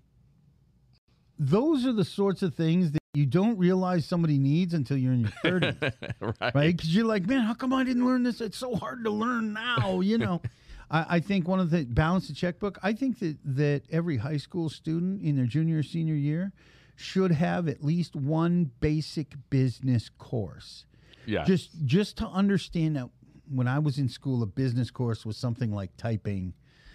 those 1.39 1.86
are 1.86 1.93
the 1.93 2.06
sorts 2.06 2.41
of 2.43 2.54
things 2.54 2.91
that 2.91 2.99
you 3.16 3.26
don't 3.26 3.58
realize 3.58 4.06
somebody 4.06 4.38
needs 4.38 4.74
until 4.74 4.97
you're 4.97 5.14
in 5.14 5.22
your 5.22 5.32
30s 5.43 5.93
right. 6.22 6.56
right? 6.56 6.76
Because 6.78 6.95
you're 6.95 7.06
like, 7.06 7.28
man, 7.28 7.41
how 7.41 7.54
come 7.54 7.74
I 7.74 7.84
didn't 7.84 8.06
learn 8.06 8.24
this? 8.24 8.39
It's 8.41 8.58
so 8.58 8.76
hard 8.76 9.04
to 9.04 9.10
learn 9.12 9.54
now, 9.54 9.99
you 9.99 10.18
know. 10.18 10.41
I, 10.91 11.06
I 11.16 11.20
think 11.20 11.47
one 11.47 11.60
of 11.60 11.70
the 11.70 11.84
balance 11.86 12.28
the 12.28 12.34
checkbook. 12.34 12.78
I 12.84 12.93
think 12.93 13.20
that 13.20 13.38
that 13.45 13.82
every 13.91 14.18
high 14.18 14.38
school 14.38 14.70
student 14.70 15.22
in 15.22 15.36
their 15.36 15.45
junior 15.45 15.80
or 15.80 15.84
senior 15.84 16.16
year 16.16 16.54
should 16.95 17.32
have 17.32 17.68
at 17.68 17.84
least 17.84 18.16
one 18.16 18.72
basic 18.80 19.34
business 19.49 20.10
course, 20.18 20.86
Yeah. 21.26 21.43
just 21.45 21.70
just 21.86 22.18
to 22.18 22.28
understand 22.28 22.95
that. 22.95 23.10
When 23.50 23.68
I 23.68 23.80
was 23.80 23.98
in 23.98 24.10
school, 24.10 24.44
a 24.44 24.46
business 24.46 24.91
course 24.91 25.26
was 25.26 25.38
something 25.38 25.72
like 25.72 25.96
typing, 25.98 26.54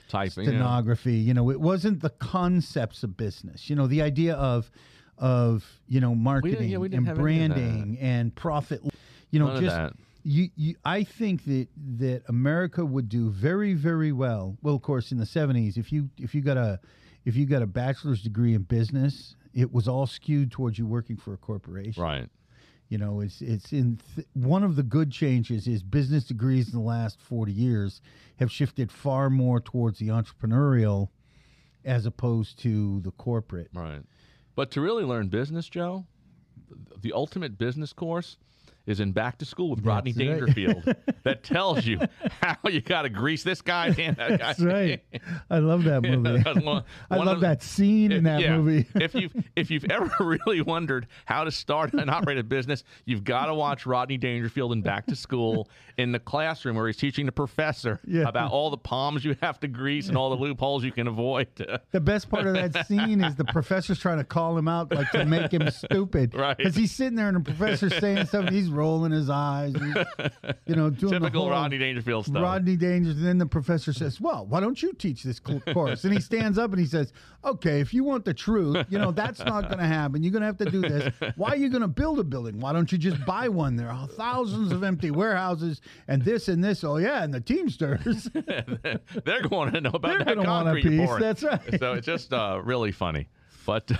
typing. 0.09 0.45
yeah. 0.45 0.51
stenography. 0.51 1.17
You 1.17 1.35
know, 1.35 1.51
it 1.51 1.61
wasn't 1.61 2.01
the 2.01 2.11
concepts 2.11 3.03
of 3.03 3.17
business. 3.17 3.69
You 3.69 3.77
know, 3.77 3.87
the 3.87 4.03
idea 4.03 4.35
of 4.35 4.71
of 5.19 5.65
you 5.89 6.01
know 6.01 6.15
marketing 6.15 6.69
yeah, 6.69 6.79
and 6.79 6.95
have 6.95 6.95
any 6.95 6.97
of 6.99 7.05
that. 7.07 7.17
branding 7.17 7.99
and 8.01 8.35
profit. 8.35 8.83
You 9.31 9.41
know, 9.41 9.49
None 9.49 9.63
just 9.63 9.95
you, 10.25 10.49
you. 10.57 10.75
I 10.85 11.05
think 11.05 11.45
that 11.47 11.69
that 11.99 12.23
America 12.29 12.85
would 12.85 13.09
do 13.09 13.31
very 13.31 13.75
very 13.75 14.13
well. 14.13 14.57
Well, 14.63 14.75
of 14.75 14.83
course, 14.83 15.13
in 15.13 15.19
the 15.19 15.27
seventies, 15.27 15.77
if 15.77 15.93
you 15.93 16.11
if 16.19 16.35
you 16.35 16.43
got 16.43 16.57
a 16.57 16.81
if 17.25 17.37
you 17.37 17.47
got 17.47 17.63
a 17.63 17.67
bachelor's 17.67 18.23
degree 18.23 18.55
in 18.55 18.63
business, 18.63 19.37
it 19.55 19.73
was 19.73 19.89
all 19.89 20.07
skewed 20.07 20.51
towards 20.51 20.79
you 20.79 20.87
working 20.87 21.17
for 21.17 21.35
a 21.35 21.37
corporation. 21.37 22.03
Right. 22.03 22.29
You 22.89 22.97
know, 22.99 23.21
it's 23.21 23.43
it's 23.43 23.73
in 23.73 23.99
th- 24.15 24.27
one 24.33 24.63
of 24.63 24.77
the 24.77 24.83
good 24.83 25.11
changes 25.11 25.67
is 25.67 25.83
business 25.83 26.25
degrees 26.25 26.73
in 26.73 26.79
the 26.79 26.85
last 26.85 27.21
40 27.21 27.53
years 27.53 28.01
have 28.39 28.51
shifted 28.51 28.91
far 28.91 29.29
more 29.29 29.61
towards 29.61 29.99
the 29.99 30.09
entrepreneurial 30.09 31.09
as 31.85 32.07
opposed 32.07 32.59
to 32.61 33.01
the 33.01 33.11
corporate. 33.13 33.69
Right. 33.75 34.03
But 34.55 34.71
to 34.73 34.81
really 34.81 35.05
learn 35.05 35.29
business, 35.29 35.69
Joe, 35.69 36.07
the 37.01 37.13
ultimate 37.13 37.59
business 37.59 37.93
course 37.93 38.39
is 38.89 39.01
in 39.01 39.13
Back 39.13 39.39
to 39.39 39.45
School 39.45 39.71
with 39.71 39.85
Rodney 39.85 40.13
That's 40.13 40.29
right. 40.29 40.39
Dangerfield 40.41 40.97
that 41.25 41.45
tells 41.45 41.85
you 41.87 42.01
how 42.41 42.57
you 42.69 42.81
got 42.81 43.03
to 43.03 43.11
grease 43.11 43.45
this 43.45 43.61
guy 43.61 43.89
and 43.99 44.17
that 44.17 44.31
guy. 44.31 44.37
That's 44.39 44.61
right. 44.61 45.01
I 45.51 45.59
love 45.59 45.85
that 45.85 46.03
movie. 46.03 46.43
One- 46.63 46.85
I 47.11 47.17
love 47.17 47.29
of- 47.29 47.41
that 47.43 47.63
scene 47.63 48.11
in 48.13 48.25
that 48.25 48.41
yeah. 48.41 48.57
movie. 48.57 48.87
if 48.95 49.15
you've 49.15 49.33
if 49.55 49.71
you've 49.71 49.85
ever 49.91 50.11
really 50.19 50.63
wondered 50.63 51.07
how 51.27 51.45
to 51.45 51.51
start 51.51 51.93
and 51.93 52.11
operate 52.11 52.39
a 52.39 52.43
business, 52.43 52.83
you've 53.05 53.25
got 53.25 53.47
to 53.47 53.55
watch 53.55 53.87
Rodney 53.87 54.17
Dangerfield 54.17 54.73
in 54.73 54.83
Back 54.83 55.07
to 55.07 55.17
School 55.17 55.69
in 55.99 56.13
the 56.13 56.19
classroom 56.19 56.77
where 56.77 56.87
he's 56.87 56.97
teaching 56.97 57.27
the 57.27 57.33
professor 57.33 58.01
Yeah. 58.07 58.23
about 58.27 58.53
all 58.53 58.71
the 58.71 58.79
palms 58.79 59.25
you 59.25 59.37
have 59.43 59.61
to 59.61 59.69
grease 59.69 60.09
and 60.09 60.17
all 60.17 60.31
the 60.31 60.37
loopholes 60.37 60.83
you 60.85 60.93
can 60.93 61.07
avoid. 61.09 61.49
The 61.91 62.01
best 62.01 62.31
part 62.31 62.47
of 62.47 62.55
that 62.55 62.87
scene 62.87 63.23
is 63.23 63.35
the 63.37 63.45
professor's 63.45 63.99
trying 63.99 64.19
to 64.19 64.25
call 64.25 64.57
him 64.57 64.69
out, 64.69 64.93
like 64.95 65.11
to 65.11 65.25
make 65.27 65.53
him 65.53 65.69
stupid. 65.71 66.35
Right. 66.35 66.57
Because 66.57 66.75
he's 66.77 66.93
sitting 66.93 67.17
there 67.17 67.29
and 67.29 67.37
the 67.37 67.41
professor's 67.53 67.97
saying 67.99 68.27
and 68.33 68.49
he's 68.51 68.71
rolling 68.79 69.13
his 69.13 69.29
eyes, 69.29 69.75
and, 69.75 70.07
you 70.67 70.75
know, 70.77 70.89
doing 70.91 71.13
Typical 71.15 71.43
whole 71.43 71.51
Rodney 71.51 71.79
Dangerfield 71.79 72.27
stuff. 72.27 72.43
Rodney 72.43 72.77
Dangerfield. 72.77 73.19
And 73.19 73.27
then 73.27 73.39
the 73.39 73.47
professor 73.47 73.93
says, 73.93 74.21
"Well, 74.21 74.47
why 74.47 74.61
don't 74.61 74.81
you 74.83 74.93
teach 74.93 75.23
this 75.23 75.41
course?" 75.41 76.05
And 76.05 76.13
he 76.15 76.21
stands 76.21 76.57
up 76.59 76.71
and 76.71 76.79
he 76.81 76.87
says, 76.87 77.13
"Okay, 77.45 77.81
if 77.81 77.93
you 77.93 78.05
want 78.05 78.25
the 78.25 78.35
truth, 78.35 78.87
you 78.89 78.99
know 78.99 79.11
that's 79.11 79.41
not 79.41 79.65
going 79.67 79.79
to 79.79 79.87
happen. 79.87 80.23
You're 80.23 80.33
going 80.33 80.43
to 80.43 80.47
have 80.47 80.59
to 80.59 80.71
do 80.71 80.81
this. 80.81 81.13
Why 81.37 81.51
are 81.51 81.57
you 81.57 81.69
going 81.69 81.83
to 81.83 81.89
build 81.89 82.19
a 82.19 82.25
building? 82.25 82.61
Why 82.61 82.73
don't 82.73 82.91
you 82.93 82.99
just 82.99 83.25
buy 83.27 83.49
one? 83.49 83.77
There 83.77 83.91
are 83.91 84.07
thousands 84.07 84.73
of 84.73 84.83
empty 84.85 85.11
warehouses 85.11 85.81
and 86.07 86.23
this 86.23 86.49
and 86.49 86.63
this. 86.63 86.85
Oh 86.85 86.97
yeah, 86.99 87.25
and 87.25 87.35
the 87.35 87.41
Teamsters. 87.41 88.31
They're 89.25 89.43
going 89.49 89.73
to 89.73 89.81
know 89.81 89.91
about 89.91 90.25
They're 90.25 90.37
that 90.37 90.37
want 90.39 90.69
a 90.69 90.73
concrete 90.73 90.85
you're 90.85 90.93
piece. 90.93 91.07
pouring. 91.07 91.23
That's 91.23 91.43
right. 91.43 91.79
So 91.79 91.95
it's 91.95 92.07
just 92.07 92.33
uh, 92.33 92.61
really 92.63 92.93
funny. 92.93 93.29
But 93.67 93.91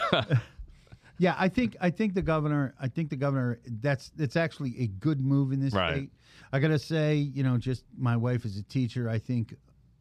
Yeah, 1.19 1.35
I 1.39 1.49
think 1.49 1.77
I 1.81 1.91
think 1.91 2.15
the 2.15 2.23
governor. 2.23 2.75
I 2.81 2.89
think 2.89 3.11
the 3.11 3.17
governor. 3.17 3.61
That's 3.67 4.11
that's 4.11 4.37
actually 4.37 4.79
a 4.81 4.87
good 4.87 5.21
move 5.21 5.53
in 5.53 5.61
this 5.61 5.75
Right. 5.75 5.95
state. 5.95 6.11
I 6.53 6.61
gotta 6.61 6.79
say, 6.79 7.17
you 7.17 7.43
know, 7.43 7.59
just 7.59 7.85
my 7.97 8.17
wife 8.17 8.45
is 8.45 8.57
a 8.57 8.63
teacher. 8.63 9.09
I 9.09 9.19
think 9.19 9.55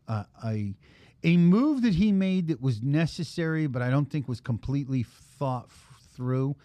uh, 0.07 0.23
a 0.45 0.75
a 1.23 1.35
move 1.37 1.81
that 1.81 1.93
he 1.95 2.11
made 2.11 2.47
that 2.49 2.61
was 2.61 2.81
necessary, 2.83 3.65
but 3.67 3.81
I 3.81 3.89
don't 3.89 4.05
think 4.09 4.27
was 4.27 4.39
completely 4.39 5.03
thought 5.03 5.65
f- 5.69 5.99
through. 6.15 6.55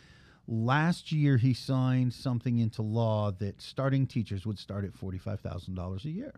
Last 0.47 1.13
year, 1.13 1.37
he 1.39 1.55
signed 1.55 2.13
something 2.13 2.59
into 2.59 2.83
law 2.83 3.31
that 3.33 3.63
starting 3.63 4.07
teachers 4.07 4.45
would 4.45 4.59
start 4.59 4.85
at 4.85 4.93
forty 4.95 5.19
five 5.19 5.41
thousand 5.41 5.75
dollars 5.75 6.05
a 6.05 6.11
year 6.11 6.35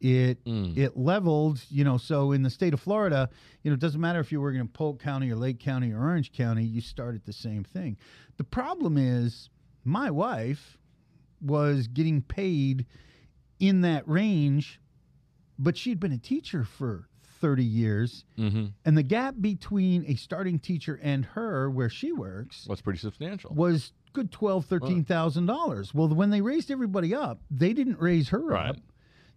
it 0.00 0.38
it 0.46 0.96
leveled 0.96 1.60
you 1.68 1.84
know 1.84 1.98
so 1.98 2.32
in 2.32 2.42
the 2.42 2.48
state 2.50 2.72
of 2.72 2.80
florida 2.80 3.28
you 3.62 3.70
know 3.70 3.74
it 3.74 3.80
doesn't 3.80 4.00
matter 4.00 4.18
if 4.18 4.32
you're 4.32 4.40
working 4.40 4.60
in 4.60 4.66
polk 4.68 4.98
county 5.02 5.30
or 5.30 5.36
lake 5.36 5.58
county 5.60 5.92
or 5.92 6.00
orange 6.00 6.32
county 6.32 6.64
you 6.64 6.80
start 6.80 7.14
at 7.14 7.24
the 7.26 7.32
same 7.32 7.62
thing 7.62 7.96
the 8.38 8.44
problem 8.44 8.96
is 8.96 9.50
my 9.84 10.10
wife 10.10 10.78
was 11.42 11.86
getting 11.86 12.22
paid 12.22 12.86
in 13.58 13.82
that 13.82 14.06
range 14.08 14.80
but 15.58 15.76
she'd 15.76 16.00
been 16.00 16.12
a 16.12 16.18
teacher 16.18 16.64
for 16.64 17.06
30 17.42 17.62
years 17.64 18.24
mhm, 18.38 18.72
and 18.86 18.96
the 18.96 19.02
gap 19.02 19.34
between 19.40 20.04
a 20.06 20.14
starting 20.14 20.58
teacher 20.58 20.98
and 21.02 21.24
her 21.26 21.70
where 21.70 21.88
she 21.90 22.12
works 22.12 22.66
was 22.66 22.80
pretty 22.80 22.98
substantial. 22.98 23.54
was 23.54 23.92
good 24.12 24.30
twelve, 24.32 24.66
thirteen 24.66 25.04
thousand 25.04 25.46
dollars. 25.46 25.94
Well, 25.94 26.08
when 26.08 26.30
they 26.30 26.40
raised 26.40 26.70
everybody 26.70 27.14
up, 27.14 27.40
they 27.50 27.72
didn't 27.72 27.98
raise 28.00 28.30
her 28.30 28.40
Right. 28.44 28.70
up. 28.70 28.76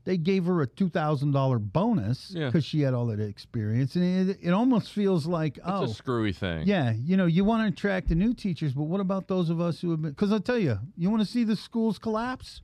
They 0.06 0.18
gave 0.18 0.46
her 0.46 0.62
a 0.62 0.68
two 0.68 0.90
thousand 0.90 1.32
dollar 1.32 1.60
bonus 1.60 2.32
Yeah. 2.36 2.48
because 2.48 2.66
she 2.66 2.82
had 2.82 2.94
all 2.94 3.06
that 3.08 3.20
experience, 3.22 3.96
and 3.96 4.30
it, 4.30 4.38
it 4.42 4.52
almost 4.52 4.92
feels 4.92 5.26
like 5.26 5.58
oh 5.64 5.84
It's 5.84 5.90
oh. 5.90 5.92
a 5.92 5.96
screwy 5.96 6.34
thing. 6.34 6.68
yeah, 6.68 6.92
you 6.92 7.16
know, 7.16 7.26
you 7.26 7.46
want 7.46 7.64
to 7.64 7.68
attract 7.74 8.10
the 8.10 8.16
new 8.16 8.34
teachers, 8.34 8.74
but 8.74 8.84
what 8.84 9.00
about 9.00 9.28
those 9.28 9.50
of 9.50 9.62
us 9.62 9.80
who 9.82 9.92
have 9.92 10.02
been? 10.02 10.12
Because 10.12 10.32
I'll 10.32 10.40
tell 10.42 10.60
you, 10.60 10.78
you 10.98 11.10
want 11.10 11.22
to 11.22 11.28
see 11.28 11.44
the 11.46 11.56
schools 11.56 11.98
collapse? 12.00 12.62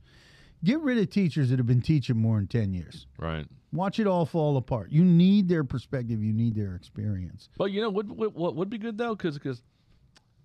Get 0.62 0.80
rid 0.80 0.98
of 0.98 1.08
teachers 1.08 1.48
that 1.48 1.58
have 1.58 1.66
been 1.66 1.80
teaching 1.80 2.18
more 2.18 2.36
than 2.36 2.46
10 2.46 2.74
years. 2.74 3.06
Right. 3.18 3.46
Watch 3.72 3.98
it 3.98 4.06
all 4.06 4.26
fall 4.26 4.58
apart. 4.58 4.90
You 4.92 5.02
need 5.04 5.48
their 5.48 5.64
perspective, 5.64 6.22
you 6.22 6.34
need 6.34 6.54
their 6.54 6.74
experience. 6.74 7.48
But 7.56 7.70
you 7.72 7.80
know 7.80 7.88
what? 7.88 8.06
What, 8.06 8.34
what 8.34 8.54
would 8.56 8.68
be 8.68 8.76
good 8.76 8.98
though, 8.98 9.14
because 9.14 9.38
because 9.38 9.62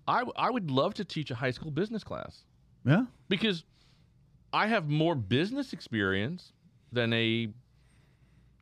I 0.08 0.22
I 0.36 0.48
would 0.50 0.70
love 0.70 0.94
to 0.94 1.04
teach 1.04 1.30
a 1.30 1.34
high 1.34 1.50
school 1.50 1.70
business 1.70 2.02
class 2.04 2.44
Yeah? 2.86 3.04
because 3.28 3.64
I 4.52 4.68
have 4.68 4.88
more 4.88 5.14
business 5.14 5.72
experience 5.74 6.52
than 6.92 7.12
a 7.12 7.48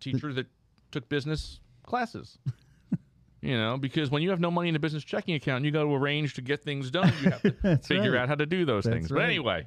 teacher 0.01 0.33
that 0.33 0.47
took 0.91 1.09
business 1.09 1.61
classes. 1.85 2.39
you 3.41 3.57
know, 3.57 3.77
because 3.77 4.11
when 4.11 4.23
you 4.23 4.31
have 4.31 4.41
no 4.41 4.51
money 4.51 4.69
in 4.69 4.77
a 4.77 4.79
business 4.79 5.05
checking 5.05 5.35
account, 5.35 5.65
you 5.65 5.71
got 5.71 5.83
to 5.83 5.95
arrange 5.95 6.35
to 6.35 6.43
get 6.43 6.63
things 6.63 6.91
done. 6.91 7.13
You 7.23 7.31
have 7.31 7.43
to 7.43 7.79
figure 7.83 8.13
right. 8.13 8.23
out 8.23 8.29
how 8.29 8.35
to 8.37 8.47
do 8.47 8.65
those 8.65 8.85
That's 8.85 8.95
things. 8.95 9.09
But 9.09 9.23
anyway, 9.23 9.67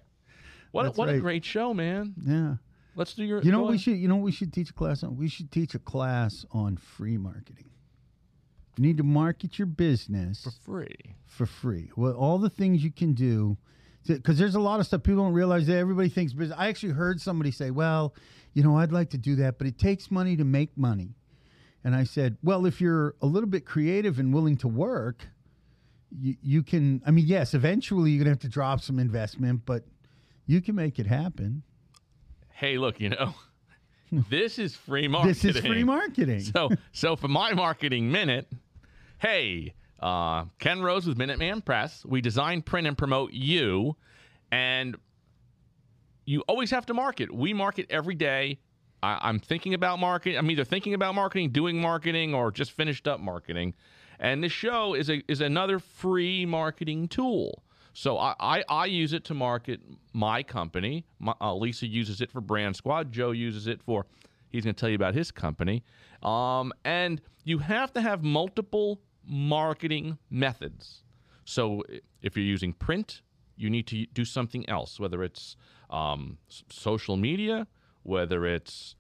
what 0.72 0.84
That's 0.84 0.98
what 0.98 1.10
a 1.10 1.20
great 1.20 1.46
show, 1.46 1.74
man! 1.74 2.14
Yeah. 2.26 2.56
Let's 2.96 3.14
do 3.14 3.24
your. 3.24 3.42
You 3.42 3.52
know 3.52 3.62
what 3.62 3.72
we 3.72 3.78
should 3.78 3.98
you 3.98 4.08
know 4.08 4.16
what 4.16 4.26
we 4.26 4.32
should 4.32 4.52
teach 4.52 4.72
a 4.72 4.74
class 4.74 5.04
on? 5.04 5.16
We 5.18 5.30
should 5.30 5.52
teach 5.52 5.76
a 5.76 5.80
class 5.80 6.46
on 6.52 6.78
free 6.78 7.18
marketing. 7.18 7.70
You 8.76 8.84
need 8.84 8.98
to 8.98 9.04
market 9.04 9.58
your 9.58 9.66
business 9.66 10.44
for 10.44 10.52
free. 10.52 11.16
for 11.26 11.46
free. 11.46 11.92
Well, 11.96 12.14
all 12.14 12.38
the 12.38 12.50
things 12.50 12.84
you 12.84 12.92
can 12.92 13.14
do, 13.14 13.58
because 14.08 14.38
there's 14.38 14.54
a 14.54 14.60
lot 14.60 14.80
of 14.80 14.86
stuff 14.86 15.02
people 15.02 15.24
don't 15.24 15.34
realize 15.34 15.66
that 15.68 15.78
everybody 15.78 16.10
thinks 16.10 16.34
business. 16.34 16.58
I 16.58 16.68
actually 16.68 16.94
heard 16.94 17.22
somebody 17.22 17.52
say, 17.52 17.72
"Well, 17.72 18.14
you 18.58 18.64
know, 18.64 18.76
I'd 18.76 18.92
like 18.92 19.12
to 19.12 19.20
do 19.20 19.36
that, 19.36 19.60
but 19.60 19.68
it 19.68 19.78
takes 19.78 20.10
money 20.10 20.36
to 20.36 20.44
make 20.44 20.76
money." 20.76 21.16
And 21.84 21.96
I 21.96 22.04
said, 22.04 22.38
"Well, 22.42 22.66
if 22.66 22.82
you're 22.82 23.14
a 23.22 23.28
little 23.28 23.50
bit 23.50 23.66
creative 23.66 24.18
and 24.18 24.34
willing 24.34 24.58
to 24.58 24.68
work, 24.68 25.28
you, 26.20 26.36
you 26.42 26.64
can. 26.64 27.02
I 27.06 27.12
mean, 27.12 27.28
yes, 27.28 27.54
eventually 27.54 28.12
you're 28.12 28.24
gonna 28.24 28.32
have 28.32 28.40
to 28.40 28.50
drop 28.50 28.82
some 28.82 28.98
investment, 29.00 29.62
but 29.66 29.84
you 30.48 30.60
can 30.62 30.74
make 30.74 30.98
it 30.98 31.06
happen. 31.06 31.62
Hey, 32.50 32.80
look, 32.80 33.00
you 33.00 33.10
know, 33.10 33.36
this 34.12 34.58
is 34.58 34.76
free 34.76 35.08
marketing. 35.08 35.34
This 35.34 35.46
is 35.46 35.66
free 35.66 35.84
marketing. 35.84 36.40
so 36.42 36.70
so 36.92 37.16
for 37.16 37.28
my 37.28 37.54
marketing 37.54 38.12
minute, 38.12 38.52
hey, 39.20 39.76
uh, 40.00 40.46
Ken 40.58 40.82
Rose 40.82 41.06
with 41.06 41.18
Minuteman 41.18 41.64
Press. 41.64 42.04
We 42.06 42.22
design, 42.22 42.62
print, 42.64 42.88
and 42.88 42.98
promote 42.98 43.34
you, 43.34 43.96
and 44.52 44.98
you 46.28 46.42
always 46.42 46.70
have 46.72 46.86
to 46.86 46.94
market. 46.94 47.34
We 47.34 47.54
market 47.54 47.88
every 47.90 48.14
day. 48.14 48.60
I, 49.02 49.18
I'm 49.22 49.40
thinking 49.40 49.74
about 49.74 49.98
marketing. 49.98 50.38
I'm 50.38 50.52
either 50.52 50.66
thinking 50.66 50.94
about 50.94 51.16
marketing, 51.16 51.50
doing 51.52 51.82
marketing, 51.82 52.36
or 52.36 52.52
just 52.52 52.74
finished 52.74 53.08
up 53.08 53.20
marketing. 53.20 53.74
And 54.20 54.44
this 54.44 54.52
show 54.52 54.94
is 54.94 55.10
a 55.10 55.24
is 55.28 55.42
another 55.42 55.80
free 55.80 56.46
marketing 56.46 57.08
tool. 57.08 57.64
So 57.94 58.20
I, 58.20 58.36
I, 58.40 58.64
I 58.70 58.86
use 58.86 59.14
it 59.14 59.24
to 59.26 59.34
market 59.34 59.80
my 60.14 60.44
company. 60.44 61.06
My, 61.18 61.34
uh, 61.42 61.56
Lisa 61.56 61.88
uses 61.88 62.22
it 62.22 62.30
for 62.30 62.42
Brand 62.42 62.76
Squad. 62.76 63.12
Joe 63.12 63.32
uses 63.32 63.66
it 63.66 63.82
for. 63.82 64.06
He's 64.50 64.66
going 64.66 64.76
to 64.76 64.80
tell 64.80 64.90
you 64.90 64.96
about 64.96 65.16
his 65.16 65.32
company. 65.32 65.84
Um, 66.22 66.74
and 66.86 67.22
you 67.44 67.58
have 67.58 67.92
to 67.94 68.02
have 68.02 68.24
multiple 68.24 69.02
marketing 69.26 70.18
methods. 70.30 71.04
So 71.46 71.84
if 72.22 72.36
you're 72.38 72.46
using 72.46 72.74
print, 72.74 73.22
you 73.58 73.70
need 73.70 73.88
to 73.88 74.06
do 74.08 74.24
something 74.24 74.68
else, 74.70 75.00
whether 75.00 75.24
it's 75.24 75.58
um, 75.90 76.38
social 76.70 77.18
media, 77.18 77.68
whether 78.04 78.46
it's 78.46 78.96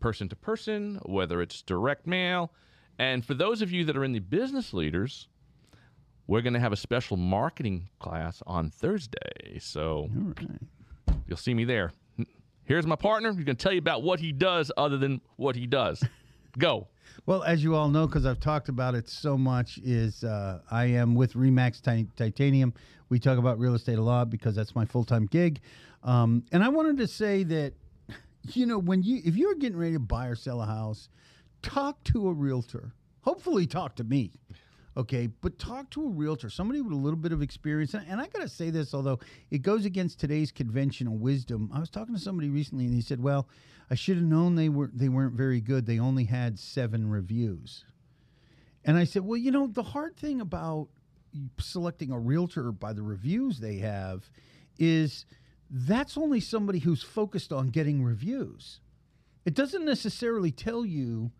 person 0.00 0.28
to 0.28 0.36
person, 0.36 0.98
whether 1.04 1.40
it's 1.40 1.62
direct 1.62 2.06
mail. 2.06 2.52
And 2.98 3.24
for 3.24 3.34
those 3.34 3.62
of 3.62 3.70
you 3.70 3.84
that 3.84 3.96
are 3.96 4.04
in 4.04 4.12
the 4.12 4.18
business 4.18 4.72
leaders, 4.72 5.28
we're 6.26 6.42
going 6.42 6.54
to 6.54 6.60
have 6.60 6.72
a 6.72 6.76
special 6.76 7.16
marketing 7.16 7.88
class 7.98 8.42
on 8.46 8.70
Thursday. 8.70 9.58
So 9.60 10.08
you'll 11.26 11.36
see 11.36 11.54
me 11.54 11.64
there. 11.64 11.92
Here's 12.64 12.86
my 12.86 12.96
partner. 12.96 13.32
He's 13.32 13.44
going 13.44 13.56
to 13.56 13.62
tell 13.62 13.72
you 13.72 13.78
about 13.78 14.02
what 14.02 14.20
he 14.20 14.32
does 14.32 14.70
other 14.76 14.96
than 14.96 15.20
what 15.36 15.56
he 15.56 15.66
does. 15.66 16.02
Go. 16.58 16.88
Well, 17.26 17.42
as 17.42 17.62
you 17.62 17.74
all 17.74 17.88
know, 17.88 18.06
because 18.06 18.26
I've 18.26 18.40
talked 18.40 18.68
about 18.68 18.94
it 18.94 19.08
so 19.08 19.38
much, 19.38 19.78
is 19.78 20.24
uh, 20.24 20.60
I 20.70 20.86
am 20.86 21.14
with 21.14 21.34
Remax 21.34 21.80
Ti- 21.80 22.08
Titanium. 22.16 22.74
We 23.08 23.18
talk 23.18 23.38
about 23.38 23.58
real 23.58 23.74
estate 23.74 23.98
a 23.98 24.02
lot 24.02 24.30
because 24.30 24.54
that's 24.54 24.74
my 24.74 24.84
full 24.84 25.04
time 25.04 25.26
gig. 25.26 25.60
Um, 26.02 26.44
and 26.52 26.64
I 26.64 26.68
wanted 26.68 26.96
to 26.98 27.06
say 27.06 27.42
that, 27.44 27.74
you 28.52 28.66
know, 28.66 28.78
when 28.78 29.02
you 29.02 29.20
if 29.24 29.36
you're 29.36 29.54
getting 29.54 29.78
ready 29.78 29.92
to 29.94 30.00
buy 30.00 30.26
or 30.26 30.34
sell 30.34 30.60
a 30.62 30.66
house, 30.66 31.08
talk 31.62 32.02
to 32.04 32.28
a 32.28 32.32
realtor. 32.32 32.92
Hopefully, 33.20 33.66
talk 33.66 33.94
to 33.96 34.04
me. 34.04 34.32
Okay, 34.94 35.26
but 35.26 35.58
talk 35.58 35.88
to 35.90 36.04
a 36.04 36.08
realtor, 36.08 36.50
somebody 36.50 36.82
with 36.82 36.92
a 36.92 36.96
little 36.96 37.18
bit 37.18 37.32
of 37.32 37.40
experience. 37.40 37.94
And 37.94 38.20
I 38.20 38.26
got 38.26 38.42
to 38.42 38.48
say 38.48 38.68
this, 38.68 38.92
although 38.92 39.20
it 39.50 39.62
goes 39.62 39.86
against 39.86 40.20
today's 40.20 40.52
conventional 40.52 41.16
wisdom. 41.16 41.70
I 41.72 41.78
was 41.78 41.88
talking 41.88 42.14
to 42.14 42.20
somebody 42.20 42.50
recently, 42.50 42.84
and 42.84 42.94
he 42.94 43.00
said, 43.00 43.22
"Well, 43.22 43.48
I 43.90 43.94
should 43.94 44.16
have 44.16 44.26
known 44.26 44.54
they 44.54 44.68
were 44.68 44.90
they 44.92 45.08
weren't 45.08 45.34
very 45.34 45.62
good. 45.62 45.86
They 45.86 45.98
only 45.98 46.24
had 46.24 46.58
seven 46.58 47.08
reviews." 47.08 47.86
And 48.84 48.98
I 48.98 49.04
said, 49.04 49.22
"Well, 49.22 49.38
you 49.38 49.50
know, 49.50 49.66
the 49.66 49.82
hard 49.82 50.16
thing 50.16 50.42
about 50.42 50.88
selecting 51.58 52.10
a 52.10 52.18
realtor 52.18 52.70
by 52.70 52.92
the 52.92 53.02
reviews 53.02 53.60
they 53.60 53.78
have 53.78 54.30
is 54.78 55.24
that's 55.70 56.18
only 56.18 56.40
somebody 56.40 56.80
who's 56.80 57.02
focused 57.02 57.50
on 57.50 57.68
getting 57.68 58.04
reviews. 58.04 58.80
It 59.46 59.54
doesn't 59.54 59.86
necessarily 59.86 60.52
tell 60.52 60.84
you." 60.84 61.32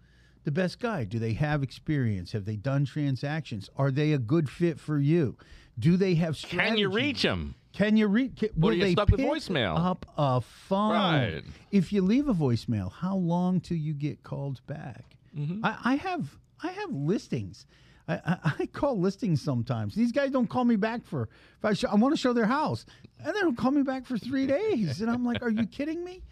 The 0.44 0.50
best 0.50 0.80
guy? 0.80 1.04
Do 1.04 1.18
they 1.18 1.34
have 1.34 1.62
experience? 1.62 2.32
Have 2.32 2.44
they 2.44 2.56
done 2.56 2.84
transactions? 2.84 3.70
Are 3.76 3.90
they 3.90 4.12
a 4.12 4.18
good 4.18 4.48
fit 4.48 4.80
for 4.80 4.98
you? 4.98 5.36
Do 5.78 5.96
they 5.96 6.14
have 6.16 6.36
strategy? 6.36 6.68
Can 6.68 6.78
you 6.78 6.90
reach 6.90 7.22
them? 7.22 7.54
Can 7.72 7.96
you 7.96 8.06
reach? 8.06 8.44
Will 8.56 8.70
are 8.70 8.72
you 8.72 8.84
they 8.84 8.92
stuck 8.92 9.10
with 9.10 9.20
pick 9.20 9.30
voicemail? 9.30 9.78
Up 9.78 10.04
a 10.18 10.40
phone. 10.40 10.92
Right. 10.92 11.42
If 11.70 11.92
you 11.92 12.02
leave 12.02 12.28
a 12.28 12.34
voicemail, 12.34 12.92
how 12.92 13.16
long 13.16 13.60
till 13.60 13.78
you 13.78 13.94
get 13.94 14.22
called 14.22 14.60
back? 14.66 15.16
Mm-hmm. 15.36 15.64
I, 15.64 15.78
I 15.84 15.94
have 15.96 16.36
I 16.62 16.72
have 16.72 16.92
listings. 16.92 17.66
I, 18.08 18.14
I, 18.14 18.52
I 18.60 18.66
call 18.66 19.00
listings 19.00 19.40
sometimes. 19.40 19.94
These 19.94 20.12
guys 20.12 20.30
don't 20.30 20.48
call 20.48 20.64
me 20.64 20.76
back 20.76 21.04
for. 21.04 21.28
If 21.62 21.84
I, 21.84 21.90
I 21.90 21.94
want 21.94 22.14
to 22.14 22.20
show 22.20 22.32
their 22.32 22.46
house, 22.46 22.84
and 23.24 23.34
they 23.34 23.40
don't 23.40 23.56
call 23.56 23.70
me 23.70 23.82
back 23.82 24.04
for 24.04 24.18
three 24.18 24.46
days, 24.46 25.00
and 25.00 25.10
I'm 25.10 25.24
like, 25.24 25.42
"Are 25.42 25.50
you 25.50 25.66
kidding 25.66 26.04
me?" 26.04 26.22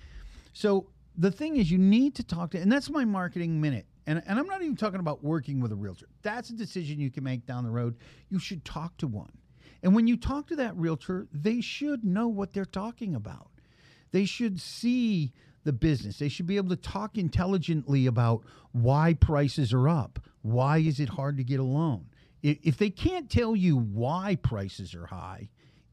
So 0.53 0.89
the 1.17 1.31
thing 1.31 1.57
is, 1.57 1.71
you 1.71 1.79
need 1.79 2.15
to 2.17 2.23
talk 2.23 2.51
to, 2.51 2.59
and 2.59 2.71
that's 2.71 2.91
my 2.91 3.05
marketing 3.05 3.61
minute. 3.61 3.87
And, 4.11 4.21
and 4.27 4.41
I'm 4.41 4.47
not 4.47 4.61
even 4.61 4.75
talking 4.75 4.99
about 4.99 5.23
working 5.23 5.61
with 5.61 5.71
a 5.71 5.77
realtor. 5.77 6.09
That's 6.23 6.51
a 6.51 6.53
decision 6.53 6.99
you 6.99 7.13
can 7.13 7.23
make 7.23 7.47
down 7.47 7.63
the 7.63 7.71
road. 7.71 7.95
You 8.29 8.41
should 8.41 8.65
talk 8.65 8.97
to 8.97 9.07
one. 9.07 9.31
And 9.85 9.95
when 9.95 10.09
you 10.09 10.17
talk 10.17 10.49
to 10.49 10.57
that 10.57 10.77
realtor, 10.77 11.29
they 11.33 11.61
should 11.61 12.05
know 12.05 12.27
what 12.27 12.53
they're 12.53 12.65
talking 12.65 13.15
about. 13.15 13.51
They 14.11 14.25
should 14.25 14.61
see 14.61 15.33
the 15.63 15.73
business. 15.73 16.19
They 16.19 16.29
should 16.29 16.49
be 16.49 16.57
able 16.57 16.71
to 16.71 16.77
talk 16.77 17.19
intelligently 17.19 18.07
about 18.07 18.43
why 18.73 19.15
prices 19.15 19.73
are 19.73 19.89
up. 19.89 20.19
Why 20.43 20.79
is 20.79 20.99
it 20.99 21.11
hard 21.11 21.37
to 21.37 21.45
get 21.45 21.61
a 21.61 21.63
loan? 21.63 22.07
If 22.43 22.79
they 22.79 22.91
can't 22.91 23.31
tell 23.31 23.55
you 23.55 23.77
why 23.77 24.39
prices 24.43 24.93
are 24.93 25.07
high 25.07 25.51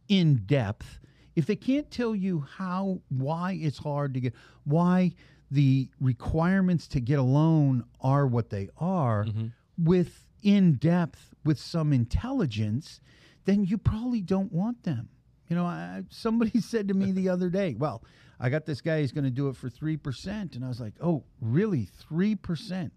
in 0.08 0.38
depth, 0.48 1.00
if 1.36 1.46
they 1.46 1.56
can't 1.56 1.92
tell 1.92 2.16
you 2.16 2.48
how 2.58 3.00
why 3.10 3.60
it's 3.62 3.78
hard 3.78 4.16
to 4.16 4.22
get 4.22 4.34
why 4.64 5.14
the 5.50 5.90
requirements 6.00 6.88
to 6.90 7.00
get 7.00 7.20
a 7.20 7.24
loan 7.24 7.86
are 8.02 8.28
what 8.28 8.50
they 8.50 8.70
are. 8.78 9.26
Mm-hmm. 9.26 9.48
With 9.78 10.26
in 10.44 10.76
depth 10.76 11.34
with 11.44 11.60
some 11.60 11.92
intelligence 11.92 13.02
then 13.46 13.64
you 13.64 13.78
probably 13.78 14.22
don't 14.22 14.52
want 14.52 14.84
them. 14.84 15.10
You 15.48 15.56
know 15.56 15.66
I, 15.66 16.04
somebody 16.10 16.60
said 16.62 16.90
to 16.90 16.94
me 16.94 17.12
the 17.12 17.30
other 17.30 17.50
day 17.50 17.76
well 17.78 18.04
i 18.40 18.50
got 18.50 18.66
this 18.66 18.82
guy 18.82 19.02
who's 19.02 19.12
going 19.12 19.24
to 19.24 19.32
do 19.32 19.50
it 19.50 19.56
for 19.56 19.70
3% 19.70 20.56
and 20.56 20.64
i 20.64 20.68
was 20.68 20.80
like 20.80 20.94
oh 21.02 21.24
really? 21.42 21.88
3% 22.12 22.92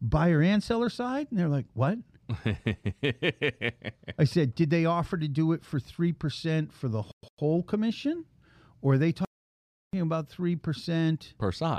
buyer 0.00 0.42
and 0.42 0.62
seller 0.62 0.88
side? 0.88 1.28
And 1.30 1.38
they're 1.38 1.48
like 1.48 1.66
what? 1.74 1.98
I 4.18 4.24
said, 4.24 4.54
did 4.54 4.70
they 4.70 4.84
offer 4.84 5.16
to 5.16 5.28
do 5.28 5.52
it 5.52 5.64
for 5.64 5.80
3% 5.80 6.72
for 6.72 6.88
the 6.88 7.04
whole 7.38 7.62
commission? 7.62 8.24
Or 8.82 8.94
are 8.94 8.98
they 8.98 9.12
talking 9.12 9.29
about 9.98 10.28
3% 10.28 11.36
Per 11.36 11.50
side. 11.52 11.78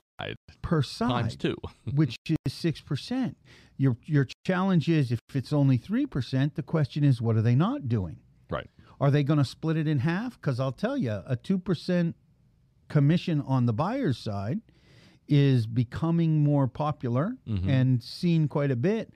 per 0.62 0.82
side? 0.82 1.10
Times 1.10 1.36
two. 1.38 1.56
which 1.96 2.18
is 2.28 2.54
6%. 2.54 3.36
Your, 3.78 3.96
your 4.06 4.28
challenge 4.46 4.90
is 4.90 5.12
if 5.12 5.20
it's 5.34 5.54
only 5.54 5.78
3%, 5.78 6.56
the 6.56 6.64
question 6.64 7.06
is, 7.06 7.22
what 7.22 7.38
are 7.38 7.42
they 7.42 7.56
not 7.56 7.88
doing? 7.88 8.18
Right. 8.50 8.70
Are 9.00 9.10
they 9.10 9.24
going 9.24 9.40
to 9.40 9.46
split 9.46 9.78
it 9.78 9.88
in 9.88 10.00
half? 10.00 10.40
Because 10.40 10.60
I'll 10.60 10.74
tell 10.74 10.98
you, 10.98 11.12
a 11.26 11.38
2% 11.38 12.14
commission 12.90 13.42
on 13.42 13.66
the 13.66 13.74
buyer's 13.74 14.18
side 14.18 14.60
is 15.30 15.66
becoming 15.66 16.44
more 16.44 16.68
popular 16.68 17.38
mm-hmm. 17.48 17.70
and 17.70 18.04
seen 18.04 18.50
quite 18.50 18.72
a 18.72 18.76
bit. 18.76 19.14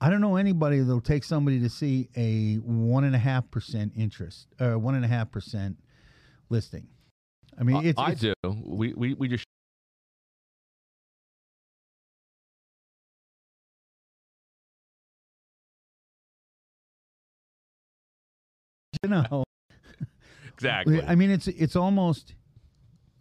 I 0.00 0.10
don't 0.10 0.20
know 0.20 0.34
anybody 0.34 0.80
that'll 0.80 1.00
take 1.00 1.22
somebody 1.22 1.60
to 1.60 1.68
see 1.68 2.08
a 2.16 2.56
one 2.56 3.04
and 3.04 3.14
a 3.14 3.20
half 3.20 3.48
percent 3.52 3.92
interest, 3.96 4.48
or 4.60 4.76
one 4.76 4.96
and 4.96 5.04
a 5.04 5.08
half 5.08 5.30
percent 5.30 5.76
listing. 6.50 6.88
I 7.58 7.62
mean, 7.64 7.76
I- 7.76 7.84
it's, 7.84 7.98
I 7.98 8.10
it's 8.12 8.20
do. 8.20 8.34
We, 8.64 8.92
we, 8.94 9.14
we 9.14 9.28
just 9.28 9.44
you 19.02 19.08
know. 19.10 19.44
exactly. 20.52 21.02
I 21.02 21.14
mean, 21.14 21.30
it's 21.30 21.48
it's 21.48 21.76
almost 21.76 22.34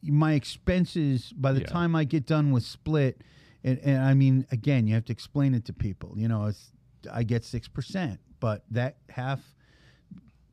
my 0.03 0.33
expenses 0.33 1.31
by 1.35 1.51
the 1.53 1.61
Yeah. 1.61 1.67
time 1.67 1.95
I 1.95 2.03
get 2.03 2.25
done 2.25 2.51
with 2.51 2.63
split, 2.63 3.21
and, 3.63 3.79
and 3.79 4.03
I 4.03 4.13
mean, 4.13 4.45
again, 4.51 4.87
you 4.87 4.93
have 4.95 5.05
to 5.05 5.11
explain 5.13 5.53
it 5.53 5.65
to 5.65 5.73
people. 5.73 6.13
You 6.17 6.27
know, 6.27 6.45
it's 6.45 6.71
I 7.11 7.23
get 7.23 7.43
six 7.43 7.67
percent, 7.67 8.19
but 8.39 8.63
that 8.71 8.97
half 9.09 9.39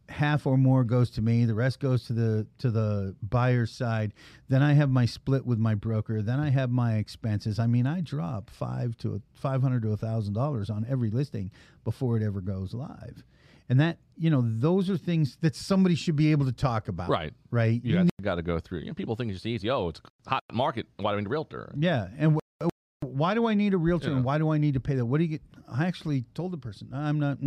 half 0.09 0.47
or 0.47 0.57
more 0.57 0.85
goes 0.85 1.11
to 1.11 1.23
me. 1.23 1.45
The 1.45 1.55
rest 1.55 1.81
goes 1.81 2.05
to 2.07 2.13
the 2.13 2.47
to 2.59 2.71
the 2.71 3.15
buyer's 3.23 3.71
side. 3.73 4.13
Then 4.49 4.63
I 4.63 4.73
have 4.73 4.91
my 4.91 5.05
split 5.07 5.45
with 5.47 5.59
my 5.59 5.75
broker. 5.75 6.23
Then 6.23 6.41
I 6.41 6.51
have 6.51 6.71
my 6.71 6.95
expenses. 6.97 7.59
I 7.59 7.67
mean, 7.67 7.87
I 7.87 8.01
drop 8.01 8.51
five 8.51 8.97
to 8.99 9.21
five 9.35 9.63
hundred 9.63 9.83
to 9.83 9.93
a 9.93 9.97
thousand 9.97 10.35
dollars 10.35 10.71
on 10.71 10.87
every 10.89 11.11
listing 11.11 11.51
before 11.85 12.17
it 12.17 12.23
ever 12.23 12.41
goes 12.41 12.75
live. 12.75 13.23
and 13.71 13.79
that 13.81 13.99
you 14.17 14.31
know 14.31 14.43
those 14.45 14.89
are 14.89 14.97
things 14.97 15.37
that 15.43 15.55
somebody 15.55 15.95
should 15.95 16.17
be 16.17 16.31
able 16.33 16.47
to 16.47 16.53
talk 16.53 16.89
about. 16.89 17.09
Right. 17.11 17.33
Right. 17.51 17.81
You 17.85 17.95
got, 17.97 18.07
got 18.23 18.35
to 18.37 18.43
go 18.43 18.59
through. 18.59 18.81
You 18.81 18.87
know, 18.87 18.95
people 18.95 19.15
think 19.15 19.31
it's 19.31 19.45
easy. 19.47 19.69
Oh, 19.71 19.89
it's 19.91 20.01
hot 20.27 20.43
market. 20.53 20.87
Why 20.97 21.13
do 21.13 21.17
I 21.19 21.21
need 21.21 21.27
a 21.27 21.31
realtor? 21.31 21.73
Yeah, 21.79 22.09
and 22.19 22.33
wh- 22.35 22.65
uh, 22.65 22.69
why 23.03 23.35
do 23.35 23.47
I 23.47 23.55
need 23.55 23.75
a 23.75 23.79
realtor 23.79 24.09
Yeah. 24.09 24.17
and 24.17 24.25
why 24.25 24.39
do 24.39 24.51
I 24.51 24.59
need 24.59 24.75
to 24.75 24.81
pay 24.81 24.95
that? 24.95 25.05
What 25.05 25.19
do 25.19 25.25
you 25.25 25.31
get? 25.31 25.43
I 25.71 25.85
actually 25.87 26.25
told 26.35 26.53
the 26.53 26.57
person 26.59 26.89
I'm 26.95 27.21
not. 27.21 27.39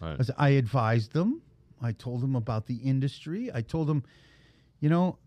Right. 0.00 0.16
I 0.20 0.22
said- 0.22 0.34
I 0.38 0.48
advised 0.50 1.12
them. 1.12 1.42
I 1.82 1.92
told 1.92 2.20
them 2.20 2.36
about 2.36 2.66
the 2.66 2.76
industry. 2.76 3.50
I 3.52 3.62
told 3.62 3.88
them, 3.88 4.04
you 4.80 4.88
know, 4.88 5.18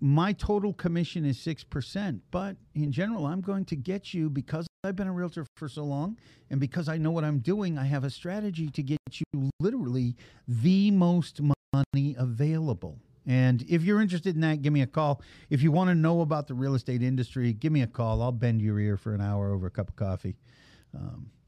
my 0.00 0.32
total 0.32 0.72
commission 0.72 1.24
is 1.24 1.38
six 1.38 1.64
percent, 1.64 2.22
but 2.30 2.56
in 2.74 2.90
general, 2.90 3.26
I'm 3.26 3.40
going 3.40 3.64
to 3.66 3.76
get 3.76 4.12
you 4.12 4.28
because 4.28 4.66
I've 4.84 4.96
been 4.96 5.06
a 5.06 5.12
realtor 5.12 5.46
for 5.56 5.68
so 5.68 5.84
long, 5.84 6.18
and 6.50 6.58
because 6.58 6.88
I 6.88 6.98
know 6.98 7.12
what 7.12 7.22
I'm 7.24 7.38
doing. 7.38 7.78
I 7.78 7.84
have 7.84 8.02
a 8.02 8.10
strategy 8.10 8.68
to 8.70 8.82
get 8.82 8.98
you 9.12 9.50
literally 9.60 10.16
the 10.48 10.90
most 10.90 11.40
money 11.72 12.16
available. 12.18 12.98
And 13.24 13.62
if 13.68 13.84
you're 13.84 14.00
interested 14.00 14.34
in 14.34 14.40
that, 14.40 14.62
give 14.62 14.72
me 14.72 14.82
a 14.82 14.86
call. 14.86 15.22
If 15.48 15.62
you 15.62 15.70
want 15.70 15.90
to 15.90 15.94
know 15.94 16.22
about 16.22 16.48
the 16.48 16.54
real 16.54 16.74
estate 16.74 17.02
industry, 17.02 17.52
give 17.52 17.70
me 17.70 17.82
a 17.82 17.86
call. 17.86 18.20
I'll 18.20 18.32
bend 18.32 18.60
your 18.60 18.80
ear 18.80 18.96
for 18.96 19.14
an 19.14 19.20
hour 19.20 19.52
over 19.52 19.68
a 19.68 19.70
cup 19.70 19.88
of 19.88 19.94
coffee. 19.94 20.34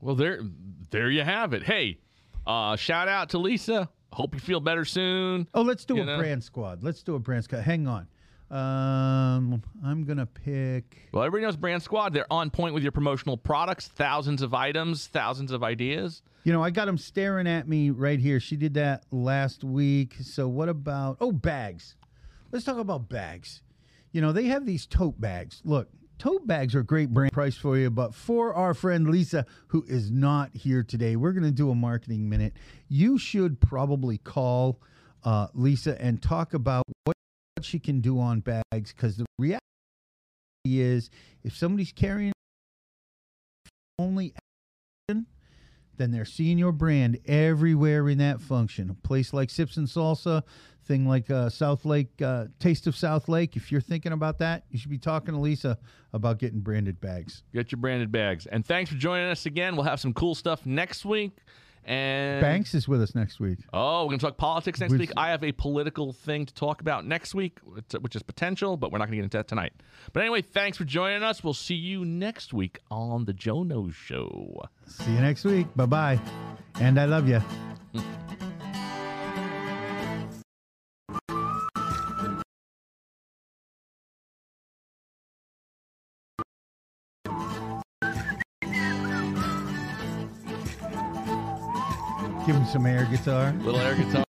Well, 0.00 0.14
there, 0.14 0.40
there 0.90 1.10
you 1.10 1.22
have 1.22 1.54
it. 1.54 1.64
Hey, 1.64 1.98
uh, 2.46 2.76
shout 2.76 3.08
out 3.08 3.30
to 3.30 3.38
Lisa. 3.38 3.88
Hope 4.14 4.32
you 4.34 4.40
feel 4.40 4.60
better 4.60 4.84
soon. 4.84 5.48
Oh, 5.54 5.62
let's 5.62 5.84
do 5.84 5.96
You 5.96 6.02
a 6.02 6.06
know? 6.06 6.18
brand 6.18 6.42
squad. 6.44 6.82
Let's 6.82 7.02
do 7.02 7.16
a 7.16 7.18
brand 7.18 7.44
squad. 7.44 7.62
Hang 7.62 7.86
on. 7.88 8.06
Um, 8.50 9.62
I'm 9.84 10.04
gonna 10.04 10.26
pick. 10.26 11.08
Well, 11.12 11.24
everybody 11.24 11.44
knows 11.46 11.56
Brand 11.56 11.82
Squad. 11.82 12.12
They're 12.12 12.32
on 12.32 12.50
point 12.50 12.72
with 12.74 12.82
your 12.84 12.92
promotional 12.92 13.36
products, 13.36 13.88
thousands 13.88 14.42
of 14.42 14.54
items, 14.54 15.08
thousands 15.08 15.50
of 15.50 15.64
ideas. 15.64 16.22
You 16.44 16.52
know, 16.52 16.62
I 16.62 16.70
got 16.70 16.84
them 16.84 16.98
staring 16.98 17.48
at 17.48 17.66
me 17.66 17.90
right 17.90 18.20
here. 18.20 18.38
She 18.38 18.56
did 18.56 18.74
that 18.74 19.04
last 19.10 19.64
week. 19.64 20.14
So 20.20 20.46
what 20.46 20.68
about 20.68 21.16
oh 21.20 21.32
bags? 21.32 21.96
Let's 22.52 22.64
talk 22.64 22.78
about 22.78 23.08
bags. 23.08 23.62
You 24.12 24.20
know, 24.20 24.30
they 24.30 24.44
have 24.44 24.64
these 24.66 24.86
tote 24.86 25.20
bags. 25.20 25.60
Look, 25.64 25.88
tote 26.24 26.46
bags 26.46 26.74
are 26.74 26.82
great 26.82 27.10
brand 27.10 27.32
price 27.32 27.54
for 27.54 27.76
you, 27.76 27.90
but 27.90 28.14
for 28.14 28.54
our 28.54 28.72
friend 28.72 29.10
Lisa, 29.10 29.44
who 29.66 29.84
is 29.86 30.10
not 30.10 30.56
here 30.56 30.82
today, 30.82 31.16
we're 31.16 31.32
gonna 31.32 31.50
do 31.50 31.70
a 31.70 31.74
marketing 31.74 32.30
minute. 32.30 32.54
You 32.88 33.18
should 33.18 33.60
probably 33.60 34.16
call 34.16 34.80
uh, 35.22 35.48
Lisa 35.52 36.00
and 36.00 36.22
talk 36.22 36.54
about 36.54 36.84
what 37.04 37.14
what 37.56 37.64
she 37.66 37.78
can 37.78 38.00
do 38.00 38.18
on 38.18 38.40
bags 38.40 38.62
because 38.92 39.18
the 39.18 39.26
reality 39.38 39.60
is 40.64 41.10
if 41.42 41.54
somebody's 41.54 41.92
carrying 41.92 42.32
only 43.98 44.32
action, 45.10 45.26
then 45.98 46.10
they're 46.10 46.24
seeing 46.24 46.56
your 46.56 46.72
brand 46.72 47.18
everywhere 47.26 48.08
in 48.08 48.16
that 48.18 48.40
function. 48.40 48.88
A 48.88 49.06
place 49.06 49.34
like 49.34 49.50
Sips 49.50 49.76
and 49.76 49.86
Salsa, 49.86 50.42
thing 50.84 51.06
like 51.08 51.30
uh, 51.30 51.48
South 51.48 51.84
Lake, 51.84 52.10
uh, 52.22 52.46
Taste 52.58 52.86
of 52.86 52.96
South 52.96 53.28
Lake. 53.28 53.56
If 53.56 53.72
you're 53.72 53.80
thinking 53.80 54.12
about 54.12 54.38
that, 54.38 54.64
you 54.70 54.78
should 54.78 54.90
be 54.90 54.98
talking 54.98 55.34
to 55.34 55.40
Lisa 55.40 55.78
about 56.12 56.38
getting 56.38 56.60
branded 56.60 57.00
bags. 57.00 57.42
Get 57.52 57.72
your 57.72 57.80
branded 57.80 58.12
bags. 58.12 58.46
And 58.46 58.64
thanks 58.64 58.90
for 58.90 58.96
joining 58.96 59.28
us 59.30 59.46
again. 59.46 59.76
We'll 59.76 59.84
have 59.86 60.00
some 60.00 60.12
cool 60.14 60.34
stuff 60.34 60.64
next 60.66 61.04
week. 61.04 61.32
And 61.86 62.40
Banks 62.40 62.72
is 62.74 62.88
with 62.88 63.02
us 63.02 63.14
next 63.14 63.40
week. 63.40 63.58
Oh, 63.74 64.04
we're 64.04 64.08
going 64.08 64.18
to 64.18 64.24
talk 64.26 64.38
politics 64.38 64.80
next 64.80 64.92
We've- 64.92 65.02
week. 65.02 65.12
I 65.18 65.28
have 65.28 65.44
a 65.44 65.52
political 65.52 66.14
thing 66.14 66.46
to 66.46 66.54
talk 66.54 66.80
about 66.80 67.04
next 67.04 67.34
week, 67.34 67.58
which- 67.62 67.92
which 68.00 68.16
is 68.16 68.22
potential, 68.22 68.78
but 68.78 68.90
we're 68.90 68.96
not 68.96 69.04
going 69.08 69.12
to 69.12 69.16
get 69.18 69.24
into 69.24 69.36
that 69.36 69.48
tonight. 69.48 69.74
But 70.14 70.20
anyway, 70.20 70.40
thanks 70.40 70.78
for 70.78 70.84
joining 70.84 71.22
us. 71.22 71.44
We'll 71.44 71.52
see 71.52 71.74
you 71.74 72.06
next 72.06 72.54
week 72.54 72.78
on 72.90 73.26
the 73.26 73.34
Jono 73.34 73.92
Show. 73.92 74.62
See 74.86 75.12
you 75.12 75.20
next 75.20 75.44
week. 75.44 75.66
Bye 75.76 75.84
bye. 75.84 76.20
And 76.80 76.98
I 76.98 77.04
love 77.04 77.28
you. 77.28 77.42
some 92.74 92.86
air 92.86 93.04
guitar. 93.04 93.52
Little 93.60 93.78
air 93.80 93.94
guitar. 93.94 94.23